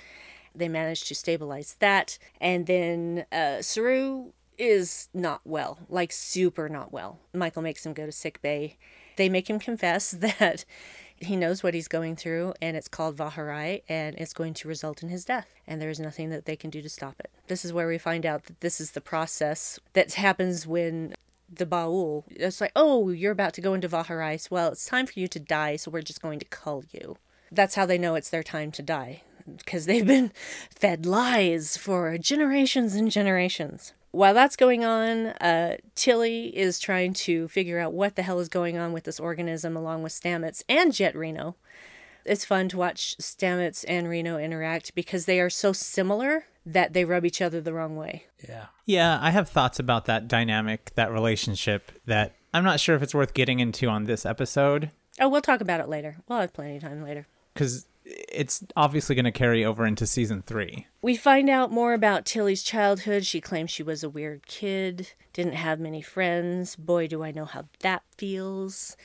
They 0.55 0.69
manage 0.69 1.05
to 1.05 1.15
stabilize 1.15 1.77
that. 1.81 2.19
And 2.41 2.67
then 2.67 3.27
uh, 3.33 3.63
Saru 3.63 4.33
is 4.59 5.09
not 5.15 5.41
well, 5.45 5.79
like 5.89 6.13
super 6.13 6.69
not 6.69 6.93
well. 6.93 7.21
Michael 7.33 7.63
makes 7.63 7.87
him 7.87 7.93
go 7.93 8.07
to 8.07 8.13
sick 8.13 8.43
bay. 8.43 8.77
They 9.17 9.29
make 9.29 9.49
him 9.49 9.59
confess 9.59 10.11
that 10.19 10.65
he 11.21 11.37
knows 11.37 11.63
what 11.63 11.75
he's 11.75 11.89
going 11.89 12.17
through 12.17 12.55
and 12.63 12.77
it's 12.77 12.89
called 12.89 13.17
Vaharai 13.17 13.83
and 13.89 14.17
it's 14.17 14.33
going 14.33 14.55
to 14.55 14.69
result 14.69 15.03
in 15.03 15.09
his 15.09 15.25
death. 15.25 15.55
And 15.67 15.81
there 15.81 15.91
is 15.91 16.01
nothing 16.01 16.31
that 16.31 16.45
they 16.45 16.57
can 16.57 16.71
do 16.71 16.83
to 16.83 16.89
stop 16.89 17.17
it. 17.21 17.31
This 17.49 17.65
is 17.65 17.73
where 17.73 17.89
we 17.89 17.99
find 17.99 18.25
out 18.25 18.45
that 18.45 18.61
this 18.61 18.81
is 18.81 18.93
the 18.93 19.01
process 19.01 19.79
that 19.95 20.15
happens 20.15 20.67
when 20.67 21.15
the 21.53 21.67
Baul, 21.67 22.25
it's 22.29 22.61
like, 22.61 22.73
oh, 22.77 23.11
you're 23.11 23.33
about 23.33 23.55
to 23.55 23.61
go 23.61 23.75
into 23.75 23.89
Vaharai. 23.89 24.51
Well, 24.51 24.73
it's 24.73 24.87
time 24.87 25.07
for 25.07 25.19
you 25.19 25.29
to 25.29 25.41
die, 25.41 25.77
so 25.77 25.91
we're 25.91 26.03
just 26.03 26.23
going 26.23 26.39
to 26.41 26.45
cull 26.45 26.85
you. 26.93 27.17
That's 27.51 27.75
how 27.75 27.87
they 27.87 27.97
know 27.97 28.15
it's 28.15 28.29
their 28.29 28.43
time 28.43 28.71
to 28.73 28.83
die, 28.83 29.23
because 29.57 29.87
they've 29.87 30.07
been 30.07 30.31
fed 30.69 31.07
lies 31.07 31.79
for 31.79 32.19
generations 32.19 32.95
and 32.95 33.11
generations. 33.11 33.95
While 34.11 34.35
that's 34.35 34.57
going 34.57 34.85
on, 34.85 35.27
uh, 35.27 35.77
Tilly 35.95 36.57
is 36.57 36.79
trying 36.79 37.13
to 37.15 37.49
figure 37.49 37.79
out 37.79 37.93
what 37.93 38.17
the 38.17 38.23
hell 38.23 38.41
is 38.41 38.49
going 38.49 38.79
on 38.79 38.93
with 38.93 39.05
this 39.05 39.21
organism, 39.21 39.77
along 39.77 40.03
with 40.03 40.13
Stamets 40.13 40.63
and 40.69 40.93
Jet 40.93 41.15
Reno. 41.15 41.57
It's 42.25 42.45
fun 42.45 42.69
to 42.71 42.77
watch 42.79 43.17
Stamets 43.19 43.85
and 43.87 44.09
Reno 44.09 44.39
interact 44.39 44.95
because 44.95 45.27
they 45.27 45.41
are 45.41 45.51
so 45.51 45.73
similar 45.73 46.45
that 46.65 46.93
they 46.93 47.05
rub 47.05 47.25
each 47.25 47.41
other 47.41 47.61
the 47.61 47.73
wrong 47.73 47.97
way. 47.97 48.25
Yeah. 48.47 48.67
Yeah, 48.85 49.19
I 49.21 49.31
have 49.31 49.49
thoughts 49.49 49.79
about 49.79 50.05
that 50.07 50.29
dynamic, 50.29 50.93
that 50.95 51.11
relationship 51.13 51.93
that 52.07 52.35
I'm 52.53 52.65
not 52.65 52.81
sure 52.81 52.97
if 52.97 53.03
it's 53.03 53.15
worth 53.15 53.35
getting 53.35 53.61
into 53.61 53.89
on 53.89 54.05
this 54.05 54.25
episode 54.27 54.91
Oh, 55.21 55.29
we'll 55.29 55.43
talk 55.43 55.61
about 55.61 55.81
it 55.81 55.89
later. 55.89 56.19
We'll 56.29 56.39
have 56.39 56.53
plenty 56.53 56.77
of 56.77 56.83
time 56.83 57.03
later. 57.03 57.27
because 57.53 57.88
it's 58.09 58.65
obviously 58.75 59.15
going 59.15 59.25
to 59.25 59.33
carry 59.33 59.65
over 59.65 59.87
into 59.87 60.07
season 60.07 60.43
three. 60.43 60.87
We 61.03 61.17
find 61.17 61.51
out 61.51 61.71
more 61.71 61.93
about 61.93 62.25
Tilly's 62.25 62.63
childhood. 62.63 63.27
She 63.27 63.41
claims 63.41 63.71
she 63.71 63.83
was 63.83 64.03
a 64.03 64.09
weird 64.09 64.47
kid, 64.47 65.13
didn't 65.33 65.55
have 65.55 65.79
many 65.79 66.01
friends. 66.01 66.75
Boy, 66.77 67.07
do 67.07 67.23
I 67.23 67.31
know 67.31 67.45
how 67.45 67.65
that 67.81 68.03
feels. 68.17 68.97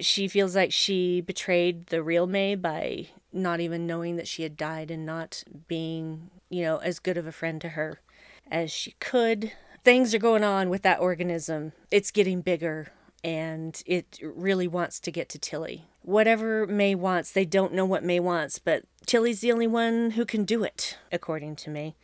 She 0.00 0.28
feels 0.28 0.54
like 0.54 0.72
she 0.72 1.20
betrayed 1.20 1.86
the 1.86 2.02
real 2.02 2.26
May 2.26 2.54
by 2.54 3.08
not 3.32 3.60
even 3.60 3.86
knowing 3.86 4.16
that 4.16 4.28
she 4.28 4.42
had 4.42 4.56
died 4.56 4.90
and 4.90 5.04
not 5.04 5.44
being, 5.68 6.30
you 6.48 6.62
know, 6.62 6.78
as 6.78 6.98
good 6.98 7.16
of 7.16 7.26
a 7.26 7.32
friend 7.32 7.60
to 7.60 7.70
her 7.70 8.00
as 8.50 8.70
she 8.70 8.92
could. 9.00 9.52
Things 9.82 10.14
are 10.14 10.18
going 10.18 10.44
on 10.44 10.68
with 10.68 10.82
that 10.82 11.00
organism. 11.00 11.72
It's 11.90 12.10
getting 12.10 12.40
bigger 12.40 12.92
and 13.22 13.82
it 13.86 14.18
really 14.22 14.68
wants 14.68 15.00
to 15.00 15.10
get 15.10 15.28
to 15.30 15.38
Tilly. 15.38 15.88
Whatever 16.02 16.66
May 16.66 16.94
wants, 16.94 17.32
they 17.32 17.44
don't 17.44 17.74
know 17.74 17.84
what 17.84 18.04
May 18.04 18.20
wants, 18.20 18.58
but 18.58 18.84
Tilly's 19.06 19.40
the 19.40 19.52
only 19.52 19.66
one 19.66 20.12
who 20.12 20.24
can 20.24 20.44
do 20.44 20.64
it, 20.64 20.96
according 21.12 21.56
to 21.56 21.70
May. 21.70 21.94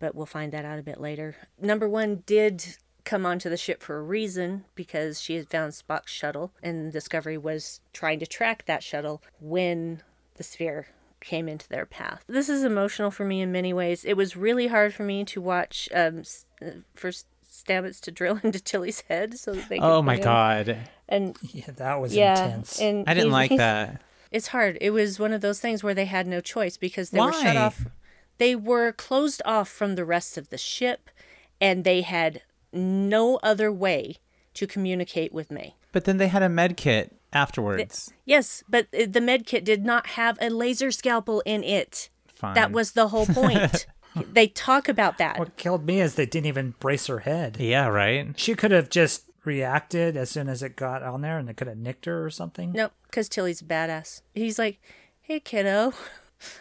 But 0.00 0.14
we'll 0.14 0.26
find 0.26 0.52
that 0.52 0.64
out 0.64 0.78
a 0.78 0.82
bit 0.82 1.00
later. 1.00 1.36
Number 1.60 1.88
one 1.88 2.22
did 2.26 2.76
come 3.04 3.26
onto 3.26 3.50
the 3.50 3.56
ship 3.56 3.82
for 3.82 3.98
a 3.98 4.02
reason 4.02 4.64
because 4.74 5.20
she 5.20 5.36
had 5.36 5.50
found 5.50 5.72
Spock's 5.72 6.10
shuttle, 6.10 6.52
and 6.62 6.92
Discovery 6.92 7.38
was 7.38 7.80
trying 7.92 8.18
to 8.20 8.26
track 8.26 8.64
that 8.66 8.82
shuttle 8.82 9.22
when 9.40 10.02
the 10.36 10.42
sphere 10.42 10.88
came 11.20 11.48
into 11.48 11.68
their 11.68 11.86
path. 11.86 12.22
This 12.26 12.48
is 12.48 12.64
emotional 12.64 13.10
for 13.10 13.24
me 13.24 13.40
in 13.40 13.50
many 13.50 13.72
ways. 13.72 14.04
It 14.04 14.14
was 14.14 14.36
really 14.36 14.66
hard 14.66 14.92
for 14.92 15.04
me 15.04 15.24
to 15.24 15.40
watch 15.40 15.88
um, 15.94 16.22
uh, 16.62 16.70
Stamets 17.54 18.00
to 18.00 18.10
drill 18.10 18.40
into 18.42 18.60
Tilly's 18.60 19.02
head 19.02 19.38
so 19.38 19.52
that 19.52 19.68
they 19.68 19.78
could 19.78 19.84
Oh 19.84 20.02
my 20.02 20.14
bring 20.14 20.18
him- 20.18 20.24
god. 20.24 20.78
And 21.08 21.36
Yeah, 21.42 21.70
that 21.76 22.00
was 22.00 22.14
yeah, 22.14 22.44
intense. 22.46 22.80
and 22.80 23.04
I 23.08 23.14
didn't 23.14 23.26
he's- 23.30 23.32
like 23.50 23.56
that. 23.58 24.02
It's 24.32 24.48
hard. 24.48 24.78
It 24.80 24.90
was 24.90 25.20
one 25.20 25.32
of 25.32 25.40
those 25.42 25.60
things 25.60 25.84
where 25.84 25.94
they 25.94 26.06
had 26.06 26.26
no 26.26 26.40
choice 26.40 26.76
because 26.76 27.10
they 27.10 27.20
were 27.20 27.32
shut 27.32 27.56
off. 27.56 27.86
They 28.38 28.56
were 28.56 28.90
closed 28.90 29.40
off 29.44 29.68
from 29.68 29.94
the 29.94 30.04
rest 30.04 30.36
of 30.36 30.50
the 30.50 30.58
ship, 30.58 31.08
and 31.60 31.84
they 31.84 32.00
had 32.02 32.42
no 32.72 33.36
other 33.44 33.70
way 33.70 34.16
to 34.54 34.66
communicate 34.66 35.32
with 35.32 35.52
May. 35.52 35.76
But 35.92 36.04
then 36.04 36.16
they 36.16 36.26
had 36.26 36.42
a 36.42 36.48
med 36.48 36.76
kit 36.76 37.14
afterwards. 37.32 38.12
Yes, 38.24 38.64
but 38.68 38.88
uh, 38.92 39.06
the 39.08 39.20
med 39.20 39.46
kit 39.46 39.64
did 39.64 39.84
not 39.84 40.08
have 40.18 40.36
a 40.40 40.50
laser 40.50 40.90
scalpel 40.90 41.40
in 41.46 41.62
it. 41.62 42.10
Fine. 42.34 42.54
That 42.54 42.72
was 42.72 42.92
the 42.92 43.08
whole 43.08 43.26
point. 43.26 43.86
they 44.14 44.46
talk 44.48 44.88
about 44.88 45.18
that. 45.18 45.38
What 45.38 45.56
killed 45.56 45.84
me 45.86 46.00
is 46.00 46.14
they 46.14 46.26
didn't 46.26 46.46
even 46.46 46.74
brace 46.78 47.06
her 47.08 47.20
head. 47.20 47.56
Yeah, 47.58 47.86
right? 47.88 48.32
She 48.38 48.54
could 48.54 48.70
have 48.70 48.88
just 48.90 49.24
reacted 49.44 50.16
as 50.16 50.30
soon 50.30 50.48
as 50.48 50.62
it 50.62 50.76
got 50.76 51.02
on 51.02 51.20
there 51.20 51.38
and 51.38 51.48
it 51.50 51.56
could 51.56 51.66
have 51.68 51.76
nicked 51.76 52.06
her 52.06 52.24
or 52.24 52.30
something. 52.30 52.72
No, 52.72 52.90
because 53.04 53.28
Tilly's 53.28 53.60
a 53.60 53.64
badass. 53.64 54.22
He's 54.34 54.58
like, 54.58 54.80
"Hey, 55.20 55.40
kiddo, 55.40 55.92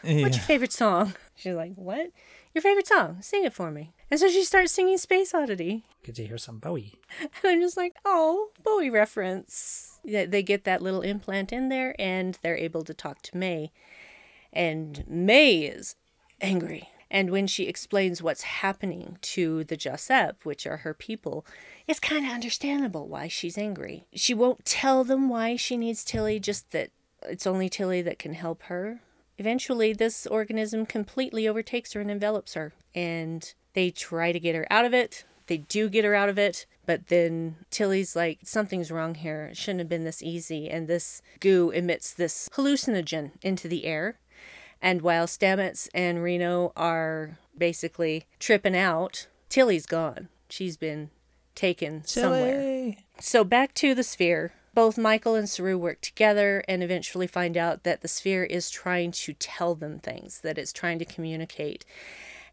Yeah. 0.04 0.22
what's 0.24 0.38
your 0.38 0.46
favorite 0.46 0.74
song?" 0.74 1.14
She's 1.36 1.56
like, 1.56 1.74
"What? 1.76 2.12
Your 2.54 2.62
favorite 2.62 2.88
song? 2.88 3.18
Sing 3.22 3.44
it 3.46 3.54
for 3.54 3.72
me." 3.72 3.94
And 4.12 4.20
so 4.20 4.28
she 4.30 4.44
starts 4.44 4.72
singing 4.72 4.98
Space 4.98 5.34
Oddity. 5.34 5.84
Get 6.04 6.16
to 6.16 6.26
hear 6.26 6.38
some 6.38 6.60
Bowie. 6.60 7.00
And 7.22 7.32
I'm 7.52 7.62
just 7.62 7.78
like, 7.78 7.94
oh, 8.06 8.50
Bowie 8.64 8.90
reference. 8.92 10.00
Yeah, 10.04 10.26
They 10.26 10.44
get 10.44 10.66
that 10.66 10.82
little 10.82 11.02
implant 11.02 11.52
in 11.54 11.70
there 11.70 11.96
and 11.98 12.38
they're 12.44 12.58
able 12.58 12.84
to 12.84 12.94
talk 12.94 13.22
to 13.24 13.38
May. 13.38 13.72
And 14.52 15.04
May 15.08 15.62
is 15.62 15.96
angry. 16.42 16.90
And 17.14 17.30
when 17.30 17.46
she 17.46 17.66
explains 17.66 18.24
what's 18.24 18.42
happening 18.42 19.20
to 19.22 19.64
the 19.66 19.78
JahSepp, 19.78 20.44
which 20.44 20.66
are 20.66 20.78
her 20.78 20.96
people, 20.96 21.46
it's 21.88 22.00
kind 22.00 22.26
of 22.26 22.32
understandable 22.32 23.08
why 23.08 23.28
she's 23.28 23.56
angry. 23.56 24.06
She 24.16 24.34
won't 24.34 24.66
tell 24.66 25.04
them 25.04 25.30
why 25.30 25.56
she 25.56 25.78
needs 25.78 26.04
Tilly, 26.04 26.40
just 26.40 26.72
that 26.72 26.90
it's 27.22 27.46
only 27.46 27.70
Tilly 27.70 28.02
that 28.02 28.18
can 28.18 28.34
help 28.34 28.64
her. 28.64 29.02
Eventually, 29.38 29.94
this 29.94 30.26
organism 30.26 30.88
completely 30.88 31.48
overtakes 31.48 31.94
her 31.94 32.02
and 32.02 32.10
envelops 32.10 32.56
her. 32.56 32.74
And 32.96 33.54
they 33.74 33.92
try 33.92 34.32
to 34.32 34.40
get 34.40 34.56
her 34.56 34.66
out 34.72 34.86
of 34.86 34.94
it. 34.96 35.24
They 35.46 35.58
do 35.58 35.90
get 35.90 36.06
her 36.06 36.16
out 36.16 36.30
of 36.30 36.40
it. 36.40 36.66
But 36.86 37.08
then 37.08 37.58
Tilly's 37.70 38.16
like, 38.16 38.40
something's 38.44 38.92
wrong 38.92 39.16
here. 39.16 39.50
It 39.52 39.58
shouldn't 39.58 39.80
have 39.80 39.90
been 39.90 40.04
this 40.04 40.24
easy. 40.24 40.70
And 40.70 40.88
this 40.88 41.22
goo 41.40 41.70
emits 41.70 42.12
this 42.12 42.50
hallucinogen 42.54 43.32
into 43.44 43.68
the 43.68 43.86
air. 43.86 44.18
And 44.84 45.02
while 45.02 45.28
Stamets 45.28 45.88
and 45.94 46.22
Reno 46.22 46.74
are 46.76 47.40
basically 47.58 48.26
tripping 48.38 48.76
out, 48.76 49.28
Tilly's 49.48 49.86
gone. 49.86 50.28
She's 50.50 50.76
been 50.76 51.10
taken 51.56 52.04
somewhere. 52.04 52.98
So 53.18 53.46
back 53.46 53.74
to 53.76 53.96
the 53.96 54.04
sphere. 54.04 54.52
Both 54.74 54.98
Michael 54.98 55.36
and 55.36 55.48
Saru 55.48 55.78
work 55.78 56.02
together 56.02 56.66
and 56.68 56.84
eventually 56.84 57.28
find 57.28 57.56
out 57.56 57.84
that 57.84 58.02
the 58.02 58.08
sphere 58.10 58.44
is 58.44 58.70
trying 58.70 59.12
to 59.14 59.34
tell 59.34 59.74
them 59.74 60.00
things, 60.00 60.42
that 60.42 60.58
it's 60.58 60.74
trying 60.74 61.00
to 61.00 61.06
communicate. 61.06 61.86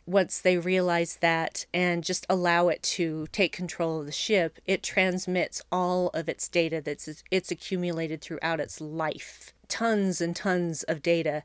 Once 0.07 0.39
they 0.39 0.57
realize 0.57 1.17
that 1.17 1.67
and 1.75 2.05
just 2.05 2.27
allow 2.29 2.69
it 2.69 2.83
to 2.83 3.27
take 3.33 3.53
control 3.53 4.01
of 4.01 4.07
the 4.07 4.13
ship, 4.13 4.59
it 4.67 4.83
transmits 4.85 5.63
all 5.73 6.09
of 6.11 6.29
its 6.29 6.49
data 6.49 6.81
that's 6.81 7.25
it's 7.31 7.51
accumulated 7.51 8.21
throughout 8.21 8.61
its 8.61 8.81
life. 8.81 9.53
Tons 9.67 10.21
and 10.21 10.37
tons 10.37 10.85
of 10.85 11.03
data. 11.03 11.43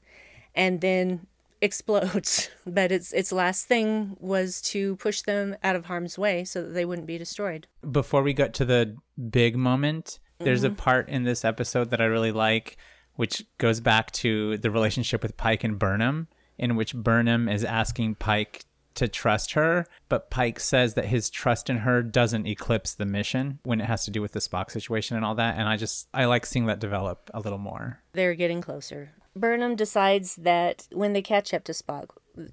And 0.55 0.81
then 0.81 1.27
explodes. 1.61 2.49
But 2.67 2.91
its 2.91 3.13
its 3.13 3.31
last 3.31 3.67
thing 3.67 4.17
was 4.19 4.59
to 4.73 4.95
push 4.95 5.21
them 5.21 5.55
out 5.63 5.75
of 5.75 5.85
harm's 5.85 6.17
way 6.17 6.43
so 6.43 6.63
that 6.63 6.73
they 6.73 6.83
wouldn't 6.83 7.05
be 7.05 7.19
destroyed. 7.19 7.67
Before 7.89 8.23
we 8.23 8.33
get 8.33 8.55
to 8.55 8.65
the 8.65 8.97
big 9.29 9.55
moment, 9.55 10.19
there's 10.39 10.63
a 10.63 10.69
mm-hmm. 10.69 10.77
part 10.77 11.09
in 11.09 11.23
this 11.23 11.45
episode 11.45 11.91
that 11.91 12.01
I 12.01 12.05
really 12.05 12.31
like, 12.31 12.77
which 13.15 13.45
goes 13.59 13.79
back 13.81 14.11
to 14.13 14.57
the 14.57 14.71
relationship 14.71 15.21
with 15.21 15.37
Pike 15.37 15.63
and 15.63 15.77
Burnham, 15.77 16.27
in 16.57 16.75
which 16.75 16.95
Burnham 16.95 17.47
is 17.47 17.63
asking 17.63 18.15
Pike 18.15 18.65
to 18.95 19.07
trust 19.07 19.53
her, 19.53 19.85
but 20.09 20.29
Pike 20.29 20.59
says 20.59 20.93
that 20.95 21.05
his 21.05 21.29
trust 21.29 21.69
in 21.69 21.79
her 21.79 22.01
doesn't 22.01 22.47
eclipse 22.47 22.95
the 22.95 23.05
mission 23.05 23.59
when 23.63 23.81
it 23.81 23.85
has 23.85 24.05
to 24.05 24.11
do 24.11 24.21
with 24.21 24.31
the 24.31 24.39
Spock 24.39 24.71
situation 24.71 25.15
and 25.17 25.25
all 25.25 25.35
that. 25.35 25.57
And 25.57 25.67
I 25.67 25.77
just, 25.77 26.07
I 26.13 26.25
like 26.25 26.45
seeing 26.45 26.65
that 26.67 26.79
develop 26.79 27.29
a 27.33 27.41
little 27.41 27.59
more. 27.59 27.99
They're 28.13 28.35
getting 28.35 28.61
closer. 28.61 29.11
Burnham 29.35 29.75
decides 29.75 30.35
that 30.37 30.87
when 30.91 31.13
they 31.13 31.21
catch 31.21 31.53
up 31.53 31.63
to 31.65 31.73
Spock, 31.73 32.09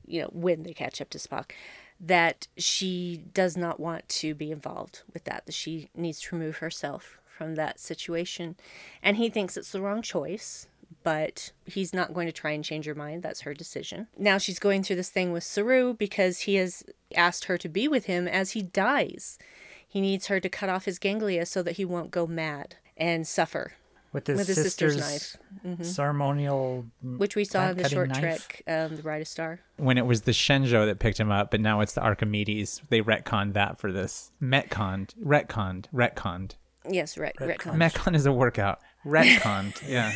you 0.06 0.22
know, 0.22 0.30
when 0.32 0.62
they 0.62 0.72
catch 0.72 1.00
up 1.00 1.10
to 1.10 1.18
Spock, 1.18 1.52
that 2.00 2.48
she 2.56 3.24
does 3.32 3.56
not 3.56 3.78
want 3.78 4.08
to 4.08 4.34
be 4.34 4.50
involved 4.50 5.02
with 5.12 5.24
that, 5.24 5.46
that 5.46 5.54
she 5.54 5.88
needs 5.94 6.20
to 6.20 6.36
remove 6.36 6.56
herself 6.56 7.18
from 7.26 7.54
that 7.54 7.78
situation. 7.78 8.56
And 9.02 9.16
he 9.16 9.30
thinks 9.30 9.56
it's 9.56 9.70
the 9.70 9.80
wrong 9.80 10.02
choice, 10.02 10.66
but 11.04 11.52
he's 11.64 11.94
not 11.94 12.12
going 12.12 12.26
to 12.26 12.32
try 12.32 12.50
and 12.50 12.64
change 12.64 12.86
her 12.86 12.94
mind. 12.94 13.22
That's 13.22 13.42
her 13.42 13.54
decision. 13.54 14.08
Now 14.18 14.38
she's 14.38 14.58
going 14.58 14.82
through 14.82 14.96
this 14.96 15.10
thing 15.10 15.32
with 15.32 15.44
Saru 15.44 15.94
because 15.94 16.40
he 16.40 16.56
has 16.56 16.84
asked 17.14 17.44
her 17.44 17.56
to 17.58 17.68
be 17.68 17.86
with 17.86 18.06
him 18.06 18.26
as 18.26 18.52
he 18.52 18.62
dies. 18.62 19.38
He 19.86 20.00
needs 20.00 20.26
her 20.26 20.40
to 20.40 20.48
cut 20.48 20.68
off 20.68 20.86
his 20.86 20.98
ganglia 20.98 21.46
so 21.46 21.62
that 21.62 21.76
he 21.76 21.84
won't 21.84 22.10
go 22.10 22.26
mad 22.26 22.76
and 22.96 23.26
suffer 23.26 23.74
With 24.12 24.26
his, 24.26 24.38
with 24.38 24.46
his 24.48 24.56
sister's, 24.56 24.94
sister's, 24.94 25.38
knife, 25.64 25.86
ceremonial. 25.86 26.84
which 27.02 27.34
we 27.34 27.44
saw 27.44 27.70
in 27.70 27.78
the 27.78 27.88
short 27.88 28.10
knife? 28.10 28.18
trek, 28.20 28.62
um, 28.66 28.96
The 28.96 29.02
Brightest 29.02 29.32
Star. 29.32 29.60
When 29.78 29.96
it 29.96 30.04
was 30.04 30.22
the 30.22 30.32
Shenzhou 30.32 30.84
that 30.86 30.98
picked 30.98 31.18
him 31.18 31.30
up, 31.32 31.50
but 31.50 31.60
now 31.62 31.80
it's 31.80 31.94
the 31.94 32.02
Archimedes. 32.02 32.82
They 32.90 33.00
retconned 33.00 33.54
that 33.54 33.78
for 33.78 33.90
this. 33.90 34.30
Metconned. 34.42 35.14
Retconned. 35.24 35.86
Retconned. 35.94 36.56
Yes, 36.88 37.16
right, 37.16 37.34
retcon. 37.36 37.76
Metcon 37.76 38.14
is 38.14 38.26
a 38.26 38.32
workout. 38.32 38.80
Retconned. 39.06 39.80
yeah. 39.88 40.12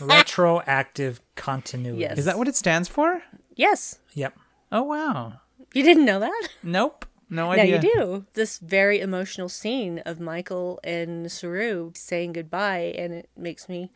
retroactive 0.00 1.20
continuity. 1.36 2.00
Yes. 2.00 2.18
Is 2.18 2.24
that 2.24 2.38
what 2.38 2.48
it 2.48 2.56
stands 2.56 2.88
for? 2.88 3.22
yes, 3.54 3.98
Yep. 4.14 4.36
Oh, 4.72 4.82
wow. 4.82 5.34
you 5.74 5.82
didn't 5.82 6.04
know 6.04 6.18
that? 6.20 6.48
Nope. 6.62 7.06
No 7.28 7.50
idea. 7.50 7.78
Now 7.78 7.82
you 7.82 7.94
do. 7.94 8.26
This 8.34 8.58
very 8.58 9.00
emotional 9.00 9.48
scene 9.48 9.98
of 10.06 10.20
Michael 10.20 10.78
and 10.84 11.30
Saru 11.30 11.90
saying 11.94 12.34
goodbye, 12.34 12.94
and 12.96 13.12
it 13.12 13.28
makes 13.36 13.68
me 13.68 13.90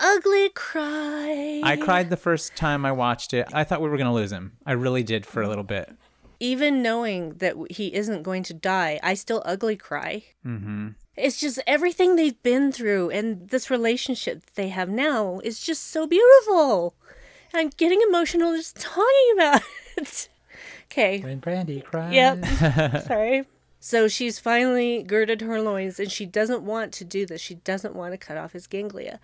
ugly 0.00 0.48
cry. 0.50 1.60
I 1.62 1.76
cried 1.76 2.10
the 2.10 2.16
first 2.16 2.56
time 2.56 2.84
I 2.84 2.92
watched 2.92 3.34
it. 3.34 3.46
I 3.52 3.64
thought 3.64 3.80
we 3.80 3.88
were 3.88 3.96
going 3.96 4.08
to 4.08 4.12
lose 4.12 4.32
him. 4.32 4.52
I 4.66 4.72
really 4.72 5.02
did 5.02 5.24
for 5.24 5.42
a 5.42 5.48
little 5.48 5.64
bit. 5.64 5.94
Even 6.40 6.82
knowing 6.82 7.34
that 7.34 7.54
he 7.70 7.94
isn't 7.94 8.24
going 8.24 8.42
to 8.44 8.54
die, 8.54 8.98
I 9.00 9.14
still 9.14 9.42
ugly 9.44 9.76
cry. 9.76 10.24
Mm-hmm. 10.44 10.88
It's 11.16 11.38
just 11.38 11.60
everything 11.66 12.16
they've 12.16 12.42
been 12.42 12.72
through, 12.72 13.10
and 13.10 13.48
this 13.50 13.70
relationship 13.70 14.42
they 14.54 14.68
have 14.68 14.88
now 14.88 15.40
is 15.44 15.60
just 15.60 15.88
so 15.90 16.06
beautiful. 16.06 16.94
I'm 17.54 17.68
getting 17.68 18.00
emotional 18.00 18.56
just 18.56 18.80
talking 18.80 19.30
about 19.34 19.62
it. 19.96 20.28
Okay. 20.92 21.20
When 21.20 21.40
Brandi 21.40 21.82
cries. 21.82 22.12
Yep. 22.12 23.02
Sorry. 23.06 23.44
So 23.80 24.08
she's 24.08 24.38
finally 24.38 25.02
girded 25.02 25.40
her 25.40 25.60
loins 25.60 25.98
and 25.98 26.12
she 26.12 26.26
doesn't 26.26 26.62
want 26.62 26.92
to 26.92 27.04
do 27.04 27.24
this. 27.26 27.40
She 27.40 27.54
doesn't 27.56 27.96
want 27.96 28.12
to 28.12 28.18
cut 28.18 28.36
off 28.36 28.52
his 28.52 28.66
ganglia. 28.66 29.18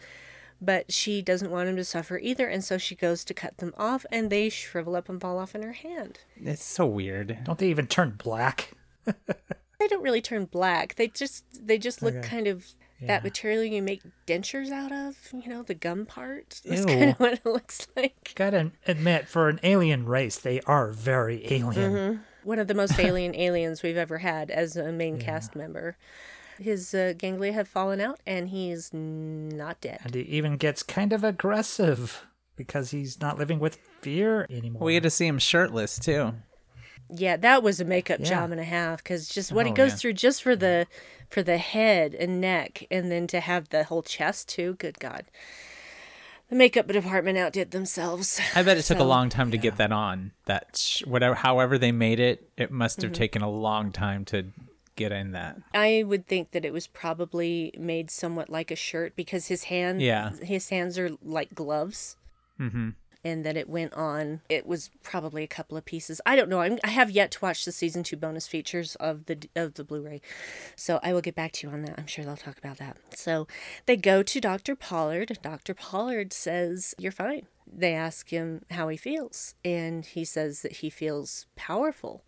But 0.60 0.90
she 0.92 1.22
doesn't 1.22 1.50
want 1.52 1.68
him 1.68 1.76
to 1.76 1.84
suffer 1.84 2.18
either. 2.18 2.48
And 2.48 2.64
so 2.64 2.78
she 2.78 2.96
goes 2.96 3.22
to 3.24 3.34
cut 3.34 3.58
them 3.58 3.72
off 3.78 4.04
and 4.10 4.28
they 4.30 4.48
shrivel 4.48 4.96
up 4.96 5.08
and 5.08 5.20
fall 5.20 5.38
off 5.38 5.54
in 5.54 5.62
her 5.62 5.72
hand. 5.74 6.18
It's 6.36 6.64
so 6.64 6.86
weird. 6.86 7.38
Don't 7.44 7.58
they 7.58 7.68
even 7.68 7.86
turn 7.86 8.14
black? 8.22 8.72
They 9.80 9.86
don't 9.86 10.02
really 10.02 10.20
turn 10.20 10.46
black. 10.46 10.96
They 10.96 11.06
just 11.06 11.44
they 11.64 11.78
just 11.78 12.02
look 12.02 12.16
Okay. 12.16 12.26
kind 12.28 12.48
of 12.48 12.66
Yeah. 13.00 13.06
that 13.08 13.24
material 13.24 13.62
you 13.62 13.80
make 13.80 14.02
dentures 14.26 14.70
out 14.70 14.90
of, 14.90 15.16
you 15.32 15.48
know, 15.48 15.62
the 15.62 15.74
gum 15.74 16.04
part. 16.04 16.60
That's 16.64 16.84
kind 16.84 17.10
of 17.10 17.20
what 17.20 17.34
it 17.34 17.46
looks 17.46 17.86
like. 17.96 18.32
Gotta 18.34 18.72
admit, 18.86 19.28
for 19.28 19.48
an 19.48 19.60
alien 19.62 20.06
race, 20.06 20.38
they 20.38 20.60
are 20.62 20.90
very 20.90 21.44
alien. 21.52 21.92
Mm-hmm. 21.92 22.22
One 22.42 22.58
of 22.58 22.66
the 22.66 22.74
most 22.74 22.98
alien 22.98 23.34
aliens 23.36 23.82
we've 23.82 23.96
ever 23.96 24.18
had 24.18 24.50
as 24.50 24.76
a 24.76 24.90
main 24.90 25.18
cast 25.18 25.54
member. 25.54 25.96
His 26.58 26.92
uh, 26.92 27.14
ganglia 27.16 27.52
have 27.52 27.68
fallen 27.68 28.00
out 28.00 28.18
and 28.26 28.48
he's 28.48 28.90
not 28.92 29.80
dead. 29.80 30.00
And 30.02 30.14
he 30.14 30.22
even 30.22 30.56
gets 30.56 30.82
kind 30.82 31.12
of 31.12 31.22
aggressive 31.22 32.26
because 32.56 32.90
he's 32.90 33.20
not 33.20 33.38
living 33.38 33.60
with 33.60 33.76
fear 34.00 34.44
anymore. 34.50 34.82
We 34.82 34.94
get 34.94 35.04
to 35.04 35.10
see 35.10 35.28
him 35.28 35.38
shirtless, 35.38 36.00
too. 36.00 36.34
Yeah, 37.10 37.36
that 37.38 37.62
was 37.62 37.80
a 37.80 37.84
makeup 37.84 38.20
Yeah. 38.20 38.26
job 38.28 38.50
and 38.50 38.60
a 38.60 38.64
half 38.64 38.98
because 39.02 39.28
just 39.28 39.52
what 39.52 39.64
Oh, 39.66 39.68
he 39.70 39.74
goes 39.74 39.92
yeah. 39.92 39.96
through 39.96 40.12
just 40.14 40.42
for 40.42 40.54
the 40.56 40.86
for 41.30 41.42
the 41.42 41.58
head 41.58 42.14
and 42.14 42.40
neck, 42.40 42.84
and 42.90 43.10
then 43.10 43.26
to 43.28 43.40
have 43.40 43.68
the 43.70 43.84
whole 43.84 44.02
chest 44.02 44.48
too. 44.48 44.74
Good 44.78 44.98
God, 44.98 45.24
the 46.48 46.56
makeup 46.56 46.86
department 46.88 47.36
outdid 47.38 47.70
themselves. 47.70 48.40
I 48.54 48.62
bet 48.62 48.78
it 48.78 48.82
took 48.84 48.98
a 48.98 49.04
long 49.16 49.28
time 49.28 49.50
to 49.50 49.58
get 49.58 49.76
that 49.76 49.92
on. 49.92 50.32
That 50.46 50.76
sh- 50.76 51.04
whatever, 51.06 51.34
however 51.34 51.76
they 51.78 51.92
made 51.92 52.20
it, 52.20 52.48
it 52.56 52.70
must 52.70 53.02
have 53.02 53.12
taken 53.12 53.42
a 53.42 53.50
long 53.50 53.92
time 53.92 54.24
to 54.26 54.46
get 54.96 55.12
in 55.12 55.32
that. 55.32 55.56
I 55.74 56.02
would 56.06 56.26
think 56.26 56.50
that 56.52 56.64
it 56.64 56.72
was 56.72 56.86
probably 56.86 57.72
made 57.78 58.10
somewhat 58.10 58.48
like 58.50 58.70
a 58.70 58.76
shirt 58.76 59.14
because 59.14 59.46
his 59.48 59.64
hand, 59.64 60.00
Yeah. 60.02 60.30
his 60.42 60.70
hands 60.70 60.98
are 60.98 61.10
like 61.22 61.54
gloves. 61.54 62.16
Mm-hmm. 62.58 62.90
And 63.28 63.44
that 63.44 63.56
it 63.56 63.68
went 63.68 63.92
on. 63.92 64.40
It 64.48 64.66
was 64.66 64.90
probably 65.02 65.44
a 65.44 65.48
couple 65.48 65.76
of 65.76 65.84
pieces. 65.84 66.20
I 66.24 66.34
don't 66.34 66.48
know. 66.48 66.60
I'm, 66.60 66.78
I 66.82 66.88
have 66.88 67.10
yet 67.10 67.30
to 67.32 67.40
watch 67.40 67.64
the 67.64 67.72
season 67.72 68.02
two 68.02 68.16
bonus 68.16 68.46
features 68.46 68.96
of 68.96 69.26
the 69.26 69.48
of 69.54 69.74
the 69.74 69.84
Blu-ray, 69.84 70.20
so 70.76 70.98
I 71.02 71.12
will 71.12 71.20
get 71.20 71.34
back 71.34 71.52
to 71.52 71.66
you 71.66 71.72
on 71.72 71.82
that. 71.82 71.98
I'm 71.98 72.06
sure 72.06 72.24
they'll 72.24 72.36
talk 72.36 72.58
about 72.58 72.78
that. 72.78 72.96
So 73.14 73.46
they 73.86 73.96
go 73.96 74.22
to 74.22 74.40
Dr. 74.40 74.74
Pollard. 74.74 75.38
Dr. 75.42 75.74
Pollard 75.74 76.32
says 76.32 76.94
you're 76.98 77.12
fine. 77.12 77.46
They 77.70 77.94
ask 77.94 78.30
him 78.30 78.64
how 78.70 78.88
he 78.88 78.96
feels, 78.96 79.54
and 79.64 80.04
he 80.04 80.24
says 80.24 80.62
that 80.62 80.76
he 80.76 80.90
feels 80.90 81.46
powerful. 81.56 82.24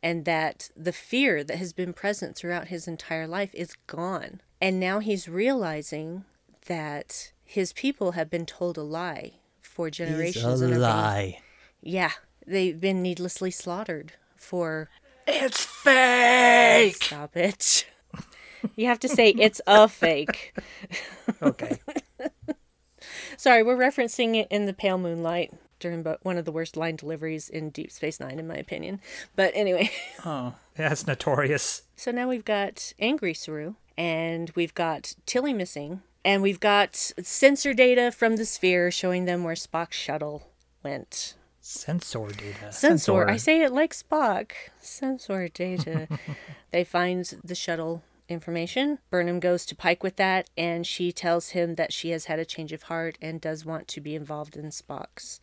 And 0.00 0.24
that 0.26 0.70
the 0.76 0.92
fear 0.92 1.42
that 1.42 1.58
has 1.58 1.72
been 1.72 1.92
present 1.92 2.36
throughout 2.36 2.68
his 2.68 2.86
entire 2.86 3.26
life 3.26 3.52
is 3.52 3.74
gone. 3.88 4.40
And 4.60 4.78
now 4.78 5.00
he's 5.00 5.28
realizing 5.28 6.24
that 6.66 7.32
his 7.44 7.72
people 7.72 8.12
have 8.12 8.30
been 8.30 8.46
told 8.46 8.78
a 8.78 8.82
lie 8.82 9.37
for 9.78 9.90
generations 9.90 10.60
and 10.60 10.74
are 10.74 11.20
being- 11.20 11.36
yeah, 11.80 12.10
they've 12.44 12.80
been 12.80 13.00
needlessly 13.00 13.52
slaughtered 13.52 14.14
for. 14.36 14.88
It's 15.24 15.64
fake. 15.64 17.04
Stop 17.04 17.36
it. 17.36 17.86
You 18.74 18.86
have 18.86 18.98
to 18.98 19.08
say 19.08 19.28
it's 19.30 19.60
a 19.68 19.86
fake. 19.86 20.56
Okay. 21.40 21.78
Sorry, 23.36 23.62
we're 23.62 23.76
referencing 23.76 24.34
it 24.34 24.48
in 24.50 24.66
the 24.66 24.72
pale 24.72 24.98
moonlight 24.98 25.52
during 25.78 26.02
one 26.22 26.36
of 26.38 26.44
the 26.44 26.50
worst 26.50 26.76
line 26.76 26.96
deliveries 26.96 27.48
in 27.48 27.70
Deep 27.70 27.92
Space 27.92 28.18
Nine, 28.18 28.40
in 28.40 28.48
my 28.48 28.56
opinion. 28.56 29.00
But 29.36 29.52
anyway, 29.54 29.92
Oh, 30.26 30.54
That's 30.74 31.06
notorious. 31.06 31.82
so 31.94 32.10
now 32.10 32.26
we've 32.28 32.44
got 32.44 32.92
Angry 32.98 33.32
Saru, 33.32 33.74
and 33.96 34.50
we've 34.56 34.74
got 34.74 35.14
Tilly 35.24 35.52
missing, 35.52 36.02
and 36.28 36.42
we've 36.42 36.60
got 36.60 36.94
sensor 36.94 37.72
data 37.72 38.12
from 38.12 38.36
the 38.36 38.44
sphere 38.44 38.90
showing 38.90 39.24
them 39.24 39.44
where 39.44 39.54
Spock's 39.54 39.96
shuttle 39.96 40.50
went. 40.84 41.34
Sensor 41.62 42.26
data. 42.28 42.70
Sensor. 42.70 43.26
I 43.26 43.38
say 43.38 43.62
it 43.62 43.72
like 43.72 43.94
Spock. 43.94 44.52
Sensor 44.78 45.48
data. 45.48 46.06
they 46.70 46.84
find 46.84 47.24
the 47.42 47.54
shuttle 47.54 48.02
information. 48.28 48.98
Burnham 49.08 49.40
goes 49.40 49.64
to 49.66 49.74
Pike 49.74 50.02
with 50.02 50.16
that, 50.16 50.50
and 50.54 50.86
she 50.86 51.12
tells 51.12 51.50
him 51.50 51.76
that 51.76 51.94
she 51.94 52.10
has 52.10 52.26
had 52.26 52.38
a 52.38 52.44
change 52.44 52.74
of 52.74 52.84
heart 52.84 53.16
and 53.22 53.40
does 53.40 53.64
want 53.64 53.88
to 53.88 54.00
be 54.02 54.14
involved 54.14 54.54
in 54.54 54.66
Spock's 54.66 55.40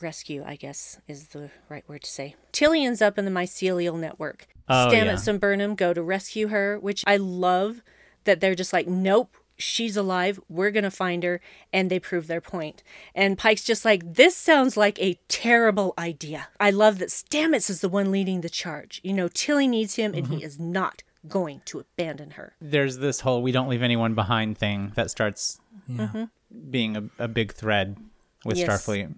rescue, 0.00 0.44
I 0.46 0.54
guess 0.54 1.00
is 1.08 1.28
the 1.28 1.50
right 1.68 1.88
word 1.88 2.02
to 2.04 2.10
say. 2.10 2.36
Tilly 2.52 2.84
ends 2.84 3.02
up 3.02 3.18
in 3.18 3.24
the 3.24 3.32
mycelial 3.32 3.98
network. 3.98 4.46
Oh, 4.68 4.88
Stamets 4.92 5.26
yeah. 5.26 5.32
and 5.32 5.40
Burnham 5.40 5.74
go 5.74 5.92
to 5.92 6.02
rescue 6.04 6.48
her, 6.48 6.78
which 6.78 7.02
I 7.04 7.16
love 7.16 7.82
that 8.22 8.40
they're 8.40 8.54
just 8.54 8.72
like, 8.72 8.86
nope, 8.86 9.36
she's 9.56 9.96
alive. 9.96 10.40
We're 10.48 10.70
going 10.70 10.84
to 10.84 10.90
find 10.90 11.22
her. 11.22 11.40
And 11.72 11.90
they 11.90 11.98
prove 11.98 12.26
their 12.26 12.40
point. 12.40 12.82
And 13.14 13.38
Pike's 13.38 13.64
just 13.64 13.84
like, 13.84 14.14
this 14.14 14.36
sounds 14.36 14.76
like 14.76 15.00
a 15.00 15.18
terrible 15.28 15.94
idea. 15.98 16.48
I 16.58 16.70
love 16.70 16.98
that 16.98 17.08
Stamets 17.08 17.70
is 17.70 17.80
the 17.80 17.88
one 17.88 18.10
leading 18.10 18.40
the 18.40 18.48
charge. 18.48 19.00
You 19.04 19.12
know, 19.12 19.28
Tilly 19.28 19.68
needs 19.68 19.96
him, 19.96 20.14
and 20.14 20.26
he 20.26 20.36
mm-hmm. 20.36 20.44
is 20.44 20.58
not 20.58 21.02
going 21.26 21.62
to 21.64 21.80
abandon 21.80 22.32
her. 22.32 22.52
there's 22.60 22.98
this 22.98 23.20
whole 23.20 23.40
"we 23.40 23.50
don't 23.50 23.68
leave 23.70 23.82
anyone 23.82 24.14
behind" 24.14 24.58
thing 24.58 24.92
that 24.94 25.10
starts 25.10 25.58
mm-hmm. 25.90 26.24
being 26.70 26.96
a, 26.96 27.04
a 27.18 27.28
big 27.28 27.52
thread 27.54 27.96
with 28.44 28.58
Yes. 28.58 28.68
Starfleet. 28.68 29.14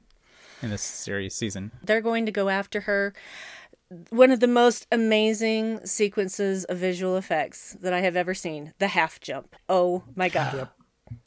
in 0.63 0.71
this 0.71 0.83
series 0.83 1.35
season. 1.35 1.73
They're 1.83 2.01
going 2.01 2.27
to 2.27 2.33
go 2.33 2.49
after 2.49 2.83
her. 2.83 3.13
One 4.11 4.31
of 4.33 4.41
the 4.41 4.49
most 4.49 4.87
amazing 4.91 5.85
sequences 5.87 6.65
of 6.65 6.79
visual 6.79 7.17
effects 7.17 7.77
that 7.81 7.93
I 7.93 8.01
have 8.01 8.17
ever 8.17 8.35
seen 8.35 8.73
the 8.79 8.89
half 8.89 9.21
jump. 9.21 9.55
Oh 9.69 10.03
my 10.17 10.29
God. 10.29 10.69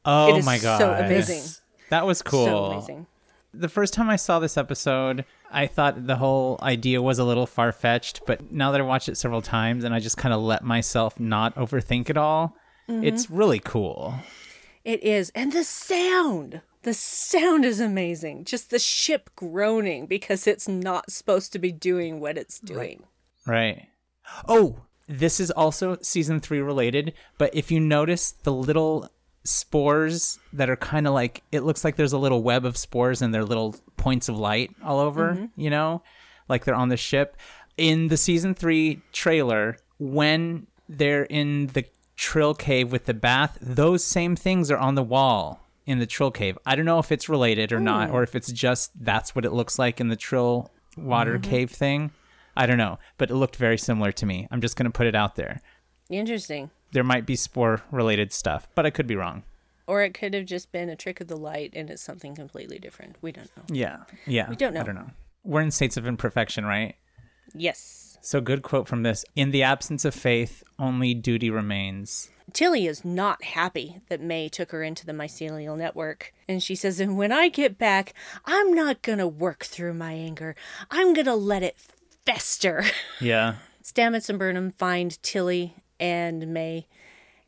Oh 0.03 0.35
It 0.35 0.39
is 0.39 0.45
my 0.45 0.57
god. 0.59 0.77
so 0.79 0.91
amazing. 0.93 1.43
That 1.89 2.05
was 2.05 2.21
cool. 2.21 2.45
So 2.45 2.65
amazing. 2.65 3.07
The 3.53 3.69
first 3.69 3.93
time 3.93 4.09
I 4.09 4.15
saw 4.17 4.39
this 4.39 4.57
episode, 4.57 5.25
I 5.49 5.65
thought 5.67 6.05
the 6.05 6.17
whole 6.17 6.59
idea 6.61 7.01
was 7.01 7.17
a 7.17 7.23
little 7.23 7.47
far 7.47 7.71
fetched, 7.71 8.21
but 8.27 8.51
now 8.51 8.71
that 8.71 8.81
I 8.81 8.83
watched 8.83 9.09
it 9.09 9.15
several 9.17 9.41
times 9.41 9.83
and 9.83 9.93
I 9.95 9.99
just 9.99 10.17
kind 10.17 10.33
of 10.33 10.41
let 10.41 10.63
myself 10.63 11.19
not 11.19 11.55
overthink 11.55 12.09
it 12.09 12.17
all, 12.17 12.55
Mm-hmm. 12.89 13.03
it's 13.05 13.29
really 13.29 13.59
cool. 13.59 14.15
It 14.83 15.03
is. 15.03 15.31
And 15.35 15.53
the 15.53 15.63
sound. 15.63 16.61
The 16.83 16.93
sound 16.93 17.65
is 17.65 17.79
amazing. 17.79 18.45
Just 18.45 18.69
the 18.69 18.79
ship 18.79 19.29
groaning 19.35 20.05
because 20.05 20.47
it's 20.47 20.67
not 20.67 21.11
supposed 21.11 21.51
to 21.53 21.59
be 21.59 21.71
doing 21.71 22.19
what 22.19 22.37
it's 22.37 22.59
doing. 22.59 23.03
Right. 23.45 23.87
Oh, 24.47 24.83
this 25.07 25.39
is 25.39 25.51
also 25.51 25.97
season 26.01 26.39
three 26.39 26.61
related, 26.61 27.13
but 27.37 27.53
if 27.53 27.71
you 27.71 27.79
notice 27.79 28.31
the 28.31 28.53
little 28.53 29.09
spores 29.43 30.39
that 30.53 30.69
are 30.69 30.75
kind 30.75 31.07
of 31.07 31.13
like, 31.13 31.43
it 31.51 31.61
looks 31.61 31.83
like 31.83 31.95
there's 31.95 32.13
a 32.13 32.17
little 32.17 32.43
web 32.43 32.63
of 32.63 32.77
spores 32.77 33.21
and 33.21 33.33
they're 33.33 33.43
little 33.43 33.75
points 33.97 34.29
of 34.29 34.37
light 34.37 34.73
all 34.83 34.99
over, 34.99 35.33
mm-hmm. 35.33 35.45
you 35.59 35.69
know, 35.69 36.01
like 36.47 36.63
they're 36.63 36.75
on 36.75 36.89
the 36.89 36.97
ship. 36.97 37.35
In 37.75 38.07
the 38.07 38.17
season 38.17 38.53
three 38.53 39.01
trailer, 39.11 39.77
when 39.97 40.67
they're 40.87 41.23
in 41.23 41.67
the 41.67 41.85
Trill 42.15 42.53
Cave 42.53 42.91
with 42.91 43.05
the 43.05 43.13
bath, 43.13 43.57
those 43.61 44.03
same 44.03 44.35
things 44.35 44.69
are 44.69 44.77
on 44.77 44.95
the 44.95 45.03
wall 45.03 45.65
in 45.89 45.99
the 45.99 46.05
Trill 46.05 46.31
Cave. 46.31 46.57
I 46.65 46.75
don't 46.75 46.85
know 46.85 46.99
if 46.99 47.11
it's 47.11 47.27
related 47.27 47.73
or 47.73 47.79
not, 47.79 48.11
or 48.11 48.19
hmm. 48.19 48.23
if 48.23 48.35
it's 48.35 48.51
just 48.51 48.91
that's 49.03 49.35
what 49.35 49.45
it 49.45 49.51
looks 49.51 49.79
like 49.79 49.99
in 49.99 50.09
the 50.09 50.15
Trill 50.15 50.71
water 50.97 51.39
mm-hmm. 51.39 51.49
cave 51.49 51.71
thing. 51.71 52.11
I 52.55 52.65
don't 52.65 52.77
know, 52.77 52.99
but 53.17 53.31
it 53.31 53.35
looked 53.35 53.55
very 53.55 53.77
similar 53.77 54.11
to 54.11 54.25
me. 54.25 54.47
I'm 54.51 54.61
just 54.61 54.75
going 54.75 54.85
to 54.85 54.95
put 54.95 55.07
it 55.07 55.15
out 55.15 55.35
there. 55.35 55.61
Interesting. 56.09 56.69
There 56.91 57.03
might 57.03 57.25
be 57.25 57.35
spore 57.35 57.81
related 57.91 58.33
stuff, 58.33 58.67
but 58.75 58.85
I 58.85 58.89
could 58.89 59.07
be 59.07 59.15
wrong. 59.15 59.43
Or 59.87 60.03
it 60.03 60.13
could 60.13 60.33
have 60.33 60.45
just 60.45 60.71
been 60.71 60.89
a 60.89 60.95
trick 60.95 61.21
of 61.21 61.27
the 61.27 61.37
light 61.37 61.71
and 61.73 61.89
it's 61.89 62.01
something 62.01 62.35
completely 62.35 62.77
different. 62.77 63.15
We 63.21 63.31
don't 63.31 63.49
know. 63.55 63.63
Yeah. 63.71 63.97
Yeah. 64.27 64.49
We 64.49 64.55
don't 64.55 64.73
know. 64.73 64.81
I 64.81 64.83
don't 64.83 64.95
know. 64.95 65.09
We're 65.43 65.61
in 65.61 65.71
states 65.71 65.97
of 65.97 66.05
imperfection, 66.05 66.65
right? 66.65 66.95
Yes. 67.55 68.08
So, 68.21 68.41
good 68.41 68.63
quote 68.63 68.87
from 68.87 69.03
this 69.03 69.25
In 69.35 69.51
the 69.51 69.63
absence 69.63 70.05
of 70.05 70.13
faith, 70.13 70.63
only 70.77 71.13
duty 71.13 71.49
remains. 71.49 72.29
Tilly 72.53 72.87
is 72.87 73.05
not 73.05 73.43
happy 73.43 74.01
that 74.09 74.21
May 74.21 74.49
took 74.49 74.71
her 74.71 74.83
into 74.83 75.05
the 75.05 75.11
mycelial 75.11 75.77
network. 75.77 76.33
And 76.47 76.61
she 76.61 76.75
says, 76.75 76.99
And 76.99 77.17
when 77.17 77.31
I 77.31 77.47
get 77.49 77.77
back, 77.77 78.13
I'm 78.45 78.73
not 78.73 79.01
going 79.01 79.19
to 79.19 79.27
work 79.27 79.63
through 79.63 79.93
my 79.93 80.13
anger. 80.13 80.55
I'm 80.89 81.13
going 81.13 81.25
to 81.25 81.35
let 81.35 81.63
it 81.63 81.77
fester. 82.25 82.83
Yeah. 83.21 83.55
Stamets 83.83 84.29
and 84.29 84.39
Burnham 84.39 84.71
find 84.71 85.21
Tilly 85.23 85.75
and 85.99 86.47
May 86.53 86.87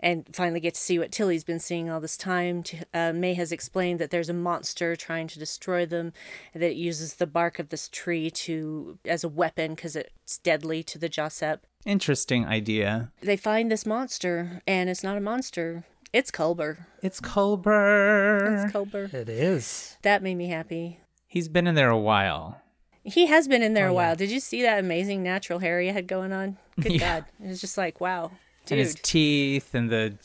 and 0.02 0.28
finally 0.34 0.60
get 0.60 0.74
to 0.74 0.80
see 0.82 0.98
what 1.00 1.12
Tilly's 1.12 1.44
been 1.44 1.60
seeing 1.60 1.90
all 1.90 2.00
this 2.00 2.18
time. 2.18 2.64
Uh, 2.94 3.14
May 3.14 3.34
has 3.36 3.52
explained 3.52 4.00
that 4.00 4.10
there's 4.12 4.30
a 4.30 4.34
monster 4.34 4.96
trying 4.96 5.28
to 5.28 5.40
destroy 5.40 5.86
them, 5.86 6.12
and 6.54 6.62
that 6.64 6.72
it 6.72 6.76
uses 6.78 7.16
the 7.16 7.28
bark 7.28 7.60
of 7.60 7.70
this 7.70 7.88
tree 7.88 8.30
to 8.32 8.98
as 9.06 9.24
a 9.24 9.30
weapon 9.30 9.76
because 9.76 9.96
it's 9.96 10.38
deadly 10.40 10.84
to 10.84 10.98
the 10.98 11.10
JahSepp. 11.10 11.60
Interesting 11.86 12.46
idea. 12.46 13.12
They 13.22 13.38
find 13.38 13.72
this 13.72 13.86
monster, 13.86 14.62
and 14.68 14.90
it's 14.90 15.04
not 15.04 15.18
a 15.18 15.22
monster. 15.22 15.84
It's 16.14 16.30
Culber. 16.32 16.86
It's 17.02 17.22
Culber. 17.22 18.66
It's 18.66 18.74
Culber. 18.74 19.14
It 19.14 19.30
is. 19.30 19.98
That 20.02 20.22
made 20.22 20.36
me 20.36 20.48
happy. 20.48 21.00
He's 21.28 21.48
been 21.48 21.68
in 21.68 21.76
there 21.76 21.90
a 21.90 21.98
while. 21.98 22.62
He 23.04 23.28
has 23.28 23.48
been 23.48 23.64
in 23.64 23.74
there 23.74 23.88
Oh, 23.88 23.92
a 23.92 23.94
while. 23.94 24.10
yeah. 24.10 24.16
Did 24.16 24.30
you 24.32 24.40
see 24.40 24.62
that 24.62 24.78
amazing 24.80 25.24
natural 25.24 25.60
hair 25.60 25.80
he 25.82 25.88
had 25.88 26.08
going 26.08 26.32
on? 26.34 26.58
Good 26.80 26.92
Yeah. 27.00 27.22
God. 27.22 27.26
It 27.44 27.48
was 27.48 27.62
just 27.62 27.78
like, 27.78 28.00
wow. 28.02 28.32
Dude. 28.66 28.78
And 28.78 28.80
his 28.88 28.96
teeth 28.96 29.74
and 29.74 29.90
the, 29.90 30.16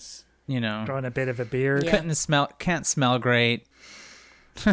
you 0.47 0.61
know, 0.61 0.85
Growing 0.87 1.05
a 1.05 1.11
bit 1.11 1.29
of 1.29 1.41
a 1.41 1.45
beard. 1.45 1.85
Yeah. 1.85 1.91
couldn't 1.93 2.15
smell, 2.15 2.49
can't 2.59 2.87
smell 2.87 3.19
great. 3.19 3.67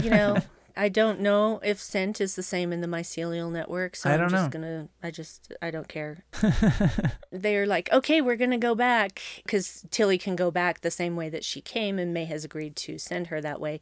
you 0.02 0.10
know, 0.10 0.38
I 0.76 0.90
don't 0.90 1.20
know 1.20 1.60
if 1.64 1.80
scent 1.80 2.20
is 2.20 2.36
the 2.36 2.42
same 2.44 2.74
in 2.74 2.82
the 2.82 2.88
mycelial 2.88 3.52
network, 3.52 3.96
so 3.96 4.10
I 4.10 4.14
I'm 4.14 4.20
don't 4.22 4.30
just 4.30 4.44
know. 4.46 4.50
gonna. 4.50 4.90
I 5.04 5.12
just 5.12 5.54
I 5.62 5.70
don't 5.72 5.88
care. 5.88 6.24
They're 7.32 7.66
like, 7.68 7.92
okay, 7.92 8.22
we're 8.22 8.36
gonna 8.36 8.58
go 8.58 8.74
back 8.76 9.22
because 9.44 9.86
Tilly 9.92 10.18
can 10.18 10.36
go 10.36 10.50
back 10.52 10.82
the 10.82 10.92
same 10.92 11.16
way 11.16 11.30
that 11.30 11.44
she 11.44 11.62
came, 11.62 12.00
and 12.00 12.14
May 12.14 12.26
has 12.26 12.44
agreed 12.44 12.76
to 12.78 12.98
send 12.98 13.28
her 13.28 13.40
that 13.42 13.60
way. 13.62 13.82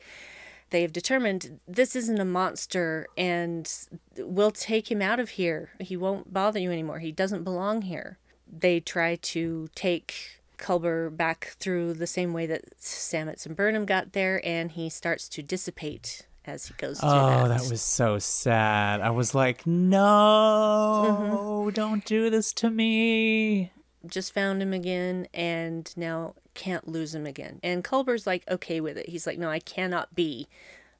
They 0.69 0.81
have 0.83 0.93
determined 0.93 1.59
this 1.67 1.95
isn't 1.95 2.19
a 2.19 2.25
monster, 2.25 3.07
and 3.17 3.71
we'll 4.17 4.51
take 4.51 4.89
him 4.91 5.01
out 5.01 5.19
of 5.19 5.31
here. 5.31 5.69
He 5.79 5.95
won't 5.97 6.33
bother 6.33 6.59
you 6.59 6.71
anymore. 6.71 6.99
He 6.99 7.11
doesn't 7.11 7.43
belong 7.43 7.83
here. 7.83 8.17
They 8.51 8.79
try 8.79 9.15
to 9.15 9.69
take 9.75 10.39
Culber 10.57 11.15
back 11.15 11.55
through 11.59 11.93
the 11.93 12.07
same 12.07 12.33
way 12.33 12.45
that 12.45 12.77
Stamets 12.79 13.45
and 13.45 13.55
Burnham 13.55 13.85
got 13.85 14.13
there, 14.13 14.41
and 14.45 14.71
he 14.71 14.89
starts 14.89 15.27
to 15.29 15.41
dissipate 15.41 16.27
as 16.45 16.67
he 16.67 16.73
goes 16.75 16.99
through 16.99 17.09
Oh, 17.09 17.47
that. 17.47 17.59
that 17.59 17.69
was 17.69 17.81
so 17.81 18.19
sad. 18.19 19.01
I 19.01 19.11
was 19.11 19.33
like, 19.35 19.65
no, 19.65 21.63
mm-hmm. 21.65 21.69
don't 21.71 22.05
do 22.05 22.29
this 22.29 22.51
to 22.53 22.69
me. 22.69 23.71
Just 24.05 24.33
found 24.33 24.61
him 24.61 24.73
again, 24.73 25.27
and 25.33 25.91
now 25.95 26.33
can't 26.53 26.87
lose 26.87 27.15
him 27.15 27.25
again. 27.25 27.59
And 27.63 27.83
Culber's 27.83 28.27
like 28.27 28.43
okay 28.49 28.81
with 28.81 28.97
it. 28.97 29.09
He's 29.09 29.27
like, 29.27 29.37
no, 29.37 29.49
I 29.49 29.59
cannot 29.59 30.15
be 30.15 30.47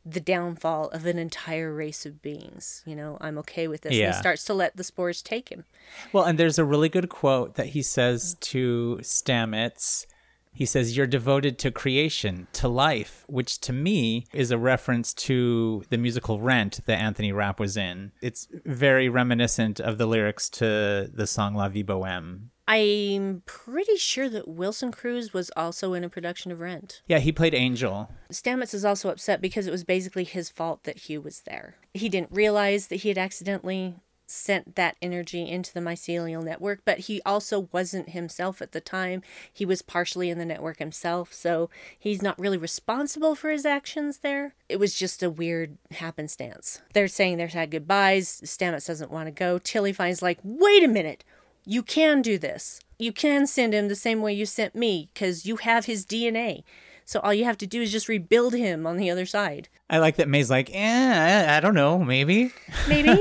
the 0.06 0.20
downfall 0.20 0.90
of 0.90 1.06
an 1.06 1.18
entire 1.20 1.74
race 1.74 2.06
of 2.06 2.22
beings. 2.22 2.84
You 2.86 2.96
know, 2.96 3.18
I'm 3.22 3.38
okay 3.40 3.68
with 3.68 3.82
this. 3.82 3.94
And 3.94 4.14
he 4.14 4.20
starts 4.20 4.44
to 4.46 4.54
let 4.54 4.76
the 4.76 4.84
spores 4.84 5.22
take 5.22 5.50
him. 5.50 5.66
Well, 6.12 6.24
and 6.24 6.38
there's 6.38 6.60
a 6.60 6.66
really 6.66 6.90
good 6.90 7.10
quote 7.10 7.56
that 7.56 7.68
he 7.68 7.82
says 7.82 8.36
to 8.42 9.00
Stamets. 9.02 10.06
He 10.54 10.66
says, 10.66 10.98
You're 10.98 11.08
devoted 11.08 11.58
to 11.60 11.72
creation, 11.72 12.48
to 12.54 12.68
life, 12.68 13.24
which 13.28 13.60
to 13.62 13.74
me 13.74 14.26
is 14.34 14.52
a 14.52 14.58
reference 14.58 15.14
to 15.14 15.84
the 15.90 15.98
musical 15.98 16.42
Rent 16.42 16.82
that 16.86 17.00
Anthony 17.00 17.32
Rapp 17.32 17.60
was 17.60 17.78
in. 17.78 18.12
It's 18.22 18.48
very 18.66 19.08
reminiscent 19.08 19.80
of 19.80 19.98
the 19.98 20.08
lyrics 20.08 20.50
to 20.50 21.10
the 21.14 21.28
song 21.28 21.56
La 21.56 21.70
Vie 21.70 21.84
Boheme. 21.84 22.50
I'm 22.72 23.44
pretty 23.46 23.98
sure 23.98 24.30
that 24.30 24.48
Wilson 24.48 24.94
Cruz 24.94 25.34
was 25.34 25.52
also 25.58 25.92
in 25.92 26.06
a 26.06 26.10
production 26.10 26.54
of 26.54 26.62
Rent. 26.62 27.02
Yeah, 27.06 27.20
he 27.20 27.34
played 27.34 27.54
Angel. 27.54 28.10
Stamets 28.32 28.74
is 28.74 28.86
also 28.86 29.10
upset 29.10 29.42
because 29.42 29.68
it 29.68 29.72
was 29.72 29.84
basically 29.84 30.24
his 30.24 30.50
fault 30.50 30.86
that 30.86 31.00
Hugh 31.00 31.20
was 31.20 31.42
there. 31.42 31.76
He 31.94 32.08
didn't 32.08 32.32
realize 32.32 32.88
that 32.88 33.02
he 33.02 33.10
had 33.10 33.18
accidentally 33.18 33.96
sent 34.26 34.78
that 34.78 34.96
energy 35.02 35.50
into 35.50 35.74
the 35.74 35.82
mycelial 35.82 36.42
network, 36.42 36.84
but 36.86 37.00
he 37.00 37.22
also 37.26 37.68
wasn't 37.74 38.12
himself 38.12 38.62
at 38.62 38.72
the 38.72 38.80
time. 38.80 39.22
He 39.52 39.66
was 39.66 39.82
partially 39.82 40.30
in 40.30 40.38
the 40.38 40.46
network 40.46 40.80
himself, 40.80 41.34
so 41.34 41.70
he's 42.00 42.22
not 42.22 42.40
really 42.40 42.58
responsible 42.58 43.36
for 43.36 43.50
his 43.50 43.66
actions 43.66 44.20
there. 44.20 44.56
It 44.70 44.80
was 44.80 44.96
just 44.96 45.22
a 45.22 45.30
weird 45.30 45.78
happenstance. 45.92 46.82
They're 46.94 47.10
saying 47.10 47.36
they're 47.36 47.50
sad 47.50 47.72
goodbyes. 47.72 48.40
Stamets 48.46 48.88
doesn't 48.88 49.12
want 49.12 49.28
to 49.28 49.32
go. 49.32 49.60
Tilly 49.60 49.92
finds 49.92 50.22
like, 50.22 50.40
wait 50.42 50.86
a 50.86 50.88
minute. 50.88 51.26
You 51.66 51.84
can 51.84 52.22
do 52.22 52.38
this. 52.38 52.80
You 52.98 53.12
can 53.12 53.48
send 53.48 53.74
him 53.74 53.88
the 53.88 53.96
same 53.96 54.22
way 54.22 54.34
you 54.34 54.46
sent 54.46 54.76
me 54.76 55.10
because 55.14 55.46
you 55.46 55.58
have 55.58 55.86
his 55.86 56.06
DNA. 56.06 56.64
So 57.06 57.20
all 57.20 57.34
you 57.34 57.44
have 57.46 57.58
to 57.58 57.68
do 57.68 57.82
is 57.82 57.92
just 57.92 58.08
rebuild 58.08 58.54
him 58.54 58.88
on 58.88 58.98
the 58.98 59.10
other 59.10 59.26
side. 59.26 59.68
I 59.90 59.98
like 59.98 60.16
that 60.16 60.30
May's 60.30 60.50
like, 60.50 60.70
eh, 60.74 61.46
I, 61.50 61.58
I 61.58 61.60
don't 61.60 61.74
know, 61.74 62.00
maybe. 62.00 62.54
Maybe. 62.88 63.10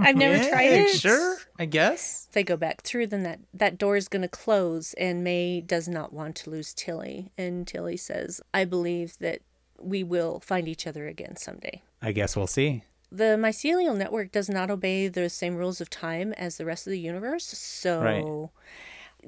I've 0.00 0.16
never 0.16 0.36
Yeah, 0.36 0.48
tried 0.48 0.72
it. 0.72 0.98
Sure, 0.98 1.36
I 1.58 1.66
guess. 1.66 2.26
If 2.28 2.32
they 2.32 2.42
go 2.42 2.56
back 2.56 2.82
through, 2.82 3.08
then 3.08 3.22
that, 3.24 3.40
that 3.52 3.76
door 3.76 3.96
is 3.96 4.08
going 4.08 4.22
to 4.22 4.28
close, 4.28 4.94
and 4.94 5.22
May 5.22 5.60
does 5.60 5.88
not 5.88 6.12
want 6.12 6.36
to 6.36 6.50
lose 6.50 6.72
Tilly. 6.72 7.32
And 7.36 7.66
Tilly 7.66 7.98
says, 7.98 8.40
I 8.54 8.64
believe 8.64 9.18
that 9.18 9.40
we 9.78 10.02
will 10.02 10.40
find 10.40 10.66
each 10.66 10.86
other 10.86 11.06
again 11.06 11.36
someday. 11.36 11.82
I 12.00 12.12
guess 12.12 12.34
we'll 12.36 12.46
see. 12.46 12.82
The 13.12 13.36
mycelial 13.38 13.96
network 13.96 14.32
does 14.32 14.48
not 14.48 14.70
obey 14.70 15.08
the 15.08 15.28
same 15.30 15.56
rules 15.56 15.80
of 15.80 15.88
time 15.90 16.32
as 16.34 16.56
the 16.56 16.64
rest 16.64 16.86
of 16.86 16.90
the 16.90 16.98
universe, 17.00 17.44
so 17.46 18.00
Right. 18.02 18.48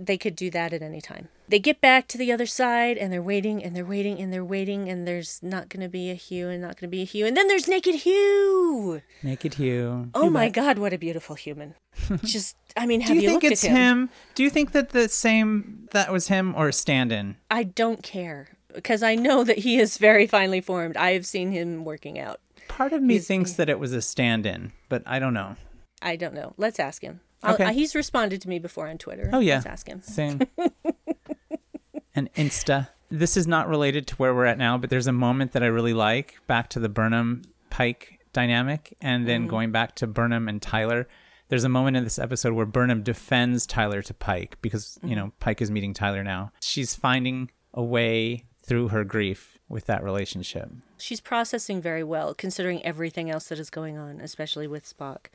they 0.04 0.18
could 0.18 0.34
do 0.36 0.50
that 0.50 0.72
at 0.72 0.82
any 0.82 1.00
time. 1.00 1.28
They 1.48 1.58
get 1.58 1.80
back 1.80 2.06
to 2.08 2.18
the 2.18 2.30
other 2.30 2.44
side 2.44 2.98
and 2.98 3.12
they're 3.12 3.22
waiting 3.22 3.64
and 3.64 3.74
they're 3.74 3.84
waiting 3.84 4.20
and 4.20 4.32
they're 4.32 4.44
waiting 4.44 4.88
and 4.88 5.06
there's 5.08 5.40
not 5.42 5.68
going 5.70 5.80
to 5.82 5.88
be 5.88 6.10
a 6.10 6.14
Hugh 6.14 6.48
and 6.48 6.60
not 6.60 6.78
going 6.78 6.88
to 6.90 6.94
be 6.94 7.00
a 7.02 7.06
Hugh 7.06 7.24
And 7.24 7.36
then 7.36 7.48
there's 7.48 7.66
Naked 7.68 7.94
Hugh. 7.96 9.00
Naked 9.22 9.54
Hugh. 9.54 10.10
Oh 10.14 10.28
my 10.28 10.50
God, 10.50 10.78
what 10.78 10.92
a 10.92 10.98
beautiful 10.98 11.36
human. 11.36 11.74
Just, 12.24 12.56
I 12.76 12.84
mean, 12.84 13.00
have 13.00 13.08
Do 13.08 13.14
you, 13.14 13.22
you, 13.22 13.28
think 13.28 13.44
it's 13.44 13.62
him? 13.62 13.74
him? 13.76 14.10
Do 14.34 14.42
you 14.42 14.50
think 14.50 14.72
that 14.72 14.90
the 14.90 15.08
same 15.08 15.88
that 15.92 16.12
was 16.12 16.28
him 16.28 16.54
or 16.54 16.68
a 16.68 16.72
stand-in? 16.72 17.36
I 17.50 17.62
don't 17.62 18.02
care 18.02 18.48
because 18.74 19.02
I 19.02 19.14
know 19.14 19.42
that 19.44 19.58
he 19.58 19.78
is 19.78 19.96
very 19.98 20.26
finely 20.26 20.60
formed. 20.60 20.96
I 20.98 21.12
have 21.12 21.24
seen 21.24 21.50
him 21.52 21.84
working 21.84 22.18
out. 22.18 22.40
Part 22.78 22.92
of 22.92 23.02
me 23.02 23.18
thinks 23.18 23.54
that 23.54 23.68
it 23.68 23.80
was 23.80 23.92
a 23.92 24.00
stand-in, 24.00 24.70
but 24.88 25.02
I 25.04 25.18
don't 25.18 25.34
know. 25.34 25.56
I 26.00 26.14
don't 26.14 26.32
know. 26.32 26.54
Let's 26.56 26.78
ask 26.78 27.02
him. 27.02 27.18
Okay. 27.42 27.64
uh, 27.64 27.72
he's 27.72 27.92
responded 27.96 28.40
to 28.42 28.48
me 28.48 28.60
before 28.60 28.86
on 28.86 28.98
Twitter. 28.98 29.28
Oh 29.32 29.40
yeah. 29.40 29.54
Let's 29.54 29.66
ask 29.66 29.88
him. 29.88 30.00
Same. 30.00 30.42
and 32.14 32.32
Insta. 32.34 32.86
This 33.10 33.36
is 33.36 33.48
not 33.48 33.68
related 33.68 34.06
to 34.06 34.14
where 34.14 34.32
we're 34.32 34.44
at 34.44 34.58
now, 34.58 34.78
but 34.78 34.90
there's 34.90 35.08
a 35.08 35.12
moment 35.12 35.50
that 35.52 35.64
I 35.64 35.66
really 35.66 35.92
like 35.92 36.36
back 36.46 36.70
to 36.70 36.78
the 36.78 36.88
Burnham 36.88 37.42
Pike 37.68 38.20
dynamic, 38.32 38.96
and 39.00 39.26
then 39.26 39.48
going 39.48 39.72
back 39.72 39.96
to 39.96 40.06
Burnham 40.06 40.46
and 40.46 40.62
Tyler. 40.62 41.08
There's 41.48 41.64
a 41.64 41.68
moment 41.68 41.96
in 41.96 42.04
this 42.04 42.20
episode 42.20 42.52
where 42.52 42.66
Burnham 42.66 43.02
defends 43.02 43.66
Tyler 43.66 44.02
to 44.02 44.14
Pike 44.14 44.56
because, 44.62 45.00
you 45.02 45.16
know, 45.16 45.32
Pike 45.40 45.60
is 45.60 45.72
meeting 45.72 45.94
Tyler 45.94 46.22
now. 46.22 46.52
She's 46.60 46.94
finding 46.94 47.50
a 47.74 47.82
way 47.82 48.44
through 48.62 48.88
her 48.88 49.02
grief 49.02 49.57
with 49.68 49.86
that 49.86 50.02
relationship. 50.02 50.70
She's 50.98 51.20
processing 51.20 51.80
very 51.82 52.02
well, 52.04 52.34
considering 52.34 52.84
everything 52.84 53.30
else 53.30 53.48
that 53.48 53.58
is 53.58 53.70
going 53.70 53.98
on, 53.98 54.20
especially 54.20 54.66
with 54.66 54.84
Spock. 54.84 55.26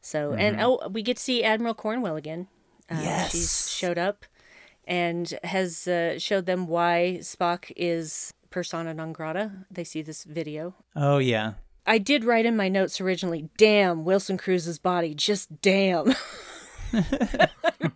So, 0.00 0.32
and 0.32 0.56
Mm-hmm. 0.56 0.64
oh, 0.84 0.88
we 0.88 1.02
get 1.02 1.16
to 1.16 1.22
see 1.22 1.42
Admiral 1.42 1.74
Cornwell 1.74 2.16
again. 2.16 2.48
Uh, 2.90 3.26
She's 3.28 3.70
showed 3.70 3.96
up 3.98 4.26
and 4.86 5.32
has 5.42 5.88
uh, 5.88 6.18
showed 6.18 6.44
them 6.46 6.66
why 6.66 7.18
Spock 7.20 7.72
is 7.76 8.34
persona 8.50 8.92
non 8.94 9.12
grata. 9.12 9.50
They 9.70 9.84
see 9.84 10.02
this 10.02 10.24
video. 10.24 10.74
Oh, 10.94 11.18
yeah. 11.18 11.54
I 11.86 11.98
did 11.98 12.24
write 12.24 12.46
in 12.46 12.56
my 12.56 12.68
notes 12.68 13.00
originally, 13.00 13.48
damn, 13.56 14.04
Wilson 14.04 14.36
Cruz's 14.38 14.78
body, 14.78 15.14
just 15.14 15.60
damn. 15.60 16.14
I 16.92 17.48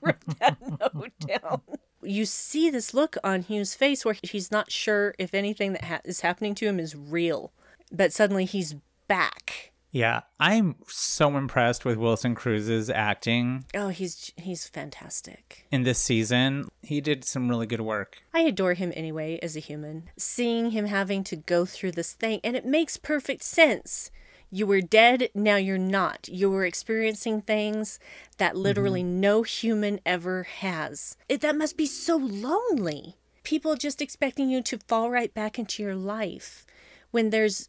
wrote 0.02 0.20
that 0.40 0.56
note 0.60 1.12
down. 1.20 1.60
You 2.09 2.24
see 2.24 2.70
this 2.70 2.94
look 2.94 3.16
on 3.22 3.43
Hugh's 3.43 3.74
face 3.74 4.05
where 4.05 4.16
he's 4.22 4.51
not 4.51 4.72
sure 4.72 5.14
if 5.18 5.35
anything 5.35 5.72
that 5.74 5.85
ha- 5.85 6.01
is 6.05 6.22
happening 6.22 6.55
to 6.56 6.66
him 6.66 6.80
is 6.80 6.97
real, 6.97 7.52
but 7.93 8.12
suddenly 8.12 8.44
he's 8.47 8.74
back. 9.09 9.72
Yeah. 9.90 10.20
I'm 10.39 10.76
so 10.86 11.36
impressed 11.36 11.85
with 11.85 11.97
Wilson 11.98 12.35
Cruz's 12.35 12.90
acting 12.90 13.64
Oh, 13.74 13.89
he's 13.89 14.32
he's 14.36 14.66
fantastic. 14.66 15.66
in 15.70 15.82
this 15.82 15.98
season. 15.98 16.68
He 16.82 17.01
did 17.01 17.24
some 17.24 17.48
really 17.48 17.66
good 17.66 17.80
work. 17.80 18.18
I 18.35 18.40
adore 18.40 18.74
him 18.74 18.93
anyway 18.94 19.39
as 19.43 19.56
a 19.56 19.60
human. 19.60 20.10
Seeing 20.18 20.70
him 20.72 20.86
having 20.86 21.24
to 21.24 21.36
go 21.36 21.64
through 21.66 21.93
this 21.93 22.12
thing, 22.12 22.40
and 22.44 22.55
it 22.56 22.66
makes 22.66 22.97
perfect 22.97 23.43
sense. 23.43 24.10
You 24.51 24.66
were 24.66 24.81
dead, 24.81 25.29
now 25.35 25.57
you're 25.57 25.77
not. 25.77 26.29
You 26.29 26.51
were 26.51 26.65
experiencing 26.65 27.43
things 27.43 27.99
that 28.39 28.57
literally 28.57 29.03
mm-hmm. 29.03 29.20
no 29.20 29.43
human 29.43 30.01
ever 30.07 30.45
has. 30.45 31.16
It, 31.29 31.41
that 31.43 31.57
must 31.57 31.77
be 31.77 31.87
so 31.87 32.16
lonely. 32.16 33.16
People 33.43 33.77
just 33.77 34.01
expecting 34.01 34.49
you 34.49 34.62
to 34.62 34.79
fall 34.89 35.11
right 35.11 35.33
back 35.33 35.59
into 35.59 35.83
your 35.83 35.95
life 35.95 36.66
when 37.11 37.31
there's 37.31 37.69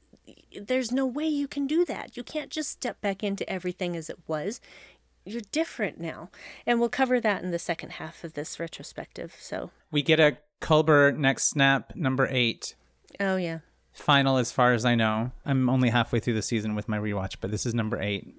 there's 0.59 0.91
no 0.91 1.05
way 1.05 1.27
you 1.27 1.47
can 1.47 1.67
do 1.67 1.83
that. 1.85 2.15
You 2.15 2.23
can't 2.23 2.51
just 2.51 2.69
step 2.69 3.01
back 3.01 3.23
into 3.23 3.49
everything 3.49 3.95
as 3.95 4.09
it 4.09 4.19
was. 4.27 4.61
You're 5.25 5.41
different 5.51 5.99
now. 5.99 6.29
And 6.65 6.79
we'll 6.79 6.89
cover 6.89 7.19
that 7.19 7.43
in 7.43 7.51
the 7.51 7.59
second 7.59 7.93
half 7.93 8.23
of 8.23 8.33
this 8.33 8.59
retrospective. 8.59 9.35
So, 9.39 9.71
We 9.91 10.01
get 10.01 10.19
a 10.19 10.37
Culber 10.61 11.15
next 11.15 11.45
snap 11.45 11.95
number 11.95 12.27
eight. 12.29 12.75
oh 13.19 13.37
yeah. 13.37 13.59
Final 13.99 14.37
as 14.37 14.51
far 14.51 14.73
as 14.73 14.85
I 14.85 14.95
know. 14.95 15.31
I'm 15.45 15.69
only 15.69 15.89
halfway 15.89 16.19
through 16.19 16.33
the 16.35 16.41
season 16.41 16.75
with 16.75 16.87
my 16.89 16.97
rewatch, 16.97 17.35
but 17.41 17.51
this 17.51 17.65
is 17.65 17.73
number 17.73 18.01
eight. 18.01 18.35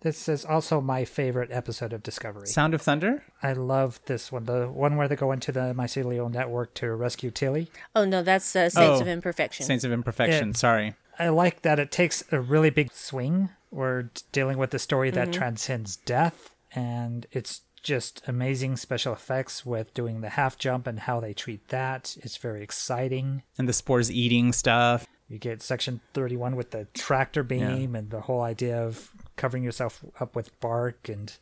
This 0.00 0.28
is 0.28 0.44
also 0.44 0.80
my 0.80 1.04
favorite 1.04 1.50
episode 1.50 1.92
of 1.92 2.04
Discovery. 2.04 2.46
Sound 2.46 2.72
of 2.72 2.82
Thunder? 2.82 3.24
I 3.42 3.52
love 3.52 4.00
this 4.06 4.30
one, 4.30 4.44
the 4.44 4.66
one 4.68 4.96
where 4.96 5.08
they 5.08 5.16
go 5.16 5.32
into 5.32 5.50
the 5.50 5.74
mycelial 5.74 6.30
network 6.32 6.74
to 6.74 6.94
rescue 6.94 7.32
Tilly. 7.32 7.68
Oh 7.96 8.04
no, 8.04 8.22
that's 8.22 8.54
uh, 8.54 8.68
Saints 8.70 8.98
Oh, 8.98 9.02
of 9.02 9.08
Imperfection. 9.08 9.66
Saints 9.66 9.82
of 9.84 9.90
Imperfection. 9.90 10.48
Yeah. 10.48 10.54
Sorry. 10.54 10.94
I 11.18 11.30
like 11.30 11.62
that 11.62 11.80
it 11.80 11.90
takes 11.90 12.22
a 12.30 12.38
really 12.40 12.70
big 12.70 12.92
swing. 12.92 13.48
We're 13.72 14.10
dealing 14.30 14.56
with 14.58 14.72
a 14.72 14.78
story 14.78 15.10
that 15.10 15.32
transcends 15.32 15.96
death, 15.96 16.54
and 16.74 17.26
it's 17.32 17.62
just 17.82 18.22
amazing 18.26 18.76
special 18.76 19.12
effects 19.12 19.64
with 19.64 19.94
doing 19.94 20.20
the 20.20 20.30
half 20.30 20.58
jump 20.58 20.86
and 20.86 21.00
how 21.00 21.20
they 21.20 21.32
treat 21.32 21.68
that. 21.68 22.16
It's 22.22 22.36
very 22.36 22.62
exciting. 22.62 23.42
And 23.56 23.68
the 23.68 23.72
spores 23.72 24.10
eating 24.10 24.52
stuff. 24.52 25.06
You 25.28 25.38
get 25.38 25.62
section 25.62 26.00
31 26.14 26.56
with 26.56 26.70
the 26.70 26.86
tractor 26.94 27.42
beam 27.42 27.94
and 27.94 28.10
the 28.10 28.22
whole 28.22 28.42
idea 28.42 28.82
of 28.82 29.10
covering 29.36 29.62
yourself 29.62 30.04
up 30.18 30.34
with 30.34 30.58
bark 30.60 31.08
and 31.08 31.36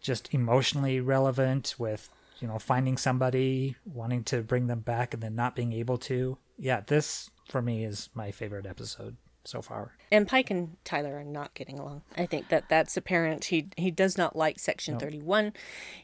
just 0.00 0.32
emotionally 0.32 1.00
relevant 1.00 1.74
with, 1.78 2.10
you 2.38 2.46
know, 2.46 2.60
finding 2.60 2.96
somebody, 2.96 3.74
wanting 3.84 4.22
to 4.24 4.42
bring 4.42 4.68
them 4.68 4.80
back 4.80 5.14
and 5.14 5.22
then 5.22 5.34
not 5.34 5.56
being 5.56 5.72
able 5.72 5.98
to. 5.98 6.38
Yeah, 6.56 6.82
this 6.86 7.30
for 7.48 7.60
me 7.60 7.84
is 7.84 8.08
my 8.14 8.30
favorite 8.30 8.66
episode 8.66 9.16
so 9.48 9.62
far. 9.62 9.92
and 10.12 10.28
Pike 10.28 10.50
and 10.50 10.76
Tyler 10.84 11.16
are 11.18 11.24
not 11.24 11.54
getting 11.54 11.78
along. 11.78 12.02
I 12.16 12.26
think 12.26 12.48
that 12.48 12.68
that's 12.68 12.96
apparent. 12.96 13.46
He 13.46 13.68
he 13.76 13.90
does 13.90 14.18
not 14.18 14.36
like 14.36 14.58
Section 14.58 14.98
Thirty 14.98 15.20
One. 15.20 15.52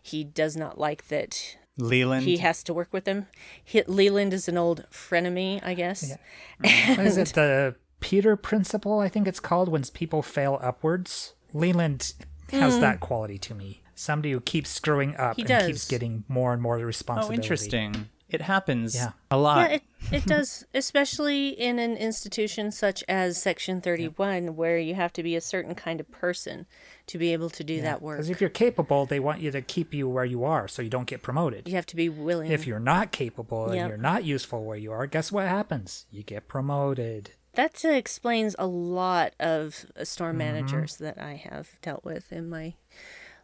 He 0.03 0.25
does 0.25 0.57
not 0.57 0.79
like 0.79 1.09
that 1.09 1.57
Leland. 1.77 2.25
he 2.25 2.39
has 2.39 2.63
to 2.65 2.75
work 2.75 2.93
with 2.93 3.07
him. 3.07 3.27
He, 3.63 3.83
Leland 3.83 4.33
is 4.33 4.49
an 4.49 4.57
old 4.57 4.87
frenemy, 4.91 5.61
I 5.65 5.75
guess. 5.75 6.17
Is 6.65 7.17
it? 7.17 7.29
The 7.29 7.77
Peter 8.01 8.37
principle, 8.37 9.01
I 9.01 9.09
think 9.09 9.27
it's 9.27 9.41
called, 9.41 9.69
when 9.69 9.83
people 9.93 10.23
fail 10.23 10.59
upwards. 10.63 11.35
Leland 11.53 12.15
has 12.51 12.75
hmm. 12.75 12.81
that 12.81 13.01
quality 13.01 13.39
to 13.39 13.55
me. 13.55 13.83
Somebody 13.95 14.33
who 14.33 14.41
keeps 14.41 14.71
screwing 14.71 15.17
up 15.17 15.37
He 15.37 15.43
and 15.43 15.49
does. 15.49 15.67
keeps 15.67 15.89
getting 15.89 16.25
more 16.29 16.53
and 16.53 16.61
more 16.61 16.77
responsibility. 16.77 17.37
oh, 17.37 17.41
responsibility. 17.41 17.87
interesting. 17.87 18.11
It 18.35 18.43
happens 18.43 18.95
Yeah. 18.95 19.13
a 19.31 19.37
lot. 19.39 19.71
Yeah, 19.71 19.77
it, 19.77 19.83
it 20.13 20.27
does, 20.27 20.65
especially 20.75 21.49
in 21.49 21.79
an 21.79 21.97
institution 21.97 22.71
such 22.71 23.03
as 23.09 23.41
Section 23.41 23.81
31, 23.81 24.57
where 24.57 24.79
you 24.79 24.95
have 24.95 25.13
to 25.15 25.23
be 25.23 25.35
a 25.37 25.41
certain 25.41 25.75
kind 25.75 26.01
of 26.01 26.11
person 26.11 26.67
to 27.07 27.19
be 27.19 27.33
able 27.33 27.51
to 27.51 27.65
do 27.65 27.81
that 27.81 28.03
work. 28.03 28.19
Because 28.19 28.31
if 28.31 28.41
you're 28.41 28.51
capable, 28.51 29.07
they 29.07 29.21
want 29.21 29.41
you 29.41 29.51
to 29.51 29.63
keep 29.63 29.95
you 29.95 30.09
where 30.09 30.25
you 30.25 30.45
are 30.45 30.69
so 30.69 30.83
you 30.83 30.91
don't 30.91 31.07
get 31.07 31.23
promoted. 31.23 31.69
You 31.69 31.75
have 31.75 31.87
to 31.87 31.97
be 31.97 32.09
willing. 32.09 32.51
If 32.51 32.67
you're 32.67 32.79
not 32.81 33.13
capable 33.13 33.71
and 33.71 33.89
you're 33.89 33.97
not 33.97 34.25
useful 34.25 34.65
where 34.65 34.77
you 34.77 34.93
are, 34.93 35.07
guess 35.07 35.31
what 35.33 35.47
happens? 35.49 36.07
You 36.11 36.23
get 36.23 36.49
promoted. 36.49 37.31
That 37.55 37.85
uh, 37.85 37.89
explains 37.91 38.57
a 38.59 38.67
lot 38.67 39.33
of 39.39 39.87
uh, 39.97 40.05
store 40.05 40.31
Mm-hmm. 40.31 40.39
managers 40.39 40.97
that 40.97 41.19
I 41.21 41.35
have 41.35 41.69
dealt 41.83 42.05
with 42.05 42.33
in 42.33 42.49
my 42.49 42.75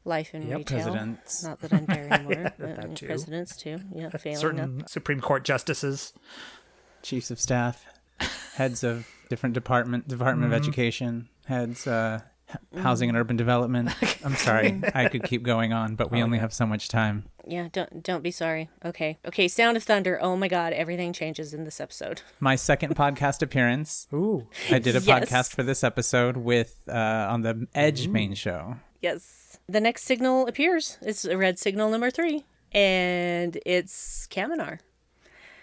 life 0.05 0.35
in 0.35 0.47
Yep. 0.49 0.59
retail. 0.59 0.83
Presidents. 0.83 1.45
Not 1.45 1.61
that 1.61 1.73
I'm 1.73 1.87
there 1.87 2.09
anymore. 2.13 2.53
but 2.59 2.77
that 2.77 2.97
too. 2.97 3.07
Presidents 3.07 3.57
too. 3.57 3.79
Yeah, 3.95 4.09
failing 4.11 4.37
up. 4.37 4.41
Certain 4.41 4.87
Supreme 4.87 5.21
Court 5.21 5.45
justices. 5.45 6.13
Chiefs 7.03 7.31
of 7.31 7.41
staff, 7.41 7.85
heads 8.55 8.85
of 8.85 9.07
different 9.31 9.55
department, 9.55 10.07
Department 10.07 10.47
Mm-hmm. 10.53 10.55
of 10.55 10.63
Education, 10.63 11.29
heads, 11.47 11.87
uh, 11.87 12.21
housing 12.77 13.09
and 13.09 13.17
urban 13.17 13.37
development. 13.37 13.89
I'm 14.25 14.35
sorry. 14.35 14.83
I 14.95 15.09
could 15.09 15.23
keep 15.23 15.43
going 15.43 15.73
on, 15.73 15.95
but 15.95 16.11
we 16.11 16.23
only 16.23 16.39
have 16.39 16.53
so 16.53 16.67
much 16.67 16.89
time. 16.89 17.25
Yeah, 17.47 17.69
don't 17.73 18.03
don't 18.03 18.23
be 18.23 18.31
sorry. 18.31 18.69
Okay, 18.85 19.19
okay. 19.25 19.49
Sound 19.49 19.79
of 19.79 19.83
Thunder. 19.83 20.19
Oh 20.21 20.37
my 20.37 20.47
God, 20.49 20.75
everything 20.75 21.15
changes 21.15 21.55
in 21.55 21.65
this 21.65 21.81
episode. 21.81 22.21
My 22.41 22.55
second 22.55 22.97
podcast 22.97 23.41
appearance. 23.41 24.07
Ooh. 24.13 24.47
I 24.71 24.79
did 24.79 24.95
a 24.95 25.01
Yes. 25.01 25.07
podcast 25.07 25.55
for 25.55 25.63
this 25.63 25.83
episode 25.83 26.37
with 26.37 26.83
uh, 26.87 26.93
on 27.31 27.41
the 27.41 27.67
Edge 27.75 28.09
main 28.09 28.35
show. 28.35 28.77
Yes. 29.01 29.40
The 29.71 29.81
next 29.81 30.03
signal 30.03 30.49
appears. 30.49 30.99
It's 31.01 31.25
a 31.25 31.39
red 31.39 31.57
signal 31.57 31.91
number 31.91 32.11
three, 32.11 32.45
and 32.73 33.57
it's 33.65 34.27
Kaminar. 34.27 34.81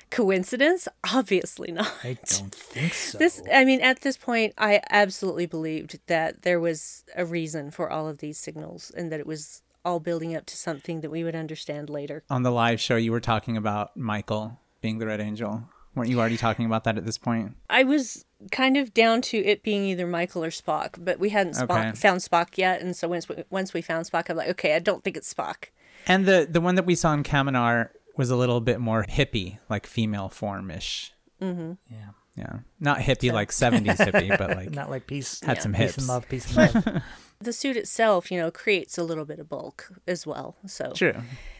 Coincidence? 0.09 0.87
Obviously 1.13 1.73
not. 1.73 1.91
I 2.05 2.17
don't 2.25 2.55
think 2.55 2.93
so. 2.93 3.17
This, 3.17 3.41
I 3.53 3.65
mean, 3.65 3.81
at 3.81 3.99
this 4.01 4.15
point, 4.15 4.53
I 4.57 4.79
absolutely 4.89 5.45
believed 5.45 5.99
that 6.07 6.43
there 6.43 6.61
was 6.61 7.03
a 7.17 7.25
reason 7.25 7.69
for 7.69 7.91
all 7.91 8.07
of 8.07 8.19
these 8.19 8.37
signals 8.37 8.93
and 8.95 9.11
that 9.11 9.19
it 9.19 9.27
was 9.27 9.61
all 9.83 9.99
building 9.99 10.33
up 10.33 10.45
to 10.45 10.55
something 10.55 11.01
that 11.01 11.11
we 11.11 11.25
would 11.25 11.35
understand 11.35 11.89
later. 11.89 12.23
On 12.29 12.43
the 12.43 12.51
live 12.51 12.79
show, 12.79 12.95
you 12.95 13.11
were 13.11 13.19
talking 13.19 13.57
about 13.57 13.97
Michael 13.97 14.57
being 14.79 14.99
the 14.99 15.07
Red 15.07 15.19
Angel. 15.19 15.63
Weren't 15.97 16.09
you 16.09 16.19
already 16.19 16.37
talking 16.37 16.65
about 16.65 16.83
that 16.85 16.97
at 16.97 17.05
this 17.05 17.17
point? 17.17 17.55
I 17.69 17.83
was 17.83 18.23
kind 18.51 18.77
of 18.77 18.93
down 18.93 19.21
to 19.23 19.37
it 19.37 19.63
being 19.63 19.83
either 19.85 20.07
Michael 20.07 20.43
or 20.43 20.49
Spock, 20.51 21.03
but 21.03 21.19
we 21.19 21.29
hadn't 21.29 21.53
Spock, 21.55 21.89
Okay. 21.89 21.91
found 21.93 22.21
Spock 22.21 22.57
yet. 22.57 22.81
And 22.81 22.95
so 22.95 23.07
once 23.07 23.27
we, 23.27 23.43
once 23.49 23.73
we 23.73 23.81
found 23.81 24.05
Spock, 24.05 24.29
I'm 24.29 24.37
like, 24.37 24.49
okay, 24.49 24.75
I 24.75 24.79
don't 24.79 25.03
think 25.03 25.17
it's 25.17 25.33
Spock. 25.33 25.65
And 26.05 26.25
the 26.25 26.47
the 26.49 26.61
one 26.61 26.75
that 26.75 26.85
we 26.85 26.95
saw 26.95 27.13
in 27.13 27.23
Kaminar 27.23 27.89
was 28.15 28.29
a 28.29 28.35
little 28.35 28.61
bit 28.61 28.79
more 28.79 29.03
hippie, 29.09 29.57
like 29.69 29.85
female 29.85 30.29
form 30.29 30.71
ish. 30.71 31.11
Mm-hmm. 31.41 31.73
yeah. 31.91 32.09
Yeah, 32.37 32.59
not 32.79 32.99
hippie 32.99 33.33
like 33.33 33.49
'70s 33.49 33.97
hippie, 33.97 34.37
but 34.37 34.51
like 34.55 34.69
Not 34.69 34.91
like 34.91 35.07
peace. 35.07 35.41
had 35.41 35.59
some 35.59 35.73
Peace 35.73 35.95
hips. 35.95 35.97
and 35.97 36.07
love, 36.07 36.29
peace 36.29 36.55
and 36.55 36.75
love. 36.85 37.01
The 37.41 37.51
suit 37.51 37.75
itself, 37.75 38.29
you 38.31 38.37
know, 38.39 38.51
creates 38.51 38.99
a 38.99 39.03
little 39.03 39.25
bit 39.25 39.39
of 39.39 39.49
bulk 39.49 39.91
as 40.07 40.27
well. 40.27 40.55
So, 40.67 40.91
True, 40.93 41.15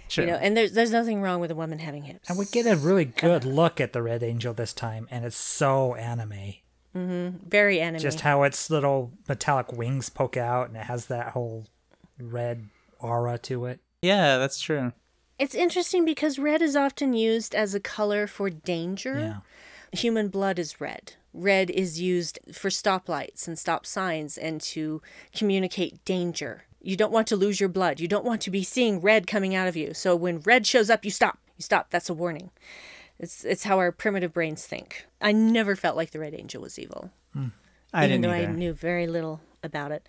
true. 0.08 0.26
you 0.26 0.32
know, 0.32 0.38
and 0.38 0.56
there's 0.56 0.72
there's 0.74 0.92
nothing 0.92 1.22
wrong 1.22 1.40
with 1.40 1.52
a 1.52 1.56
woman 1.56 1.80
having 1.80 2.04
hips. 2.04 2.30
and 2.30 2.38
we 2.38 2.46
get 2.46 2.66
a 2.66 2.76
really 2.76 3.06
good 3.06 3.46
look 3.46 3.80
at 3.82 3.94
the 3.94 4.02
Red 4.02 4.24
Angel 4.24 4.54
this 4.54 4.74
time, 4.74 5.08
and 5.12 5.26
it's 5.26 5.38
so 5.38 5.96
anime. 5.96 6.56
Mm-hmm. 6.96 7.48
very 7.48 7.80
anime. 7.80 8.02
Just 8.02 8.22
how 8.22 8.42
its 8.42 8.72
little 8.72 9.12
metallic 9.30 9.72
wings 9.72 10.10
poke 10.10 10.36
out, 10.38 10.70
and 10.70 10.78
it 10.78 10.86
has 10.86 11.06
that 11.08 11.34
whole 11.34 11.68
red 12.20 12.70
aura 13.00 13.38
to 13.40 13.66
it. 13.66 13.80
yeah, 14.02 14.38
that's 14.38 14.60
true. 14.60 14.94
It's 15.38 15.54
interesting 15.54 16.04
because 16.06 16.40
red 16.40 16.64
is 16.64 16.76
often 16.76 17.14
used 17.14 17.54
as 17.54 17.76
a 17.76 17.80
color 17.80 18.26
for 18.26 18.50
danger. 18.50 19.20
Yeah. 19.94 20.00
Human 20.00 20.30
blood 20.30 20.58
is 20.58 20.82
red. 20.82 21.14
Red 21.34 21.70
is 21.70 22.02
used 22.02 22.40
for 22.52 22.70
stoplights 22.70 23.48
and 23.48 23.60
stop 23.60 23.86
signs 23.86 24.38
and 24.38 24.60
to 24.62 25.02
communicate 25.36 26.04
danger. 26.04 26.64
You 26.82 26.96
don't 26.96 27.12
want 27.12 27.28
to 27.28 27.36
lose 27.36 27.60
your 27.60 27.70
blood. 27.70 28.00
You 28.00 28.08
don't 28.08 28.26
want 28.26 28.42
to 28.42 28.52
be 28.52 28.64
seeing 28.64 29.02
red 29.02 29.28
coming 29.28 29.56
out 29.56 29.68
of 29.68 29.76
you. 29.76 29.94
So 29.94 30.16
when 30.16 30.40
red 30.40 30.66
shows 30.66 30.90
up, 30.90 31.04
you 31.04 31.12
stop. 31.12 31.40
You 31.58 31.64
stop. 31.64 31.90
That's 31.90 32.10
a 32.10 32.14
warning. 32.14 32.52
It's 33.20 33.44
it's 33.44 33.64
how 33.64 33.80
our 33.80 33.92
primitive 33.92 34.34
brains 34.34 34.66
think. 34.66 35.08
I 35.20 35.32
never 35.32 35.76
felt 35.76 35.98
like 35.98 36.12
the 36.12 36.20
Red 36.20 36.36
Angel 36.36 36.62
was 36.62 36.78
evil. 36.78 37.12
Hmm. 37.34 37.48
I 37.94 38.06
even 38.06 38.22
didn't 38.22 38.32
though 38.32 38.50
I 38.50 38.52
knew 38.52 38.74
very 38.74 39.08
little 39.08 39.42
about 39.64 39.92
it. 39.92 40.08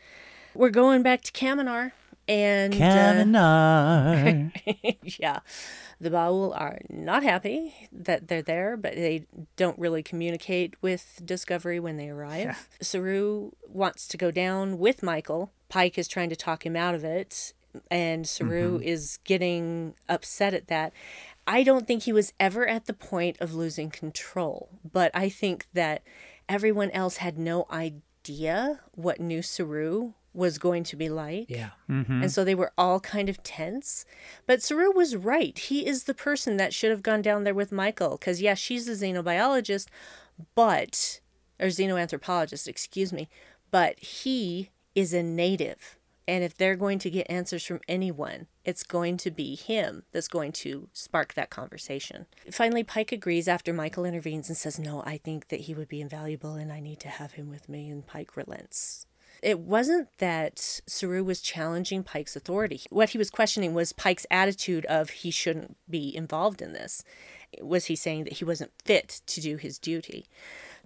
We're 0.55 0.71
going 0.71 1.03
back 1.03 1.23
to 1.23 1.33
Kaminar, 1.33 1.93
and 2.29 2.75
uh, 3.35 4.51
yeah, 5.03 5.41
the 6.01 6.11
Baul 6.11 6.59
are 6.59 6.79
not 6.89 7.23
happy 7.23 7.89
that 7.91 8.29
they're 8.29 8.43
there, 8.43 8.77
but 8.77 8.95
they 8.95 9.27
don't 9.57 9.79
really 9.79 10.03
communicate 10.03 10.75
with 10.83 11.23
Discovery 11.25 11.81
when 11.81 11.97
they 11.97 12.09
arrive. 12.11 12.69
Saru 12.81 13.53
wants 13.67 14.07
to 14.09 14.17
go 14.17 14.31
down 14.31 14.79
with 14.79 15.03
Michael. 15.03 15.53
Pike 15.69 15.99
is 15.99 16.09
trying 16.09 16.31
to 16.31 16.37
talk 16.37 16.65
him 16.65 16.77
out 16.77 16.95
of 16.95 17.05
it, 17.05 17.53
and 17.91 18.29
Saru 18.29 18.79
is 18.83 19.19
getting 19.25 19.95
upset 20.09 20.55
at 20.55 20.69
that. 20.69 20.93
I 21.47 21.63
don't 21.63 21.87
think 21.87 22.03
he 22.03 22.13
was 22.13 22.33
ever 22.39 22.69
at 22.69 22.85
the 22.87 22.93
point 22.95 23.39
of 23.41 23.55
losing 23.55 23.89
control, 23.91 24.69
but 24.91 25.11
I 25.15 25.31
think 25.31 25.67
that 25.73 26.03
everyone 26.49 26.91
else 26.91 27.19
had 27.19 27.39
no 27.39 27.67
idea 27.71 28.81
what 28.93 29.21
New 29.21 29.41
Saru 29.43 30.13
was 30.39 30.57
going 30.57 30.85
to 30.85 30.97
be 30.97 31.09
like. 31.09 31.51
Yeah. 31.51 31.71
Mm-hmm. 31.91 32.23
And 32.23 32.33
so 32.33 32.45
they 32.45 32.55
were 32.55 32.73
all 32.79 33.01
kind 33.01 33.29
of 33.29 33.43
tense. 33.43 34.07
But 34.47 34.63
Saru 34.63 34.93
was 34.93 35.17
right. 35.17 35.59
He 35.59 35.85
is 35.85 36.05
the 36.05 36.15
person 36.15 36.57
that 36.57 36.73
should 36.73 36.91
have 36.91 37.03
gone 37.03 37.21
down 37.21 37.45
there 37.45 37.55
with 37.55 37.73
Michael. 37.73 38.17
Because, 38.17 38.41
yeah, 38.41 38.55
she's 38.55 38.89
a 38.89 38.93
xenobiologist, 38.93 39.89
but, 40.55 41.21
or 41.61 41.67
xenoanthropologist, 41.67 42.69
excuse 42.69 43.13
me, 43.13 43.29
but 43.71 43.99
he 43.99 44.71
is 44.95 45.13
a 45.13 45.23
native. 45.23 45.97
And 46.29 46.45
if 46.45 46.57
they're 46.57 46.77
going 46.77 46.99
to 47.01 47.11
get 47.11 47.31
answers 47.31 47.65
from 47.65 47.81
anyone, 47.89 48.49
it's 48.63 48.83
going 48.83 49.17
to 49.19 49.31
be 49.31 49.57
him 49.57 50.03
that's 50.13 50.29
going 50.29 50.53
to 50.53 50.89
spark 50.93 51.33
that 51.35 51.49
conversation. 51.49 52.27
Finally, 52.51 52.85
Pike 52.85 53.13
agrees 53.13 53.49
after 53.49 53.73
Michael 53.73 54.05
intervenes 54.05 54.49
and 54.49 54.57
says, 54.57 54.79
No, 54.79 55.03
I 55.07 55.17
think 55.17 55.49
that 55.49 55.61
he 55.61 55.75
would 55.75 55.89
be 55.89 56.03
invaluable 56.03 56.55
and 56.55 56.71
I 56.71 56.81
need 56.81 57.01
to 57.01 57.09
have 57.09 57.33
him 57.33 57.49
with 57.49 57.69
me. 57.69 57.89
And 57.89 58.07
Pike 58.07 58.37
relents. 58.37 59.07
It 59.43 59.61
wasn't 59.61 60.09
that 60.19 60.81
Saru 60.87 61.23
was 61.25 61.41
challenging 61.41 62.03
Pike's 62.03 62.35
authority. 62.37 62.83
What 62.91 63.11
he 63.11 63.19
was 63.19 63.31
questioning 63.31 63.73
was 63.75 63.93
Pike's 63.93 64.27
attitude 64.31 64.85
of 64.87 65.11
he 65.11 65.31
shouldn't 65.31 65.77
be 65.89 66.15
involved 66.15 66.61
in 66.61 66.73
this. 66.73 67.05
Was 67.61 67.87
he 67.87 67.97
saying 67.97 68.25
that 68.25 68.35
he 68.35 68.45
wasn't 68.45 68.73
fit 68.85 69.21
to 69.27 69.41
do 69.41 69.57
his 69.57 69.79
duty? 69.79 70.27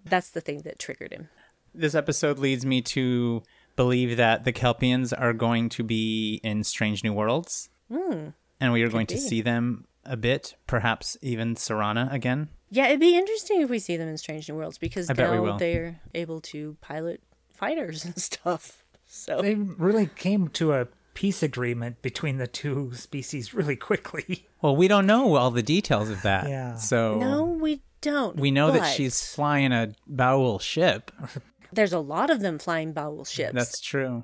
That's 0.04 0.30
the 0.30 0.40
thing 0.40 0.62
that 0.62 0.78
triggered 0.78 1.12
him. 1.12 1.28
this 1.74 1.94
episode 1.94 2.38
leads 2.38 2.66
me 2.66 2.82
to 2.82 3.42
believe 3.76 4.16
that 4.18 4.44
the 4.44 4.52
Kelpians 4.52 5.12
are 5.16 5.32
going 5.32 5.68
to 5.70 5.82
be 5.82 6.40
in 6.44 6.62
Strange 6.64 7.02
New 7.02 7.14
Worlds. 7.14 7.70
Hmm, 7.90 8.28
and 8.60 8.72
we 8.72 8.82
are 8.82 8.88
going 8.88 9.06
to 9.08 9.18
see 9.18 9.40
them 9.40 9.86
a 10.04 10.16
bit, 10.16 10.56
perhaps 10.66 11.16
even 11.22 11.54
Siranna 11.54 12.12
again. 12.12 12.48
Yeah, 12.70 12.88
it'd 12.88 13.00
be 13.00 13.16
interesting 13.16 13.62
if 13.62 13.70
we 13.70 13.78
see 13.78 13.96
them 13.96 14.08
in 14.08 14.18
Strange 14.18 14.48
New 14.48 14.56
Worlds 14.56 14.78
because 14.78 15.08
I 15.08 15.14
bet 15.14 15.30
we 15.30 15.38
now 15.38 15.56
they're 15.56 16.00
able 16.14 16.40
to 16.42 16.76
pilot 16.80 17.22
fighters 17.62 18.04
and 18.04 18.18
stuff. 18.30 18.82
So 19.06 19.40
They 19.40 19.54
really 19.54 20.06
came 20.06 20.48
to 20.48 20.72
a 20.72 20.88
peace 21.14 21.42
agreement 21.42 22.02
between 22.02 22.38
the 22.38 22.46
two 22.46 22.92
species 22.94 23.54
really 23.54 23.76
quickly. 23.76 24.46
Well, 24.62 24.76
we 24.76 24.86
don't 24.86 25.08
know 25.08 25.34
all 25.34 25.50
the 25.50 25.60
details 25.60 26.08
of 26.08 26.22
that. 26.22 26.48
Yeah. 26.48 26.76
So 26.76 27.18
no, 27.18 27.42
we 27.42 27.82
don't. 28.00 28.36
we 28.36 28.52
know 28.52 28.70
that 28.70 28.94
she's 28.94 29.34
flying 29.34 29.72
a 29.72 29.92
Baul 30.08 30.60
ship. 30.60 31.10
There's 31.72 31.92
a 31.92 31.98
lot 31.98 32.30
of 32.30 32.38
them 32.38 32.60
flying 32.60 32.94
Baul 32.94 33.26
ships. 33.26 33.54
That's 33.54 33.80
true. 33.80 34.22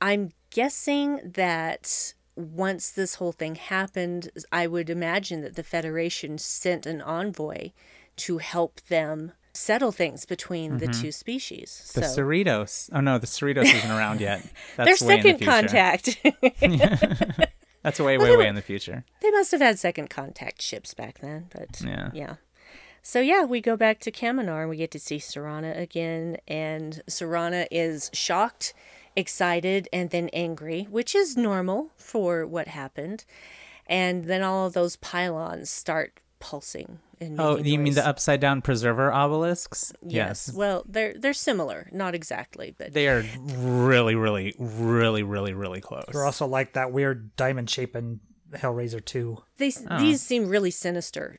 I'm 0.00 0.32
guessing 0.48 1.20
that 1.34 2.14
once 2.34 2.90
this 2.90 3.16
whole 3.16 3.32
thing 3.32 3.56
happened, 3.56 4.30
I 4.50 4.66
would 4.68 4.88
imagine 4.88 5.42
that 5.42 5.54
the 5.54 5.62
Federation 5.62 6.38
sent 6.38 6.86
an 6.86 7.02
envoy 7.02 7.72
to 8.16 8.38
help 8.38 8.80
them 8.88 9.32
settle 9.54 9.92
things 9.92 10.24
between 10.24 10.78
the 10.78 10.86
mm-hmm. 10.86 11.00
two 11.00 11.12
species. 11.12 11.92
The 11.94 12.04
so 12.04 12.22
Cerritos. 12.22 12.90
Oh 12.92 13.00
no, 13.00 13.18
the 13.18 13.26
Cerritos 13.26 13.64
isn't 13.64 13.90
around 13.90 14.20
yet. 14.20 14.42
their 14.76 14.86
That's 14.86 15.02
way 15.02 15.16
in 15.16 15.22
the 15.22 15.28
second 15.30 15.46
contact. 15.46 16.18
That's 17.82 17.98
way, 17.98 18.16
way, 18.16 18.36
way 18.36 18.46
in 18.46 18.54
the 18.54 18.62
future. 18.62 19.04
they 19.20 19.30
must 19.32 19.50
have 19.50 19.60
had 19.60 19.78
second 19.78 20.08
contact 20.08 20.62
ships 20.62 20.94
back 20.94 21.18
then, 21.18 21.48
but 21.52 21.80
Yeah. 21.84 22.10
yeah. 22.14 22.34
So 23.02 23.20
yeah, 23.20 23.44
we 23.44 23.60
go 23.60 23.76
back 23.76 23.98
to 24.00 24.12
Kaminar 24.12 24.60
and 24.60 24.70
we 24.70 24.76
get 24.76 24.92
to 24.92 25.00
see 25.00 25.16
Siranna 25.16 25.76
again, 25.76 26.36
and 26.46 27.02
Siranna 27.08 27.66
is 27.72 28.08
shocked, 28.12 28.72
excited, 29.16 29.88
and 29.92 30.10
then 30.10 30.28
angry, 30.32 30.86
which 30.88 31.12
is 31.16 31.36
normal 31.36 31.90
for 31.96 32.46
what 32.46 32.68
happened. 32.68 33.24
And 33.88 34.26
then 34.26 34.42
all 34.42 34.66
of 34.66 34.74
those 34.74 34.94
pylons 34.94 35.68
start 35.68 36.20
pulsing. 36.42 36.98
And 37.20 37.40
Oh, 37.40 37.56
making 37.56 37.72
you 37.72 37.78
mean 37.78 37.94
the 37.94 38.06
upside 38.06 38.40
down 38.40 38.62
preserver 38.62 39.12
obelisks? 39.12 39.92
Yes. 40.04 40.52
Well, 40.52 40.84
they're 40.88 41.14
they're 41.16 41.32
similar, 41.32 41.88
not 41.92 42.14
exactly, 42.16 42.74
but 42.76 42.92
They 42.92 43.06
are 43.08 43.24
really, 43.38 44.16
really, 44.16 44.54
really, 44.58 45.22
really, 45.22 45.54
really 45.54 45.80
close. 45.80 46.04
They're 46.10 46.24
also 46.24 46.46
like 46.46 46.72
that 46.72 46.92
weird 46.92 47.34
diamond 47.36 47.70
shape 47.70 47.94
in 47.94 48.20
Hellraiser 48.52 49.02
2. 49.02 49.38
they 49.56 49.72
oh. 49.88 49.98
these 49.98 50.20
seem 50.20 50.48
really 50.48 50.72
sinister. 50.72 51.38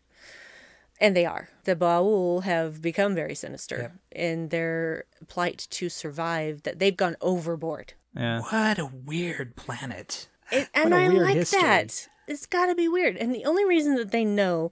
And 1.02 1.18
they 1.18 1.26
are. 1.26 1.50
The 1.66 1.76
Baul 1.76 2.44
have 2.44 2.82
become 2.82 3.14
very 3.14 3.36
sinister 3.36 3.92
in 4.12 4.50
their 4.50 5.04
plight 5.28 5.68
to 5.72 5.90
survive, 5.90 6.64
that 6.64 6.80
they've 6.80 6.96
gone 6.96 7.18
overboard. 7.20 7.94
Yeah. 8.16 8.42
What 8.42 8.80
a 8.80 8.86
weird 8.86 9.58
planet. 9.58 10.30
It, 10.50 10.70
and 10.74 10.94
I 10.94 11.08
like 11.08 11.36
history. 11.36 11.62
that. 11.62 12.08
It's 12.28 12.46
got 12.46 12.68
to 12.68 12.76
be 12.76 12.88
weird. 12.88 13.18
And 13.18 13.34
the 13.34 13.46
only 13.46 13.66
reason 13.66 13.96
that 13.96 14.12
they 14.12 14.26
know 14.26 14.72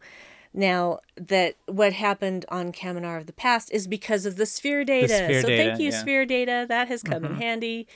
now 0.53 0.99
that 1.15 1.55
what 1.65 1.93
happened 1.93 2.45
on 2.49 2.71
Kaminar 2.71 3.17
of 3.17 3.25
the 3.25 3.33
past 3.33 3.71
is 3.71 3.87
because 3.87 4.25
of 4.25 4.35
the 4.35 4.45
sphere 4.45 4.83
data. 4.83 5.07
sphere 5.07 5.41
so 5.41 5.47
data, 5.47 5.63
thank 5.63 5.79
you, 5.79 5.85
yeah. 5.85 5.91
Mm-hmm. 5.91 6.01
sphere 6.01 6.25
data. 6.25 6.65
That 6.67 6.87
has 6.87 7.03
come 7.03 7.25
in 7.25 7.35
handy. 7.35 7.87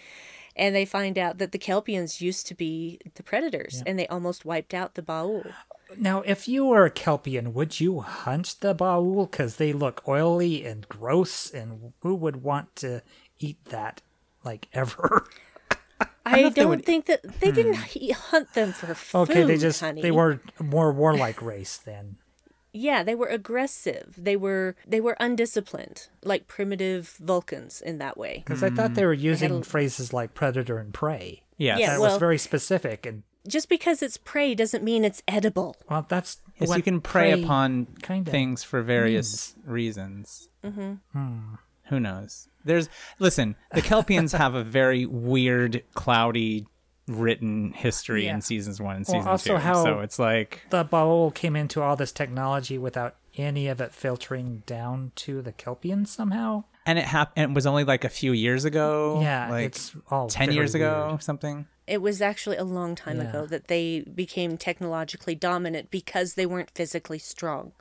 And 0.58 0.74
they 0.74 0.86
find 0.86 1.18
out 1.18 1.38
that 1.40 1.52
the 1.52 1.60
Kelpians 1.60 2.22
used 2.22 2.48
to 2.48 2.56
be 2.56 3.00
the 3.16 3.24
predators, 3.24 3.84
and 3.86 4.00
they 4.00 4.08
almost 4.08 4.46
wiped 4.46 4.74
out 4.74 4.94
the 4.94 5.02
Baul. 5.02 5.52
Now, 5.98 6.22
if 6.22 6.48
you 6.48 6.66
were 6.66 6.86
a 6.86 6.92
Kelpian, 6.92 7.52
would 7.52 7.82
you 7.82 8.00
hunt 8.00 8.56
the 8.62 8.74
Baul? 8.74 9.30
Because 9.30 9.58
they 9.58 9.74
look 9.74 10.02
oily 10.08 10.66
and 10.66 10.88
gross, 10.88 11.52
and 11.52 11.92
who 12.00 12.16
would 12.16 12.42
want 12.42 12.74
to 12.78 13.02
eat 13.38 13.64
that, 13.66 14.02
like, 14.46 14.70
ever? 14.74 15.28
I, 16.26 16.40
if 16.40 16.56
they 16.56 16.62
don't 16.62 16.70
would- 16.70 16.86
think 16.86 17.06
that 17.06 17.22
they 17.40 17.52
didn't 17.52 17.76
hmm. 17.76 18.12
hunt 18.14 18.54
them 18.54 18.74
for 18.74 18.94
food. 18.96 19.30
okay, 19.30 19.44
they 19.44 19.58
just, 19.58 19.80
honey. 19.80 20.02
they 20.02 20.12
were 20.12 20.40
more 20.60 20.92
warlike 20.92 21.42
race 21.42 21.78
then. 21.78 22.18
Yeah, 22.74 23.04
they 23.04 23.16
were 23.16 23.28
aggressive. 23.28 24.16
They 24.18 24.36
were 24.36 24.76
they 24.86 25.00
were 25.00 25.16
undisciplined, 25.20 26.08
like 26.24 26.48
primitive 26.48 27.16
Vulcans 27.22 27.80
in 27.80 28.00
that 28.00 28.18
way. 28.18 28.44
Because 28.46 28.64
I 28.64 28.70
thought 28.70 28.96
they 28.96 29.02
hmm. 29.02 29.08
were 29.08 29.14
using 29.14 29.60
a- 29.60 29.64
phrases 29.64 30.12
like 30.12 30.34
predator 30.34 30.78
and 30.78 30.94
prey. 30.94 31.44
Yes. 31.58 31.80
Yeah, 31.80 31.92
That 31.92 32.02
well- 32.02 32.12
was 32.12 32.20
very 32.20 32.38
specific. 32.38 33.06
And, 33.06 33.24
Just 33.48 33.70
because 33.70 34.02
it's 34.02 34.18
prey 34.18 34.56
doesn't 34.56 34.84
mean 34.84 35.06
it's 35.06 35.22
edible. 35.28 35.78
well, 35.90 36.06
that's. 36.08 36.42
Yes, 36.58 36.70
what 36.70 36.78
you 36.78 36.84
can 36.84 37.02
prey, 37.02 37.32
upon 37.32 37.88
kinda 38.02 38.32
things 38.32 38.64
for 38.64 38.82
various 38.82 39.56
reasons. 39.66 40.48
Mm-hmm. 40.64 40.94
Hmm. 41.12 41.56
Who 41.90 42.00
knows? 42.00 42.48
There's 42.66 42.90
listen. 43.20 43.56
The 43.74 43.82
Kelpians 43.82 44.38
have 44.38 44.54
a 44.56 44.64
very 44.64 45.06
weird, 45.06 45.84
cloudy, 45.94 46.68
written 47.08 47.72
history 47.74 48.26
Yeah. 48.26 48.34
in 48.36 48.42
seasons 48.42 48.82
one 48.82 48.96
and 48.98 49.06
Well, 49.08 49.16
season 49.20 49.28
also 49.30 49.50
two. 49.54 49.58
how- 49.58 49.84
so 49.84 50.00
it's 50.00 50.18
like 50.20 50.64
The 50.72 50.84
Baul 50.84 51.34
came 51.34 51.56
into 51.56 51.82
all 51.82 51.96
this 51.96 52.12
technology 52.12 52.78
without 52.78 53.16
any 53.38 53.68
of 53.68 53.80
it 53.80 53.94
filtering 53.94 54.64
down 54.66 55.12
to 55.16 55.42
the 55.42 55.52
Kelpians 55.54 56.08
somehow. 56.08 56.64
and 56.88 56.98
it 57.00 57.06
happened. 57.06 57.52
It 57.52 57.54
was 57.56 57.66
only 57.66 57.84
like 57.84 58.04
a 58.04 58.10
few 58.10 58.32
years 58.32 58.64
ago. 58.66 59.20
Yeah, 59.22 59.50
like 59.50 59.66
it's 59.68 59.96
all 60.10 60.28
ten 60.30 60.52
years 60.52 60.74
ago, 60.76 61.08
weird. 61.10 61.24
something. 61.24 61.68
It 61.88 62.02
was 62.02 62.22
actually 62.22 62.58
a 62.58 62.64
long 62.64 62.96
time 62.96 63.18
Yeah. 63.18 63.30
ago 63.30 63.46
that 63.48 63.68
they 63.68 64.02
became 64.02 64.58
technologically 64.58 65.36
dominant 65.36 65.92
because 65.92 66.34
they 66.36 66.46
weren't 66.48 66.72
physically 66.76 67.20
strong. 67.20 67.72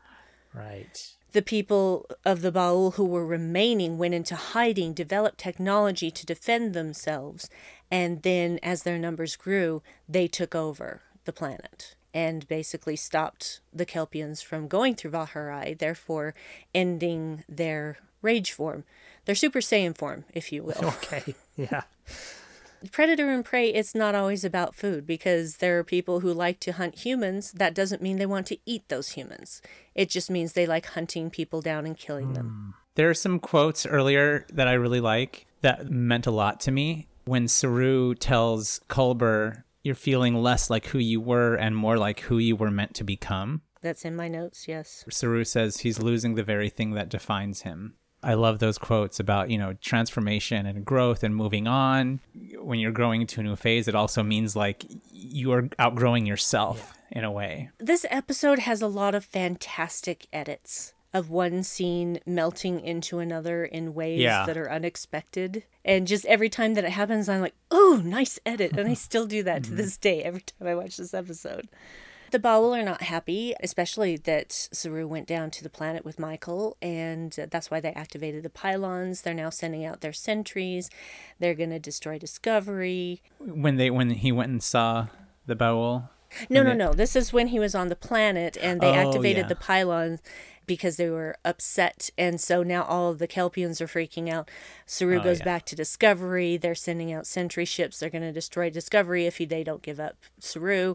Right. 0.52 1.12
The 1.34 1.42
people 1.42 2.06
of 2.24 2.42
the 2.42 2.52
Baul 2.52 2.94
who 2.94 3.04
were 3.04 3.26
remaining 3.26 3.98
went 3.98 4.14
into 4.14 4.36
hiding, 4.36 4.94
developed 4.94 5.38
technology 5.38 6.08
to 6.12 6.24
defend 6.24 6.74
themselves, 6.74 7.50
and 7.90 8.22
then 8.22 8.60
as 8.62 8.84
their 8.84 8.98
numbers 8.98 9.34
grew, 9.34 9.82
they 10.08 10.28
took 10.28 10.54
over 10.54 11.02
the 11.24 11.32
planet 11.32 11.96
and 12.14 12.46
basically 12.46 12.94
stopped 12.94 13.58
the 13.72 13.84
Kelpians 13.84 14.44
from 14.44 14.68
going 14.68 14.94
through 14.94 15.10
Vaharai, 15.10 15.76
therefore 15.76 16.34
ending 16.72 17.42
their 17.48 17.98
rage 18.22 18.52
form, 18.52 18.84
their 19.24 19.34
Super 19.34 19.58
Saiyan 19.58 19.98
form, 19.98 20.24
if 20.32 20.52
you 20.52 20.62
will. 20.62 20.94
Okay. 21.02 21.34
Yeah. 21.56 21.82
Predator 22.92 23.30
and 23.30 23.44
prey 23.44 23.68
it's 23.68 23.94
not 23.94 24.14
always 24.14 24.44
about 24.44 24.74
food 24.74 25.06
because 25.06 25.56
there 25.56 25.78
are 25.78 25.84
people 25.84 26.20
who 26.20 26.32
like 26.32 26.60
to 26.60 26.72
hunt 26.72 27.00
humans 27.00 27.52
that 27.52 27.74
doesn't 27.74 28.02
mean 28.02 28.16
they 28.16 28.26
want 28.26 28.46
to 28.46 28.58
eat 28.66 28.88
those 28.88 29.10
humans 29.10 29.62
it 29.94 30.08
just 30.08 30.30
means 30.30 30.52
they 30.52 30.66
like 30.66 30.86
hunting 30.86 31.30
people 31.30 31.60
down 31.60 31.86
and 31.86 31.98
killing 31.98 32.32
them 32.32 32.74
hmm. 32.74 32.84
There 32.96 33.10
are 33.10 33.14
some 33.14 33.40
quotes 33.40 33.86
earlier 33.86 34.46
that 34.52 34.68
I 34.68 34.74
really 34.74 35.00
like 35.00 35.46
that 35.62 35.90
meant 35.90 36.28
a 36.28 36.30
lot 36.30 36.60
to 36.60 36.70
me. 36.70 37.08
When 37.24 37.48
Saru 37.48 38.14
tells 38.14 38.80
Culber, 38.88 39.64
"You're 39.82 39.96
feeling 39.96 40.36
less 40.36 40.70
like 40.70 40.86
who 40.86 40.98
you 40.98 41.20
were 41.20 41.56
and 41.56 41.76
more 41.76 41.96
like 41.98 42.20
who 42.20 42.38
you 42.38 42.54
were 42.54 42.70
meant 42.70 42.94
to 42.94 43.04
become." 43.04 43.62
that's 43.80 44.06
in 44.06 44.16
my 44.16 44.28
notes 44.28 44.66
yes 44.66 45.04
Saru 45.10 45.44
says 45.44 45.80
he's 45.80 46.00
losing 46.00 46.36
the 46.36 46.42
very 46.42 46.70
thing 46.70 46.92
that 46.92 47.10
defines 47.10 47.62
him. 47.62 47.96
I 48.24 48.34
love 48.34 48.58
those 48.58 48.78
quotes 48.78 49.20
about, 49.20 49.50
you 49.50 49.58
know, 49.58 49.74
transformation 49.74 50.66
and 50.66 50.84
growth 50.84 51.22
and 51.22 51.36
moving 51.36 51.66
on. 51.66 52.20
When 52.58 52.78
you're 52.78 52.92
growing 52.92 53.20
into 53.20 53.40
a 53.40 53.44
new 53.44 53.56
phase, 53.56 53.86
it 53.86 53.94
also 53.94 54.22
means 54.22 54.56
like 54.56 54.84
you 55.12 55.52
are 55.52 55.68
outgrowing 55.78 56.24
yourself 56.26 56.94
in 57.10 57.22
a 57.22 57.30
way. 57.30 57.70
This 57.78 58.06
episode 58.10 58.60
has 58.60 58.80
a 58.82 58.86
lot 58.86 59.14
of 59.14 59.24
fantastic 59.24 60.26
edits 60.32 60.94
of 61.12 61.30
one 61.30 61.62
scene 61.62 62.18
melting 62.26 62.80
into 62.80 63.20
another 63.20 63.64
in 63.64 63.94
ways 63.94 64.20
Yeah. 64.20 64.44
that 64.46 64.56
are 64.56 64.70
unexpected. 64.70 65.62
And 65.84 66.08
just 66.08 66.24
every 66.24 66.48
time 66.48 66.74
that 66.74 66.84
it 66.84 66.90
happens, 66.90 67.28
I'm 67.28 67.40
like, 67.40 67.54
oh, 67.70 68.02
nice 68.04 68.40
edit. 68.44 68.76
And 68.76 68.88
I 68.88 68.94
still 68.94 69.26
do 69.26 69.42
that 69.44 69.62
to 69.64 69.68
mm-hmm. 69.68 69.76
this 69.76 69.96
day 69.96 70.22
every 70.22 70.40
time 70.40 70.66
I 70.66 70.74
watch 70.74 70.96
this 70.96 71.14
episode. 71.14 71.68
The 72.34 72.40
Baul 72.40 72.76
are 72.76 72.82
not 72.82 73.02
happy, 73.02 73.54
especially 73.62 74.16
that 74.16 74.50
Saru 74.72 75.06
went 75.06 75.28
down 75.28 75.52
to 75.52 75.62
the 75.62 75.70
planet 75.70 76.04
with 76.04 76.18
Michael, 76.18 76.76
and 76.82 77.30
that's 77.30 77.70
why 77.70 77.78
they 77.78 77.92
activated 77.92 78.42
the 78.42 78.50
pylons. 78.50 79.20
They're 79.22 79.34
now 79.34 79.50
sending 79.50 79.84
out 79.84 80.00
their 80.00 80.12
sentries. 80.12 80.90
They're 81.38 81.54
going 81.54 81.70
to 81.70 81.78
destroy 81.78 82.18
Discovery. 82.18 83.22
When 83.38 83.76
they 83.76 83.88
when 83.88 84.10
he 84.10 84.32
went 84.32 84.50
and 84.50 84.60
saw 84.60 85.06
the 85.46 85.54
Baul. 85.54 86.08
No, 86.50 86.64
no, 86.64 86.70
they- 86.70 86.76
no. 86.76 86.92
This 86.92 87.14
is 87.14 87.32
when 87.32 87.46
he 87.46 87.60
was 87.60 87.76
on 87.76 87.88
the 87.88 87.94
planet 87.94 88.56
and 88.60 88.80
they 88.80 88.88
Oh, 88.90 88.94
activated 89.10 89.44
yeah. 89.44 89.48
the 89.50 89.54
pylons 89.54 90.20
because 90.66 90.96
they 90.96 91.08
were 91.10 91.36
upset. 91.44 92.10
And 92.16 92.40
so 92.40 92.62
now 92.62 92.84
all 92.84 93.10
of 93.10 93.18
the 93.18 93.28
Kelpians 93.28 93.80
are 93.80 93.86
freaking 93.86 94.30
out. 94.30 94.50
Saru 94.86 95.18
Oh, 95.20 95.22
goes 95.24 95.38
yeah. 95.40 95.44
back 95.44 95.64
to 95.66 95.76
Discovery. 95.76 96.56
They're 96.56 96.74
sending 96.74 97.12
out 97.12 97.26
sentry 97.26 97.64
ships. 97.64 97.98
They're 98.00 98.10
going 98.10 98.22
to 98.22 98.32
destroy 98.32 98.70
Discovery 98.70 99.26
if 99.26 99.38
he, 99.38 99.44
they 99.44 99.64
don't 99.64 99.82
give 99.82 100.00
up 100.00 100.16
Saru. 100.38 100.94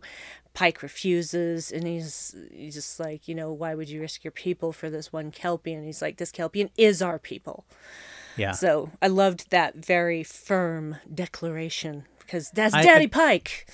Pike 0.54 0.82
refuses 0.82 1.72
and 1.72 1.86
he's, 1.88 2.36
he's 2.52 2.74
just 2.74 3.00
like, 3.00 3.28
you 3.28 3.36
know, 3.36 3.52
why 3.54 3.76
would 3.76 3.90
you 3.90 4.02
risk 4.02 4.24
your 4.24 4.32
people 4.32 4.74
for 4.74 4.90
this 4.90 5.14
one 5.14 5.32
Kelpian? 5.32 5.86
He's 5.86 6.02
like, 6.02 6.18
this 6.18 6.32
Kelpian 6.32 6.70
is 6.78 7.02
our 7.02 7.20
people. 7.20 7.66
Yeah. 8.36 8.52
So 8.54 8.92
I 9.02 9.08
loved 9.08 9.52
that 9.52 9.76
very 9.76 10.24
firm 10.24 10.98
declaration 11.14 12.06
because 12.20 12.50
that's 12.52 12.74
I- 12.74 12.84
Daddy 12.84 13.06
I- 13.06 13.08
Pike. 13.08 13.68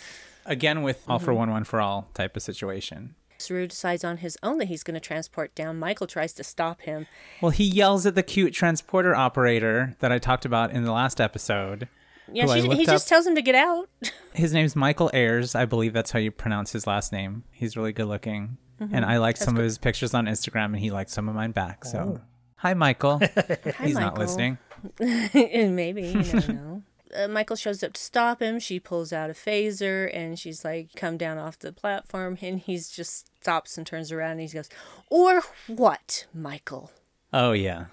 Again 0.48 0.84
with 0.84 1.04
all 1.08 1.18
Mm-hmm. 1.18 1.26
for 1.26 1.34
one, 1.34 1.50
one 1.50 1.64
for 1.64 1.82
all 1.82 2.08
type 2.14 2.36
of 2.36 2.44
situation. 2.44 3.16
Saru 3.38 3.68
decides 3.68 4.04
on 4.04 4.18
his 4.18 4.38
own 4.44 4.58
that 4.60 4.68
he's 4.68 4.84
going 4.84 4.96
to 4.96 5.00
transport 5.00 5.54
down. 5.56 5.80
Michael 5.80 6.08
tries 6.08 6.34
to 6.34 6.44
stop 6.44 6.82
him. 6.82 7.08
Well, 7.42 7.52
he 7.52 7.64
yells 7.64 8.06
at 8.06 8.16
the 8.16 8.24
cute 8.24 8.54
transporter 8.54 9.16
operator 9.16 9.96
that 10.00 10.12
I 10.12 10.20
talked 10.20 10.46
about 10.46 10.72
in 10.72 10.84
the 10.84 10.92
last 10.92 11.20
episode. 11.20 11.88
Yeah, 12.32 12.48
she, 12.48 12.62
he 12.62 12.68
looked 12.68 12.86
just 12.86 13.08
tells 13.08 13.28
him 13.28 13.36
to 13.36 13.42
get 13.42 13.56
out. 13.56 13.88
His 14.34 14.54
name's 14.54 14.76
Michael 14.76 15.12
Ayers. 15.14 15.56
I 15.56 15.66
believe 15.66 15.94
that's 15.94 16.12
how 16.12 16.20
you 16.20 16.32
pronounce 16.32 16.72
his 16.72 16.88
last 16.88 17.12
name. 17.12 17.44
He's 17.52 17.78
really 17.78 17.94
good 17.94 18.08
looking. 18.08 18.58
Mm-hmm. 18.82 18.96
And 18.96 19.06
I 19.06 19.18
like 19.18 19.38
some 19.38 19.56
of 19.56 19.64
his 19.64 19.78
pictures 19.78 20.14
on 20.14 20.26
Instagram, 20.26 20.66
and 20.66 20.80
he 20.80 20.92
likes 20.92 21.14
some 21.14 21.30
of 21.30 21.36
mine 21.36 21.52
back. 21.52 21.86
So, 21.86 22.20
hi, 22.58 22.74
Michael. 22.74 23.20
He's 23.82 23.94
not 23.94 24.18
Michael. 24.18 24.18
listening. 24.18 24.58
maybe 25.00 26.02
you 26.02 26.14
never 26.16 26.54
know. 26.54 26.84
Uh, 27.16 27.28
Michael 27.28 27.56
shows 27.56 27.84
up 27.84 27.94
to 27.94 28.02
stop 28.02 28.42
him. 28.42 28.60
She 28.60 28.80
pulls 28.80 29.14
out 29.14 29.30
a 29.30 29.34
phaser 29.34 30.10
and 30.14 30.38
she's 30.38 30.64
like, 30.66 30.90
"Come 30.96 31.18
down 31.18 31.38
off 31.38 31.60
the 31.60 31.72
platform." 31.72 32.38
And 32.42 32.60
he's 32.60 32.90
just 32.90 33.28
stops 33.42 33.78
and 33.78 33.86
turns 33.86 34.12
around 34.12 34.32
and 34.34 34.42
he 34.42 34.48
goes, 34.48 34.70
"Or 35.10 35.42
what, 35.68 36.26
Michael?" 36.34 36.92
Oh, 37.34 37.52
yeah. 37.52 37.86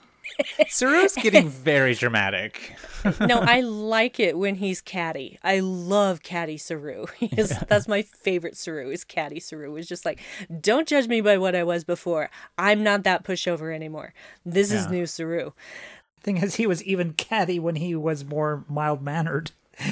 Saru's 0.68 1.14
getting 1.14 1.48
very 1.50 1.94
dramatic. 1.94 2.76
no, 3.20 3.40
I 3.40 3.60
like 3.62 4.20
it 4.20 4.38
when 4.38 4.54
he's 4.56 4.80
catty. 4.80 5.38
I 5.42 5.60
love 5.60 6.22
catty 6.22 6.56
Saru. 6.56 7.06
Is, 7.20 7.58
That's 7.68 7.88
my 7.88 8.02
favorite 8.02 8.56
Saru 8.56 8.90
is 8.90 9.04
catty 9.04 9.40
Saru. 9.40 9.74
It's 9.76 9.88
just 9.88 10.04
like, 10.04 10.20
don't 10.60 10.86
judge 10.88 11.08
me 11.08 11.20
by 11.20 11.38
what 11.38 11.54
I 11.56 11.64
was 11.64 11.84
before. 11.84 12.30
I'm 12.56 12.82
not 12.82 13.02
that 13.02 13.24
pushover 13.24 13.74
anymore. 13.74 14.14
This 14.46 14.72
is 14.72 14.88
new 14.88 15.06
Saru. 15.06 15.50
Thing 16.22 16.36
is, 16.38 16.54
he 16.56 16.66
was 16.66 16.82
even 16.84 17.12
catty 17.14 17.58
when 17.58 17.76
he 17.76 17.94
was 17.94 18.24
more 18.24 18.64
mild 18.68 19.02
mannered. 19.02 19.50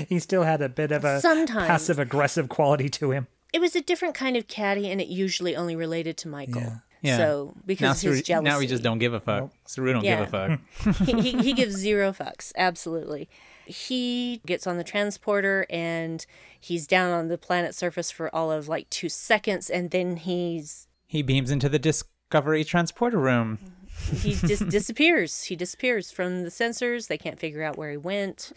He 0.09 0.19
still 0.19 0.43
had 0.43 0.61
a 0.62 0.69
bit 0.69 0.93
of 0.93 1.05
a 1.05 1.20
Sometimes. 1.20 1.66
passive 1.66 1.98
aggressive 1.98 2.48
quality 2.48 2.89
to 2.90 3.11
him. 3.12 3.27
It 3.52 3.61
was 3.61 3.74
a 3.74 3.81
different 3.81 4.15
kind 4.15 4.36
of 4.36 4.47
catty, 4.47 4.89
and 4.90 5.01
it 5.01 5.09
usually 5.09 5.57
only 5.57 5.74
related 5.74 6.16
to 6.19 6.28
Michael. 6.28 6.61
Yeah. 6.62 6.77
Yeah. 7.02 7.16
So 7.16 7.52
Now, 7.57 7.62
because 7.66 8.01
Saru, 8.01 8.12
his 8.12 8.23
jealousy. 8.23 8.44
now 8.44 8.59
we 8.59 8.66
just 8.66 8.82
don't 8.82 8.98
give 8.98 9.15
a 9.15 9.20
fuck. 9.20 9.51
Saru 9.66 9.93
don't 9.94 10.05
Yeah. 10.05 10.24
give 10.27 10.35
a 10.35 10.59
fuck. 10.85 11.07
he, 11.07 11.20
he, 11.32 11.39
he 11.43 11.52
gives 11.55 11.74
zero 11.74 12.12
fucks. 12.12 12.52
Absolutely. 12.57 13.27
He 13.65 14.43
gets 14.47 14.66
on 14.66 14.77
the 14.77 14.85
transporter 14.85 15.65
and 15.70 16.27
he's 16.61 16.86
down 16.86 17.11
on 17.12 17.28
the 17.28 17.39
planet 17.39 17.74
surface 17.74 18.11
for 18.11 18.32
all 18.35 18.52
of 18.52 18.69
like 18.69 18.90
two 18.90 19.09
seconds, 19.09 19.70
and 19.70 19.90
then 19.90 20.16
he's 20.19 20.89
He 21.07 21.23
beams 21.23 21.51
into 21.51 21.69
the 21.70 21.78
Discovery 21.78 22.65
transporter 22.65 23.19
room. 23.19 23.59
He 24.23 24.35
just 24.35 24.69
disappears. 24.69 25.45
He 25.45 25.57
disappears 25.57 26.11
from 26.11 26.43
the 26.43 26.51
sensors. 26.51 27.09
They 27.09 27.19
can't 27.19 27.39
figure 27.39 27.63
out 27.63 27.77
where 27.79 27.91
he 27.91 27.97
went. 27.97 28.53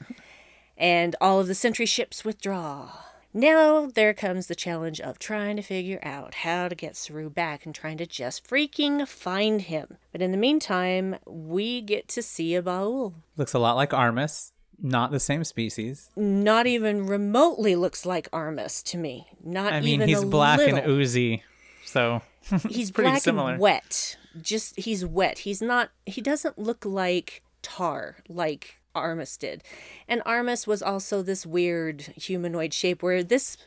And 0.77 1.15
all 1.21 1.39
of 1.39 1.47
the 1.47 1.55
sentry 1.55 1.85
ships 1.85 2.25
withdraw. 2.25 2.91
Now 3.35 3.87
there 3.87 4.13
comes 4.13 4.45
the 4.47 4.55
challenge 4.55 5.01
of 5.01 5.17
trying 5.17 5.55
to 5.55 5.63
figure 5.63 5.99
out 6.03 6.35
how 6.35 6.67
to 6.67 6.75
get 6.75 6.95
Saru 6.95 7.29
back 7.31 7.65
and 7.65 7.73
trying 7.73 7.97
to 7.97 8.05
just 8.05 8.47
freaking 8.47 9.07
find 9.07 9.61
him. 9.63 9.97
But 10.11 10.21
in 10.21 10.31
the 10.31 10.37
meantime, 10.37 11.15
we 11.25 11.81
get 11.81 12.07
to 12.09 12.21
see 12.21 12.53
a 12.53 12.61
Baul. 12.61 13.13
Looks 13.35 13.53
a 13.53 13.59
lot 13.59 13.75
like 13.75 13.89
Armus. 13.89 14.51
Not 14.81 15.11
the 15.11 15.19
same 15.19 15.43
species. 15.43 16.09
Not 16.15 16.67
even 16.67 17.07
remotely 17.07 17.75
looks 17.75 18.05
like 18.05 18.29
Armus 18.31 18.83
to 18.85 18.97
me. 18.97 19.27
Not 19.43 19.71
I 19.73 19.79
mean, 19.79 19.95
even 19.95 20.09
he's 20.09 20.23
black 20.25 20.59
little. 20.59 20.77
and 20.77 20.87
oozy. 20.87 21.43
So 21.85 22.21
he's 22.69 22.91
pretty 22.91 23.11
black 23.11 23.21
similar. 23.21 23.51
and 23.53 23.59
wet. 23.59 24.17
Just 24.41 24.79
he's 24.79 25.05
wet. 25.05 25.39
He's 25.39 25.61
not. 25.61 25.89
He 26.05 26.21
doesn't 26.21 26.57
look 26.57 26.85
like 26.85 27.43
tar 27.61 28.17
like 28.27 28.79
Armus 28.95 29.37
did. 29.39 29.63
And 30.07 30.21
Armus 30.23 30.67
was 30.67 30.81
also 30.83 31.21
this 31.21 31.45
weird 31.45 32.01
humanoid 32.15 32.73
shape 32.73 33.01
where 33.01 33.23
this 33.23 33.57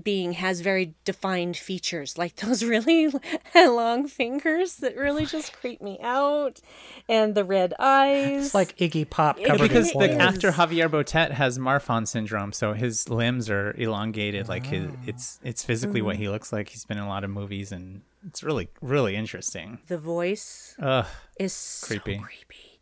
being 0.00 0.34
has 0.34 0.60
very 0.60 0.94
defined 1.04 1.56
features, 1.56 2.16
like 2.16 2.36
those 2.36 2.62
really 2.74 3.12
long 3.54 4.06
fingers 4.06 4.76
that 4.76 4.96
really 4.96 5.26
just 5.26 5.52
creep 5.52 5.82
me 5.82 5.98
out, 6.02 6.60
and 7.08 7.34
the 7.34 7.44
red 7.44 7.74
eyes. 7.78 8.46
It's 8.46 8.54
like 8.54 8.76
Iggy 8.78 9.10
Pop 9.10 9.38
It 9.38 9.46
covered 9.46 9.68
because 9.68 9.90
in 9.90 9.98
the 9.98 10.12
actor 10.12 10.52
Javier 10.52 10.88
Botet 10.88 11.32
has 11.32 11.58
Marfan 11.58 12.06
syndrome, 12.06 12.52
so 12.52 12.72
his 12.72 13.08
limbs 13.08 13.50
are 13.50 13.74
elongated. 13.76 14.48
Like 14.48 14.66
his, 14.66 14.90
it's 15.06 15.40
it's 15.42 15.64
physically 15.64 16.00
Mm. 16.00 16.04
what 16.04 16.16
he 16.16 16.28
looks 16.28 16.52
like. 16.52 16.68
He's 16.68 16.84
been 16.84 16.96
in 16.98 17.04
a 17.04 17.08
lot 17.08 17.24
of 17.24 17.30
movies, 17.30 17.72
and 17.72 18.02
it's 18.26 18.42
really 18.42 18.68
really 18.80 19.16
interesting. 19.16 19.78
the 19.88 19.98
voice 19.98 20.74
Ugh, 20.80 21.06
is 21.38 21.82
Creepy. 21.86 22.16
so 22.16 22.22
creepy 22.22 22.80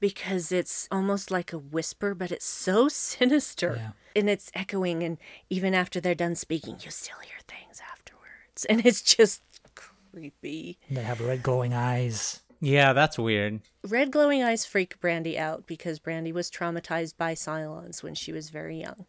because 0.00 0.50
it's 0.50 0.88
almost 0.90 1.30
like 1.30 1.52
a 1.52 1.58
whisper, 1.58 2.14
but 2.14 2.32
it's 2.32 2.44
so 2.46 2.88
sinister 2.88 3.74
Yeah. 3.78 3.90
and 4.20 4.28
it's 4.28 4.50
echoing. 4.54 5.02
And 5.04 5.16
even 5.48 5.74
after 5.74 6.00
they're 6.00 6.14
done 6.16 6.34
speaking, 6.34 6.76
you 6.82 6.90
still 6.90 7.18
hear 7.24 7.38
things 7.46 7.80
afterwards, 7.92 8.64
and 8.68 8.84
it's 8.84 9.00
just 9.02 9.42
creepy. 9.76 10.78
They 10.90 11.02
have 11.02 11.20
red 11.20 11.42
glowing 11.42 11.72
eyes. 11.72 12.40
yeah, 12.60 12.92
that's 12.92 13.18
weird. 13.18 13.60
Red 13.86 14.10
glowing 14.10 14.42
eyes 14.42 14.64
freak 14.66 15.00
Brandi 15.00 15.36
out 15.36 15.66
because 15.66 15.98
Brandi 16.00 16.32
was 16.32 16.50
traumatized 16.50 17.16
by 17.16 17.34
Cylons 17.34 18.02
when 18.02 18.14
she 18.14 18.32
was 18.32 18.50
very 18.50 18.80
young. 18.80 19.06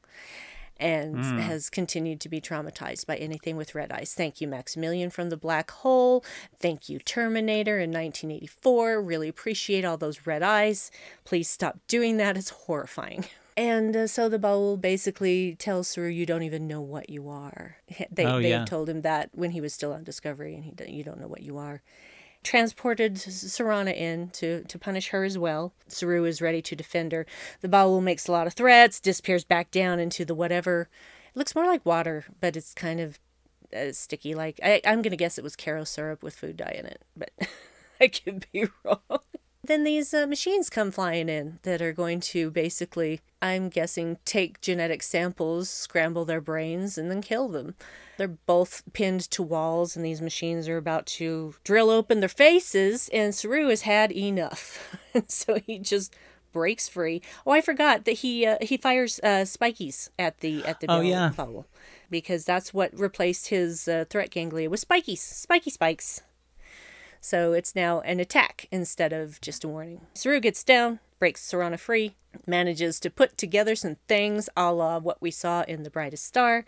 And 0.84 1.40
has 1.40 1.70
continued 1.70 2.20
to 2.22 2.30
be 2.30 2.42
traumatized 2.42 3.06
by 3.06 3.16
anything 3.16 3.56
with 3.56 3.74
red 3.74 3.92
eyes. 3.92 4.14
Thank 4.14 4.42
you, 4.42 4.48
Maximilian 4.50 5.10
from 5.10 5.30
the 5.30 5.38
Black 5.38 5.72
Hole. 5.72 6.26
Thank 6.60 6.90
you, 6.90 7.00
Terminator 7.00 7.80
in 7.80 7.90
1984. 7.92 9.02
Really 9.02 9.30
appreciate 9.30 9.86
all 9.86 9.96
those 9.96 10.28
red 10.28 10.44
eyes. 10.44 10.92
Please 11.24 11.50
stop 11.50 11.80
doing 11.88 12.18
that. 12.18 12.36
It's 12.38 12.50
horrifying. 12.50 13.26
And 13.56 13.96
uh, 13.96 14.08
so 14.08 14.30
the 14.30 14.40
Baul 14.40 14.82
basically 14.82 15.56
tells 15.56 15.88
Saru, 15.88 16.08
"You 16.10 16.26
don't 16.26 16.42
even 16.42 16.68
know 16.68 16.82
what 16.82 17.12
you 17.12 17.30
are." 17.30 17.78
They 18.12 18.26
Oh, 18.26 18.42
they 18.42 18.50
yeah. 18.50 18.66
told 18.66 18.90
him 18.90 19.04
that 19.04 19.30
when 19.36 19.52
he 19.52 19.62
was 19.62 19.76
still 19.76 19.94
on 19.94 20.04
Discovery, 20.04 20.56
and 20.56 20.64
he 20.64 20.74
you 20.92 21.04
don't 21.04 21.22
know 21.22 21.28
what 21.28 21.44
you 21.44 21.60
are 21.60 21.84
transported 22.44 23.16
Siranna 23.16 23.96
in 23.96 24.30
to, 24.30 24.64
to 24.64 24.80
punish 24.80 25.10
her 25.10 25.24
as 25.24 25.38
well. 25.38 25.74
Saru 25.88 26.26
is 26.26 26.42
ready 26.42 26.62
to 26.62 26.76
defend 26.76 27.12
her. 27.12 27.26
The 27.62 27.70
Baul 27.70 28.02
makes 28.02 28.28
a 28.28 28.32
lot 28.32 28.48
of 28.48 28.54
threats, 28.54 29.00
disappears 29.00 29.44
back 29.44 29.72
down 29.72 30.00
into 30.00 30.26
the 30.26 30.36
whatever. 30.36 30.90
It 31.34 31.38
looks 31.38 31.56
more 31.56 31.66
like 31.66 31.86
water, 31.86 32.26
but 32.40 32.56
it's 32.56 32.74
kind 32.74 33.00
of 33.00 33.20
uh, 33.76 33.92
sticky. 33.92 34.36
Like 34.36 34.60
I, 34.64 34.82
I'm 34.86 35.02
gonna 35.02 35.16
guess 35.16 35.38
it 35.38 35.44
was 35.44 35.56
Karo 35.56 35.84
syrup 35.84 36.24
with 36.24 36.36
food 36.36 36.58
dye 36.58 36.76
in 36.78 36.86
it, 36.86 37.02
but 37.16 37.32
I 38.02 38.08
could 38.08 38.46
be 38.52 38.68
wrong. 38.84 39.20
Then 39.66 39.86
these 39.86 40.14
uh, 40.14 40.28
machines 40.28 40.70
come 40.70 40.92
flying 40.92 41.30
in 41.30 41.60
that 41.64 41.82
are 41.82 41.94
going 41.94 42.20
to 42.20 42.52
basically, 42.52 43.22
I'm 43.42 43.70
guessing, 43.70 44.18
take 44.26 44.60
genetic 44.60 45.02
samples, 45.02 45.70
scramble 45.70 46.26
their 46.26 46.42
brains, 46.42 46.98
and 46.98 47.10
then 47.10 47.22
kill 47.22 47.48
them. 47.48 47.76
They're 48.18 48.28
both 48.28 48.84
pinned 48.92 49.22
to 49.32 49.42
walls, 49.42 49.96
and 49.96 50.04
these 50.04 50.22
machines 50.22 50.68
are 50.68 50.78
about 50.78 51.06
to 51.18 51.56
drill 51.64 51.90
open 51.90 52.20
their 52.20 52.28
faces, 52.28 53.10
and 53.14 53.34
Saru 53.34 53.70
has 53.70 53.84
had 53.84 54.12
enough. 54.12 54.98
so 55.30 55.60
he 55.66 55.80
just 55.80 56.14
breaks 56.52 56.90
free. 56.90 57.22
Oh, 57.48 57.52
I 57.52 57.62
forgot 57.62 58.04
that 58.06 58.12
he 58.18 58.46
uh, 58.46 58.58
he 58.62 58.76
fires 58.78 59.20
uh, 59.24 59.46
spikies 59.46 60.10
at 60.20 60.40
the 60.42 60.64
at 60.66 60.82
the 60.82 60.88
Oh, 60.90 61.00
yeah. 61.02 61.32
Baul. 61.36 61.66
because 62.12 62.44
that's 62.46 62.74
what 62.74 62.92
replaced 63.00 63.48
his 63.48 63.88
uh, 63.88 64.06
threat 64.10 64.30
ganglia 64.30 64.70
with 64.70 64.86
spikies, 64.88 65.20
spiky 65.20 65.70
spikes. 65.72 66.22
So 67.24 67.54
it's 67.54 67.74
now 67.74 68.02
an 68.02 68.20
attack 68.20 68.68
instead 68.70 69.14
of 69.14 69.40
just 69.40 69.64
a 69.64 69.70
warning. 69.70 70.02
Saru 70.14 70.42
gets 70.42 70.62
down, 70.62 71.00
breaks 71.20 71.50
Siranna 71.50 71.80
free, 71.80 72.16
manages 72.46 73.00
to 73.00 73.10
put 73.10 73.38
together 73.38 73.78
some 73.78 73.96
things 74.10 74.50
a 74.58 74.74
la 74.74 75.00
what 75.00 75.22
we 75.22 75.32
saw 75.32 75.62
in 75.62 75.84
The 75.84 75.90
Brightest 75.90 76.26
Star, 76.26 76.66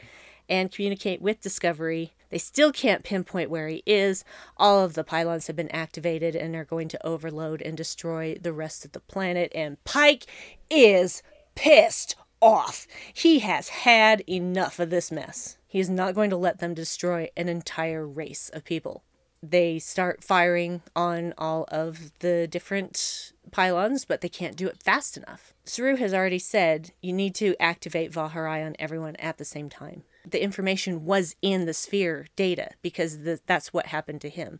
and 0.47 0.71
communicate 0.71 1.21
with 1.21 1.41
Discovery. 1.41 2.13
They 2.29 2.37
still 2.37 2.71
can't 2.71 3.03
pinpoint 3.03 3.49
where 3.49 3.67
he 3.67 3.83
is. 3.85 4.23
All 4.55 4.79
of 4.79 4.93
the 4.93 5.03
pylons 5.03 5.47
have 5.47 5.57
been 5.57 5.71
activated 5.71 6.37
and 6.37 6.55
are 6.55 6.63
going 6.63 6.87
to 6.87 7.05
overload 7.05 7.61
and 7.61 7.75
destroy 7.75 8.37
the 8.41 8.53
rest 8.53 8.85
of 8.85 8.93
the 8.93 9.01
planet. 9.01 9.51
And 9.53 9.83
Pike 9.83 10.25
is 10.69 11.21
pissed 11.55 12.15
off. 12.41 12.87
He 13.13 13.39
has 13.39 13.67
had 13.67 14.23
enough 14.29 14.79
of 14.79 14.89
this 14.89 15.11
mess. 15.11 15.57
He 15.67 15.81
is 15.81 15.89
not 15.89 16.15
going 16.15 16.29
to 16.29 16.37
let 16.37 16.59
them 16.59 16.73
destroy 16.73 17.27
an 17.35 17.49
entire 17.49 18.07
race 18.07 18.49
of 18.53 18.63
people. 18.63 19.03
They 19.49 19.79
start 19.79 20.23
firing 20.23 20.81
on 20.95 21.33
all 21.37 21.65
of 21.69 22.17
the 22.19 22.47
different 22.47 23.33
pylons, 23.51 24.05
but 24.05 24.21
they 24.21 24.29
can't 24.29 24.55
do 24.55 24.67
it 24.67 24.81
fast 24.81 25.17
enough. 25.17 25.53
Saru 25.63 25.95
has 25.97 26.13
already 26.13 26.39
said 26.39 26.91
you 27.01 27.13
need 27.13 27.35
to 27.35 27.55
activate 27.59 28.11
Vaharai 28.11 28.65
on 28.65 28.75
everyone 28.79 29.15
at 29.17 29.37
the 29.37 29.45
same 29.45 29.69
time. 29.69 30.03
The 30.27 30.41
information 30.43 31.05
was 31.05 31.35
in 31.41 31.65
the 31.65 31.73
sphere 31.73 32.27
data 32.35 32.71
because 32.81 33.19
the, 33.19 33.39
that's 33.45 33.71
what 33.71 33.87
happened 33.87 34.21
to 34.21 34.29
him. 34.29 34.59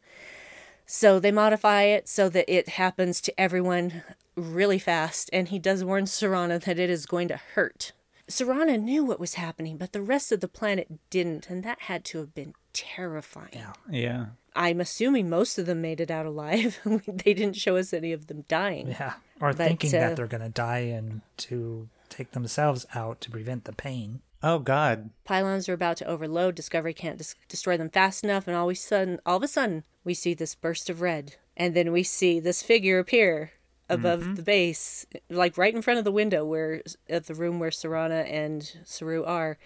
So 0.86 1.20
they 1.20 1.32
modify 1.32 1.84
it 1.84 2.08
so 2.08 2.30
that 2.30 2.48
it 2.48 2.70
happens 2.70 3.20
to 3.22 3.40
everyone 3.40 4.04
really 4.36 4.78
fast, 4.78 5.30
and 5.34 5.48
he 5.48 5.58
does 5.58 5.84
warn 5.84 6.06
Siranna 6.06 6.64
that 6.64 6.78
it 6.78 6.90
is 6.92 7.08
going 7.08 7.28
to 7.30 7.40
hurt. 7.56 7.94
Siranna 8.30 8.80
knew 8.80 9.04
what 9.04 9.20
was 9.20 9.36
happening, 9.36 9.78
but 9.78 9.94
the 9.94 10.02
rest 10.02 10.32
of 10.32 10.42
the 10.42 10.48
planet 10.48 10.88
didn't, 11.10 11.50
and 11.50 11.64
that 11.64 11.82
had 11.82 12.06
to 12.06 12.20
have 12.20 12.36
been 12.36 12.54
terrifying. 12.74 13.50
Yeah. 13.54 13.74
Yeah. 13.90 14.26
I'm 14.56 14.80
assuming 14.80 15.30
most 15.30 15.58
of 15.58 15.66
them 15.66 15.82
made 15.82 16.00
it 16.00 16.10
out 16.10 16.26
alive. 16.26 16.80
they 17.08 17.34
didn't 17.34 17.58
show 17.58 17.76
us 17.76 17.94
any 17.94 18.14
of 18.14 18.28
them 18.28 18.46
dying. 18.48 18.88
Yeah. 18.88 19.14
Or 19.42 19.54
But, 19.54 19.68
thinking 19.68 19.94
uh, 19.96 20.00
that 20.00 20.16
they're 20.16 20.28
going 20.28 20.44
to 20.44 20.50
die 20.50 20.80
and 20.80 21.22
to 21.38 21.90
take 22.10 22.32
themselves 22.32 22.86
out 22.96 23.20
to 23.22 23.32
prevent 23.32 23.66
the 23.66 23.74
pain. 23.74 24.22
Oh 24.42 24.60
God. 24.60 25.10
Pylons 25.24 25.68
are 25.68 25.74
about 25.74 25.98
to 25.98 26.06
overload. 26.06 26.56
Discovery 26.56 26.94
can't 26.94 27.18
dis- 27.18 27.36
destroy 27.50 27.78
them 27.78 27.90
fast 27.90 28.24
enough, 28.24 28.48
and 28.48 28.56
all 28.56 28.70
of 28.70 28.74
a 28.74 28.76
sudden, 28.76 29.20
all 29.26 29.38
of 29.38 29.44
a 29.44 29.48
sudden, 29.48 29.84
we 30.04 30.14
see 30.14 30.34
this 30.34 30.56
burst 30.56 30.90
of 30.90 31.02
red, 31.02 31.36
and 31.58 31.76
then 31.76 31.92
we 31.92 32.04
see 32.04 32.40
this 32.40 32.62
figure 32.62 33.00
appear 33.00 33.52
above 33.90 34.36
the 34.36 34.42
base, 34.42 35.06
like 35.30 35.58
right 35.58 35.76
in 35.76 35.82
front 35.82 36.00
of 36.00 36.06
the 36.06 36.12
window 36.12 36.44
where 36.46 36.82
at 37.10 37.26
the 37.28 37.36
room 37.36 37.60
where 37.60 37.70
Siranna 37.70 38.30
and 38.32 38.78
Saru 38.84 39.24
are, 39.24 39.58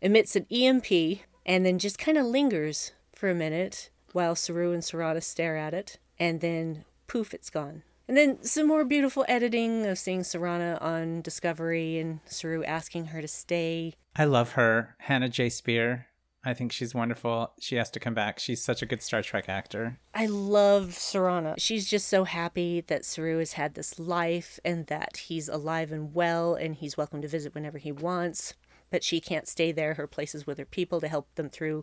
emits 0.00 0.36
an 0.36 0.46
EMP, 0.50 1.20
and 1.46 1.64
then 1.64 1.78
just 1.78 1.98
kind 1.98 2.18
of 2.18 2.26
lingers 2.26 2.92
for 3.14 3.30
a 3.30 3.34
minute 3.34 3.90
while 4.12 4.34
Saru 4.34 4.72
and 4.72 4.82
Siranna 4.82 5.22
stare 5.22 5.56
at 5.56 5.74
it, 5.74 5.98
and 6.18 6.40
then 6.40 6.84
poof, 7.06 7.34
it's 7.34 7.50
gone. 7.50 7.82
And 8.08 8.16
then 8.16 8.42
some 8.42 8.66
more 8.66 8.84
beautiful 8.84 9.24
editing 9.28 9.86
of 9.86 9.98
seeing 9.98 10.20
Siranna 10.20 10.80
on 10.82 11.22
Discovery 11.22 11.98
and 11.98 12.20
Saru 12.26 12.64
asking 12.64 13.06
her 13.06 13.22
to 13.22 13.28
stay. 13.28 13.94
I 14.16 14.24
love 14.24 14.52
her, 14.52 14.96
Hannah 14.98 15.28
J. 15.28 15.48
Spear. 15.48 16.06
I 16.44 16.54
think 16.54 16.72
she's 16.72 16.94
wonderful. 16.94 17.52
She 17.60 17.76
has 17.76 17.88
to 17.92 18.00
come 18.00 18.14
back. 18.14 18.40
She's 18.40 18.62
such 18.62 18.82
a 18.82 18.86
good 18.86 19.00
Star 19.00 19.22
Trek 19.22 19.48
actor. 19.48 19.98
I 20.12 20.26
love 20.26 20.88
Siranna. 20.88 21.54
She's 21.58 21.88
just 21.88 22.08
so 22.08 22.24
happy 22.24 22.80
that 22.80 23.04
Saru 23.04 23.38
has 23.38 23.52
had 23.52 23.74
this 23.74 23.98
life 24.00 24.58
and 24.64 24.86
that 24.88 25.18
he's 25.28 25.48
alive 25.48 25.92
and 25.92 26.12
well 26.12 26.54
and 26.54 26.74
he's 26.74 26.96
welcome 26.96 27.22
to 27.22 27.28
visit 27.28 27.54
whenever 27.54 27.78
he 27.78 27.92
wants. 27.92 28.54
But 28.92 29.02
she 29.02 29.20
can't 29.20 29.48
stay 29.48 29.72
there. 29.72 29.94
Her 29.94 30.06
place 30.06 30.34
is 30.34 30.46
with 30.46 30.58
her 30.58 30.64
people 30.64 31.00
to 31.00 31.08
help 31.08 31.34
them 31.34 31.48
through 31.48 31.82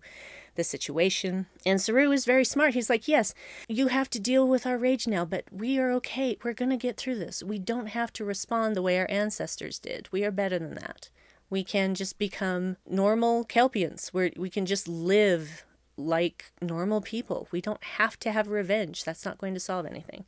the 0.56 0.64
situation. 0.64 1.48
And 1.66 1.82
Saru 1.82 2.12
is 2.12 2.24
very 2.24 2.46
smart. 2.46 2.76
He's 2.76 2.90
like, 2.90 3.08
Yes, 3.08 3.34
you 3.68 3.88
have 3.88 4.10
to 4.12 4.20
deal 4.20 4.48
with 4.48 4.66
our 4.66 4.78
rage 4.78 5.08
now, 5.08 5.26
but 5.26 5.44
we 5.52 5.80
are 5.80 5.92
okay. 5.94 6.38
We're 6.44 6.54
going 6.54 6.70
to 6.70 6.78
get 6.78 6.96
through 6.96 7.20
this. 7.20 7.44
We 7.44 7.60
don't 7.60 7.88
have 7.88 8.14
to 8.14 8.24
respond 8.24 8.76
the 8.76 8.82
way 8.82 8.98
our 9.00 9.10
ancestors 9.10 9.80
did. 9.80 10.08
We 10.12 10.24
are 10.24 10.32
better 10.32 10.60
than 10.60 10.76
that. 10.76 11.10
We 11.50 11.64
can 11.64 11.96
just 11.96 12.20
become 12.20 12.78
normal 12.88 13.44
Kelpians, 13.44 14.10
where 14.10 14.32
we 14.38 14.52
can 14.52 14.68
just 14.68 14.88
live 14.88 15.66
like 15.98 16.52
normal 16.62 17.02
people. 17.02 17.48
We 17.52 17.60
don't 17.60 17.84
have 17.84 18.20
to 18.20 18.32
have 18.32 18.50
revenge. 18.50 19.04
That's 19.04 19.26
not 19.26 19.40
going 19.40 19.56
to 19.56 19.60
solve 19.60 19.86
anything. 19.86 20.26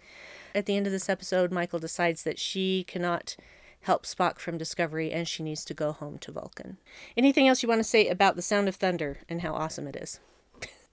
At 0.53 0.65
the 0.65 0.75
end 0.75 0.87
of 0.87 0.91
this 0.91 1.09
episode, 1.09 1.51
Michael 1.51 1.79
decides 1.79 2.23
that 2.23 2.39
she 2.39 2.83
cannot 2.85 3.35
help 3.81 4.05
Spock 4.05 4.39
from 4.39 4.57
Discovery 4.57 5.11
and 5.11 5.27
she 5.27 5.43
needs 5.43 5.65
to 5.65 5.73
go 5.73 5.91
home 5.91 6.17
to 6.19 6.31
Vulcan. 6.31 6.77
Anything 7.17 7.47
else 7.47 7.63
you 7.63 7.69
want 7.69 7.79
to 7.79 7.83
say 7.83 8.07
about 8.07 8.35
the 8.35 8.41
sound 8.41 8.67
of 8.67 8.75
thunder 8.75 9.19
and 9.27 9.41
how 9.41 9.53
awesome 9.53 9.87
it 9.87 9.95
is? 9.95 10.19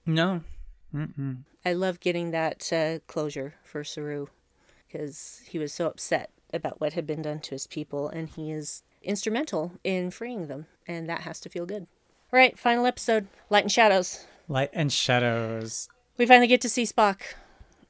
No. 0.05 0.41
I 1.65 1.73
love 1.73 1.99
getting 1.99 2.31
that 2.31 2.71
uh, 2.73 2.99
closure 3.07 3.55
for 3.63 3.83
Saru 3.83 4.27
because 4.87 5.41
he 5.47 5.59
was 5.59 5.71
so 5.71 5.85
upset 5.85 6.31
about 6.51 6.81
what 6.81 6.93
had 6.93 7.05
been 7.05 7.21
done 7.21 7.39
to 7.41 7.51
his 7.51 7.67
people 7.67 8.09
and 8.09 8.29
he 8.29 8.51
is 8.51 8.83
instrumental 9.03 9.73
in 9.83 10.09
freeing 10.09 10.47
them 10.47 10.65
and 10.87 11.07
that 11.07 11.21
has 11.21 11.39
to 11.41 11.49
feel 11.49 11.65
good. 11.65 11.85
All 12.33 12.37
right, 12.39 12.57
final 12.57 12.85
episode 12.85 13.27
Light 13.49 13.63
and 13.63 13.71
Shadows. 13.71 14.25
Light 14.47 14.71
and 14.73 14.91
shadows. 14.91 15.89
We 16.17 16.25
finally 16.25 16.47
get 16.47 16.61
to 16.61 16.69
see 16.69 16.83
Spock, 16.83 17.21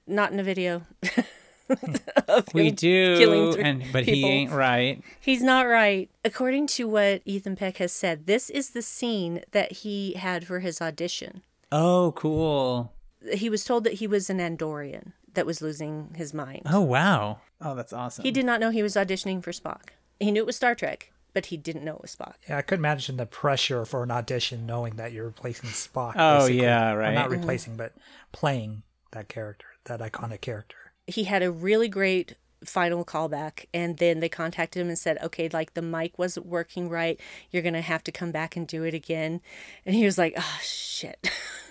not 0.06 0.34
in 0.34 0.40
a 0.40 0.44
video. 0.44 0.84
of 2.28 2.48
We 2.54 2.68
him 2.70 2.76
do, 2.76 3.18
killing 3.18 3.54
three 3.54 3.64
and 3.64 3.84
but 3.94 4.06
he 4.06 4.26
ain't 4.26 4.52
right. 4.52 5.02
He's 5.20 5.42
not 5.44 5.68
right. 5.68 6.10
According 6.26 6.68
to 6.68 6.88
what 6.88 7.22
Ethan 7.26 7.56
Peck 7.56 7.78
has 7.78 7.92
said, 7.92 8.26
this 8.26 8.50
is 8.50 8.72
the 8.72 8.82
scene 8.82 9.44
that 9.52 9.72
he 9.72 10.14
had 10.14 10.46
for 10.48 10.60
his 10.60 10.82
audition. 10.82 11.42
Oh, 11.72 12.14
cool. 12.16 12.94
He 13.34 13.50
was 13.50 13.64
told 13.66 13.84
that 13.84 13.94
he 13.94 14.08
was 14.08 14.30
an 14.30 14.40
Andorian 14.40 15.12
that 15.34 15.46
was 15.46 15.62
losing 15.62 16.14
his 16.16 16.34
mind. 16.34 16.64
Oh, 16.66 16.82
wow. 16.82 17.40
Oh, 17.62 17.76
that's 17.76 17.94
awesome. 17.94 18.24
He 18.24 18.32
did 18.32 18.46
not 18.46 18.60
know 18.60 18.72
he 18.72 18.82
was 18.84 18.96
auditioning 18.96 19.44
for 19.44 19.52
Spock. 19.52 19.90
He 20.20 20.32
knew 20.32 20.42
it 20.42 20.46
was 20.48 20.56
Star 20.56 20.74
Trek, 20.74 21.12
but 21.34 21.48
he 21.48 21.58
didn't 21.58 21.84
know 21.84 21.96
it 21.96 22.02
was 22.02 22.16
Spock. 22.16 22.34
Yeah, 22.48 22.58
I 22.58 22.62
could 22.62 22.80
imagine 22.80 23.18
the 23.18 23.26
pressure 23.26 23.86
for 23.86 24.02
an 24.04 24.12
audition 24.12 24.66
knowing 24.66 24.96
that 24.96 25.12
you're 25.12 25.26
replacing 25.26 25.70
Spock. 25.70 26.14
Oh, 26.16 26.40
basically. 26.40 26.62
yeah, 26.64 26.94
Or 26.94 27.00
right. 27.00 27.14
not 27.14 27.30
replacing, 27.30 27.76
but 27.78 27.94
playing 28.32 28.84
that 29.12 29.28
character, 29.30 29.66
that 29.86 30.00
iconic 30.00 30.42
character. 30.42 30.78
He 31.10 31.26
had 31.26 31.44
a 31.44 31.52
really 31.52 31.88
great 31.88 32.36
final 32.64 33.06
callback 33.06 33.66
and 33.74 33.98
then 33.98 34.20
they 34.20 34.28
contacted 34.28 34.82
him 34.82 34.90
and 34.90 35.00
said 35.00 35.18
okay 35.24 35.48
like 35.54 35.74
the 35.76 35.82
mic 35.82 36.18
wasn't 36.20 36.46
working 36.46 36.90
right. 36.90 37.20
You're 37.52 37.64
gonna 37.64 37.82
have 37.82 38.04
to 38.06 38.12
come 38.12 38.32
back 38.32 38.56
and 38.56 38.68
do 38.68 38.84
it 38.84 38.94
again. 38.94 39.42
And 39.86 39.96
he 39.96 40.06
was 40.06 40.18
like 40.18 40.34
oh 40.38 40.60
shit 40.62 41.30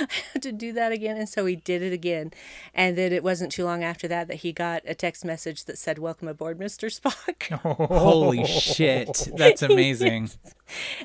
I 0.00 0.06
had 0.32 0.42
to 0.42 0.52
do 0.52 0.72
that 0.74 0.92
again 0.92 1.16
and 1.16 1.28
so 1.28 1.46
he 1.46 1.56
did 1.56 1.82
it 1.82 1.92
again 1.92 2.32
and 2.74 2.96
then 2.98 3.12
it 3.12 3.22
wasn't 3.22 3.52
too 3.52 3.64
long 3.64 3.82
after 3.84 4.06
that 4.08 4.28
that 4.28 4.36
he 4.38 4.52
got 4.52 4.82
a 4.86 4.94
text 4.94 5.24
message 5.24 5.64
that 5.64 5.78
said 5.78 5.98
welcome 5.98 6.28
aboard 6.28 6.58
mr 6.58 6.88
spock 6.90 7.48
Holy 7.88 8.44
shit. 8.46 9.28
That's 9.36 9.62
amazing. 9.70 10.30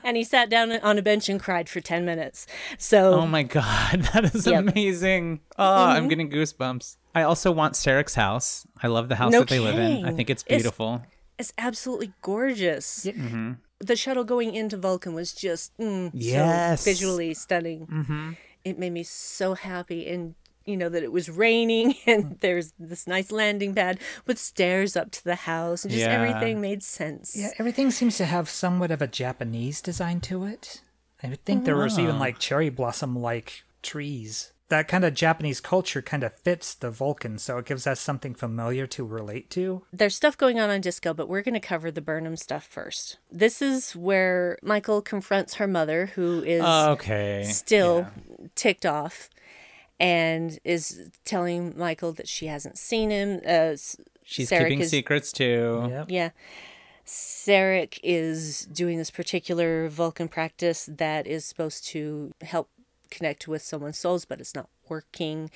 and 0.03 0.17
he 0.17 0.23
sat 0.23 0.49
down 0.49 0.71
on 0.71 0.97
a 0.97 1.01
bench 1.01 1.29
and 1.29 1.39
cried 1.39 1.69
for 1.69 1.79
10 1.81 2.05
minutes 2.05 2.47
so 2.77 3.13
Oh 3.15 3.27
my 3.27 3.43
god, 3.43 4.01
that 4.13 4.25
is 4.35 4.45
Yep. 4.47 4.67
amazing. 4.69 5.39
Oh, 5.57 5.85
I'm 5.85 6.07
getting 6.07 6.29
goosebumps. 6.29 6.97
I 7.13 7.21
also 7.23 7.51
want 7.51 7.73
Sarek's 7.75 8.15
house. 8.15 8.67
I 8.83 8.87
love 8.87 9.07
the 9.09 9.15
house 9.15 9.31
No 9.31 9.39
that 9.39 9.49
they 9.49 9.59
live 9.59 9.77
in. 9.79 10.05
I 10.05 10.11
think 10.11 10.29
it's 10.29 10.43
It's- 10.47 10.61
beautiful. 10.61 11.03
it's 11.39 11.53
absolutely 11.57 12.11
gorgeous 12.21 13.05
Mm-hmm. 13.05 13.53
the 13.79 13.95
shuttle 13.95 14.23
going 14.23 14.53
into 14.55 14.77
Vulcan 14.77 15.13
was 15.13 15.33
just 15.33 15.75
mm, 15.77 16.11
Yes. 16.13 16.81
so 16.81 16.91
visually 16.91 17.33
stunning. 17.33 17.87
Mm-hmm. 17.87 18.31
It 18.65 18.77
made 18.77 18.91
me 18.91 19.03
so 19.03 19.53
happy, 19.53 20.07
and 20.09 20.35
you 20.65 20.75
know 20.75 20.89
that 20.89 21.03
it 21.03 21.11
was 21.11 21.29
raining, 21.29 21.95
and 22.05 22.25
mm. 22.25 22.39
there's 22.41 22.73
this 22.77 23.07
nice 23.07 23.31
landing 23.31 23.73
pad 23.73 23.99
with 24.25 24.37
stairs 24.37 24.97
up 24.97 25.11
to 25.11 25.23
the 25.23 25.35
house, 25.35 25.85
and 25.85 25.91
just 25.93 26.05
Yeah. 26.05 26.13
everything 26.13 26.59
made 26.59 26.83
sense. 26.83 27.35
Yeah, 27.37 27.51
everything 27.57 27.91
seems 27.91 28.17
to 28.17 28.25
have 28.25 28.49
somewhat 28.49 28.91
of 28.91 29.01
a 29.01 29.07
Japanese 29.07 29.81
design 29.81 30.19
to 30.21 30.43
it. 30.43 30.81
I 31.23 31.37
think 31.45 31.65
there 31.65 31.77
was 31.77 31.97
even 31.97 32.17
oh. 32.17 32.19
like 32.19 32.39
cherry 32.39 32.69
blossom 32.69 33.15
like 33.15 33.63
trees. 33.81 34.51
That 34.69 34.87
kind 34.87 35.05
of 35.05 35.13
Japanese 35.13 35.61
culture 35.61 36.01
kind 36.01 36.23
of 36.23 36.33
fits 36.39 36.73
the 36.73 36.89
Vulcan, 36.89 37.37
so 37.37 37.59
it 37.59 37.65
gives 37.65 37.85
us 37.85 37.99
something 38.01 38.33
familiar 38.33 38.87
to 38.87 39.05
relate 39.05 39.51
to. 39.51 39.83
There's 39.93 40.15
stuff 40.15 40.35
going 40.35 40.59
on 40.59 40.71
on 40.71 40.81
Disco, 40.81 41.13
but 41.13 41.29
we're 41.29 41.43
going 41.43 41.53
to 41.53 41.59
cover 41.59 41.91
the 41.91 42.01
Burnham 42.01 42.35
stuff 42.35 42.65
first. 42.65 43.17
This 43.31 43.61
is 43.61 43.95
where 43.95 44.57
Michael 44.63 45.03
confronts 45.03 45.55
her 45.55 45.67
mother, 45.67 46.07
who 46.15 46.41
is 46.43 46.61
Okay. 46.63 47.43
still 47.47 48.07
ticked 48.55 48.87
off 48.87 49.29
and 49.99 50.57
is 50.63 51.09
telling 51.25 51.77
Michael 51.77 52.11
that 52.13 52.27
she 52.27 52.47
hasn't 52.47 52.79
seen 52.79 53.11
him. 53.11 53.41
Uh, 53.47 53.75
She's 54.23 54.49
Sarek 54.49 54.63
keeping 54.63 54.79
is- 54.81 54.89
secrets 54.89 55.31
too. 55.31 55.85
Yep. 55.91 56.05
Yeah. 56.09 56.29
Sarek 57.05 57.99
is 58.01 58.65
doing 58.65 58.97
this 58.97 59.11
particular 59.11 59.87
Vulcan 59.89 60.27
practice 60.27 60.89
that 60.91 61.27
is 61.27 61.45
supposed 61.45 61.85
to 61.89 62.33
help 62.41 62.67
connect 63.15 63.47
with 63.47 63.61
someone's 63.61 63.97
souls, 63.97 64.25
but 64.25 64.39
it's 64.39 64.55
not 64.55 64.69
working. 64.89 65.49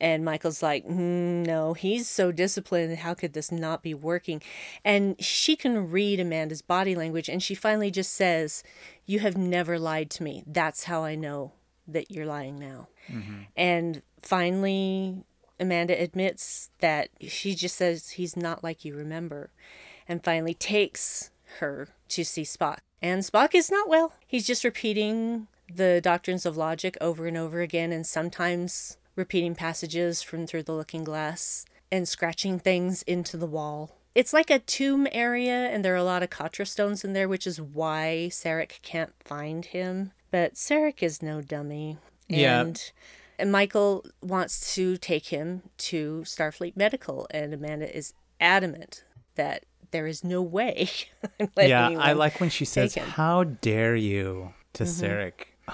And 0.00 0.24
Michael's 0.24 0.62
like, 0.62 0.86
"Mm, 0.86 1.46
no, 1.46 1.74
he's 1.74 2.08
so 2.08 2.32
disciplined. 2.32 2.98
How 2.98 3.14
could 3.14 3.32
this 3.32 3.50
not 3.52 3.82
be 3.82 3.94
working? 3.94 4.40
And 4.84 5.22
she 5.22 5.56
can 5.56 5.90
read 5.90 6.20
Amanda's 6.20 6.62
body 6.62 6.94
language, 6.94 7.28
and 7.28 7.42
she 7.42 7.54
finally 7.54 7.90
just 7.90 8.12
says, 8.14 8.62
You 9.06 9.18
have 9.20 9.36
never 9.36 9.78
lied 9.78 10.10
to 10.10 10.22
me. 10.22 10.44
That's 10.46 10.84
how 10.84 11.04
I 11.04 11.14
know 11.16 11.52
that 11.88 12.10
you're 12.10 12.26
lying 12.26 12.58
now. 12.58 12.88
And 13.56 14.02
finally, 14.22 15.24
Amanda 15.58 16.00
admits 16.00 16.70
that 16.78 17.08
she 17.20 17.54
just 17.54 17.76
says 17.76 18.10
he's 18.10 18.36
not 18.36 18.62
like 18.62 18.84
you 18.84 18.94
remember, 18.96 19.50
and 20.08 20.22
finally 20.24 20.54
takes 20.54 21.30
her 21.58 21.88
to 22.08 22.24
see 22.24 22.42
Spock. 22.42 22.78
And 23.02 23.22
Spock 23.22 23.54
is 23.54 23.70
not 23.70 23.88
well. 23.88 24.12
He's 24.26 24.46
just 24.46 24.62
repeating 24.62 25.48
the 25.76 26.00
doctrines 26.02 26.46
of 26.46 26.56
logic 26.56 26.96
over 27.00 27.26
and 27.26 27.36
over 27.36 27.60
again, 27.60 27.92
and 27.92 28.06
sometimes 28.06 28.96
repeating 29.16 29.54
passages 29.54 30.22
from 30.22 30.46
Through 30.46 30.64
the 30.64 30.74
Looking 30.74 31.04
Glass 31.04 31.64
and 31.92 32.08
scratching 32.08 32.58
things 32.58 33.02
into 33.02 33.36
the 33.36 33.46
wall. 33.46 33.96
It's 34.14 34.32
like 34.32 34.50
a 34.50 34.58
tomb 34.58 35.06
area, 35.12 35.68
and 35.68 35.84
there 35.84 35.94
are 35.94 35.96
a 35.96 36.04
lot 36.04 36.22
of 36.22 36.30
Katra 36.30 36.66
stones 36.66 37.04
in 37.04 37.12
there, 37.12 37.28
which 37.28 37.46
is 37.46 37.60
why 37.60 38.28
Sarek 38.30 38.82
can't 38.82 39.12
find 39.24 39.64
him. 39.64 40.12
But 40.30 40.54
Sarek 40.54 41.02
is 41.02 41.22
no 41.22 41.40
dummy. 41.40 41.98
Yeah. 42.28 42.60
And 42.60 42.92
and 43.38 43.50
Michael 43.50 44.04
wants 44.20 44.74
to 44.74 44.98
take 44.98 45.28
him 45.28 45.62
to 45.78 46.22
Starfleet 46.26 46.76
Medical, 46.76 47.26
and 47.30 47.54
Amanda 47.54 47.94
is 47.96 48.12
adamant 48.38 49.04
that 49.36 49.64
there 49.92 50.06
is 50.06 50.22
no 50.24 50.42
way. 50.42 50.90
Yeah, 51.56 51.88
I 51.98 52.12
like 52.12 52.40
when 52.40 52.50
she 52.50 52.64
says, 52.64 52.94
"How 52.94 53.44
dare 53.44 53.96
you?" 53.96 54.54
to 54.74 54.84
mm-hmm. 54.84 55.04
Sarek. 55.04 55.32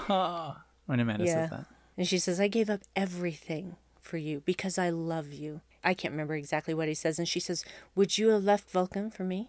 Ah, 0.09 0.64
when 0.86 1.01
Amanda 1.01 1.24
Yeah. 1.24 1.35
says 1.35 1.51
that. 1.51 1.66
And 1.97 2.06
she 2.06 2.18
says, 2.18 2.40
I 2.40 2.48
gave 2.48 2.68
up 2.68 2.81
everything 2.94 3.77
for 4.01 4.16
you 4.18 4.43
because 4.44 4.78
I 4.78 4.90
love 4.90 5.32
you. 5.32 5.60
I 5.82 5.94
can't 5.94 6.12
remember 6.12 6.35
exactly 6.35 6.74
what 6.74 6.89
he 6.89 6.94
says. 6.94 7.18
And 7.18 7.27
she 7.28 7.40
says, 7.40 7.64
Would 7.94 8.18
you 8.18 8.28
have 8.31 8.44
left 8.44 8.70
Vulcan 8.70 9.10
for 9.10 9.24
me? 9.24 9.48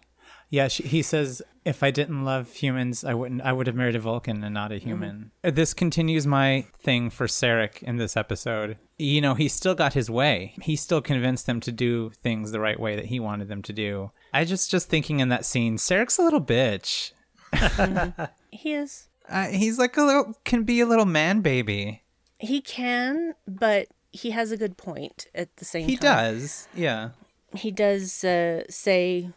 Yeah, 0.50 0.68
she, 0.68 0.82
he 0.82 1.00
says, 1.02 1.40
"If 1.64 1.82
I 1.82 1.90
didn't 1.90 2.22
love 2.22 2.52
humans, 2.52 3.02
I 3.02 3.14
wouldn't. 3.14 3.40
I 3.40 3.52
would 3.54 3.66
have 3.66 3.76
married 3.76 3.96
a 3.96 3.98
Vulcan 3.98 4.44
and 4.44 4.52
not 4.52 4.72
a 4.72 4.76
human." 4.76 5.30
Uh, 5.42 5.50
This 5.50 5.72
continues 5.72 6.26
my 6.26 6.66
thing 6.78 7.08
for 7.08 7.26
Sarek 7.26 7.82
in 7.82 7.96
this 7.96 8.14
episode. 8.14 8.76
You 8.98 9.22
know, 9.22 9.32
he 9.32 9.48
still 9.48 9.74
got 9.74 9.94
his 9.94 10.10
way. 10.10 10.54
He 10.60 10.76
still 10.76 11.00
convinced 11.00 11.46
them 11.46 11.60
to 11.60 11.72
do 11.72 12.10
things 12.22 12.50
the 12.52 12.60
right 12.60 12.78
way 12.78 12.94
that 12.94 13.06
he 13.06 13.18
wanted 13.18 13.48
them 13.48 13.62
to 13.62 13.72
do. 13.72 14.10
I 14.34 14.44
just 14.44 14.70
just 14.70 14.90
thinking 14.90 15.20
in 15.20 15.30
that 15.30 15.46
scene, 15.46 15.78
Sarek's 15.78 16.18
a 16.18 16.22
little 16.22 16.42
bitch. 16.42 17.12
He 18.50 18.72
is. 18.74 19.08
Uh, 19.28 19.48
he's 19.48 19.78
like 19.78 19.96
a 19.96 20.02
little 20.02 20.34
can 20.44 20.62
be 20.64 20.80
a 20.80 20.86
little 20.86 21.04
man 21.04 21.40
baby. 21.40 22.02
He 22.38 22.60
can, 22.60 23.34
but 23.46 23.88
he 24.10 24.30
has 24.30 24.52
a 24.52 24.56
good 24.56 24.76
point 24.76 25.26
at 25.34 25.54
the 25.56 25.64
same 25.64 25.86
He 25.88 25.96
time. 25.96 26.02
does. 26.34 26.68
Yeah. 26.74 27.10
He 27.54 27.70
does 27.70 28.24
uh, 28.24 28.62
say, 28.70 29.30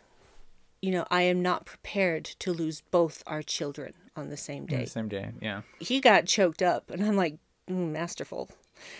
You 0.81 0.91
know, 0.91 1.05
I 1.09 1.23
am 1.23 1.41
not 1.41 1.65
prepared 1.65 2.25
to 2.39 2.53
lose 2.53 2.81
both 2.91 3.23
our 3.27 3.41
children 3.41 3.93
on 4.15 4.29
the 4.29 4.37
same 4.37 4.65
day. 4.65 4.81
the 4.83 4.87
same 4.89 5.07
day. 5.07 5.31
Yeah. 5.41 5.61
He 5.79 5.99
got 5.99 6.25
choked 6.25 6.61
up, 6.61 6.89
and 6.91 7.03
I'm 7.03 7.15
like, 7.15 7.37
mm, 7.69 7.91
Masterful. 7.91 8.49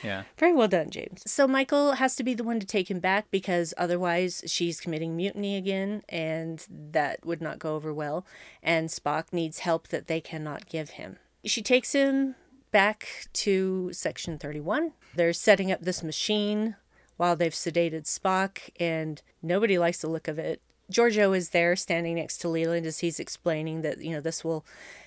Yeah. 0.03 0.23
Very 0.37 0.53
well 0.53 0.67
done, 0.67 0.89
James. 0.89 1.23
So 1.25 1.47
Michael 1.47 1.93
has 1.93 2.15
to 2.15 2.23
be 2.23 2.33
the 2.33 2.43
one 2.43 2.59
to 2.59 2.65
take 2.65 2.89
him 2.89 2.99
back 2.99 3.29
because 3.31 3.73
otherwise 3.77 4.43
she's 4.47 4.79
committing 4.79 5.15
mutiny 5.15 5.55
again, 5.55 6.03
and 6.09 6.65
that 6.69 7.25
would 7.25 7.41
not 7.41 7.59
go 7.59 7.75
over 7.75 7.93
well. 7.93 8.25
And 8.61 8.89
Spock 8.89 9.31
needs 9.31 9.59
help 9.59 9.87
that 9.89 10.07
they 10.07 10.21
cannot 10.21 10.67
give 10.67 10.91
him. 10.91 11.17
She 11.43 11.61
takes 11.61 11.93
him 11.93 12.35
back 12.71 13.27
to 13.33 13.91
Section 13.93 14.37
31. 14.37 14.93
They're 15.15 15.33
setting 15.33 15.71
up 15.71 15.81
this 15.81 16.03
machine 16.03 16.75
while 17.17 17.35
they've 17.35 17.53
sedated 17.53 18.05
Spock, 18.05 18.69
and 18.79 19.21
nobody 19.41 19.77
likes 19.77 19.99
the 19.99 20.09
look 20.09 20.27
of 20.27 20.39
it. 20.39 20.61
Georgiou 20.91 21.35
is 21.35 21.49
there 21.49 21.75
standing 21.75 22.15
next 22.15 22.37
to 22.39 22.49
Leland 22.49 22.85
as 22.85 22.99
he's 22.99 23.19
explaining 23.19 23.81
that, 23.81 23.99
you 23.99 24.11
know, 24.11 24.21
this 24.21 24.43
will 24.43 24.65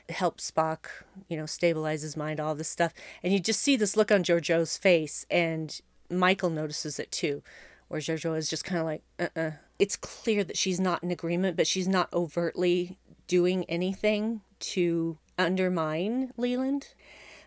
help 0.08 0.38
Spock, 0.38 0.86
you 1.28 1.36
know, 1.36 1.46
stabilize 1.46 2.02
his 2.02 2.16
mind, 2.16 2.40
all 2.40 2.54
this 2.54 2.68
stuff. 2.68 2.92
And 3.22 3.32
you 3.32 3.40
just 3.40 3.60
see 3.60 3.76
this 3.76 3.96
look 3.96 4.10
on 4.10 4.24
Georgiou's 4.24 4.76
face, 4.76 5.26
and 5.30 5.80
Michael 6.10 6.50
notices 6.50 6.98
it 6.98 7.10
too, 7.12 7.42
where 7.88 8.00
Georgiou 8.00 8.36
is 8.36 8.50
just 8.50 8.64
kind 8.64 8.80
of 8.80 8.86
like, 8.86 9.02
uh 9.18 9.28
uh 9.38 9.50
It's 9.78 9.96
clear 9.96 10.44
that 10.44 10.56
she's 10.56 10.80
not 10.80 11.02
in 11.02 11.10
agreement, 11.10 11.56
but 11.56 11.66
she's 11.66 11.88
not 11.88 12.12
overtly 12.12 12.98
doing 13.26 13.64
anything 13.64 14.42
to 14.60 15.18
undermine 15.38 16.32
Leland. 16.36 16.88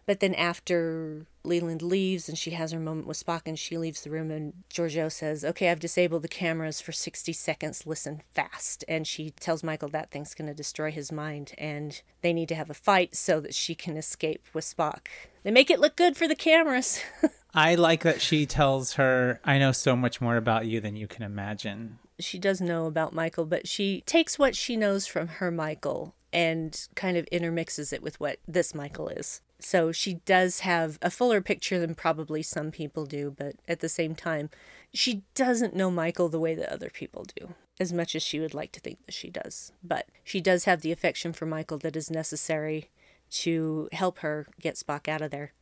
But 0.07 0.21
then 0.21 0.33
after 0.33 1.27
Leland 1.43 1.81
leaves 1.81 2.27
and 2.27 2.37
she 2.37 2.51
has 2.51 2.71
her 2.71 2.79
moment 2.79 3.07
with 3.07 3.23
Spock 3.23 3.41
and 3.45 3.59
she 3.59 3.77
leaves 3.77 4.01
the 4.01 4.09
room 4.09 4.31
and 4.31 4.53
Georgiou 4.73 5.11
says, 5.11 5.43
Okay, 5.43 5.69
I've 5.69 5.81
disabled 5.81 6.23
the 6.23 6.29
cameras 6.29 6.81
for 6.81 6.93
60 6.93 7.33
seconds. 7.33 7.85
Listen 7.85 8.23
fast. 8.33 8.85
And 8.87 9.05
she 9.05 9.31
tells 9.31 9.63
Michael 9.63 9.89
that 9.89 10.09
thing's 10.09 10.33
going 10.33 10.47
to 10.47 10.55
destroy 10.55 10.91
his 10.91 11.11
mind 11.11 11.53
and 11.57 12.01
they 12.21 12.33
need 12.33 12.47
to 12.49 12.55
have 12.55 12.69
a 12.69 12.73
fight 12.73 13.15
so 13.15 13.39
that 13.41 13.53
she 13.53 13.75
can 13.75 13.97
escape 13.97 14.45
with 14.53 14.65
Spock. 14.65 15.07
They 15.43 15.51
make 15.51 15.69
it 15.69 15.79
look 15.79 15.97
good 15.97 16.17
for 16.17 16.27
the 16.27 16.35
cameras. 16.35 17.01
I 17.53 17.75
like 17.75 18.03
that 18.03 18.21
she 18.21 18.45
tells 18.45 18.93
her, 18.93 19.41
"I 19.43 19.57
know 19.59 19.71
so 19.71 19.95
much 19.95 20.21
more 20.21 20.37
about 20.37 20.67
you 20.67 20.79
than 20.79 20.95
you 20.95 21.07
can 21.07 21.23
imagine." 21.23 21.99
she 22.19 22.39
does 22.39 22.59
know 22.59 22.85
about 22.85 23.13
Michael, 23.13 23.45
but 23.45 23.67
she 23.67 24.01
takes 24.05 24.39
what 24.39 24.55
she 24.55 24.75
knows 24.75 25.05
from 25.05 25.27
her 25.27 25.51
Michael 25.51 26.15
and 26.33 26.87
kind 26.95 27.17
of 27.17 27.25
intermixes 27.27 27.93
it 27.93 28.01
with 28.01 28.19
what 28.19 28.39
this 28.47 28.73
Michael 28.75 29.07
is. 29.09 29.41
So 29.59 29.91
she 29.91 30.15
does 30.25 30.59
have 30.61 30.99
a 31.01 31.09
fuller 31.09 31.41
picture 31.41 31.79
than 31.79 31.95
probably 31.95 32.43
some 32.43 32.71
people 32.71 33.05
do, 33.05 33.33
but 33.35 33.55
at 33.67 33.79
the 33.79 33.89
same 33.89 34.13
time, 34.13 34.49
she 34.93 35.23
doesn't 35.33 35.75
know 35.75 35.89
Michael 35.89 36.29
the 36.29 36.39
way 36.39 36.53
that 36.55 36.71
other 36.71 36.89
people 36.89 37.25
do, 37.35 37.55
as 37.79 37.91
much 37.91 38.15
as 38.15 38.21
she 38.21 38.39
would 38.39 38.53
like 38.53 38.71
to 38.73 38.79
think 38.79 39.03
that 39.05 39.13
she 39.13 39.29
does. 39.29 39.71
But 39.83 40.07
she 40.23 40.41
does 40.41 40.65
have 40.65 40.81
the 40.81 40.91
affection 40.91 41.33
for 41.33 41.45
Michael 41.45 41.79
that 41.79 41.95
is 41.95 42.11
necessary 42.11 42.89
to 43.29 43.89
help 43.91 44.19
her 44.19 44.47
get 44.61 44.75
Spock 44.75 45.07
out 45.07 45.21
of 45.21 45.31
there. 45.31 45.53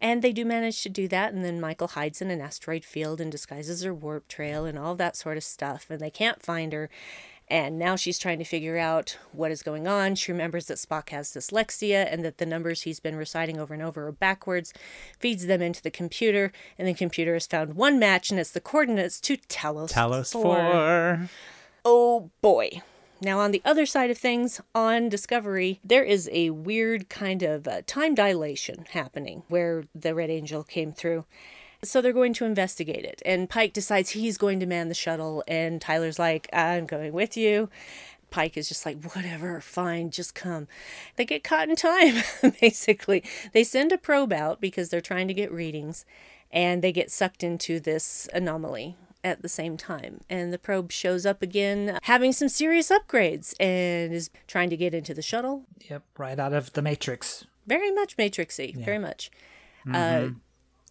And 0.00 0.22
they 0.22 0.32
do 0.32 0.44
manage 0.44 0.82
to 0.82 0.88
do 0.88 1.06
that, 1.08 1.32
and 1.32 1.44
then 1.44 1.60
Michael 1.60 1.88
hides 1.88 2.20
in 2.20 2.30
an 2.30 2.40
asteroid 2.40 2.84
field 2.84 3.20
and 3.20 3.30
disguises 3.30 3.82
her 3.82 3.94
warp 3.94 4.26
trail 4.26 4.64
and 4.64 4.78
all 4.78 4.96
that 4.96 5.16
sort 5.16 5.36
of 5.36 5.44
stuff, 5.44 5.86
and 5.88 6.00
they 6.00 6.10
can't 6.10 6.42
find 6.42 6.72
her. 6.72 6.90
And 7.48 7.78
now 7.78 7.94
she's 7.94 8.18
trying 8.18 8.38
to 8.38 8.44
figure 8.44 8.78
out 8.78 9.18
what 9.32 9.50
is 9.50 9.62
going 9.62 9.86
on. 9.86 10.14
She 10.14 10.32
remembers 10.32 10.66
that 10.66 10.78
Spock 10.78 11.10
has 11.10 11.30
dyslexia 11.32 12.10
and 12.10 12.24
that 12.24 12.38
the 12.38 12.46
numbers 12.46 12.82
he's 12.82 13.00
been 13.00 13.16
reciting 13.16 13.58
over 13.58 13.74
and 13.74 13.82
over 13.82 14.06
are 14.06 14.12
backwards, 14.12 14.72
feeds 15.18 15.46
them 15.46 15.60
into 15.60 15.82
the 15.82 15.90
computer, 15.90 16.52
and 16.78 16.88
the 16.88 16.94
computer 16.94 17.34
has 17.34 17.46
found 17.46 17.74
one 17.74 17.98
match, 17.98 18.30
and 18.30 18.40
it's 18.40 18.50
the 18.50 18.60
coordinates 18.60 19.20
to 19.20 19.36
Talos. 19.36 19.92
Talos 19.92 20.32
4. 20.32 20.42
four. 20.42 21.28
Oh 21.84 22.30
boy. 22.40 22.82
Now, 23.20 23.38
on 23.40 23.52
the 23.52 23.62
other 23.64 23.86
side 23.86 24.10
of 24.10 24.18
things, 24.18 24.60
on 24.74 25.08
Discovery, 25.08 25.80
there 25.84 26.02
is 26.02 26.28
a 26.32 26.50
weird 26.50 27.08
kind 27.08 27.42
of 27.42 27.66
uh, 27.68 27.82
time 27.86 28.14
dilation 28.14 28.86
happening 28.90 29.44
where 29.48 29.84
the 29.94 30.14
Red 30.14 30.30
Angel 30.30 30.62
came 30.62 30.92
through. 30.92 31.24
So 31.84 32.00
they're 32.00 32.12
going 32.12 32.34
to 32.34 32.44
investigate 32.44 33.04
it. 33.04 33.22
And 33.24 33.48
Pike 33.48 33.72
decides 33.72 34.10
he's 34.10 34.38
going 34.38 34.60
to 34.60 34.66
man 34.66 34.88
the 34.88 34.94
shuttle, 34.94 35.44
and 35.46 35.80
Tyler's 35.80 36.18
like, 36.18 36.48
I'm 36.52 36.86
going 36.86 37.12
with 37.12 37.36
you. 37.36 37.68
Pike 38.30 38.56
is 38.56 38.68
just 38.68 38.84
like, 38.84 39.02
whatever, 39.14 39.60
fine, 39.60 40.10
just 40.10 40.34
come. 40.34 40.66
They 41.16 41.24
get 41.24 41.44
caught 41.44 41.68
in 41.68 41.76
time, 41.76 42.22
basically. 42.60 43.22
They 43.52 43.62
send 43.62 43.92
a 43.92 43.98
probe 43.98 44.32
out 44.32 44.60
because 44.60 44.88
they're 44.88 45.00
trying 45.00 45.28
to 45.28 45.34
get 45.34 45.52
readings, 45.52 46.04
and 46.50 46.82
they 46.82 46.90
get 46.92 47.10
sucked 47.10 47.44
into 47.44 47.78
this 47.78 48.28
anomaly 48.32 48.96
at 49.22 49.42
the 49.42 49.48
same 49.48 49.76
time. 49.76 50.20
And 50.28 50.52
the 50.52 50.58
probe 50.58 50.90
shows 50.92 51.24
up 51.24 51.42
again, 51.42 51.98
having 52.02 52.32
some 52.32 52.48
serious 52.48 52.90
upgrades, 52.90 53.54
and 53.60 54.12
is 54.12 54.30
trying 54.46 54.70
to 54.70 54.76
get 54.76 54.94
into 54.94 55.14
the 55.14 55.22
shuttle. 55.22 55.64
Yep, 55.88 56.02
right 56.18 56.38
out 56.38 56.52
of 56.52 56.72
the 56.72 56.82
Matrix. 56.82 57.46
Very 57.66 57.90
much 57.92 58.16
Matrixy, 58.16 58.74
very 58.84 58.98
much. 58.98 59.30
Uh, 59.90 60.28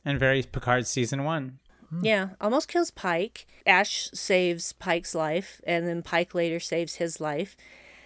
And 0.06 0.20
very 0.20 0.44
Picard 0.44 0.88
season 0.88 1.24
one. 1.24 1.60
Yeah, 2.02 2.30
almost 2.42 2.68
kills 2.68 2.92
Pike. 2.92 3.46
Ash 3.66 4.10
saves 4.14 4.74
Pike's 4.74 5.14
life, 5.14 5.62
and 5.66 5.88
then 5.88 6.02
Pike 6.02 6.34
later 6.34 6.60
saves 6.60 6.96
his 6.96 7.22
life. 7.22 7.56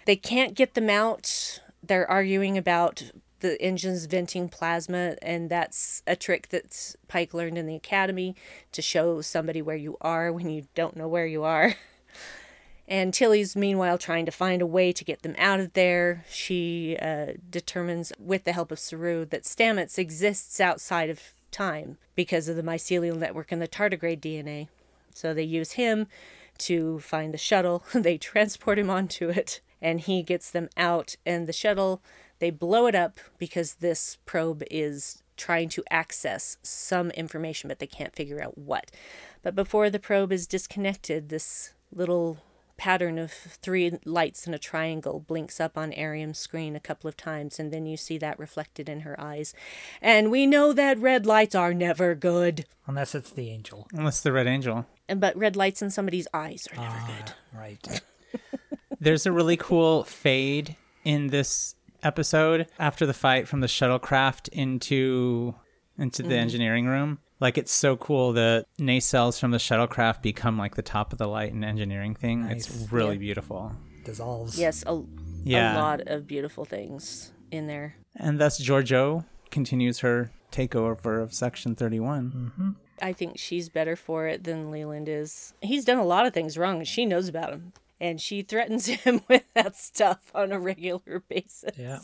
They 0.05 0.15
can't 0.15 0.55
get 0.55 0.73
them 0.73 0.89
out. 0.89 1.59
They're 1.81 2.09
arguing 2.09 2.57
about 2.57 3.11
the 3.39 3.61
engines 3.61 4.05
venting 4.05 4.49
plasma, 4.49 5.15
and 5.21 5.49
that's 5.49 6.01
a 6.05 6.15
trick 6.15 6.49
that 6.49 6.95
Pike 7.07 7.33
learned 7.33 7.57
in 7.57 7.67
the 7.67 7.75
academy 7.75 8.35
to 8.71 8.81
show 8.81 9.21
somebody 9.21 9.61
where 9.61 9.75
you 9.75 9.97
are 10.01 10.33
when 10.33 10.49
you 10.49 10.63
don't 10.75 10.97
know 10.97 11.07
where 11.07 11.27
you 11.27 11.43
are. 11.43 11.75
And 12.89 13.13
Tilly's 13.13 13.53
meanwhile 13.53 13.97
trying 13.97 14.25
to 14.27 14.31
find 14.31 14.61
a 14.61 14.65
way 14.65 14.93
to 14.93 15.03
get 15.03 15.21
them 15.21 15.35
out 15.37 15.59
of 15.59 15.73
there. 15.73 16.23
She 16.29 16.97
uh, 17.01 17.33
determines, 17.49 18.13
with 18.17 18.45
the 18.45 18.53
help 18.53 18.71
of 18.71 18.79
Saru, 18.79 19.25
that 19.25 19.43
Stamets 19.43 19.99
exists 19.99 20.61
outside 20.61 21.09
of 21.09 21.33
time 21.57 21.97
because 22.15 22.47
of 22.47 22.55
the 22.55 22.63
mycelial 22.63 23.17
network 23.17 23.51
and 23.51 23.61
the 23.61 23.67
tardigrade 23.67 24.21
DNA. 24.21 24.67
So 25.13 25.33
they 25.33 25.43
use 25.43 25.73
him 25.73 26.07
to 26.59 26.99
find 26.99 27.33
the 27.33 27.37
shuttle. 27.37 27.83
they 27.93 28.17
transport 28.17 28.77
him 28.79 28.89
onto 28.89 29.29
it, 29.29 29.61
and 29.81 29.99
he 29.99 30.21
gets 30.21 30.51
them 30.51 30.69
out. 30.77 31.15
And 31.25 31.47
the 31.47 31.53
shuttle, 31.53 32.01
they 32.39 32.51
blow 32.51 32.85
it 32.85 32.95
up 32.95 33.19
because 33.37 33.75
this 33.75 34.17
probe 34.25 34.63
is 34.69 35.23
trying 35.35 35.69
to 35.69 35.83
access 35.89 36.57
some 36.63 37.11
information, 37.11 37.67
but 37.67 37.79
they 37.79 37.87
can't 37.87 38.15
figure 38.15 38.41
out 38.41 38.57
what. 38.57 38.91
But 39.41 39.55
before 39.55 39.89
the 39.89 39.99
probe 39.99 40.31
is 40.31 40.47
disconnected, 40.47 41.29
this 41.29 41.73
little 41.91 42.37
pattern 42.77 43.17
of 43.17 43.31
three 43.31 43.97
lights 44.05 44.47
in 44.47 44.53
a 44.53 44.59
triangle 44.59 45.19
blinks 45.19 45.59
up 45.59 45.77
on 45.77 45.91
Airiam's 45.91 46.37
screen 46.37 46.75
a 46.75 46.79
couple 46.79 47.07
of 47.07 47.17
times, 47.17 47.59
and 47.59 47.71
then 47.71 47.85
you 47.85 47.97
see 47.97 48.17
that 48.19 48.39
reflected 48.39 48.87
in 48.87 49.01
her 49.01 49.19
eyes. 49.19 49.53
And 50.01 50.31
we 50.31 50.45
know 50.45 50.73
that 50.73 50.99
red 50.99 51.25
lights 51.25 51.55
are 51.55 51.73
never 51.73 52.15
good. 52.15 52.65
Unless 52.85 53.15
it's 53.15 53.31
the 53.31 53.49
angel. 53.49 53.87
Unless 53.93 54.21
the 54.21 54.31
Red 54.31 54.47
Angel. 54.47 54.85
And 55.09 55.19
but 55.19 55.35
red 55.37 55.55
lights 55.55 55.81
in 55.81 55.89
somebody's 55.89 56.27
eyes 56.33 56.67
are 56.71 56.81
never 56.81 56.97
ah, 56.97 57.11
good. 57.17 57.33
Right. 57.57 58.01
There's 58.99 59.25
a 59.25 59.31
really 59.31 59.57
cool 59.57 60.03
fade 60.03 60.75
in 61.03 61.27
this 61.27 61.75
episode 62.03 62.67
after 62.79 63.05
the 63.05 63.13
fight 63.13 63.47
from 63.47 63.59
the 63.59 63.67
shuttlecraft 63.67 64.49
into 64.49 65.55
into 65.97 66.21
the 66.21 66.29
mm-hmm. 66.29 66.37
engineering 66.37 66.85
room. 66.85 67.19
Like 67.39 67.57
it's 67.57 67.71
so 67.71 67.95
cool. 67.97 68.33
The 68.33 68.65
nacelles 68.79 69.39
from 69.39 69.51
the 69.51 69.57
shuttlecraft 69.57 70.21
become 70.21 70.57
like 70.57 70.75
the 70.75 70.81
top 70.81 71.11
of 71.13 71.19
the 71.19 71.27
light 71.27 71.53
and 71.53 71.63
engineering 71.63 72.15
thing. 72.15 72.43
It's 72.43 72.87
really 72.91 73.15
Yeah. 73.15 73.19
beautiful. 73.19 73.73
Dissolves. 74.03 74.57
Yes, 74.59 74.83
a, 74.87 75.01
Yeah. 75.43 75.75
a 75.75 75.79
lot 75.79 76.01
of 76.07 76.25
beautiful 76.27 76.65
things 76.65 77.31
in 77.51 77.67
there. 77.67 77.95
And 78.15 78.39
thus 78.39 78.59
Georgiou 78.59 79.25
continues 79.51 79.99
her 79.99 80.31
takeover 80.51 81.21
of 81.21 81.33
Section 81.33 81.75
31. 81.75 82.31
Mm-hmm. 82.31 82.69
I 83.01 83.13
think 83.13 83.37
she's 83.37 83.69
better 83.69 83.95
for 83.95 84.25
it 84.27 84.43
than 84.43 84.71
Leland 84.71 85.07
is. 85.07 85.53
He's 85.61 85.85
done 85.85 85.99
a 85.99 86.05
lot 86.05 86.25
of 86.25 86.33
things 86.33 86.57
wrong, 86.57 86.77
and 86.77 86.87
she 86.87 87.05
knows 87.05 87.27
about 87.27 87.51
him. 87.51 87.73
And 87.99 88.19
she 88.19 88.41
threatens 88.41 88.85
him 89.03 89.21
with 89.27 89.43
that 89.53 89.75
stuff 89.75 90.31
on 90.33 90.51
a 90.51 90.59
regular 90.59 91.21
basis. 91.29 91.77
Yeah. 91.77 91.99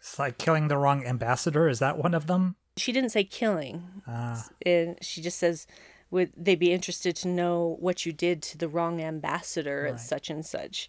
It's 0.00 0.18
like 0.18 0.38
killing 0.38 0.68
the 0.68 0.76
wrong 0.78 1.04
ambassador. 1.06 1.68
Is 1.68 1.78
that 1.80 1.98
one 1.98 2.14
of 2.14 2.26
them? 2.26 2.56
She 2.76 2.92
didn't 2.92 3.10
say 3.10 3.24
killing. 3.24 4.02
Ah. 4.06 4.46
And 4.64 4.98
she 5.02 5.20
just 5.22 5.38
says, 5.38 5.66
would 6.10 6.32
they 6.36 6.54
be 6.54 6.72
interested 6.72 7.16
to 7.16 7.28
know 7.28 7.76
what 7.80 8.06
you 8.06 8.12
did 8.12 8.42
to 8.42 8.58
the 8.58 8.68
wrong 8.68 9.00
ambassador 9.00 9.86
at 9.86 10.00
such 10.00 10.30
and 10.30 10.46
such? 10.46 10.88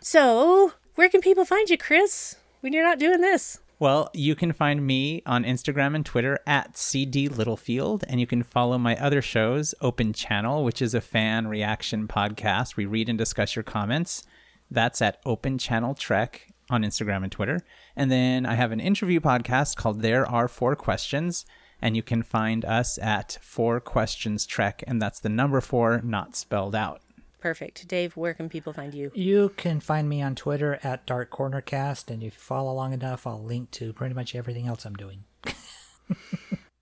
So, 0.00 0.72
where 0.96 1.08
can 1.08 1.20
people 1.20 1.44
find 1.44 1.68
you, 1.70 1.78
Chris, 1.78 2.36
when 2.60 2.72
you're 2.72 2.84
not 2.84 2.98
doing 2.98 3.20
this? 3.20 3.58
Well, 3.78 4.10
you 4.12 4.34
can 4.34 4.52
find 4.52 4.86
me 4.86 5.22
on 5.24 5.44
Instagram 5.44 5.94
and 5.94 6.04
Twitter 6.04 6.38
at 6.46 6.76
CD 6.76 7.28
Littlefield, 7.28 8.04
and 8.06 8.20
you 8.20 8.26
can 8.26 8.42
follow 8.42 8.76
my 8.76 8.94
other 8.96 9.22
shows, 9.22 9.74
Open 9.80 10.12
Channel, 10.12 10.64
which 10.64 10.82
is 10.82 10.92
a 10.92 11.00
fan 11.00 11.48
reaction 11.48 12.06
podcast. 12.06 12.76
We 12.76 12.84
read 12.84 13.08
and 13.08 13.16
discuss 13.16 13.56
your 13.56 13.62
comments. 13.62 14.24
That's 14.70 15.00
at 15.00 15.18
Open 15.24 15.56
Channel 15.56 15.94
Trek 15.94 16.48
on 16.70 16.82
Instagram 16.82 17.22
and 17.22 17.32
Twitter. 17.32 17.60
And 17.94 18.10
then 18.10 18.46
I 18.46 18.54
have 18.54 18.72
an 18.72 18.80
interview 18.80 19.20
podcast 19.20 19.76
called 19.76 20.00
There 20.00 20.24
Are 20.24 20.48
Four 20.48 20.76
Questions, 20.76 21.44
and 21.82 21.96
you 21.96 22.02
can 22.02 22.22
find 22.22 22.64
us 22.64 22.98
at 22.98 23.38
Four 23.42 23.80
Questions 23.80 24.46
Trek, 24.46 24.82
and 24.86 25.02
that's 25.02 25.20
the 25.20 25.28
number 25.28 25.60
four, 25.60 26.00
not 26.02 26.36
spelled 26.36 26.74
out. 26.74 27.02
Perfect. 27.40 27.88
Dave, 27.88 28.16
where 28.16 28.34
can 28.34 28.48
people 28.48 28.72
find 28.72 28.94
you? 28.94 29.10
You 29.14 29.52
can 29.56 29.80
find 29.80 30.08
me 30.08 30.22
on 30.22 30.34
Twitter 30.34 30.78
at 30.82 31.06
Dark 31.06 31.30
Corner 31.30 31.60
Cast, 31.60 32.10
and 32.10 32.22
if 32.22 32.34
you 32.34 32.40
follow 32.40 32.72
long 32.72 32.92
enough, 32.92 33.26
I'll 33.26 33.42
link 33.42 33.70
to 33.72 33.92
pretty 33.92 34.14
much 34.14 34.34
everything 34.34 34.66
else 34.66 34.84
I'm 34.84 34.94
doing. 34.94 35.24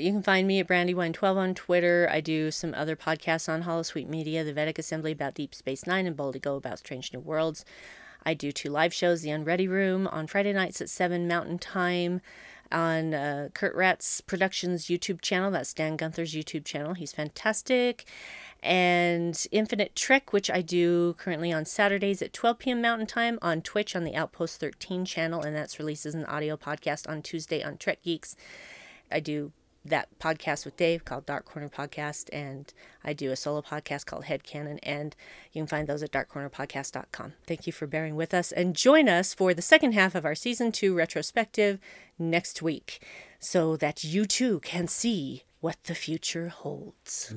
You 0.01 0.13
can 0.13 0.23
find 0.23 0.47
me 0.47 0.61
at 0.61 0.69
Brandywine12 0.69 1.37
on 1.37 1.55
Twitter. 1.55 2.09
I 2.09 2.21
do 2.21 2.53
some 2.53 2.73
other 2.73 2.95
podcasts 2.95 3.53
on 3.53 3.65
Holosuite 3.65 4.09
Media, 4.09 4.45
The 4.45 4.55
Vedek 4.55 4.79
Assembly 4.79 5.11
about 5.11 5.35
Deep 5.35 5.53
Space 5.53 5.89
Nine, 5.89 6.07
and 6.07 6.17
Boldly 6.17 6.39
Go 6.39 6.55
about 6.55 6.79
Strange 6.79 7.13
New 7.13 7.19
Worlds. 7.19 7.65
I 8.25 8.35
do 8.35 8.53
two 8.53 8.71
live 8.71 8.93
shows, 8.93 9.23
The 9.23 9.31
Unready 9.31 9.69
Room 9.69 10.07
on 10.07 10.27
Friday 10.27 10.53
nights 10.53 10.81
at 10.81 10.91
7 10.91 11.27
Mountain 11.27 11.59
Time 11.59 12.21
on 12.71 13.15
uh, 13.15 13.49
Kurt 13.55 13.75
Ratz 13.75 14.21
Productions 14.21 14.87
YouTube 14.87 15.21
channel. 15.21 15.51
That's 15.51 15.73
Dan 15.73 15.97
Gunther's 15.97 16.35
YouTube 16.35 16.65
channel. 16.65 16.95
He's 16.95 17.13
fantastic. 17.13 18.05
And 18.63 19.47
Infinite 19.53 19.95
Trek, 19.95 20.33
which 20.33 20.51
I 20.51 20.63
do 20.63 21.15
currently 21.15 21.53
on 21.53 21.65
Saturdays 21.65 22.21
at 22.21 22.33
12 22.33 22.59
p.m. 22.59 22.83
Mountain 22.83 23.07
Time 23.07 23.39
on 23.41 23.63
Twitch 23.63 23.95
on 23.95 24.05
the 24.05 24.17
Outpost 24.17 24.59
13 24.61 25.05
channel, 25.05 25.41
and 25.43 25.55
that's 25.55 25.79
released 25.79 26.07
as 26.07 26.15
an 26.15 26.25
audio 26.25 26.57
podcast 26.57 27.09
on 27.09 27.23
Tuesday 27.23 27.63
on 27.63 27.77
Trek 27.77 28.03
Geeks. 28.03 28.35
I 29.11 29.21
do 29.21 29.53
that 29.89 30.19
podcast 30.19 30.65
with 30.65 30.77
Dave 30.77 31.05
called 31.05 31.27
Dark 31.27 31.45
Corner 31.45 31.69
Podcast, 31.69 32.29
and 32.33 32.73
I 33.05 33.13
do 33.13 33.31
a 33.31 33.37
solo 33.37 33.63
podcast 33.63 34.07
called 34.07 34.25
Head 34.25 34.45
Cannon, 34.45 34.79
and 34.83 35.15
you 35.53 35.61
can 35.61 35.67
find 35.67 35.89
those 35.89 36.03
at 36.03 36.13
darkcornerpodcast.com. 36.13 37.35
Thank 37.47 37.67
you 37.67 37.73
for 37.73 37.87
bearing 37.87 38.17
with 38.17 38.33
us, 38.33 38.53
and 38.53 38.75
join 38.77 39.09
us 39.09 39.35
for 39.35 39.55
the 39.55 39.63
second 39.63 39.93
half 39.93 40.15
of 40.15 40.25
our 40.25 40.35
season 40.35 40.73
two 40.73 40.95
retrospective 40.95 41.79
next 42.19 42.63
week 42.63 43.03
so 43.39 43.77
that 43.77 44.05
you 44.05 44.25
too 44.25 44.61
can 44.61 44.89
see 44.89 45.45
what 45.61 45.77
the 45.85 45.95
future 45.95 46.49
holds. 46.49 47.33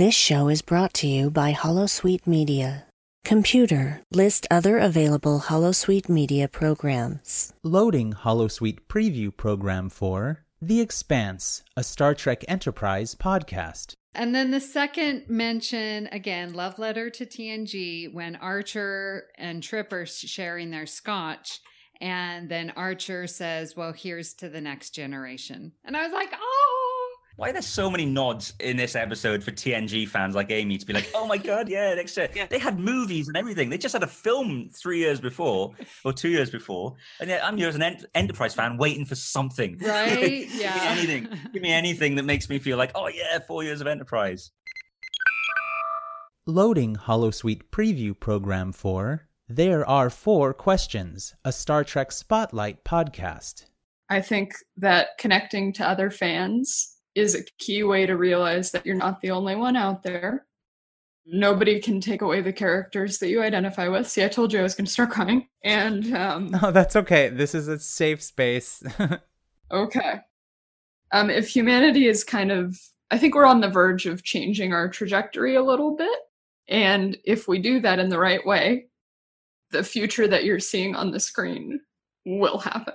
This 0.00 0.14
show 0.14 0.48
is 0.48 0.62
brought 0.62 0.94
to 0.94 1.06
you 1.06 1.30
by 1.30 1.52
Holosuite 1.52 2.26
Media. 2.26 2.86
Computer, 3.22 4.00
list 4.10 4.46
other 4.50 4.78
available 4.78 5.40
Holosuite 5.40 6.08
Media 6.08 6.48
programs. 6.48 7.52
Loading 7.62 8.14
Holosuite 8.14 8.78
preview 8.88 9.30
program 9.36 9.90
for 9.90 10.46
The 10.62 10.80
Expanse, 10.80 11.64
a 11.76 11.84
Star 11.84 12.14
Trek 12.14 12.46
Enterprise 12.48 13.14
podcast. 13.14 13.92
And 14.14 14.34
then 14.34 14.52
the 14.52 14.60
second 14.60 15.24
mention, 15.28 16.08
again, 16.10 16.54
love 16.54 16.78
letter 16.78 17.10
to 17.10 17.26
TNG 17.26 18.10
when 18.10 18.36
Archer 18.36 19.24
and 19.36 19.62
Trip 19.62 19.92
are 19.92 20.06
sharing 20.06 20.70
their 20.70 20.86
scotch. 20.86 21.60
And 22.00 22.48
then 22.48 22.70
Archer 22.70 23.26
says, 23.26 23.76
Well, 23.76 23.92
here's 23.92 24.32
to 24.36 24.48
the 24.48 24.62
next 24.62 24.94
generation. 24.94 25.72
And 25.84 25.94
I 25.94 26.04
was 26.04 26.12
like, 26.14 26.32
Oh, 26.32 26.69
Why 27.40 27.48
are 27.48 27.52
there 27.54 27.62
so 27.62 27.90
many 27.90 28.04
nods 28.04 28.52
in 28.60 28.76
this 28.76 28.94
episode 28.94 29.42
for 29.42 29.50
TNG 29.50 30.06
fans 30.06 30.34
like 30.34 30.50
Amy 30.50 30.76
to 30.76 30.84
be 30.84 30.92
like, 30.92 31.10
oh 31.14 31.26
my 31.26 31.38
god, 31.50 31.70
yeah, 31.70 31.94
next 31.94 32.14
year. 32.14 32.28
They 32.50 32.58
had 32.58 32.78
movies 32.78 33.28
and 33.28 33.36
everything. 33.38 33.70
They 33.70 33.78
just 33.78 33.94
had 33.94 34.02
a 34.02 34.06
film 34.06 34.68
three 34.74 34.98
years 34.98 35.22
before 35.22 35.70
or 36.04 36.12
two 36.12 36.28
years 36.28 36.50
before, 36.50 36.96
and 37.18 37.30
yet 37.30 37.42
I'm 37.42 37.56
here 37.56 37.70
as 37.70 37.76
an 37.76 37.82
Ent- 37.82 38.04
Enterprise 38.14 38.52
fan 38.52 38.76
waiting 38.76 39.06
for 39.06 39.14
something. 39.14 39.78
right? 39.82 40.20
Give 40.20 40.30
me 40.50 40.60
Yeah. 40.60 40.84
anything. 40.88 41.28
Give 41.54 41.62
me 41.62 41.72
anything 41.72 42.14
that 42.16 42.24
makes 42.26 42.50
me 42.50 42.58
feel 42.58 42.76
like, 42.76 42.90
oh 42.94 43.08
yeah, 43.08 43.38
four 43.38 43.64
years 43.64 43.80
of 43.80 43.86
Enterprise. 43.86 44.50
Loading 46.46 46.94
Holosuite 46.94 47.62
preview 47.72 48.20
program 48.20 48.70
for 48.70 49.28
There 49.48 49.88
Are 49.88 50.10
Four 50.10 50.52
Questions, 50.52 51.34
a 51.42 51.52
Star 51.52 51.84
Trek 51.84 52.12
Spotlight 52.12 52.84
podcast. 52.84 53.64
I 54.10 54.20
think 54.20 54.52
that 54.76 55.16
connecting 55.18 55.72
to 55.74 55.88
other 55.88 56.10
fans 56.10 56.98
is 57.14 57.34
a 57.34 57.44
key 57.58 57.82
way 57.82 58.06
to 58.06 58.16
realize 58.16 58.70
that 58.70 58.86
you're 58.86 58.94
not 58.94 59.20
the 59.20 59.30
only 59.30 59.56
one 59.56 59.76
out 59.76 60.02
there. 60.02 60.46
Nobody 61.26 61.80
can 61.80 62.00
take 62.00 62.22
away 62.22 62.40
the 62.40 62.52
characters 62.52 63.18
that 63.18 63.28
you 63.28 63.42
identify 63.42 63.88
with. 63.88 64.08
See, 64.08 64.24
I 64.24 64.28
told 64.28 64.52
you 64.52 64.58
I 64.58 64.62
was 64.62 64.74
going 64.74 64.86
to 64.86 64.90
start 64.90 65.10
crying. 65.10 65.48
And 65.62 66.14
um, 66.14 66.48
No, 66.48 66.70
that's 66.72 66.96
okay. 66.96 67.28
This 67.28 67.54
is 67.54 67.68
a 67.68 67.78
safe 67.78 68.22
space. 68.22 68.82
okay, 69.70 70.20
um, 71.12 71.30
if 71.30 71.48
humanity 71.48 72.06
is 72.06 72.24
kind 72.24 72.52
of, 72.52 72.78
I 73.10 73.18
think 73.18 73.34
we're 73.34 73.46
on 73.46 73.60
the 73.60 73.68
verge 73.68 74.06
of 74.06 74.22
changing 74.22 74.72
our 74.72 74.88
trajectory 74.88 75.56
a 75.56 75.62
little 75.62 75.96
bit. 75.96 76.18
And 76.68 77.16
if 77.24 77.48
we 77.48 77.58
do 77.58 77.80
that 77.80 77.98
in 77.98 78.08
the 78.08 78.18
right 78.18 78.44
way, 78.46 78.86
the 79.72 79.82
future 79.82 80.28
that 80.28 80.44
you're 80.44 80.60
seeing 80.60 80.94
on 80.94 81.10
the 81.10 81.20
screen 81.20 81.80
will 82.24 82.58
happen. 82.58 82.94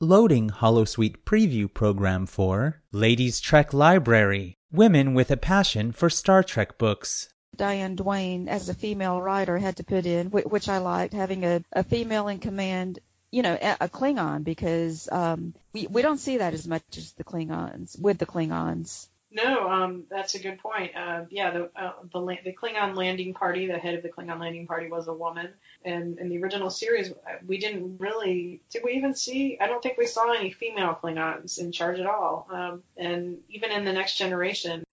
Loading 0.00 0.50
Holosuite 0.50 1.18
preview 1.24 1.72
program 1.72 2.26
for 2.26 2.82
Ladies 2.90 3.38
Trek 3.38 3.72
Library, 3.72 4.58
Women 4.72 5.14
with 5.14 5.30
a 5.30 5.36
Passion 5.36 5.92
for 5.92 6.10
Star 6.10 6.42
Trek 6.42 6.78
Books. 6.78 7.32
Diane 7.54 7.94
Duane, 7.94 8.48
as 8.48 8.68
a 8.68 8.74
female 8.74 9.22
writer, 9.22 9.56
had 9.56 9.76
to 9.76 9.84
put 9.84 10.04
in, 10.04 10.32
which 10.32 10.68
I 10.68 10.78
liked, 10.78 11.14
having 11.14 11.44
a, 11.44 11.62
a 11.72 11.84
female 11.84 12.26
in 12.26 12.40
command, 12.40 12.98
you 13.30 13.42
know, 13.42 13.56
a, 13.80 13.88
Klingon, 13.88 14.42
because 14.42 15.08
um, 15.12 15.54
we, 15.72 15.86
we 15.86 16.02
don't 16.02 16.18
see 16.18 16.38
that 16.38 16.54
as 16.54 16.66
much 16.66 16.82
as 16.96 17.12
the 17.12 17.22
Klingons, 17.22 17.96
with 17.96 18.18
the 18.18 18.26
Klingons. 18.26 19.06
No, 19.34 19.68
um, 19.68 20.04
that's 20.08 20.36
a 20.36 20.38
good 20.38 20.60
point. 20.60 20.92
Uh, 20.96 21.24
yeah, 21.28 21.50
the, 21.50 21.70
uh, 21.74 21.92
the 22.12 22.38
the 22.44 22.52
Klingon 22.52 22.94
landing 22.94 23.34
party, 23.34 23.66
the 23.66 23.76
head 23.76 23.96
of 23.96 24.04
the 24.04 24.08
Klingon 24.08 24.38
landing 24.38 24.64
party 24.64 24.88
was 24.88 25.08
a 25.08 25.12
woman, 25.12 25.48
and 25.84 26.20
in 26.20 26.28
the 26.28 26.40
original 26.40 26.70
series, 26.70 27.10
uh, 27.10 27.14
we 27.44 27.58
didn't 27.58 27.98
really 27.98 28.60
did 28.70 28.82
we 28.84 28.92
even 28.92 29.12
see? 29.12 29.58
I 29.60 29.66
don't 29.66 29.82
think 29.82 29.98
we 29.98 30.06
saw 30.06 30.32
any 30.32 30.52
female 30.52 30.96
Klingons 31.02 31.58
in 31.58 31.72
charge 31.72 31.98
at 31.98 32.06
all. 32.06 32.46
Um, 32.48 32.84
and 32.96 33.38
even 33.48 33.72
in 33.72 33.84
the 33.84 33.92
Next 33.92 34.16
Generation. 34.16 34.84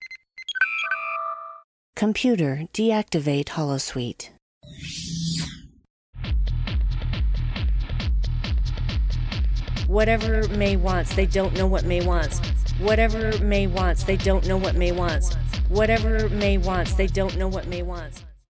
Computer, 1.95 2.63
deactivate 2.73 3.49
Holosuite. 3.49 4.30
Whatever 9.85 10.47
May 10.47 10.77
wants, 10.77 11.13
they 11.13 11.27
don't 11.27 11.53
know 11.53 11.68
what 11.68 11.85
May 11.85 12.03
wants 12.03 12.39
Whatever 12.81 13.37
May 13.43 13.67
wants, 13.67 14.03
they 14.03 14.17
don't 14.17 14.47
know 14.47 14.57
what 14.57 14.75
May 14.75 14.91
wants. 14.91 15.35
Whatever 15.69 16.27
May 16.29 16.57
wants, 16.57 16.93
they 16.95 17.05
don't 17.05 17.37
know 17.37 17.47
what 17.47 17.67
May 17.67 17.83
wants. 17.83 18.25